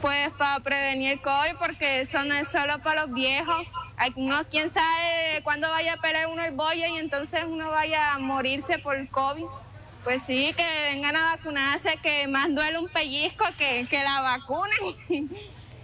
Pues 0.00 0.30
para 0.38 0.60
prevenir 0.60 1.12
el 1.12 1.20
COVID, 1.20 1.58
porque 1.58 2.00
eso 2.00 2.24
no 2.24 2.32
es 2.34 2.48
solo 2.48 2.78
para 2.82 3.04
los 3.04 3.14
viejos. 3.14 3.66
Algunos, 3.98 4.46
quién 4.50 4.70
sabe 4.70 5.42
cuándo 5.44 5.68
vaya 5.68 5.94
a 5.94 5.96
perder 5.98 6.26
uno 6.32 6.42
el 6.42 6.54
bollo 6.54 6.86
y 6.86 6.98
entonces 6.98 7.42
uno 7.46 7.68
vaya 7.68 8.14
a 8.14 8.18
morirse 8.18 8.78
por 8.78 8.96
el 8.96 9.08
COVID. 9.08 9.44
Pues 10.02 10.22
sí, 10.22 10.54
que 10.56 10.64
vengan 10.94 11.14
a 11.16 11.36
vacunarse, 11.36 11.98
que 12.02 12.26
más 12.28 12.54
duele 12.54 12.78
un 12.78 12.88
pellizco 12.88 13.44
que, 13.58 13.86
que 13.90 14.02
la 14.02 14.22
vacuna. 14.22 14.72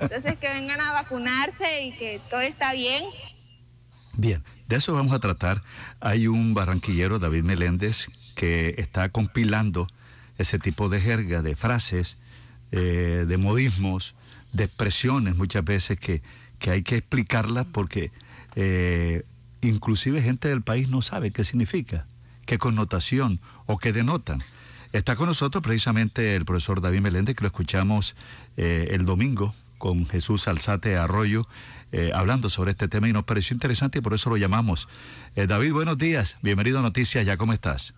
Entonces 0.01 0.37
que 0.39 0.49
vengan 0.49 0.81
a 0.81 0.93
vacunarse 0.93 1.85
y 1.85 1.93
que 1.93 2.21
todo 2.31 2.41
está 2.41 2.73
bien. 2.73 3.05
Bien, 4.15 4.43
de 4.67 4.77
eso 4.77 4.95
vamos 4.95 5.13
a 5.13 5.21
tratar. 5.21 5.63
Hay 6.07 6.29
un 6.29 6.55
barranquillero, 6.55 7.19
David 7.19 7.43
Meléndez, 7.43 8.07
que 8.37 8.77
está 8.79 9.09
compilando 9.09 9.89
ese 10.39 10.61
tipo 10.61 10.89
de 10.89 11.01
jerga, 11.01 11.43
de 11.43 11.57
frases, 11.57 12.19
eh, 12.71 13.25
de 13.27 13.37
modismos, 13.39 14.15
de 14.53 14.63
expresiones 14.63 15.35
muchas 15.35 15.65
veces 15.65 15.99
que, 15.99 16.23
que 16.61 16.71
hay 16.71 16.85
que 16.85 16.99
explicarlas 16.99 17.67
porque 17.73 18.13
eh, 18.55 19.25
inclusive 19.63 20.23
gente 20.23 20.47
del 20.47 20.63
país 20.63 20.89
no 20.89 21.03
sabe 21.03 21.33
qué 21.33 21.43
significa, 21.43 22.07
qué 22.45 22.57
connotación 22.57 23.41
o 23.67 23.77
qué 23.77 23.93
denotan. 23.93 24.39
Está 24.93 25.17
con 25.17 25.27
nosotros 25.27 25.61
precisamente 25.61 26.37
el 26.37 26.45
profesor 26.45 26.81
David 26.81 27.01
Meléndez, 27.01 27.35
que 27.35 27.43
lo 27.43 27.49
escuchamos 27.49 28.15
eh, 28.57 28.91
el 28.93 29.07
domingo 29.07 29.57
con 29.79 30.07
Jesús 30.07 30.47
Alzate 30.47 30.97
Arroyo, 30.97 31.49
eh, 31.93 32.11
hablando 32.15 32.51
sobre 32.51 32.73
este 32.73 32.89
tema 32.89 33.09
y 33.09 33.13
nos 33.13 33.25
pareció 33.25 33.55
interesante 33.55 33.99
y 33.99 34.03
por 34.03 34.15
eso 34.15 34.31
lo 34.31 34.37
llamamos. 34.37 34.89
Eh, 35.35 35.47
David, 35.47 35.73
buenos 35.73 35.99
días, 35.99 36.37
bienvenido 36.43 36.81
a 36.81 36.83
Noticias, 36.83 37.25
¿ya 37.25 37.37
cómo 37.37 37.53
estás? 37.53 37.95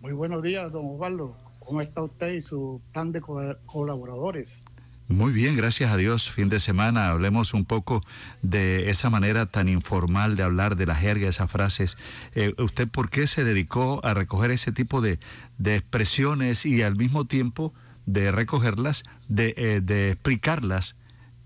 Muy 0.00 0.12
buenos 0.12 0.42
días, 0.42 0.70
don 0.70 0.86
Osvaldo. 0.86 1.36
¿Cómo 1.58 1.80
está 1.80 2.02
usted 2.02 2.34
y 2.34 2.42
su 2.42 2.80
plan 2.92 3.10
de 3.10 3.20
colaboradores? 3.20 4.62
Muy 5.08 5.32
bien, 5.32 5.56
gracias 5.56 5.92
a 5.92 5.96
Dios. 5.96 6.30
Fin 6.30 6.48
de 6.48 6.60
semana, 6.60 7.10
hablemos 7.10 7.54
un 7.54 7.64
poco 7.64 8.02
de 8.42 8.90
esa 8.90 9.08
manera 9.08 9.46
tan 9.46 9.68
informal 9.68 10.34
de 10.34 10.42
hablar 10.42 10.74
de 10.76 10.86
la 10.86 10.96
jerga, 10.96 11.28
esas 11.28 11.50
frases. 11.50 11.96
Eh, 12.34 12.54
¿Usted 12.58 12.88
por 12.88 13.08
qué 13.08 13.28
se 13.28 13.44
dedicó 13.44 14.00
a 14.04 14.14
recoger 14.14 14.50
ese 14.50 14.72
tipo 14.72 15.00
de, 15.00 15.20
de 15.58 15.76
expresiones 15.76 16.66
y 16.66 16.82
al 16.82 16.96
mismo 16.96 17.24
tiempo 17.24 17.72
de 18.04 18.32
recogerlas, 18.32 19.04
de, 19.28 19.80
de 19.80 20.10
explicarlas 20.10 20.95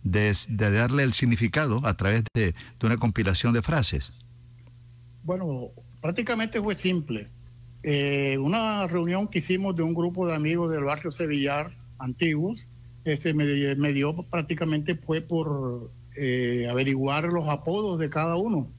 de, 0.02 0.32
darle 0.48 1.02
el 1.02 1.12
significado 1.12 1.80
a 1.84 1.96
través 1.96 2.24
de, 2.34 2.54
una 2.82 2.96
compilación 2.96 3.52
de 3.52 3.62
frases? 3.62 4.20
Bueno, 5.22 5.70
prácticamente 6.00 6.60
fue 6.60 6.74
simple. 6.74 7.26
Eh, 7.82 8.38
una 8.38 8.86
reunión 8.86 9.28
que 9.28 9.38
hicimos 9.38 9.76
de 9.76 9.82
un 9.82 9.94
grupo 9.94 10.26
de 10.26 10.34
amigos 10.34 10.70
del 10.70 10.84
barrio 10.84 11.10
Sevillar 11.10 11.76
antiguos, 11.98 12.68
ese 13.04 13.32
me, 13.32 13.46
dio 13.92 14.22
prácticamente 14.24 14.94
fue 14.94 15.20
por 15.20 15.90
eh, 16.16 16.66
averiguar 16.70 17.24
los 17.24 17.48
apodos 17.48 17.98
de 17.98 18.10
cada 18.10 18.36
uno. 18.36 18.70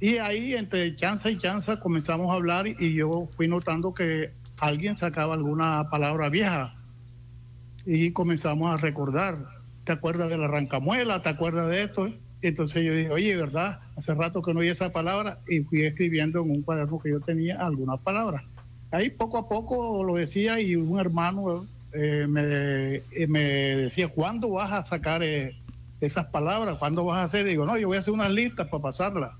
Y 0.00 0.16
ahí 0.18 0.54
entre 0.54 0.94
chanza 0.96 1.30
y 1.30 1.38
chanza 1.38 1.80
comenzamos 1.80 2.30
a 2.30 2.34
hablar 2.34 2.66
y 2.66 2.94
yo 2.94 3.28
fui 3.36 3.48
notando 3.48 3.94
que 3.94 4.32
alguien 4.58 4.96
sacaba 4.96 5.34
alguna 5.34 5.88
palabra 5.90 6.28
vieja 6.28 6.74
y 7.86 8.12
comenzamos 8.12 8.72
a 8.72 8.76
recordar 8.76 9.38
¿te 9.86 9.92
acuerdas 9.92 10.28
de 10.28 10.36
la 10.36 10.48
rancamuela? 10.48 11.22
¿Te 11.22 11.28
acuerdas 11.28 11.70
de 11.70 11.84
esto? 11.84 12.12
Entonces 12.42 12.84
yo 12.84 12.92
dije, 12.92 13.10
oye, 13.10 13.36
¿verdad? 13.36 13.80
Hace 13.96 14.14
rato 14.14 14.42
que 14.42 14.52
no 14.52 14.60
oí 14.60 14.66
esa 14.66 14.90
palabra 14.90 15.38
y 15.48 15.60
fui 15.60 15.82
escribiendo 15.82 16.42
en 16.42 16.50
un 16.50 16.62
cuaderno 16.62 16.98
que 16.98 17.10
yo 17.10 17.20
tenía 17.20 17.64
algunas 17.64 18.00
palabras. 18.00 18.42
Ahí 18.90 19.10
poco 19.10 19.38
a 19.38 19.48
poco 19.48 20.02
lo 20.02 20.14
decía 20.14 20.60
y 20.60 20.74
un 20.74 20.98
hermano 20.98 21.66
eh, 21.92 22.26
me, 22.28 22.42
eh, 22.96 23.26
me, 23.28 23.40
decía, 23.40 24.08
¿cuándo 24.08 24.50
vas 24.50 24.72
a 24.72 24.84
sacar 24.84 25.22
eh, 25.22 25.56
esas 26.00 26.26
palabras? 26.26 26.78
¿Cuándo 26.78 27.04
vas 27.04 27.18
a 27.18 27.22
hacer? 27.22 27.46
digo, 27.46 27.64
no, 27.64 27.78
yo 27.78 27.86
voy 27.86 27.96
a 27.96 28.00
hacer 28.00 28.12
unas 28.12 28.32
listas 28.32 28.68
para 28.68 28.82
pasarlas. 28.82 29.32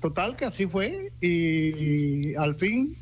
Total 0.00 0.36
que 0.36 0.44
así 0.44 0.66
fue 0.66 1.12
y, 1.20 2.34
al 2.36 2.54
fin 2.54 2.94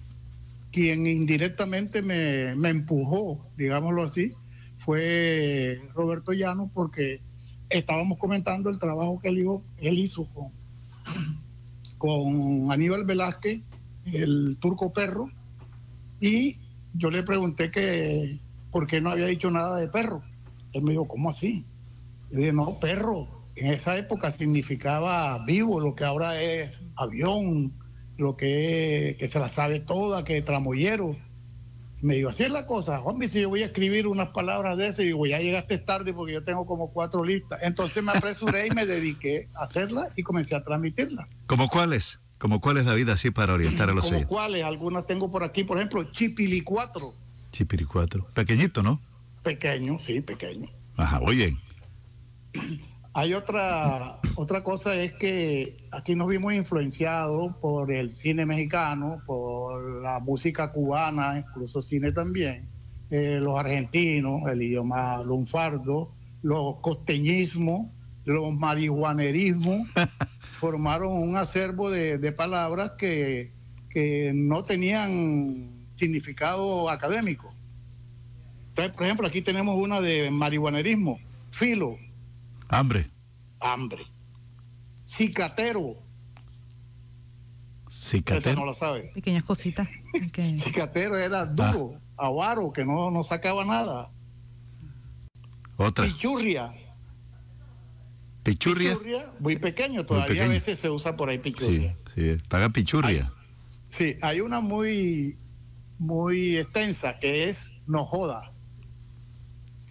quien 0.73 1.07
indirectamente 1.07 2.01
me, 2.01 2.55
me 2.55 2.69
empujó, 2.71 3.45
digámoslo 3.57 4.05
así, 4.05 4.33
fue 4.81 5.81
Roberto 5.95 6.33
Llano 6.33 6.71
porque 6.73 7.21
estábamos 7.69 8.19
comentando 8.19 8.71
el 8.71 8.79
trabajo 8.79 9.21
que 9.21 9.29
él 9.29 9.99
hizo, 9.99 10.27
con, 10.33 10.53
con 11.99 12.73
Aníbal 12.73 13.05
Velázquez, 13.05 13.61
el 14.07 14.57
turco 14.59 14.93
perro, 14.93 15.29
y 16.19 16.57
yo 16.95 17.11
le 17.11 17.23
pregunté 17.23 17.71
que 17.71 18.41
por 18.71 18.87
qué 18.87 19.01
no 19.01 19.11
había 19.11 19.27
dicho 19.27 19.51
nada 19.51 19.79
de 19.79 19.89
perro. 19.89 20.23
Él 20.73 20.83
me 20.83 20.93
dijo, 20.93 21.07
¿cómo 21.07 21.31
así? 21.31 21.65
Yo 22.31 22.39
dije, 22.39 22.53
no, 22.53 22.79
perro, 22.81 23.45
en 23.57 23.67
esa 23.67 23.99
época 23.99 24.31
significaba 24.31 25.45
vivo, 25.45 25.81
lo 25.81 25.95
que 25.95 26.05
ahora 26.05 26.41
es 26.41 26.83
avión, 26.97 27.75
lo 28.17 28.37
que, 28.37 29.17
que 29.19 29.29
se 29.29 29.39
la 29.39 29.49
sabe 29.49 29.81
toda, 29.81 30.25
que 30.25 30.39
es 30.39 30.45
tramoyero 30.45 31.17
me 32.03 32.17
dijo, 32.17 32.31
así 32.31 32.45
es 32.45 32.51
la 32.51 32.67
cosa, 32.67 33.01
hombre, 33.03 33.29
si 33.29 33.41
yo 33.41 33.49
voy 33.49 33.63
a 33.63 33.67
escribir 33.67 34.07
unas 34.07 34.31
palabras 34.31 34.77
de 34.77 34.89
ese, 34.89 35.03
y 35.03 35.07
digo, 35.07 35.27
ya 35.27 35.39
llegaste 35.39 35.79
tarde 35.79 36.15
porque 36.15 36.33
yo 36.33 36.45
tengo 36.45 36.67
como 36.67 36.93
cuatro 36.93 37.25
listas. 37.25 37.63
Entonces 37.63 38.03
me 38.03 38.13
apresuré 38.13 38.67
y 38.69 38.71
me 38.71 38.87
dediqué 38.87 39.49
a 39.55 39.65
hacerla 39.65 40.09
y 40.17 40.23
comencé 40.23 40.55
a 40.55 40.65
transmitirla. 40.65 41.29
¿Como 41.47 41.69
cuáles? 41.69 42.19
¿Como 42.39 42.61
cuáles, 42.61 42.87
David, 42.87 43.11
así 43.11 43.31
para 43.31 43.53
orientar 43.53 43.91
a 43.91 43.93
los 43.93 44.11
¿Como 44.11 44.27
cuáles? 44.27 44.65
Algunas 44.65 45.07
tengo 45.07 45.31
por 45.31 45.45
aquí, 45.45 45.65
por 45.65 45.77
ejemplo, 45.77 46.05
Chipilicuatro. 46.11 47.15
Chipilicuatro. 47.53 48.27
Pequeñito, 48.33 48.83
¿no? 48.83 49.01
Pequeño, 49.43 49.99
sí, 49.99 50.21
pequeño. 50.21 50.69
Ajá, 50.97 51.21
bien. 51.21 51.59
Hay 53.13 53.35
otra, 53.35 54.21
otra 54.37 54.63
cosa 54.63 54.95
es 54.95 55.13
que 55.15 55.89
aquí 55.91 56.15
nos 56.15 56.29
vimos 56.29 56.55
influenciados 56.55 57.57
por 57.57 57.91
el 57.91 58.15
cine 58.15 58.47
mexicano, 58.47 59.21
por 59.27 60.01
la 60.01 60.21
música 60.21 60.71
cubana, 60.71 61.39
incluso 61.39 61.83
cine 61.83 62.13
también, 62.13 62.69
eh, 63.11 63.41
los 63.41 63.59
argentinos, 63.59 64.49
el 64.49 64.63
idioma 64.63 65.25
lunfardo, 65.25 66.13
los 66.43 66.77
costeñismos, 66.83 67.89
los 68.25 68.55
marihuanerismos, 68.55 69.89
formaron 70.53 71.13
un 71.13 71.37
acervo 71.37 71.91
de, 71.91 72.33
palabras 72.33 72.93
que, 72.93 73.53
que 73.89 74.31
no 74.33 74.63
tenían 74.63 75.89
significado 75.97 76.89
académico. 76.89 77.53
Entonces, 78.69 78.93
por 78.95 79.05
ejemplo, 79.05 79.27
aquí 79.27 79.43
tenemos 79.43 79.77
una 79.77 80.01
de 80.01 80.31
marihuanerismo, 80.31 81.19
filo, 81.51 81.99
Hambre. 82.71 83.11
Hambre. 83.59 84.07
Cicatero. 85.05 85.97
Cicatero. 87.89 88.61
no 88.61 88.67
lo 88.67 88.75
sabe. 88.75 89.11
Pequeñas 89.13 89.43
cositas. 89.43 89.89
Cicatero 90.57 91.19
era 91.19 91.47
duro, 91.47 92.01
ah. 92.17 92.27
avaro, 92.27 92.73
que 92.73 92.85
no, 92.85 93.11
no 93.11 93.25
sacaba 93.25 93.65
nada. 93.65 94.11
Otra. 95.77 96.05
Pichurria. 96.05 96.73
Pichurria. 98.45 98.97
muy 99.41 99.57
pequeño, 99.57 100.07
todavía 100.07 100.45
a 100.45 100.49
veces 100.49 100.79
se 100.79 100.89
usa 100.89 101.17
por 101.17 101.29
ahí 101.29 101.39
pichurria. 101.39 101.95
Sí, 102.15 102.37
sí, 102.37 102.43
paga 102.49 102.71
pichurria. 102.71 103.33
sí, 103.91 104.17
hay 104.23 104.41
una 104.41 104.61
muy, 104.61 105.37
muy 105.99 106.57
extensa 106.57 107.19
que 107.19 107.51
es 107.51 107.69
no 107.87 108.07
joda. 108.07 108.53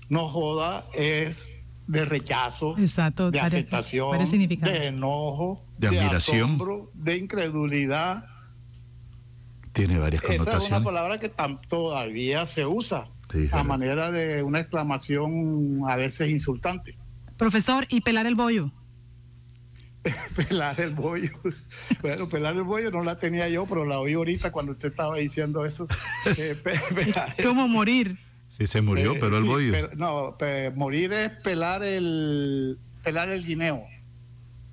No 0.07 0.27
joda 0.29 0.85
es 0.93 1.51
de 1.89 2.05
rechazo, 2.05 2.75
de 2.75 3.39
aceptación, 3.39 4.11
de 4.61 4.85
enojo, 4.85 5.65
de 5.79 5.87
admiración, 5.87 6.43
asombro, 6.43 6.91
de 6.93 7.17
incredulidad. 7.17 8.27
Tiene 9.73 9.97
varias 9.97 10.21
connotaciones. 10.21 10.65
Esa 10.65 10.65
es 10.65 10.71
una 10.71 10.83
palabra 10.83 11.19
que 11.19 11.31
todavía 11.67 12.45
se 12.45 12.67
usa 12.67 13.09
a 13.51 13.63
manera 13.63 14.11
de 14.11 14.43
una 14.43 14.59
exclamación 14.59 15.81
a 15.87 15.95
veces 15.95 16.29
insultante. 16.29 16.95
Profesor, 17.37 17.87
¿y 17.89 18.01
pelar 18.01 18.27
el 18.27 18.35
bollo? 18.35 18.71
pelar 20.35 20.79
el 20.79 20.91
bollo. 20.91 21.31
Bueno, 22.01 22.29
pelar 22.29 22.55
el 22.55 22.63
bollo 22.63 22.91
no 22.91 23.03
la 23.03 23.17
tenía 23.17 23.49
yo, 23.49 23.65
pero 23.65 23.83
la 23.83 23.99
oí 23.99 24.13
ahorita 24.13 24.51
cuando 24.51 24.73
usted 24.73 24.89
estaba 24.89 25.15
diciendo 25.15 25.65
eso. 25.65 25.87
Eh, 26.37 26.55
¿Cómo 27.43 27.67
morir? 27.67 28.15
Sí, 28.59 28.67
se 28.67 28.81
murió, 28.81 29.13
Eh, 29.13 29.17
pero 29.19 29.37
el 29.37 29.43
bollo. 29.45 29.71
pel- 29.73 29.93
no, 29.95 30.35
pe- 30.37 30.71
morir 30.71 31.13
es 31.13 31.29
pelar 31.31 31.81
el, 31.83 32.77
pelar 33.03 33.29
el 33.29 33.45
guineo. 33.45 33.83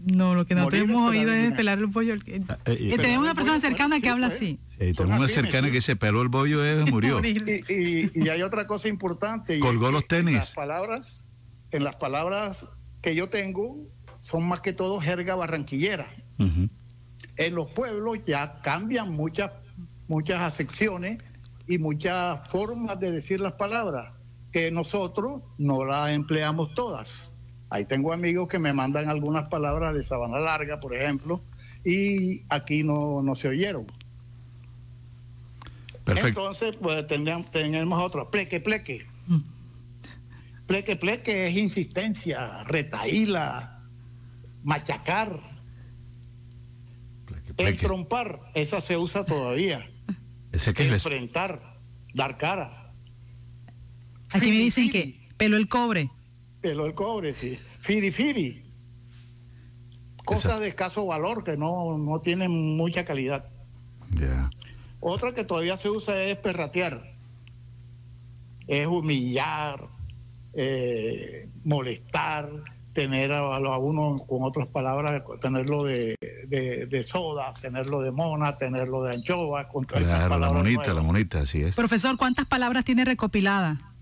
No, 0.01 0.35
lo 0.35 0.45
que 0.45 0.55
no 0.55 0.65
Morir 0.65 0.83
tenemos 0.83 1.11
oído 1.11 1.33
es 1.33 1.53
pelar 1.53 1.79
el 1.79 1.91
pollo. 1.91 2.15
eh, 2.15 2.21
Eh, 2.27 2.43
eh, 2.67 2.97
tenemos 2.97 3.25
una 3.25 3.35
persona 3.35 3.57
pollo, 3.59 3.69
cercana 3.69 3.89
pues, 3.97 4.03
que 4.03 4.09
habla 4.11 4.27
pues. 4.29 4.37
así. 4.37 4.59
Sí, 4.69 4.77
tenemos 4.79 5.05
una 5.05 5.15
afines, 5.17 5.33
cercana 5.33 5.67
sí. 5.69 5.73
que 5.73 5.81
se 5.81 5.97
peló 5.97 6.21
el 6.23 6.29
bollo, 6.29 6.65
eh, 6.65 6.85
murió. 6.93 7.21
Y, 7.25 7.63
y- 7.69 8.11
y 8.15 8.29
hay 8.29 8.43
otra 8.43 8.67
cosa 8.67 8.89
importante. 8.89 9.57
y 9.57 9.61
Colgó 9.61 9.91
los 9.91 10.05
que 10.05 10.19
en 10.19 10.25
tenis. 10.27 10.39
las 10.41 10.51
palabras, 10.53 11.25
en 11.71 11.83
las 11.85 11.97
palabras 11.97 12.67
que 13.03 13.15
yo 13.15 13.29
tengo, 13.31 13.79
son 14.21 14.47
más 14.47 14.61
que 14.61 14.73
todo 14.73 15.01
jerga 15.01 15.35
barranquillera. 15.35 16.07
Ujú. 16.39 16.69
En 17.37 17.55
los 17.55 17.71
pueblos 17.71 18.19
ya 18.27 18.61
cambian 18.63 19.11
muchas, 19.13 19.51
muchas 20.09 20.41
acepciones 20.41 21.23
y 21.69 21.79
muchas 21.79 22.47
formas 22.49 22.99
de 23.01 23.13
decir 23.13 23.41
las 23.41 23.55
palabras 23.55 24.13
que 24.53 24.71
nosotros 24.71 25.43
no 25.59 25.85
las 25.85 26.11
empleamos 26.13 26.75
todas. 26.75 27.33
Ahí 27.69 27.85
tengo 27.85 28.13
amigos 28.13 28.49
que 28.49 28.59
me 28.59 28.73
mandan 28.73 29.09
algunas 29.09 29.49
palabras 29.49 29.95
de 29.95 30.03
sabana 30.03 30.39
larga, 30.39 30.79
por 30.81 30.95
ejemplo, 30.97 31.41
y 31.85 32.43
aquí 32.49 32.83
no, 32.85 33.23
no 33.23 33.35
se 33.35 33.49
oyeron. 33.49 33.87
Perfecto. 36.05 36.29
Entonces, 36.29 36.77
pues 36.77 37.07
tendríamos- 37.07 37.51
tenemos 37.51 37.99
otro, 38.03 38.31
pleque, 38.31 38.61
pleque. 38.61 39.07
Pleque, 40.67 40.97
pleque 40.97 41.47
es 41.49 41.57
insistencia, 41.57 42.65
retaíla, 42.65 43.83
machacar, 44.65 45.39
pleque. 47.57 47.71
entrompar, 47.71 48.41
esa 48.55 48.81
se 48.81 48.97
usa 48.97 49.25
todavía. 49.25 49.89
Ese 50.57 50.73
que 50.73 50.87
es 50.87 51.05
Enfrentar, 51.05 51.61
dar 52.15 52.39
cara. 52.39 52.95
Aquí 54.33 54.47
me 54.47 54.59
dicen 54.59 54.89
que 54.89 55.29
pelo 55.37 55.59
el 55.59 55.69
cobre. 55.69 56.11
Pelo 56.63 56.85
del 56.85 56.95
cobre, 56.95 57.35
sí. 57.35 57.59
Firi, 57.81 58.11
firi. 58.11 58.65
Cosas 60.25 60.61
de 60.61 60.69
escaso 60.69 61.05
valor 61.05 61.45
que 61.45 61.59
no, 61.59 61.99
no 61.99 62.21
tienen 62.23 62.51
mucha 62.51 63.05
calidad. 63.05 63.51
Otra 65.01 65.35
que 65.35 65.45
todavía 65.45 65.77
se 65.77 65.91
usa 65.91 66.23
es 66.23 66.39
perratear. 66.39 67.15
Es 68.67 68.87
humillar, 68.87 69.91
eh, 70.55 71.51
molestar, 71.65 72.49
tener 72.97 73.31
a, 73.31 73.39
a 73.41 73.79
uno, 73.79 74.17
con 74.27 74.43
otras 74.43 74.71
palabras, 74.71 75.23
tenerlo 75.43 75.85
de, 75.85 76.17
de- 76.49 76.87
de 76.87 77.05
soda, 77.05 77.53
tenerlo 77.61 78.01
de 78.01 78.11
mona, 78.11 78.57
tenerlo 78.57 79.05
de 79.05 79.15
anchoa, 79.15 79.69
con 79.69 79.85
todas 79.87 80.03
esas 80.03 80.15
Claro, 80.15 80.29
la 80.31 80.35
palabras 80.49 80.63
monita, 80.65 80.95
la 80.95 81.03
monita, 81.03 81.41
así 81.41 81.61
es. 81.63 81.77
Profesor, 81.77 82.17
¿cuántas 82.17 82.47
palabras 82.47 82.85
tiene 82.87 83.05
recopilada? 83.05 83.93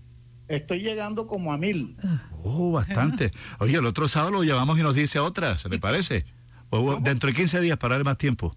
Estoy 0.47 0.79
llegando 0.79 1.27
como 1.27 1.51
a 1.51 1.57
mil. 1.57 1.97
Oh, 2.43 2.71
bastante. 2.71 3.31
Oye, 3.59 3.77
el 3.77 3.85
otro 3.85 4.07
sábado 4.07 4.31
lo 4.31 4.43
llamamos 4.43 4.79
y 4.79 4.83
nos 4.83 4.95
dice 4.95 5.19
otra, 5.19 5.57
¿se 5.57 5.67
le 5.67 5.77
parece? 5.77 6.25
O 6.69 6.99
dentro 7.01 7.27
de 7.27 7.35
15 7.35 7.59
días 7.59 7.77
para 7.77 7.95
darle 7.95 8.05
más 8.05 8.17
tiempo. 8.17 8.55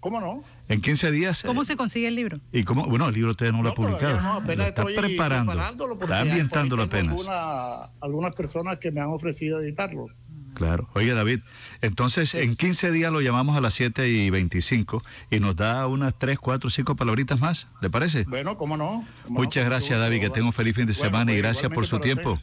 ¿Cómo 0.00 0.20
no? 0.20 0.42
En 0.68 0.80
15 0.80 1.10
días. 1.12 1.44
eh, 1.44 1.46
¿Cómo 1.46 1.62
se 1.64 1.76
consigue 1.76 2.08
el 2.08 2.16
libro? 2.16 2.40
¿Y 2.52 2.64
cómo? 2.64 2.86
Bueno, 2.86 3.08
el 3.08 3.14
libro 3.14 3.34
todavía 3.34 3.56
no 3.56 3.62
lo 3.62 3.70
ha 3.70 3.74
publicado. 3.74 4.20
no, 4.20 4.32
lo 4.34 4.40
apenas 4.40 4.68
está 4.68 4.82
estoy 4.82 4.96
preparando. 4.96 5.52
preparándolo 5.52 5.98
porque 5.98 6.12
Está 6.14 6.20
ambientándolo 6.22 6.82
apenas. 6.82 7.12
alguna- 7.12 7.90
algunas 8.00 8.34
personas 8.34 8.78
que 8.78 8.90
me 8.90 9.00
han 9.00 9.08
ofrecido 9.08 9.60
editarlo. 9.60 10.06
Claro. 10.54 10.88
Oye, 10.94 11.12
David, 11.12 11.40
entonces 11.82 12.34
en 12.34 12.56
15 12.56 12.90
días 12.90 13.12
lo 13.12 13.20
llamamos 13.20 13.56
a 13.58 13.60
las 13.60 13.74
7 13.74 14.08
y 14.08 14.30
25 14.30 15.04
y 15.30 15.38
nos 15.38 15.54
da 15.54 15.86
unas 15.86 16.18
3, 16.18 16.38
4, 16.38 16.70
5 16.70 16.96
palabritas 16.96 17.38
más, 17.40 17.68
¿le 17.82 17.90
parece? 17.90 18.24
Bueno, 18.24 18.56
¿cómo 18.56 18.76
no? 18.78 19.06
¿Cómo 19.24 19.40
Muchas 19.40 19.64
no? 19.64 19.70
gracias, 19.70 19.98
David, 20.00 20.18
que 20.20 20.30
tenga 20.30 20.46
un 20.46 20.52
feliz 20.54 20.74
fin 20.74 20.86
de 20.86 20.94
Bueno, 20.94 21.04
semana 21.04 21.32
y 21.32 21.34
pues, 21.34 21.42
gracias 21.42 21.70
por 21.72 21.86
su 21.86 22.00
tiempo. 22.00 22.40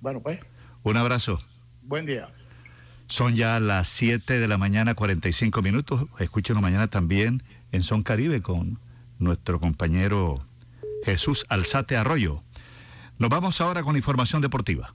Bueno, 0.00 0.20
pues, 0.22 0.40
Un 0.82 0.96
abrazo. 0.96 1.40
buen 1.82 2.06
día. 2.06 2.28
Son 3.12 3.34
ya 3.34 3.60
las 3.60 3.88
7 3.88 4.40
de 4.40 4.48
la 4.48 4.56
mañana, 4.56 4.94
45 4.94 5.60
minutos. 5.60 6.06
Escúchenos 6.18 6.62
mañana 6.62 6.88
también 6.88 7.42
en 7.70 7.82
Son 7.82 8.02
Caribe 8.02 8.40
con 8.40 8.78
nuestro 9.18 9.60
compañero 9.60 10.46
Jesús 11.04 11.44
Alzate 11.50 11.98
Arroyo. 11.98 12.42
Nos 13.18 13.28
vamos 13.28 13.60
ahora 13.60 13.82
con 13.82 13.98
información 13.98 14.40
deportiva. 14.40 14.94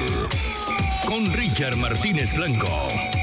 con 1.11 1.25
Richard 1.33 1.75
Martínez 1.75 2.33
Blanco. 2.33 3.20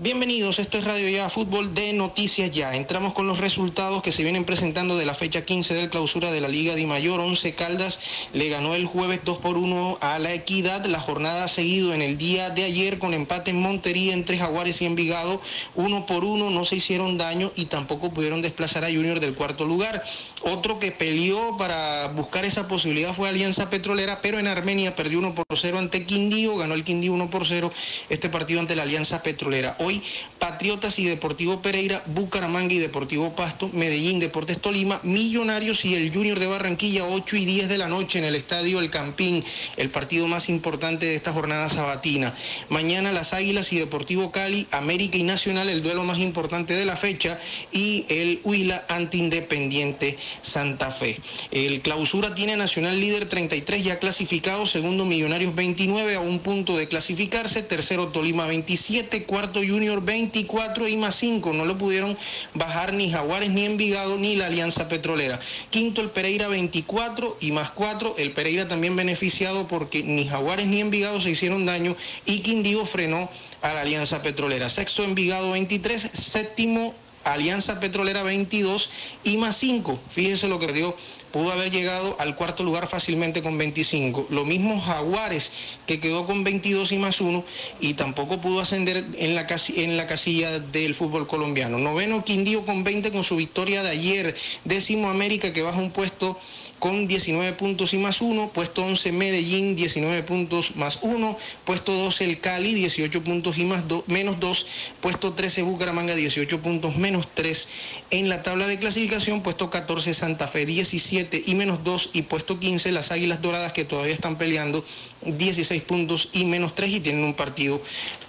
Bienvenidos, 0.00 0.60
esto 0.60 0.78
es 0.78 0.84
Radio 0.84 1.08
Ya 1.08 1.28
Fútbol 1.28 1.74
de 1.74 1.92
Noticias 1.92 2.52
Ya. 2.52 2.72
Entramos 2.76 3.14
con 3.14 3.26
los 3.26 3.38
resultados 3.38 4.00
que 4.00 4.12
se 4.12 4.22
vienen 4.22 4.44
presentando 4.44 4.96
de 4.96 5.04
la 5.04 5.12
fecha 5.12 5.44
15 5.44 5.74
del 5.74 5.90
clausura 5.90 6.30
de 6.30 6.40
la 6.40 6.46
Liga 6.46 6.76
Di 6.76 6.86
Mayor. 6.86 7.18
11 7.18 7.56
Caldas 7.56 7.98
le 8.32 8.48
ganó 8.48 8.76
el 8.76 8.86
jueves 8.86 9.22
2 9.24 9.38
por 9.38 9.56
1 9.56 9.98
a 10.00 10.20
la 10.20 10.32
Equidad. 10.32 10.86
La 10.86 11.00
jornada 11.00 11.42
ha 11.42 11.48
seguido 11.48 11.94
en 11.94 12.02
el 12.02 12.16
día 12.16 12.50
de 12.50 12.62
ayer 12.62 13.00
con 13.00 13.12
empate 13.12 13.50
en 13.50 13.60
Montería 13.60 14.14
entre 14.14 14.38
Jaguares 14.38 14.80
y 14.82 14.86
Envigado. 14.86 15.40
1 15.74 16.06
por 16.06 16.24
1 16.24 16.48
no 16.48 16.64
se 16.64 16.76
hicieron 16.76 17.18
daño 17.18 17.50
y 17.56 17.64
tampoco 17.64 18.10
pudieron 18.10 18.40
desplazar 18.40 18.84
a 18.84 18.92
Junior 18.92 19.18
del 19.18 19.34
cuarto 19.34 19.64
lugar. 19.64 20.04
Otro 20.42 20.78
que 20.78 20.92
peleó 20.92 21.56
para 21.56 22.06
buscar 22.06 22.44
esa 22.44 22.68
posibilidad 22.68 23.12
fue 23.14 23.28
Alianza 23.28 23.68
Petrolera, 23.68 24.20
pero 24.20 24.38
en 24.38 24.46
Armenia 24.46 24.94
perdió 24.94 25.18
1 25.18 25.34
por 25.34 25.44
0 25.56 25.76
ante 25.80 26.06
Quindío, 26.06 26.56
ganó 26.56 26.74
el 26.74 26.84
Quindío 26.84 27.12
1 27.14 27.30
por 27.30 27.44
0 27.44 27.72
este 28.08 28.28
partido 28.28 28.60
ante 28.60 28.76
la 28.76 28.84
Alianza 28.84 29.24
Petrolera. 29.24 29.76
Hoy 29.88 30.02
Patriotas 30.38 30.98
y 30.98 31.04
Deportivo 31.04 31.62
Pereira, 31.62 32.02
Bucaramanga 32.06 32.74
y 32.74 32.78
Deportivo 32.78 33.34
Pasto, 33.34 33.70
Medellín, 33.72 34.20
Deportes 34.20 34.60
Tolima, 34.60 35.00
Millonarios 35.02 35.84
y 35.86 35.94
el 35.94 36.12
Junior 36.12 36.38
de 36.38 36.46
Barranquilla 36.46 37.06
8 37.06 37.36
y 37.36 37.44
10 37.46 37.68
de 37.70 37.78
la 37.78 37.88
noche 37.88 38.18
en 38.18 38.26
el 38.26 38.34
Estadio 38.34 38.80
El 38.80 38.90
Campín, 38.90 39.42
el 39.78 39.88
partido 39.88 40.28
más 40.28 40.50
importante 40.50 41.06
de 41.06 41.14
esta 41.14 41.32
jornada 41.32 41.70
sabatina. 41.70 42.34
Mañana 42.68 43.12
las 43.12 43.32
Águilas 43.32 43.72
y 43.72 43.78
Deportivo 43.78 44.30
Cali, 44.30 44.66
América 44.72 45.16
y 45.16 45.22
Nacional, 45.22 45.70
el 45.70 45.82
duelo 45.82 46.04
más 46.04 46.18
importante 46.18 46.74
de 46.74 46.84
la 46.84 46.96
fecha 46.96 47.38
y 47.72 48.04
el 48.10 48.40
Huila 48.44 48.84
ante 48.88 49.16
Independiente 49.16 50.18
Santa 50.42 50.90
Fe. 50.90 51.18
El 51.50 51.80
clausura 51.80 52.34
tiene 52.34 52.58
Nacional 52.58 53.00
líder 53.00 53.26
33 53.26 53.84
ya 53.84 53.98
clasificado, 53.98 54.66
segundo 54.66 55.06
Millonarios 55.06 55.54
29 55.54 56.14
a 56.14 56.20
un 56.20 56.40
punto 56.40 56.76
de 56.76 56.88
clasificarse, 56.88 57.62
tercero 57.62 58.08
Tolima 58.08 58.46
27, 58.46 59.24
cuarto 59.24 59.60
Junior 59.60 59.77
24 59.78 60.88
y 60.88 60.96
más 60.96 61.14
5. 61.16 61.52
No 61.52 61.64
lo 61.64 61.78
pudieron 61.78 62.16
bajar 62.54 62.92
ni 62.92 63.10
Jaguares 63.10 63.50
ni 63.50 63.64
Envigado 63.64 64.16
ni 64.16 64.36
la 64.36 64.46
Alianza 64.46 64.88
Petrolera. 64.88 65.38
Quinto 65.70 66.00
el 66.00 66.10
Pereira 66.10 66.48
24 66.48 67.38
y 67.40 67.52
más 67.52 67.70
4. 67.70 68.16
El 68.18 68.32
Pereira 68.32 68.68
también 68.68 68.96
beneficiado 68.96 69.68
porque 69.68 70.02
ni 70.02 70.26
Jaguares 70.26 70.66
ni 70.66 70.80
Envigado 70.80 71.20
se 71.20 71.30
hicieron 71.30 71.66
daño 71.66 71.96
y 72.26 72.40
Quindío 72.40 72.84
frenó 72.86 73.30
a 73.62 73.72
la 73.72 73.82
Alianza 73.82 74.22
Petrolera. 74.22 74.68
Sexto 74.68 75.04
Envigado 75.04 75.52
23, 75.52 76.10
séptimo 76.12 76.94
Alianza 77.24 77.80
Petrolera 77.80 78.22
22 78.22 78.90
y 79.24 79.36
más 79.36 79.56
5. 79.58 79.98
Fíjese 80.10 80.48
lo 80.48 80.58
que 80.58 80.72
dio. 80.72 80.96
Pudo 81.32 81.52
haber 81.52 81.70
llegado 81.70 82.16
al 82.18 82.34
cuarto 82.36 82.62
lugar 82.64 82.86
fácilmente 82.86 83.42
con 83.42 83.58
25. 83.58 84.28
Lo 84.30 84.44
mismo 84.44 84.80
Jaguares, 84.80 85.52
que 85.86 86.00
quedó 86.00 86.26
con 86.26 86.42
22 86.42 86.92
y 86.92 86.96
más 86.98 87.20
1 87.20 87.44
y 87.80 87.94
tampoco 87.94 88.40
pudo 88.40 88.60
ascender 88.60 89.04
en 89.18 89.34
la, 89.34 89.46
casi- 89.46 89.82
en 89.82 89.96
la 89.96 90.06
casilla 90.06 90.58
del 90.58 90.94
fútbol 90.94 91.26
colombiano. 91.26 91.78
Noveno 91.78 92.24
Quindío 92.24 92.64
con 92.64 92.82
20 92.82 93.10
con 93.12 93.24
su 93.24 93.36
victoria 93.36 93.82
de 93.82 93.90
ayer. 93.90 94.34
Décimo 94.64 95.10
América 95.10 95.52
que 95.52 95.62
baja 95.62 95.78
un 95.78 95.90
puesto 95.90 96.38
con 96.78 97.08
19 97.08 97.52
puntos 97.54 97.92
y 97.94 97.98
más 97.98 98.20
1. 98.20 98.50
Puesto 98.54 98.84
11 98.84 99.12
Medellín, 99.12 99.74
19 99.76 100.22
puntos 100.22 100.76
más 100.76 100.98
1. 101.02 101.36
Puesto 101.64 101.92
12 101.92 102.24
el 102.24 102.40
Cali, 102.40 102.74
18 102.74 103.22
puntos 103.22 103.58
y 103.58 103.64
más 103.64 103.86
do- 103.88 104.04
menos 104.06 104.38
2. 104.40 104.66
Puesto 105.00 105.32
13 105.32 105.62
Bucaramanga, 105.62 106.14
18 106.14 106.60
puntos 106.60 106.96
menos 106.96 107.28
3. 107.34 107.68
En 108.10 108.28
la 108.28 108.42
tabla 108.42 108.66
de 108.66 108.78
clasificación, 108.78 109.42
puesto 109.42 109.70
14 109.70 110.14
Santa 110.14 110.46
Fe, 110.48 110.66
17 110.66 111.42
y 111.46 111.54
menos 111.54 111.82
2. 111.84 112.10
Y 112.12 112.22
puesto 112.22 112.58
15 112.58 112.92
las 112.92 113.10
Águilas 113.12 113.42
Doradas 113.42 113.72
que 113.72 113.84
todavía 113.84 114.14
están 114.14 114.38
peleando, 114.38 114.84
16 115.22 115.82
puntos 115.82 116.30
y 116.32 116.44
menos 116.44 116.74
3 116.74 116.90
y 116.90 117.00
tienen 117.00 117.24
un 117.24 117.34
partido 117.34 117.80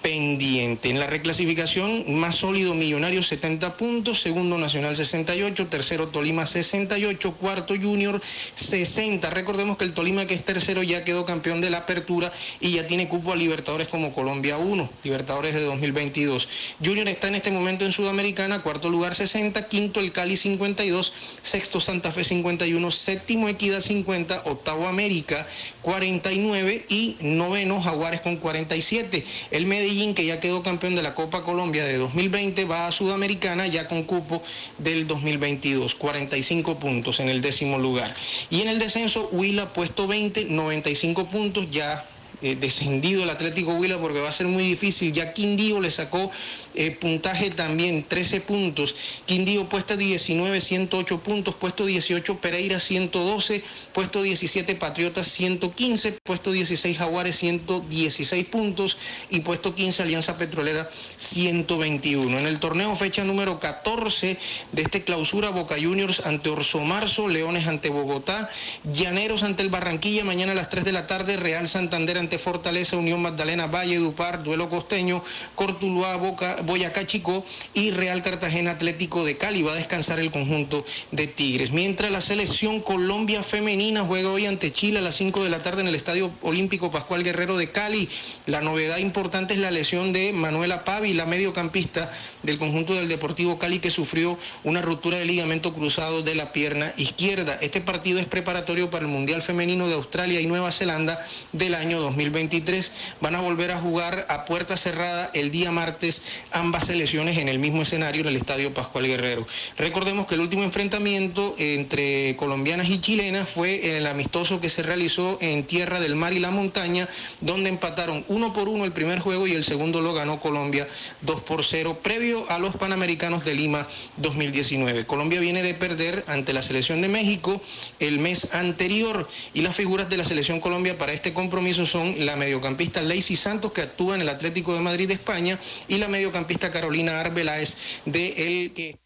pendiente. 0.02 0.90
En 0.90 0.99
la 0.99 1.07
reclasificación, 1.07 2.16
más 2.16 2.36
sólido 2.36 2.74
Millonario 2.74 3.22
70 3.22 3.78
puntos, 3.78 4.22
segundo 4.22 4.57
Nacional 4.57 4.95
68, 4.95 5.68
tercero 5.68 6.07
Tolima 6.07 6.45
68, 6.45 7.34
cuarto 7.34 7.76
Junior 7.76 8.22
60. 8.56 9.30
Recordemos 9.30 9.78
que 9.78 9.86
el 9.86 9.94
Tolima 9.94 10.26
que 10.26 10.34
es 10.34 10.45
tercero 10.45 10.84
ya 10.84 11.03
quedó 11.03 11.26
campeón 11.26 11.61
de 11.61 11.70
la 11.70 11.80
apertura 11.80 12.32
y 12.60 12.72
ya 12.72 12.88
tiene 12.88 13.07
cupo 13.07 13.34
a 13.34 13.36
Libertadores 13.36 13.88
como 13.88 14.14
Colombia 14.14 14.57
1, 14.57 14.90
Libertadores 15.03 15.53
de 15.53 15.61
2022. 15.61 16.49
Junior 16.84 17.07
está 17.07 17.28
en 17.28 17.36
este 17.36 17.52
momento 17.52 17.86
en 17.86 17.91
Sudamericana, 17.91 18.61
cuarto 18.61 18.90
lugar 18.90 19.14
60, 19.14 19.68
quinto 19.68 19.99
el 19.99 20.11
Cali 20.11 20.38
52, 20.38 21.14
sexto 21.41 21.80
Santa 21.80 22.11
Fe 22.11 22.24
51, 22.24 22.91
séptimo 22.91 23.49
Equidad 23.49 23.82
50, 23.82 24.44
octavo 24.45 24.88
América 24.88 25.45
49 25.82 26.78
y 26.88 27.18
noveno 27.19 27.81
Jaguares 27.81 28.22
con 28.22 28.38
47. 28.38 29.23
El 29.51 29.65
Medellín, 29.65 30.15
que 30.15 30.26
ya 30.26 30.39
quedó 30.39 30.64
campeón 30.64 30.95
de 30.95 31.01
la 31.01 31.15
Copa 31.15 31.43
Colombia 31.43 31.85
de 31.85 31.97
2020, 31.97 32.65
va 32.65 32.88
a 32.88 32.91
Sudamericana 32.91 33.68
ya 33.68 33.88
con 33.88 34.03
cupo 34.03 34.41
del 34.77 35.07
2022, 35.07 35.95
45 35.95 36.80
puntos 36.80 37.19
en 37.19 37.30
el 37.30 37.41
décimo 37.41 37.77
lugar. 37.77 38.15
Y 38.49 38.61
en 38.61 38.69
el 38.69 38.80
descenso, 38.80 39.30
Huila 39.31 39.73
puesto 39.73 40.07
20, 40.07 40.45
95 40.45 41.27
puntos, 41.27 41.69
ya 41.69 42.06
eh, 42.41 42.56
descendido 42.56 43.23
el 43.23 43.30
Atlético 43.30 43.73
Huila 43.73 43.97
porque 43.97 44.22
va 44.22 44.30
a 44.30 44.31
ser 44.31 44.47
muy 44.47 44.64
difícil. 44.64 45.11
Ya 45.11 45.34
Quindío 45.34 45.81
le 45.81 45.91
sacó 45.91 46.31
eh, 46.80 46.91
puntaje 46.91 47.49
también, 47.51 48.06
13 48.07 48.39
puntos. 48.39 48.95
Quindío 49.26 49.68
puesto 49.68 49.97
19, 49.97 50.61
108 50.61 51.19
puntos. 51.19 51.56
Puesto 51.56 51.85
18, 51.85 52.38
Pereira 52.38 52.80
112. 52.80 53.61
Puesto 53.91 54.22
17, 54.22 54.76
Patriotas 54.76 55.27
115. 55.27 56.14
Puesto 56.23 56.53
16, 56.53 56.97
Jaguares 56.97 57.35
116 57.35 58.45
puntos. 58.45 58.97
Y 59.30 59.41
puesto 59.41 59.76
15, 59.76 60.03
Alianza 60.03 60.38
Petrolera 60.38 60.89
121. 61.18 62.39
En 62.39 62.47
el 62.47 62.60
torneo 62.60 62.95
fecha 62.95 63.26
número 63.26 63.60
14 63.60 64.38
de 64.72 64.81
este 64.81 65.03
clausura, 65.03 65.49
Boca 65.49 65.76
Juniors 65.76 66.26
ante 66.26 66.49
Orso 66.49 66.80
Marzo, 66.80 67.27
Leones 67.27 67.68
ante 67.68 67.89
Bogotá, 67.89 68.49
Llaneros 68.84 69.43
ante 69.43 69.64
el 69.64 69.69
Barranquilla, 69.69 70.23
mañana 70.23 70.53
a 70.53 70.56
las 70.56 70.69
3 70.69 70.85
de 70.85 70.93
la 70.93 71.07
tarde, 71.07 71.35
Real 71.35 71.68
Santander 71.68 72.18
ante 72.18 72.38
Fortaleza, 72.38 72.95
Unión 72.95 73.22
Magdalena, 73.22 73.68
Valle, 73.68 73.97
Dupar, 73.97 74.43
Duelo 74.43 74.69
Costeño, 74.69 75.22
Cortuluá, 75.56 76.15
Boca, 76.15 76.56
Boyacá 76.69 77.05
Chico 77.05 77.45
y 77.73 77.91
Real 77.91 78.21
Cartagena 78.21 78.71
Atlético 78.71 79.25
de 79.25 79.37
Cali. 79.37 79.61
Va 79.61 79.73
a 79.73 79.75
descansar 79.75 80.19
el 80.19 80.31
conjunto 80.31 80.85
de 81.11 81.27
Tigres. 81.27 81.71
Mientras 81.71 82.11
la 82.11 82.21
selección 82.21 82.79
Colombia 82.79 83.43
femenina 83.43 84.01
juega 84.01 84.29
hoy 84.29 84.45
ante 84.45 84.71
Chile 84.71 84.99
a 84.99 85.01
las 85.01 85.15
5 85.15 85.43
de 85.43 85.49
la 85.49 85.61
tarde 85.61 85.81
en 85.81 85.87
el 85.87 85.95
Estadio 85.95 86.31
Olímpico 86.41 86.91
Pascual 86.91 87.23
Guerrero 87.23 87.57
de 87.57 87.71
Cali. 87.71 88.07
La 88.45 88.61
novedad 88.61 88.99
importante 88.99 89.53
es 89.53 89.59
la 89.59 89.71
lesión 89.71 90.13
de 90.13 90.31
Manuela 90.31 90.85
Pavi, 90.85 91.13
la 91.13 91.25
mediocampista 91.25 92.11
del 92.43 92.57
conjunto 92.57 92.93
del 92.93 93.09
Deportivo 93.09 93.59
Cali 93.59 93.79
que 93.79 93.91
sufrió 93.91 94.37
una 94.63 94.81
ruptura 94.81 95.17
de 95.17 95.25
ligamento 95.25 95.73
cruzado 95.73 96.21
de 96.21 96.35
la 96.35 96.53
pierna 96.53 96.93
izquierda. 96.97 97.57
Este 97.61 97.81
partido 97.81 98.19
es 98.19 98.25
preparatorio 98.25 98.89
para 98.89 99.05
el 99.05 99.11
Mundial 99.11 99.41
Femenino 99.41 99.87
de 99.87 99.95
Australia 99.95 100.39
y 100.39 100.45
Nueva 100.45 100.71
Zelanda 100.71 101.19
del 101.51 101.75
año 101.75 101.99
2020. 101.99 102.29
2023 102.29 102.91
van 103.21 103.35
a 103.35 103.41
volver 103.41 103.71
a 103.71 103.79
jugar 103.79 104.25
a 104.29 104.45
puerta 104.45 104.77
cerrada 104.77 105.29
el 105.33 105.51
día 105.51 105.71
martes 105.71 106.21
ambas 106.60 106.88
selecciones 106.88 107.38
en 107.38 107.48
el 107.48 107.57
mismo 107.57 107.81
escenario 107.81 108.22
en 108.22 108.27
el 108.27 108.36
Estadio 108.36 108.73
Pascual 108.73 109.07
Guerrero. 109.07 109.48
Recordemos 109.77 110.27
que 110.27 110.36
el 110.36 110.41
último 110.41 110.64
enfrentamiento 110.64 111.56
entre 111.57 112.36
colombianas 112.36 112.90
y 112.90 112.99
chilenas 112.99 113.48
fue 113.48 113.90
en 113.90 113.95
el 113.95 114.07
amistoso 114.07 114.60
que 114.60 114.69
se 114.69 114.84
realizó 114.84 115.38
en 115.41 115.64
Tierra 115.64 115.99
del 116.02 116.15
Mar 116.15 116.34
y 116.34 116.40
la 116.40 116.52
Montaña, 116.52 117.07
donde 117.40 117.69
empataron 117.69 118.26
uno 118.27 118.53
por 118.53 118.68
uno 118.68 118.84
el 118.84 118.91
primer 118.91 119.19
juego 119.19 119.48
y 119.48 119.53
el 119.53 119.64
segundo 119.64 120.02
lo 120.02 120.14
ganó 120.14 120.41
Colombia 120.41 120.88
2 121.22 121.41
por 121.41 121.64
0, 121.64 121.99
previo 122.03 122.49
a 122.49 122.60
los 122.60 122.76
Panamericanos 122.76 123.45
de 123.45 123.53
Lima 123.53 123.88
2019. 124.18 125.06
Colombia 125.06 125.40
viene 125.40 125.64
de 125.64 125.73
perder 125.73 126.26
ante 126.27 126.52
la 126.52 126.61
selección 126.61 127.02
de 127.02 127.07
México 127.07 127.61
el 127.99 128.19
mes 128.19 128.53
anterior 128.53 129.27
y 129.53 129.61
las 129.61 129.76
figuras 129.76 130.10
de 130.10 130.18
la 130.18 130.26
selección 130.26 130.60
Colombia 130.60 130.98
para 130.98 131.14
este 131.14 131.34
compromiso 131.34 131.86
son 131.86 132.26
la 132.26 132.36
mediocampista 132.36 133.02
Lacey 133.02 133.38
Santos, 133.38 133.72
que 133.72 133.81
actúa 133.81 134.15
en 134.15 134.22
el 134.22 134.30
Atlético 134.30 134.73
de 134.73 134.81
Madrid 134.81 135.07
de 135.07 135.14
España, 135.14 135.57
y 135.88 135.98
la 135.98 136.10
mediocampista 136.10 136.39
Carolina 136.45 137.20
Arbeláez 137.20 138.02
de 138.06 138.30
el 138.48 138.74
que... 138.74 138.98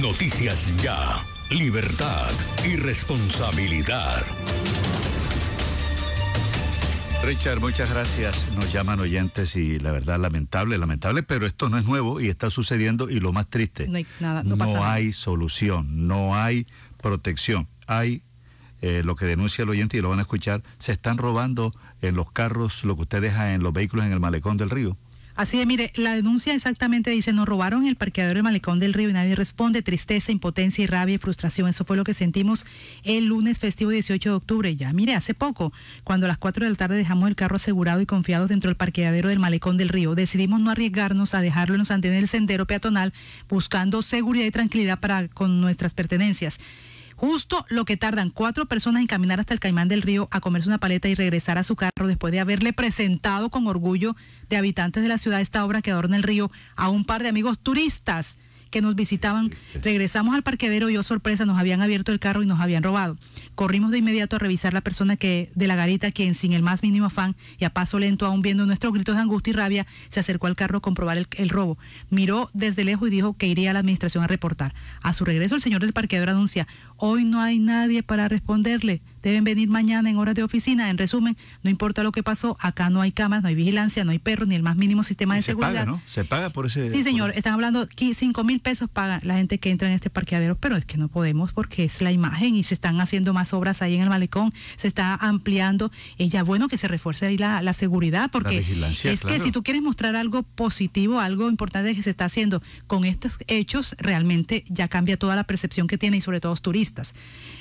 Noticias 0.00 0.72
Ya, 0.82 1.24
libertad 1.50 2.30
y 2.64 2.76
responsabilidad. 2.76 4.22
Richard, 7.24 7.60
muchas 7.60 7.92
gracias. 7.92 8.50
Nos 8.56 8.72
llaman 8.72 8.98
oyentes 8.98 9.54
y 9.54 9.78
la 9.78 9.92
verdad 9.92 10.18
lamentable, 10.18 10.76
lamentable, 10.76 11.22
pero 11.22 11.46
esto 11.46 11.68
no 11.68 11.78
es 11.78 11.84
nuevo 11.84 12.20
y 12.20 12.28
está 12.28 12.50
sucediendo 12.50 13.08
y 13.08 13.20
lo 13.20 13.32
más 13.32 13.48
triste, 13.48 13.86
no 13.86 13.96
hay, 13.96 14.06
nada, 14.18 14.42
no 14.42 14.56
no 14.56 14.84
hay 14.84 15.12
solución, 15.12 16.08
no 16.08 16.34
hay 16.34 16.66
protección, 17.00 17.68
hay 17.86 18.22
eh, 18.80 19.02
lo 19.04 19.14
que 19.14 19.26
denuncia 19.26 19.62
el 19.62 19.70
oyente 19.70 19.96
y 19.96 20.00
lo 20.00 20.08
van 20.08 20.18
a 20.18 20.22
escuchar, 20.22 20.62
se 20.78 20.90
están 20.90 21.16
robando 21.16 21.72
en 22.00 22.16
los 22.16 22.32
carros 22.32 22.82
lo 22.82 22.96
que 22.96 23.02
usted 23.02 23.22
deja 23.22 23.54
en 23.54 23.62
los 23.62 23.72
vehículos 23.72 24.04
en 24.04 24.12
el 24.12 24.20
malecón 24.20 24.56
del 24.56 24.70
río. 24.70 24.96
Así 25.34 25.60
es, 25.60 25.66
mire, 25.66 25.92
la 25.94 26.14
denuncia 26.14 26.54
exactamente 26.54 27.10
dice, 27.10 27.32
nos 27.32 27.46
robaron 27.46 27.86
el 27.86 27.96
parqueadero 27.96 28.34
del 28.34 28.42
malecón 28.42 28.78
del 28.80 28.92
río 28.92 29.08
y 29.08 29.12
nadie 29.12 29.34
responde, 29.34 29.80
tristeza, 29.80 30.30
impotencia 30.30 30.84
y 30.84 30.86
rabia 30.86 31.14
y 31.14 31.18
frustración. 31.18 31.68
Eso 31.68 31.84
fue 31.84 31.96
lo 31.96 32.04
que 32.04 32.12
sentimos 32.12 32.66
el 33.02 33.26
lunes 33.26 33.58
festivo 33.58 33.90
18 33.90 34.28
de 34.28 34.36
octubre. 34.36 34.76
Ya, 34.76 34.92
mire, 34.92 35.14
hace 35.14 35.32
poco, 35.32 35.72
cuando 36.04 36.26
a 36.26 36.28
las 36.28 36.38
4 36.38 36.64
de 36.64 36.70
la 36.70 36.76
tarde 36.76 36.96
dejamos 36.96 37.28
el 37.28 37.36
carro 37.36 37.56
asegurado 37.56 38.00
y 38.00 38.06
confiado 38.06 38.46
dentro 38.46 38.68
del 38.68 38.76
parqueadero 38.76 39.28
del 39.28 39.38
malecón 39.38 39.76
del 39.76 39.88
río, 39.88 40.14
decidimos 40.14 40.60
no 40.60 40.70
arriesgarnos 40.70 41.34
a 41.34 41.40
dejarlo 41.40 41.74
en 41.74 41.78
los 41.78 41.88
del 41.88 42.28
sendero 42.28 42.66
peatonal 42.66 43.12
buscando 43.48 44.02
seguridad 44.02 44.46
y 44.46 44.50
tranquilidad 44.50 44.98
para 44.98 45.28
con 45.28 45.60
nuestras 45.60 45.94
pertenencias. 45.94 46.58
Justo 47.24 47.64
lo 47.68 47.84
que 47.84 47.96
tardan 47.96 48.30
cuatro 48.30 48.66
personas 48.66 49.00
en 49.00 49.06
caminar 49.06 49.38
hasta 49.38 49.54
el 49.54 49.60
Caimán 49.60 49.86
del 49.86 50.02
Río 50.02 50.26
a 50.32 50.40
comerse 50.40 50.68
una 50.68 50.78
paleta 50.78 51.08
y 51.08 51.14
regresar 51.14 51.56
a 51.56 51.62
su 51.62 51.76
carro 51.76 52.08
después 52.08 52.32
de 52.32 52.40
haberle 52.40 52.72
presentado 52.72 53.48
con 53.48 53.68
orgullo 53.68 54.16
de 54.50 54.56
habitantes 54.56 55.04
de 55.04 55.08
la 55.08 55.18
ciudad 55.18 55.40
esta 55.40 55.64
obra 55.64 55.82
que 55.82 55.92
adorna 55.92 56.16
el 56.16 56.24
río 56.24 56.50
a 56.74 56.88
un 56.88 57.04
par 57.04 57.22
de 57.22 57.28
amigos 57.28 57.60
turistas 57.60 58.38
que 58.72 58.82
nos 58.82 58.96
visitaban. 58.96 59.54
Regresamos 59.84 60.34
al 60.34 60.42
parquedero 60.42 60.90
y, 60.90 60.96
oh 60.96 61.04
sorpresa, 61.04 61.46
nos 61.46 61.60
habían 61.60 61.80
abierto 61.80 62.10
el 62.10 62.18
carro 62.18 62.42
y 62.42 62.46
nos 62.46 62.58
habían 62.58 62.82
robado. 62.82 63.16
Corrimos 63.62 63.92
de 63.92 63.98
inmediato 63.98 64.34
a 64.34 64.38
revisar 64.40 64.72
la 64.72 64.80
persona 64.80 65.16
que 65.16 65.52
de 65.54 65.68
la 65.68 65.76
garita, 65.76 66.10
quien 66.10 66.34
sin 66.34 66.52
el 66.52 66.64
más 66.64 66.82
mínimo 66.82 67.06
afán 67.06 67.36
y 67.60 67.64
a 67.64 67.70
paso 67.70 68.00
lento, 68.00 68.26
aún 68.26 68.42
viendo 68.42 68.66
nuestros 68.66 68.92
gritos 68.92 69.14
de 69.14 69.22
angustia 69.22 69.52
y 69.52 69.54
rabia, 69.54 69.86
se 70.08 70.18
acercó 70.18 70.48
al 70.48 70.56
carro 70.56 70.78
a 70.78 70.80
comprobar 70.80 71.16
el, 71.16 71.28
el 71.36 71.48
robo. 71.48 71.78
Miró 72.10 72.50
desde 72.54 72.82
lejos 72.82 73.06
y 73.06 73.12
dijo 73.12 73.34
que 73.34 73.46
iría 73.46 73.70
a 73.70 73.72
la 73.72 73.78
administración 73.78 74.24
a 74.24 74.26
reportar. 74.26 74.74
A 75.00 75.12
su 75.12 75.24
regreso, 75.24 75.54
el 75.54 75.60
señor 75.60 75.82
del 75.82 75.92
parqueadero 75.92 76.32
anuncia, 76.32 76.66
hoy 76.96 77.24
no 77.24 77.40
hay 77.40 77.60
nadie 77.60 78.02
para 78.02 78.26
responderle 78.26 79.00
deben 79.22 79.44
venir 79.44 79.68
mañana 79.68 80.10
en 80.10 80.18
horas 80.18 80.34
de 80.34 80.42
oficina. 80.42 80.90
En 80.90 80.98
resumen, 80.98 81.36
no 81.62 81.70
importa 81.70 82.02
lo 82.02 82.12
que 82.12 82.22
pasó, 82.22 82.56
acá 82.60 82.90
no 82.90 83.00
hay 83.00 83.12
camas, 83.12 83.42
no 83.42 83.48
hay 83.48 83.54
vigilancia, 83.54 84.04
no 84.04 84.10
hay 84.10 84.18
perros, 84.18 84.48
ni 84.48 84.54
el 84.54 84.62
más 84.62 84.76
mínimo 84.76 85.02
sistema 85.02 85.36
de 85.36 85.42
se 85.42 85.52
seguridad. 85.52 85.72
Paga, 85.72 85.86
¿no? 85.86 86.02
Se 86.06 86.24
paga 86.24 86.50
por 86.50 86.66
ese... 86.66 86.90
Sí, 86.90 87.02
señor, 87.02 87.32
están 87.36 87.54
hablando, 87.54 87.80
aquí 87.80 88.14
5 88.14 88.44
mil 88.44 88.60
pesos 88.60 88.90
paga 88.90 89.20
la 89.22 89.34
gente 89.34 89.58
que 89.58 89.70
entra 89.70 89.88
en 89.88 89.94
este 89.94 90.10
parqueadero, 90.10 90.56
pero 90.56 90.76
es 90.76 90.84
que 90.84 90.98
no 90.98 91.08
podemos 91.08 91.52
porque 91.52 91.84
es 91.84 92.02
la 92.02 92.12
imagen 92.12 92.54
y 92.54 92.64
se 92.64 92.74
están 92.74 93.00
haciendo 93.00 93.32
más 93.32 93.51
obras 93.52 93.82
ahí 93.82 93.94
en 93.94 94.02
el 94.02 94.08
malecón, 94.08 94.52
se 94.76 94.88
está 94.88 95.14
ampliando. 95.14 95.90
Y 96.18 96.28
ya 96.28 96.42
bueno 96.42 96.68
que 96.68 96.78
se 96.78 96.88
refuerce 96.88 97.26
ahí 97.26 97.38
la, 97.38 97.62
la 97.62 97.72
seguridad, 97.72 98.30
porque 98.30 98.58
es 98.58 99.20
claro. 99.20 99.36
que 99.36 99.40
si 99.42 99.50
tú 99.52 99.62
quieres 99.62 99.82
mostrar 99.82 100.16
algo 100.16 100.42
positivo, 100.42 101.20
algo 101.20 101.48
importante 101.48 101.94
que 101.94 102.02
se 102.02 102.10
está 102.10 102.26
haciendo 102.26 102.62
con 102.86 103.04
estos 103.04 103.38
hechos, 103.46 103.94
realmente 103.98 104.64
ya 104.68 104.88
cambia 104.88 105.16
toda 105.16 105.36
la 105.36 105.44
percepción 105.44 105.86
que 105.86 105.98
tiene 105.98 106.18
y 106.18 106.20
sobre 106.20 106.40
todo 106.40 106.52
los 106.52 106.62
turistas. 106.62 107.14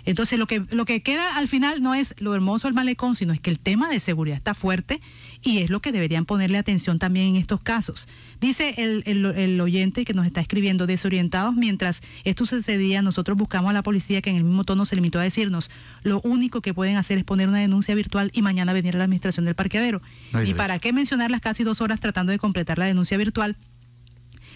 Entonces, 0.05 0.39
lo 0.39 0.47
que, 0.47 0.63
lo 0.71 0.85
que 0.85 1.01
queda 1.01 1.37
al 1.37 1.47
final 1.47 1.81
no 1.81 1.93
es 1.93 2.15
lo 2.19 2.33
hermoso 2.35 2.67
del 2.67 2.73
malecón, 2.73 3.15
sino 3.15 3.33
es 3.33 3.39
que 3.39 3.49
el 3.49 3.59
tema 3.59 3.89
de 3.89 3.99
seguridad 3.99 4.37
está 4.37 4.53
fuerte 4.53 5.01
y 5.43 5.59
es 5.59 5.69
lo 5.69 5.79
que 5.79 5.91
deberían 5.91 6.25
ponerle 6.25 6.57
atención 6.57 6.99
también 6.99 7.27
en 7.29 7.35
estos 7.35 7.61
casos. 7.61 8.07
Dice 8.39 8.75
el, 8.77 9.03
el, 9.05 9.25
el 9.25 9.61
oyente 9.61 10.05
que 10.05 10.13
nos 10.13 10.25
está 10.25 10.41
escribiendo, 10.41 10.87
desorientados 10.87 11.55
mientras 11.55 12.01
esto 12.23 12.45
sucedía, 12.45 13.01
nosotros 13.01 13.37
buscamos 13.37 13.71
a 13.71 13.73
la 13.73 13.83
policía 13.83 14.21
que 14.21 14.29
en 14.29 14.35
el 14.35 14.43
mismo 14.43 14.63
tono 14.63 14.85
se 14.85 14.95
limitó 14.95 15.19
a 15.19 15.23
decirnos, 15.23 15.71
lo 16.03 16.21
único 16.21 16.61
que 16.61 16.73
pueden 16.73 16.97
hacer 16.97 17.17
es 17.17 17.23
poner 17.23 17.49
una 17.49 17.59
denuncia 17.59 17.95
virtual 17.95 18.31
y 18.33 18.41
mañana 18.41 18.73
venir 18.73 18.95
a 18.95 18.99
la 18.99 19.05
administración 19.05 19.45
del 19.45 19.55
parqueadero. 19.55 20.01
¿Y 20.45 20.53
para 20.53 20.79
qué 20.79 20.93
mencionar 20.93 21.31
las 21.31 21.41
casi 21.41 21.63
dos 21.63 21.81
horas 21.81 21.99
tratando 21.99 22.31
de 22.31 22.39
completar 22.39 22.77
la 22.77 22.85
denuncia 22.85 23.17
virtual? 23.17 23.57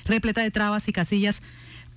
repleta 0.05 0.41
de 0.41 0.51
trabas 0.51 0.87
y 0.87 0.93
casillas 0.93 1.41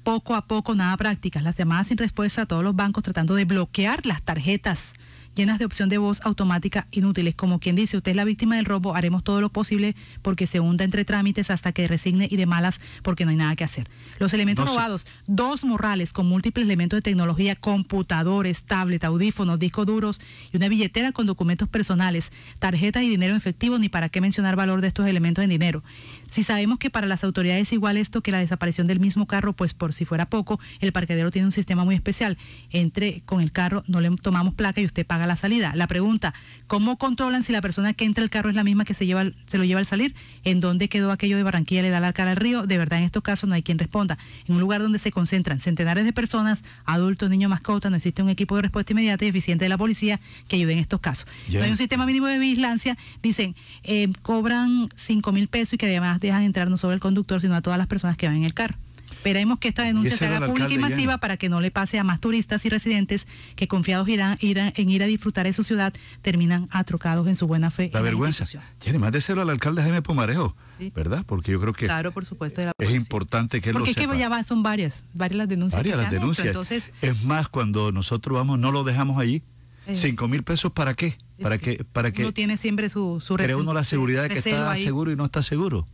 poco 0.02 0.34
a 0.34 0.46
poco 0.46 0.74
nada 0.74 0.96
prácticas, 0.96 1.42
las 1.42 1.56
llamadas 1.56 1.88
sin 1.88 1.98
respuesta 1.98 2.42
a 2.42 2.46
todos 2.46 2.64
los 2.64 2.74
bancos 2.74 3.04
tratando 3.04 3.34
de 3.34 3.44
bloquear 3.44 4.06
las 4.06 4.22
tarjetas 4.22 4.94
llenas 5.38 5.60
de 5.60 5.64
opción 5.64 5.88
de 5.88 5.98
voz 5.98 6.20
automática 6.24 6.88
inútiles. 6.90 7.36
Como 7.36 7.60
quien 7.60 7.76
dice, 7.76 7.96
usted 7.96 8.10
es 8.10 8.16
la 8.16 8.24
víctima 8.24 8.56
del 8.56 8.64
robo, 8.64 8.96
haremos 8.96 9.22
todo 9.22 9.40
lo 9.40 9.50
posible 9.50 9.94
porque 10.20 10.48
se 10.48 10.58
hunda 10.58 10.84
entre 10.84 11.04
trámites 11.04 11.50
hasta 11.50 11.70
que 11.70 11.86
resigne 11.86 12.26
y 12.28 12.36
de 12.36 12.44
malas 12.44 12.80
porque 13.02 13.24
no 13.24 13.30
hay 13.30 13.36
nada 13.36 13.54
que 13.54 13.62
hacer. 13.62 13.88
Los 14.18 14.34
elementos 14.34 14.68
robados, 14.68 15.06
dos 15.28 15.64
morrales 15.64 16.12
con 16.12 16.26
múltiples 16.26 16.64
elementos 16.64 16.98
de 16.98 17.02
tecnología, 17.02 17.54
computadores, 17.54 18.64
tablet, 18.64 19.04
audífonos, 19.04 19.60
discos 19.60 19.86
duros 19.86 20.20
y 20.52 20.56
una 20.56 20.68
billetera 20.68 21.12
con 21.12 21.26
documentos 21.26 21.68
personales, 21.68 22.32
tarjetas 22.58 23.04
y 23.04 23.08
dinero 23.08 23.30
en 23.30 23.36
efectivo, 23.36 23.78
ni 23.78 23.88
para 23.88 24.08
qué 24.08 24.20
mencionar 24.20 24.56
valor 24.56 24.80
de 24.80 24.88
estos 24.88 25.06
elementos 25.06 25.44
en 25.44 25.50
dinero. 25.50 25.84
Si 26.28 26.42
sabemos 26.42 26.80
que 26.80 26.90
para 26.90 27.06
las 27.06 27.22
autoridades 27.22 27.62
es 27.62 27.72
igual 27.72 27.96
esto 27.96 28.22
que 28.22 28.32
la 28.32 28.40
desaparición 28.40 28.88
del 28.88 28.98
mismo 28.98 29.26
carro, 29.26 29.52
pues 29.52 29.72
por 29.72 29.92
si 29.92 30.04
fuera 30.04 30.28
poco, 30.28 30.58
el 30.80 30.90
parqueadero 30.90 31.30
tiene 31.30 31.46
un 31.46 31.52
sistema 31.52 31.84
muy 31.84 31.94
especial. 31.94 32.38
Entre 32.70 33.20
con 33.20 33.40
el 33.40 33.52
carro, 33.52 33.84
no 33.86 34.00
le 34.00 34.10
tomamos 34.16 34.54
placa 34.54 34.80
y 34.80 34.84
usted 34.84 35.06
paga 35.06 35.27
la 35.28 35.36
salida. 35.36 35.72
La 35.74 35.86
pregunta, 35.86 36.34
¿cómo 36.66 36.98
controlan 36.98 37.42
si 37.42 37.52
la 37.52 37.60
persona 37.60 37.92
que 37.94 38.04
entra 38.04 38.24
al 38.24 38.30
carro 38.30 38.50
es 38.50 38.56
la 38.56 38.64
misma 38.64 38.84
que 38.84 38.94
se, 38.94 39.06
lleva, 39.06 39.30
se 39.46 39.58
lo 39.58 39.64
lleva 39.64 39.80
al 39.80 39.86
salir? 39.86 40.14
¿En 40.44 40.60
dónde 40.60 40.88
quedó 40.88 41.12
aquello 41.12 41.36
de 41.36 41.42
Barranquilla 41.42 41.82
le 41.82 41.90
da 41.90 42.00
la 42.00 42.12
cara 42.12 42.32
al 42.32 42.36
río? 42.36 42.66
De 42.66 42.78
verdad, 42.78 42.98
en 42.98 43.04
estos 43.04 43.22
casos 43.22 43.48
no 43.48 43.54
hay 43.54 43.62
quien 43.62 43.78
responda. 43.78 44.18
En 44.46 44.54
un 44.54 44.60
lugar 44.60 44.82
donde 44.82 44.98
se 44.98 45.12
concentran 45.12 45.60
centenares 45.60 46.04
de 46.04 46.12
personas, 46.12 46.64
adultos, 46.84 47.30
niños, 47.30 47.50
mascotas, 47.50 47.90
no 47.90 47.96
existe 47.96 48.22
un 48.22 48.28
equipo 48.28 48.56
de 48.56 48.62
respuesta 48.62 48.92
inmediata 48.92 49.24
y 49.24 49.28
eficiente 49.28 49.64
de 49.64 49.68
la 49.68 49.78
policía 49.78 50.20
que 50.48 50.56
ayude 50.56 50.72
en 50.72 50.78
estos 50.80 51.00
casos. 51.00 51.26
No 51.52 51.62
hay 51.62 51.70
un 51.70 51.76
sistema 51.76 52.06
mínimo 52.06 52.26
de 52.26 52.38
vigilancia. 52.38 52.96
Dicen, 53.22 53.54
eh, 53.84 54.10
cobran 54.22 54.88
5 54.94 55.32
mil 55.32 55.48
pesos 55.48 55.74
y 55.74 55.78
que 55.78 55.86
además 55.86 56.20
dejan 56.20 56.42
entrar 56.42 56.70
no 56.70 56.76
solo 56.76 56.92
al 56.92 57.00
conductor, 57.00 57.40
sino 57.40 57.54
a 57.54 57.62
todas 57.62 57.78
las 57.78 57.86
personas 57.86 58.16
que 58.16 58.26
van 58.26 58.36
en 58.36 58.44
el 58.44 58.54
carro. 58.54 58.76
Esperemos 59.18 59.58
que 59.58 59.68
esta 59.68 59.82
denuncia 59.82 60.16
se 60.16 60.26
haga 60.26 60.46
pública 60.46 60.72
y 60.72 60.78
masiva 60.78 61.18
para 61.18 61.36
que 61.36 61.48
no 61.48 61.60
le 61.60 61.70
pase 61.70 61.98
a 61.98 62.04
más 62.04 62.20
turistas 62.20 62.64
y 62.64 62.68
residentes 62.68 63.26
que 63.56 63.66
confiados 63.68 64.08
irán, 64.08 64.38
irán, 64.40 64.72
en 64.76 64.88
ir 64.90 65.02
a 65.02 65.06
disfrutar 65.06 65.44
de 65.46 65.52
su 65.52 65.64
ciudad 65.64 65.92
terminan 66.22 66.68
atrocados 66.70 67.26
en 67.26 67.34
su 67.36 67.46
buena 67.48 67.70
fe. 67.70 67.90
La 67.92 68.00
vergüenza. 68.00 68.44
Tiene 68.78 68.98
más 69.00 69.10
de 69.12 69.20
cero 69.20 69.42
al 69.42 69.50
alcalde 69.50 69.82
Jaime 69.82 70.02
Pomarejo, 70.02 70.54
¿verdad? 70.94 71.24
Porque 71.26 71.52
yo 71.52 71.60
creo 71.60 71.72
que 71.72 71.86
claro, 71.86 72.12
por 72.12 72.24
supuesto, 72.26 72.62
es 72.78 72.90
importante 72.90 73.60
que 73.60 73.70
él 73.70 73.72
Porque 73.74 73.90
lo 73.90 73.94
sepa. 73.94 74.04
es 74.04 74.10
que 74.12 74.18
ya 74.20 74.28
va, 74.28 74.44
son 74.44 74.62
varias, 74.62 75.04
varias 75.12 75.36
las 75.38 75.48
denuncias. 75.48 75.78
Varias 75.80 75.96
que 75.96 76.02
las 76.02 76.10
denuncias. 76.12 76.46
Entonces, 76.46 76.92
es 77.02 77.24
más, 77.24 77.48
cuando 77.48 77.90
nosotros 77.92 78.36
vamos, 78.36 78.58
no 78.58 78.70
lo 78.70 78.84
dejamos 78.84 79.18
allí. 79.18 79.42
Eh. 79.86 79.94
Cinco 79.94 80.28
mil 80.28 80.42
pesos 80.44 80.70
para 80.70 80.94
qué? 80.94 81.16
Para 81.42 81.58
que, 81.58 81.84
para 81.92 82.12
que 82.12 82.22
uno 82.22 82.32
tiene 82.34 82.56
siempre 82.56 82.88
su, 82.90 83.20
su 83.20 83.36
rece- 83.36 83.56
uno 83.58 83.72
la 83.74 83.84
seguridad 83.84 84.22
de 84.22 84.28
que 84.28 84.38
está 84.38 84.70
ahí. 84.70 84.82
seguro 84.82 85.10
y 85.10 85.16
no 85.16 85.24
está 85.24 85.42
seguro. 85.42 85.86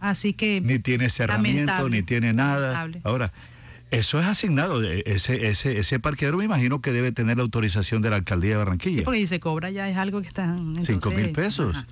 Así 0.00 0.32
que 0.34 0.60
Ni 0.60 0.78
tiene 0.78 1.08
cerramiento, 1.10 1.88
ni 1.88 2.02
tiene 2.02 2.32
nada. 2.32 2.72
Lamentable. 2.72 3.00
Ahora, 3.04 3.32
eso 3.90 4.20
es 4.20 4.26
asignado. 4.26 4.82
E- 4.82 5.02
Ese, 5.06 5.48
ese, 5.48 5.78
ese 5.78 5.98
parqueadero 6.00 6.38
me 6.38 6.44
imagino 6.44 6.80
que 6.80 6.92
debe 6.92 7.12
tener 7.12 7.36
la 7.38 7.42
autorización 7.44 8.02
de 8.02 8.10
la 8.10 8.16
alcaldía 8.16 8.50
de 8.52 8.56
Barranquilla. 8.58 8.98
Sí, 8.98 9.02
porque 9.04 9.20
si 9.20 9.26
se 9.28 9.40
cobra 9.40 9.70
ya 9.70 9.88
es 9.88 9.96
algo 9.96 10.20
que 10.20 10.28
están. 10.28 10.76
Cinco 10.84 11.10
mil 11.10 11.30
pesos. 11.30 11.76
ajá. 11.76 11.86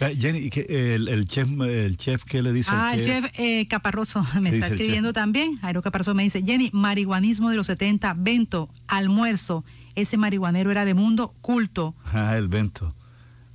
Ah, 0.00 0.10
Jenny, 0.16 0.38
¿y 0.38 0.50
qué- 0.50 0.94
el, 0.94 1.08
el 1.08 1.26
chef, 1.26 1.48
el 1.60 1.96
chef, 1.96 2.22
¿qué 2.22 2.40
le 2.40 2.52
dice 2.52 2.70
Ah, 2.72 2.92
el 2.94 3.04
chef 3.04 3.24
eh, 3.36 3.66
Caparroso 3.66 4.24
me 4.40 4.50
¿Qué 4.50 4.56
está 4.56 4.68
escribiendo 4.68 5.12
también. 5.12 5.58
Jairo 5.58 5.82
Caparroso 5.82 6.14
me 6.14 6.22
dice, 6.22 6.40
Jenny, 6.44 6.70
marihuanismo 6.72 7.50
de 7.50 7.56
los 7.56 7.66
70, 7.66 8.14
vento, 8.16 8.68
almuerzo. 8.86 9.64
Ese 9.96 10.16
marihuanero 10.16 10.70
era 10.70 10.84
de 10.84 10.94
mundo 10.94 11.34
culto. 11.40 11.96
Ah, 12.12 12.36
el 12.36 12.46
vento. 12.46 12.94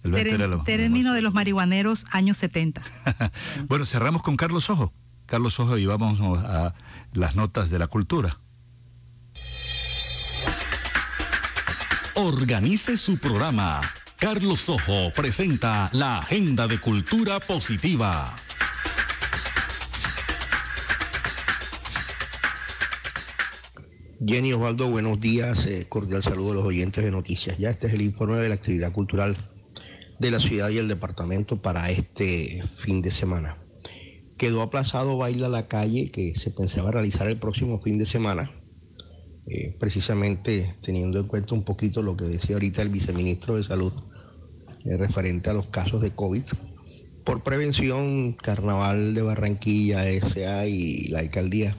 El 0.04 0.64
término 0.66 1.14
de 1.14 1.22
los 1.22 1.34
marihuaneros 1.34 2.06
años 2.12 2.38
70. 2.44 2.84
Bueno, 3.68 3.86
cerramos 3.86 4.22
con 4.22 4.36
Carlos 4.36 4.70
Ojo. 4.70 4.94
Carlos 5.26 5.60
Ojo 5.60 5.78
y 5.78 5.86
vamos 5.86 6.20
a 6.22 6.74
las 7.14 7.36
notas 7.36 7.70
de 7.70 7.80
la 7.80 7.88
cultura. 7.88 8.40
Organice 12.16 12.98
su 12.98 13.18
programa. 13.18 13.82
Carlos 14.20 14.70
Ojo 14.70 15.12
presenta 15.16 15.90
la 15.94 16.20
Agenda 16.20 16.68
de 16.68 16.80
Cultura 16.80 17.40
Positiva. 17.40 18.36
Jenny 24.26 24.54
Osvaldo, 24.54 24.90
buenos 24.90 25.20
días. 25.20 25.66
eh, 25.66 25.86
cordial 25.90 26.24
saludo 26.24 26.52
a 26.52 26.56
los 26.56 26.66
oyentes 26.66 27.04
de 27.04 27.12
Noticias. 27.12 27.58
Ya 27.58 27.70
este 27.70 27.88
es 27.88 27.94
el 27.94 28.02
informe 28.02 28.38
de 28.38 28.48
la 28.50 28.56
actividad 28.56 28.92
cultural 28.92 29.36
de 30.20 30.32
la 30.32 30.40
ciudad 30.40 30.70
y 30.70 30.78
el 30.78 30.88
departamento 30.88 31.62
para 31.62 31.90
este 31.90 32.64
fin 32.64 33.02
de 33.02 33.12
semana. 33.12 33.58
Quedó 34.38 34.62
aplazado 34.62 35.18
Baila 35.18 35.50
la 35.50 35.68
Calle, 35.68 36.12
que 36.12 36.34
se 36.36 36.52
pensaba 36.52 36.92
realizar 36.92 37.30
el 37.30 37.38
próximo 37.38 37.80
fin 37.80 37.98
de 37.98 38.06
semana, 38.06 38.52
eh, 39.48 39.76
precisamente 39.80 40.76
teniendo 40.82 41.20
en 41.20 41.28
cuenta 41.28 41.54
un 41.54 41.64
poquito 41.64 42.02
lo 42.02 42.18
que 42.18 42.26
decía 42.26 42.56
ahorita 42.56 42.82
el 42.82 42.90
viceministro 42.90 43.56
de 43.56 43.64
Salud 43.64 43.94
eh, 44.86 44.98
referente 44.98 45.50
a 45.50 45.54
los 45.54 45.68
casos 45.68 46.02
de 46.02 46.12
COVID. 46.12 46.44
Por 47.24 47.44
prevención, 47.44 48.34
Carnaval 48.34 49.14
de 49.14 49.22
Barranquilla, 49.22 50.04
SA 50.22 50.68
y 50.68 51.06
la 51.06 51.20
alcaldía 51.20 51.76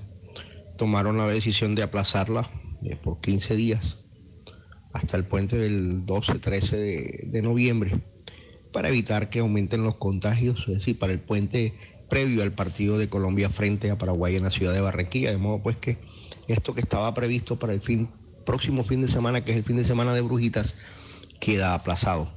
tomaron 0.78 1.18
la 1.18 1.26
decisión 1.26 1.74
de 1.74 1.82
aplazarla 1.82 2.50
eh, 2.82 2.96
por 2.96 3.20
15 3.20 3.54
días 3.56 3.98
hasta 4.92 5.16
el 5.16 5.24
puente 5.24 5.58
del 5.58 6.06
12-13 6.06 6.70
de, 6.70 7.24
de 7.26 7.42
noviembre 7.42 8.00
para 8.74 8.88
evitar 8.88 9.30
que 9.30 9.38
aumenten 9.38 9.84
los 9.84 9.94
contagios, 9.94 10.66
es 10.66 10.74
decir, 10.74 10.98
para 10.98 11.12
el 11.12 11.20
puente 11.20 11.74
previo 12.08 12.42
al 12.42 12.50
partido 12.50 12.98
de 12.98 13.08
Colombia 13.08 13.48
frente 13.48 13.88
a 13.88 13.96
Paraguay 13.96 14.34
en 14.34 14.42
la 14.42 14.50
ciudad 14.50 14.74
de 14.74 14.80
Barranquilla, 14.80 15.30
de 15.30 15.38
modo 15.38 15.62
pues 15.62 15.76
que 15.76 15.96
esto 16.48 16.74
que 16.74 16.80
estaba 16.80 17.14
previsto 17.14 17.56
para 17.56 17.72
el 17.72 17.80
fin, 17.80 18.08
próximo 18.44 18.82
fin 18.82 19.00
de 19.00 19.06
semana, 19.06 19.44
que 19.44 19.52
es 19.52 19.58
el 19.58 19.62
fin 19.62 19.76
de 19.76 19.84
semana 19.84 20.12
de 20.12 20.22
Brujitas, 20.22 20.74
queda 21.38 21.72
aplazado. 21.74 22.28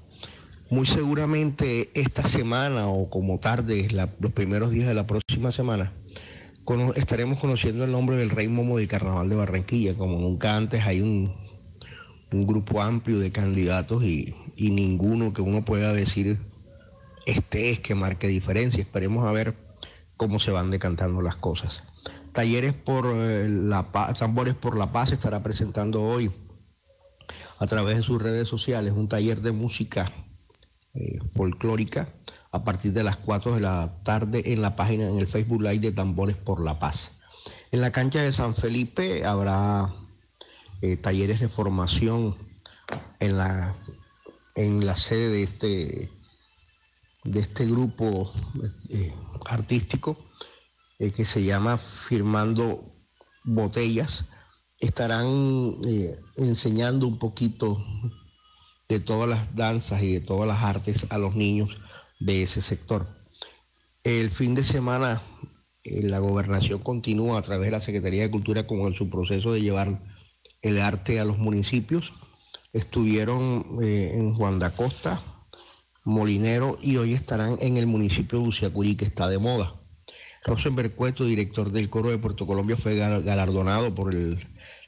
Muy 0.70 0.86
seguramente 0.86 1.90
esta 1.96 2.22
semana 2.22 2.88
o 2.88 3.10
como 3.10 3.40
tarde, 3.40 3.88
los 4.20 4.32
primeros 4.32 4.70
días 4.70 4.88
de 4.88 4.94
la 4.94 5.08
próxima 5.08 5.52
semana, 5.52 5.92
estaremos 6.96 7.40
conociendo 7.40 7.84
el 7.84 7.92
nombre 7.92 8.16
del 8.16 8.30
Rey 8.30 8.48
Momo 8.48 8.78
del 8.78 8.88
Carnaval 8.88 9.28
de 9.28 9.36
Barranquilla. 9.38 9.96
Como 9.96 10.20
nunca 10.20 10.56
antes 10.56 10.86
hay 10.86 11.02
un 11.02 11.34
grupo 12.30 12.80
amplio 12.80 13.18
de 13.18 13.32
candidatos 13.32 14.04
y, 14.04 14.36
y 14.58 14.72
ninguno 14.72 15.34
que 15.34 15.42
uno 15.42 15.64
pueda 15.64 15.94
decir 15.94 16.40
este 17.28 17.70
es 17.70 17.80
que 17.80 17.94
marque 17.94 18.28
diferencia. 18.28 18.82
Esperemos 18.82 19.26
a 19.26 19.32
ver 19.32 19.56
cómo 20.18 20.40
se 20.40 20.52
van 20.52 20.72
decantando 20.72 21.22
las 21.22 21.36
cosas. 21.36 21.84
Talleres 22.34 22.74
por 22.74 23.06
eh, 23.06 23.48
la 23.50 23.92
paz, 23.92 24.18
Tambores 24.18 24.56
por 24.56 24.76
la 24.78 24.92
Paz 24.92 25.12
estará 25.12 25.44
presentando 25.44 26.02
hoy 26.02 26.32
a 27.60 27.66
través 27.66 27.98
de 27.98 28.04
sus 28.04 28.22
redes 28.22 28.48
sociales 28.48 28.94
un 28.94 29.08
taller 29.08 29.42
de 29.42 29.52
música 29.52 30.12
eh, 30.94 31.20
folclórica 31.34 32.10
a 32.52 32.64
partir 32.64 32.94
de 32.94 33.04
las 33.04 33.18
4 33.18 33.56
de 33.56 33.62
la 33.62 33.92
tarde 34.04 34.54
en 34.54 34.62
la 34.62 34.76
página, 34.76 35.08
en 35.08 35.18
el 35.18 35.28
Facebook 35.28 35.62
Live 35.62 35.80
de 35.80 35.92
Tambores 35.92 36.36
por 36.36 36.64
la 36.64 36.80
Paz. 36.80 37.12
En 37.72 37.82
la 37.82 37.92
cancha 37.92 38.22
de 38.22 38.32
San 38.32 38.56
Felipe 38.56 39.26
habrá 39.26 39.94
eh, 40.82 40.96
talleres 40.96 41.42
de 41.42 41.50
formación 41.50 42.36
en 43.20 43.38
la, 43.38 43.76
en 44.58 44.86
la 44.86 44.98
sede 44.98 45.30
de 45.30 45.44
este, 45.44 46.10
de 47.24 47.40
este 47.40 47.66
grupo 47.68 48.34
eh, 48.90 49.14
artístico 49.46 50.18
eh, 50.98 51.12
que 51.12 51.26
se 51.26 51.44
llama 51.44 51.78
Firmando 51.78 52.84
Botellas. 53.44 54.26
Estarán 54.80 55.78
eh, 55.88 56.20
enseñando 56.36 57.08
un 57.08 57.20
poquito 57.20 57.78
de 58.90 59.00
todas 59.00 59.30
las 59.30 59.56
danzas 59.56 60.02
y 60.02 60.14
de 60.14 60.22
todas 60.22 60.48
las 60.48 60.64
artes 60.64 61.06
a 61.10 61.20
los 61.20 61.36
niños 61.36 61.78
de 62.20 62.42
ese 62.42 62.62
sector. 62.62 63.08
El 64.04 64.32
fin 64.32 64.56
de 64.56 64.64
semana 64.64 65.22
la 65.84 66.20
gobernación 66.20 66.80
continúa 66.80 67.38
a 67.38 67.42
través 67.44 67.68
de 67.68 67.72
la 67.72 67.82
Secretaría 67.82 68.24
de 68.24 68.32
Cultura 68.32 68.66
con 68.66 68.96
su 68.96 69.10
proceso 69.10 69.54
de 69.54 69.62
llevar 69.62 70.02
el 70.62 70.80
arte 70.80 71.20
a 71.20 71.26
los 71.26 71.38
municipios. 71.38 72.12
Estuvieron 72.78 73.66
eh, 73.82 74.12
en 74.14 74.34
Juan 74.36 74.60
da 74.60 74.70
Costa, 74.70 75.22
Molinero 76.06 76.78
y 76.82 76.98
hoy 76.98 77.14
estarán 77.14 77.58
en 77.60 77.78
el 77.78 77.88
municipio 77.88 78.40
de 78.40 78.48
Uciacurí 78.48 78.96
que 78.96 79.06
está 79.06 79.28
de 79.28 79.40
moda. 79.40 79.74
Rosenberg 80.46 80.94
Cueto, 80.96 81.26
director 81.26 81.72
del 81.72 81.90
Coro 81.90 82.12
de 82.12 82.18
Puerto 82.20 82.46
Colombia, 82.46 82.78
fue 82.78 82.96
gal- 82.96 83.24
galardonado 83.24 83.94
por 83.96 84.14
el- 84.14 84.38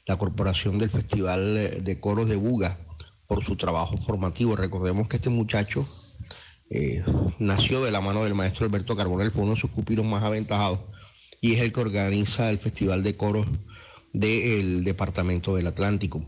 la 0.06 0.16
Corporación 0.16 0.78
del 0.78 0.90
Festival 0.90 1.56
eh, 1.58 1.80
de 1.82 2.00
Coros 2.00 2.28
de 2.28 2.36
Buga 2.36 2.78
por 3.26 3.44
su 3.44 3.56
trabajo 3.56 3.96
formativo. 3.98 4.56
Recordemos 4.56 5.08
que 5.08 5.16
este 5.16 5.30
muchacho 5.30 5.86
eh, 6.70 7.02
nació 7.40 7.82
de 7.84 7.90
la 7.90 8.00
mano 8.00 8.22
del 8.24 8.34
maestro 8.34 8.64
Alberto 8.64 8.94
Carbonell, 8.96 9.32
fue 9.32 9.42
uno 9.42 9.54
de 9.54 9.60
sus 9.60 9.70
pupilos 9.70 10.06
más 10.06 10.22
aventajados 10.22 10.78
y 11.40 11.54
es 11.54 11.60
el 11.60 11.72
que 11.72 11.80
organiza 11.80 12.48
el 12.50 12.58
Festival 12.60 13.02
de 13.02 13.16
Coros 13.16 13.46
del 14.12 14.84
Departamento 14.84 15.56
del 15.56 15.66
Atlántico. 15.66 16.24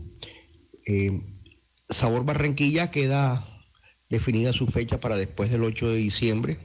Sabor 1.93 2.25
Barranquilla 2.25 2.91
queda 2.91 3.45
definida 4.09 4.53
su 4.53 4.67
fecha 4.67 4.99
para 4.99 5.15
después 5.15 5.49
del 5.51 5.63
8 5.63 5.89
de 5.89 5.95
diciembre. 5.95 6.59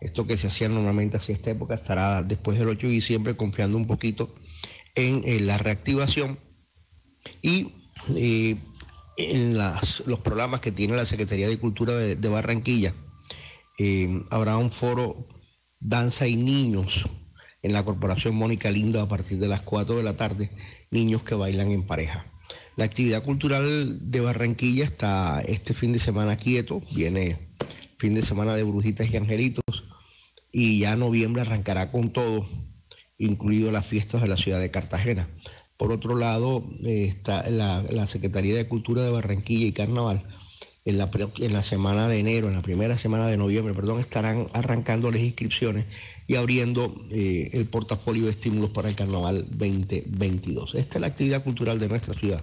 Esto 0.00 0.26
que 0.26 0.36
se 0.36 0.46
hacía 0.46 0.68
normalmente 0.68 1.18
hacia 1.18 1.34
esta 1.34 1.50
época 1.50 1.74
estará 1.74 2.22
después 2.22 2.58
del 2.58 2.68
8 2.68 2.86
de 2.86 2.92
diciembre, 2.92 3.36
confiando 3.36 3.76
un 3.76 3.86
poquito 3.86 4.34
en, 4.94 5.22
eh, 5.24 5.40
la 5.40 5.58
reactivación. 5.58 6.38
Y 7.42 7.72
eh, 8.16 8.56
en 9.16 9.58
los 9.58 10.20
programas 10.20 10.60
que 10.60 10.72
tiene 10.72 10.96
la 10.96 11.04
Secretaría 11.04 11.48
de 11.48 11.58
Cultura 11.58 11.94
de, 11.94 12.28
Barranquilla. 12.28 12.94
Eh, 13.78 14.22
habrá 14.30 14.56
un 14.56 14.70
foro 14.70 15.28
Danza 15.78 16.26
y 16.26 16.36
Niños 16.36 17.08
en 17.62 17.72
la 17.72 17.84
Corporación 17.84 18.34
Mónica 18.34 18.70
Lindo 18.70 19.00
a 19.00 19.08
partir 19.08 19.38
de 19.38 19.48
las 19.48 19.60
4 19.60 19.96
de 19.96 20.02
la 20.02 20.16
tarde, 20.16 20.50
niños 20.90 21.22
que 21.22 21.34
bailan 21.34 21.70
en 21.72 21.86
pareja. 21.86 22.24
La 22.76 22.84
actividad 22.84 23.22
cultural 23.22 24.10
de 24.10 24.20
Barranquilla 24.20 24.84
está 24.84 25.40
este 25.40 25.74
fin 25.74 25.92
de 25.92 25.98
semana 25.98 26.36
quieto, 26.36 26.82
viene 26.94 27.50
fin 27.96 28.14
de 28.14 28.22
semana 28.22 28.54
de 28.54 28.62
brujitas 28.62 29.12
y 29.12 29.16
angelitos 29.16 29.84
y 30.52 30.80
ya 30.80 30.96
noviembre 30.96 31.42
arrancará 31.42 31.90
con 31.90 32.12
todo, 32.12 32.48
incluido 33.18 33.70
las 33.70 33.86
fiestas 33.86 34.22
de 34.22 34.28
la 34.28 34.36
ciudad 34.36 34.60
de 34.60 34.70
Cartagena. 34.70 35.28
Por 35.76 35.92
otro 35.92 36.16
lado, 36.16 36.64
eh, 36.84 37.04
está 37.04 37.48
la, 37.50 38.06
Secretaría 38.06 38.54
de 38.54 38.68
Cultura 38.68 39.02
de 39.02 39.10
Barranquilla 39.10 39.66
y 39.66 39.72
Carnaval. 39.72 40.22
En 40.86 40.96
la, 40.96 41.10
en 41.38 41.52
la 41.52 41.62
semana 41.62 42.08
de 42.08 42.18
enero, 42.18 42.48
en 42.48 42.54
la 42.54 42.62
primera 42.62 42.96
semana 42.96 43.26
de 43.26 43.36
noviembre, 43.36 43.74
perdón, 43.74 44.00
estarán 44.00 44.46
arrancando 44.54 45.10
las 45.10 45.20
inscripciones 45.20 45.84
y 46.26 46.36
abriendo 46.36 46.94
eh, 47.10 47.50
el 47.52 47.66
portafolio 47.66 48.24
de 48.24 48.30
estímulos 48.30 48.70
para 48.70 48.88
el 48.88 48.96
Carnaval 48.96 49.46
2022. 49.50 50.74
Esta 50.74 50.96
es 50.96 51.00
la 51.00 51.06
actividad 51.08 51.44
cultural 51.44 51.78
de 51.78 51.88
nuestra 51.88 52.14
ciudad. 52.14 52.42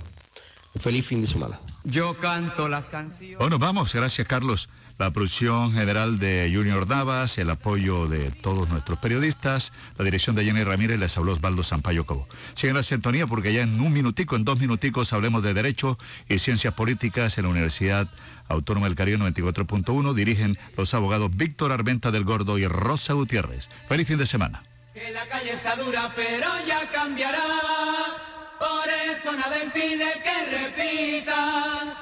Feliz 0.79 1.05
fin 1.05 1.21
de 1.21 1.27
semana. 1.27 1.59
Yo 1.83 2.17
canto 2.17 2.67
las 2.67 2.89
canciones. 2.89 3.37
Bueno, 3.39 3.59
vamos, 3.59 3.93
gracias 3.93 4.27
Carlos 4.27 4.69
la 4.97 5.11
producción 5.11 5.73
general 5.73 6.17
de 6.17 6.51
Junior 6.53 6.87
Navas, 6.87 7.37
el 7.37 7.49
apoyo 7.49 8.07
de 8.07 8.31
todos 8.31 8.67
nuestros 8.69 8.97
periodistas, 8.97 9.71
la 9.97 10.05
dirección 10.05 10.35
de 10.35 10.43
Jenny 10.43 10.63
Ramírez, 10.63 10.99
les 10.99 11.15
habló 11.17 11.33
Osvaldo 11.33 11.63
Sampaio 11.63 12.05
Cobo. 12.05 12.27
Siguen 12.55 12.75
la 12.75 12.83
sintonía 12.83 13.27
porque 13.27 13.53
ya 13.53 13.61
en 13.61 13.79
un 13.79 13.93
minutico, 13.93 14.35
en 14.35 14.43
dos 14.43 14.59
minuticos, 14.59 15.13
hablemos 15.13 15.43
de 15.43 15.53
Derecho 15.53 15.99
y 16.27 16.39
Ciencias 16.39 16.73
Políticas 16.73 17.37
en 17.37 17.43
la 17.43 17.51
Universidad 17.51 18.09
Autónoma 18.47 18.87
del 18.87 18.95
Caribe 18.95 19.19
94.1. 19.19 20.13
Dirigen 20.13 20.57
los 20.75 20.93
abogados 20.93 21.29
Víctor 21.35 21.71
Armenta 21.71 22.09
del 22.09 22.23
Gordo 22.23 22.57
y 22.57 22.65
Rosa 22.65 23.13
Gutiérrez. 23.13 23.69
Feliz 23.87 24.07
fin 24.07 24.17
de 24.17 24.25
semana. 24.25 24.63
Que 24.93 25.11
la 25.11 25.27
calle 25.27 25.51
está 25.51 25.75
dura, 25.75 26.11
pero 26.15 26.47
ya 26.65 26.89
cambiará. 26.89 28.36
Por 28.59 28.89
eso 29.11 29.31
nada 29.33 29.63
impide 29.63 30.13
que 30.23 30.57
repitan 30.57 31.93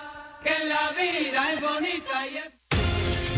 que 0.43 0.65
la 0.65 0.91
vida 0.91 1.53
es 1.53 1.61
bonita 1.61 2.27
y 2.27 2.37
es... 2.37 2.55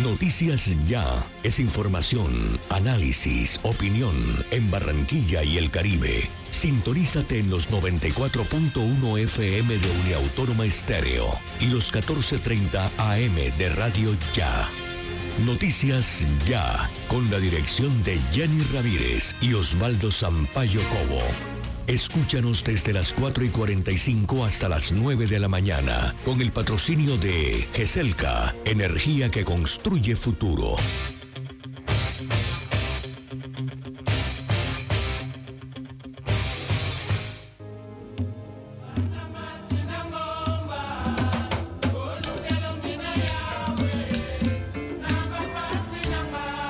Noticias 0.04 0.76
Ya 0.86 1.26
es 1.42 1.60
información, 1.60 2.60
análisis, 2.70 3.60
opinión 3.64 4.16
en 4.52 4.70
Barranquilla 4.70 5.44
y 5.44 5.58
el 5.58 5.72
Caribe. 5.72 6.30
Sintonízate 6.52 7.40
en 7.40 7.50
los 7.50 7.72
94.1 7.72 9.20
FM 9.24 9.78
de 9.78 9.92
Uniautónoma 10.02 10.66
Estéreo 10.66 11.28
y 11.60 11.66
los 11.68 11.92
14.30 11.92 12.92
AM 12.98 13.58
de 13.58 13.70
Radio 13.70 14.16
Ya. 14.34 14.70
Noticias 15.46 16.28
Ya, 16.46 16.92
con 17.08 17.32
la 17.32 17.40
dirección 17.40 18.04
de 18.04 18.20
Jenny 18.32 18.64
Ramírez 18.74 19.36
y 19.42 19.54
Osvaldo 19.54 20.12
Sampaio 20.12 20.82
Cobo. 20.90 21.57
Escúchanos 21.88 22.66
desde 22.66 22.92
las 22.92 23.14
4 23.14 23.46
y 23.46 23.50
45 23.50 24.44
hasta 24.44 24.68
las 24.68 24.92
9 24.92 25.26
de 25.26 25.40
la 25.40 25.48
mañana 25.48 26.14
con 26.26 26.42
el 26.42 26.52
patrocinio 26.52 27.18
de 27.18 27.66
GESELCA, 27.74 28.54
energía 28.66 29.30
que 29.30 29.46
construye 29.46 30.18
futuro. 30.18 30.76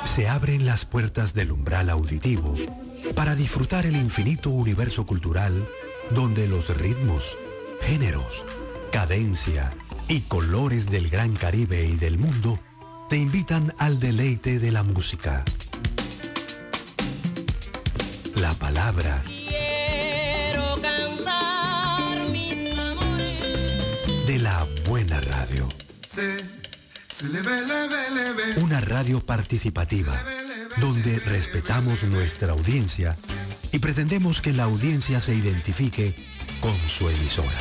Se 0.04 0.28
abren 0.28 0.68
las 0.68 0.86
puertas 0.86 1.34
del 1.34 1.52
umbral 1.52 1.90
auditivo 1.90 2.56
para 3.16 3.36
disfrutar 3.36 3.86
el 3.86 3.96
infinito 3.96 4.50
universo 4.50 5.06
cultural 5.06 5.68
donde 6.12 6.48
los 6.48 6.76
ritmos, 6.78 7.38
géneros, 7.82 8.46
cadencia 8.92 9.74
y 10.08 10.22
colores 10.22 10.90
del 10.90 11.10
Gran 11.10 11.34
Caribe 11.36 11.86
y 11.86 11.96
del 11.96 12.18
mundo 12.18 12.60
te 13.10 13.18
invitan 13.18 13.74
al 13.78 14.00
deleite 14.00 14.60
de 14.60 14.72
la 14.72 14.84
música. 14.84 15.44
La 18.36 18.54
palabra. 18.54 19.24
Quiero 19.26 20.82
cantar 20.82 22.26
De 24.28 24.40
la 24.40 24.68
buena 24.88 25.20
radio. 25.22 25.68
Una 28.62 28.82
radio 28.82 29.20
participativa 29.26 30.14
donde 30.80 31.20
respetamos 31.20 32.04
nuestra 32.04 32.54
audiencia 32.54 33.16
y 33.72 33.80
pretendemos 33.80 34.42
que 34.42 34.54
la 34.54 34.64
audiencia 34.64 35.20
se 35.20 35.34
identifique 35.34 36.14
con 36.62 36.76
su 36.88 37.10
emisora. 37.10 37.60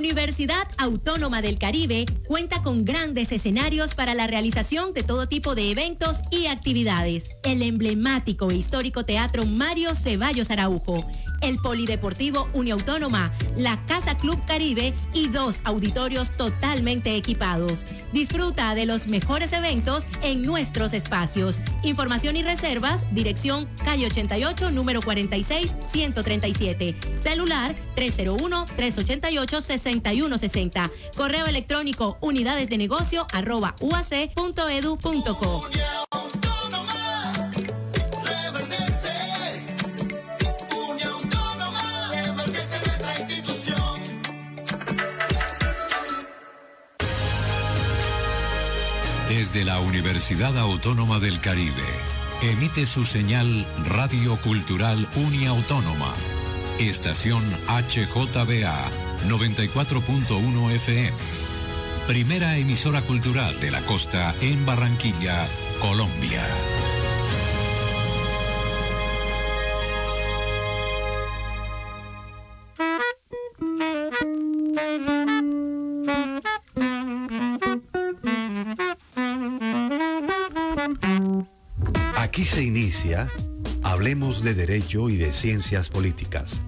Universidad 0.09 0.67
Autónoma 0.79 1.43
del 1.43 1.59
Caribe 1.59 2.07
cuenta 2.25 2.63
con 2.63 2.83
grandes 2.83 3.31
escenarios 3.31 3.93
para 3.93 4.15
la 4.15 4.25
realización 4.25 4.91
de 4.91 5.03
todo 5.03 5.27
tipo 5.27 5.53
de 5.53 5.69
eventos 5.69 6.21
y 6.31 6.47
actividades. 6.47 7.29
El 7.43 7.61
emblemático 7.61 8.49
e 8.49 8.55
histórico 8.55 9.05
Teatro 9.05 9.45
Mario 9.45 9.93
Ceballos 9.93 10.49
Araujo 10.49 11.05
el 11.41 11.59
Polideportivo 11.59 12.47
Uniautónoma, 12.53 13.33
la 13.57 13.85
Casa 13.85 14.15
Club 14.17 14.39
Caribe 14.45 14.93
y 15.13 15.27
dos 15.27 15.59
auditorios 15.63 16.31
totalmente 16.31 17.15
equipados. 17.15 17.85
Disfruta 18.13 18.73
de 18.75 18.85
los 18.85 19.07
mejores 19.07 19.51
eventos 19.53 20.05
en 20.21 20.43
nuestros 20.43 20.93
espacios. 20.93 21.59
Información 21.83 22.35
y 22.35 22.43
reservas, 22.43 23.05
dirección 23.13 23.67
calle 23.83 24.05
88, 24.07 24.71
número 24.71 25.01
46, 25.01 25.75
137. 25.85 26.95
Celular 27.21 27.75
301-388-6160. 27.95 30.91
Correo 31.15 31.45
electrónico 31.45 32.17
unidades 32.21 32.69
de 32.69 32.77
negocio 32.77 33.27
arroba 33.33 33.75
uac.edu.co. 33.79 35.69
Desde 49.39 49.63
la 49.63 49.79
Universidad 49.79 50.57
Autónoma 50.57 51.19
del 51.19 51.39
Caribe, 51.39 51.85
emite 52.41 52.85
su 52.85 53.05
señal 53.05 53.65
Radio 53.85 54.35
Cultural 54.41 55.07
Uniautónoma. 55.15 56.13
Estación 56.77 57.41
HJBA 57.69 58.91
94.1 59.29 60.71
FM. 60.71 61.13
Primera 62.05 62.57
emisora 62.57 63.01
cultural 63.01 63.57
de 63.61 63.71
la 63.71 63.79
costa 63.83 64.35
en 64.41 64.65
Barranquilla, 64.65 65.47
Colombia. 65.79 66.45
Aquí 82.39 82.47
se 82.47 82.63
inicia 82.63 83.29
Hablemos 83.83 84.41
de 84.41 84.53
Derecho 84.53 85.09
y 85.09 85.17
de 85.17 85.33
Ciencias 85.33 85.89
Políticas, 85.89 86.61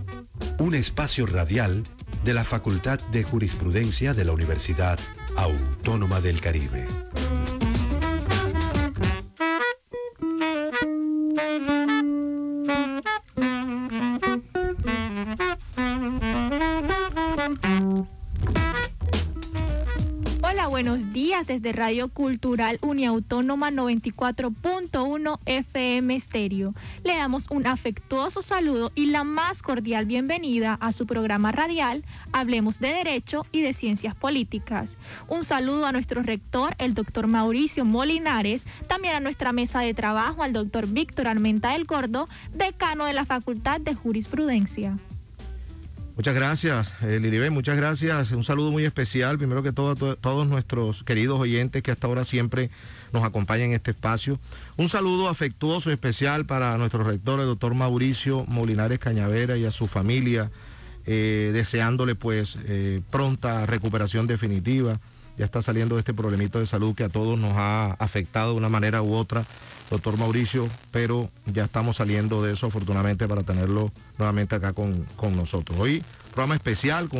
un 0.60 0.76
espacio 0.76 1.26
radial 1.26 1.84
de 2.26 2.34
la 2.34 2.43
Facultad 2.43 2.99
de 3.14 3.23
Jurisprudencia 3.23 4.14
de 4.14 4.26
la 4.26 4.34
Universidad 4.34 4.99
Autónoma 5.38 6.19
del 6.19 6.41
Caribe. 6.41 6.85
Días 21.52 21.61
desde 21.61 21.73
Radio 21.73 22.07
Cultural 22.07 22.78
Uniautónoma 22.82 23.72
94.1 23.72 25.40
FM 25.45 26.19
Stereo. 26.19 26.73
Le 27.03 27.15
damos 27.15 27.48
un 27.49 27.68
afectuoso 27.68 28.41
saludo 28.41 28.91
y 28.95 29.07
la 29.07 29.23
más 29.23 29.61
cordial 29.61 30.06
bienvenida 30.06 30.78
a 30.80 30.94
su 30.94 31.06
programa 31.06 31.52
radial 31.52 32.03
Hablemos 32.32 32.80
de 32.80 32.94
Derecho 32.94 33.45
y 33.52 33.61
de 33.61 33.73
Ciencias 33.73 34.15
Políticas. 34.15 34.98
Un 35.28 35.44
saludo 35.44 35.86
a 35.86 35.91
nuestro 35.91 36.23
rector, 36.23 36.73
el 36.78 36.94
doctor 36.94 37.28
Mauricio 37.28 37.84
Molinares, 37.84 38.64
también 38.88 39.15
a 39.15 39.19
nuestra 39.19 39.52
mesa 39.52 39.82
de 39.82 39.94
trabajo, 39.94 40.44
al 40.44 40.53
doctor 40.53 40.88
Víctor 40.88 41.28
Armenta 41.28 41.73
del 41.73 41.86
Gordo, 41.86 42.28
decano 42.53 43.06
de 43.06 43.14
la 43.14 43.26
Facultad 43.26 43.82
de 43.82 43.94
Jurisprudencia. 43.94 44.98
Muchas 46.15 46.35
gracias, 46.35 46.93
eh, 47.01 47.49
muchas 47.51 47.77
gracias. 47.77 48.31
Un 48.31 48.43
saludo 48.43 48.71
muy 48.71 48.83
especial, 48.85 49.38
primero 49.38 49.63
que 49.63 49.71
todo, 49.71 49.91
a 49.91 49.95
to- 49.95 50.15
todos 50.17 50.45
nuestros 50.47 51.03
queridos 51.03 51.39
oyentes 51.39 51.81
que 51.81 51.89
hasta 51.91 52.05
ahora 52.05 52.25
siempre 52.25 52.69
nos 53.13 53.23
acompañan 53.23 53.69
en 53.69 53.73
este 53.75 53.91
espacio. 53.91 54.38
Un 54.77 54.89
saludo 54.89 55.29
afectuoso 55.29 55.89
y 55.89 55.93
especial 55.93 56.45
para 56.45 56.77
nuestro 56.77 57.03
rector, 57.03 57.39
el 57.39 57.47
doctor 57.47 57.73
Mauricio 57.73 58.45
Molinares 58.47 58.99
Cañavera 58.99 59.57
y 59.57 59.65
a 59.65 59.71
su 59.71 59.88
familia, 59.88 60.51
eh, 61.05 61.51
deseándole 61.53 62.13
pues 62.13 62.57
eh, 62.65 63.01
pronta 63.09 63.65
recuperación 63.65 64.27
definitiva. 64.27 64.99
Ya 65.38 65.45
está 65.45 65.61
saliendo 65.61 65.95
de 65.95 65.99
este 65.99 66.13
problemito 66.13 66.59
de 66.59 66.67
salud 66.67 66.93
que 66.93 67.05
a 67.05 67.09
todos 67.09 67.39
nos 67.39 67.53
ha 67.55 67.93
afectado 67.93 68.51
de 68.51 68.57
una 68.57 68.69
manera 68.69 69.01
u 69.01 69.13
otra, 69.15 69.43
doctor 69.91 70.18
Mauricio, 70.18 70.68
pero 70.89 71.30
ya 71.45 71.65
estamos 71.65 71.97
saliendo 71.97 72.41
de 72.41 72.53
eso 72.53 72.68
afortunadamente 72.68 73.27
para 73.27 73.43
tenerlo 73.43 73.91
nuevamente 74.18 74.55
acá 74.55 74.73
con, 74.73 75.05
con 75.18 75.35
nosotros. 75.35 75.77
Hoy, 75.77 76.03
programa 76.34 76.55
especial 76.55 77.09
con 77.09 77.19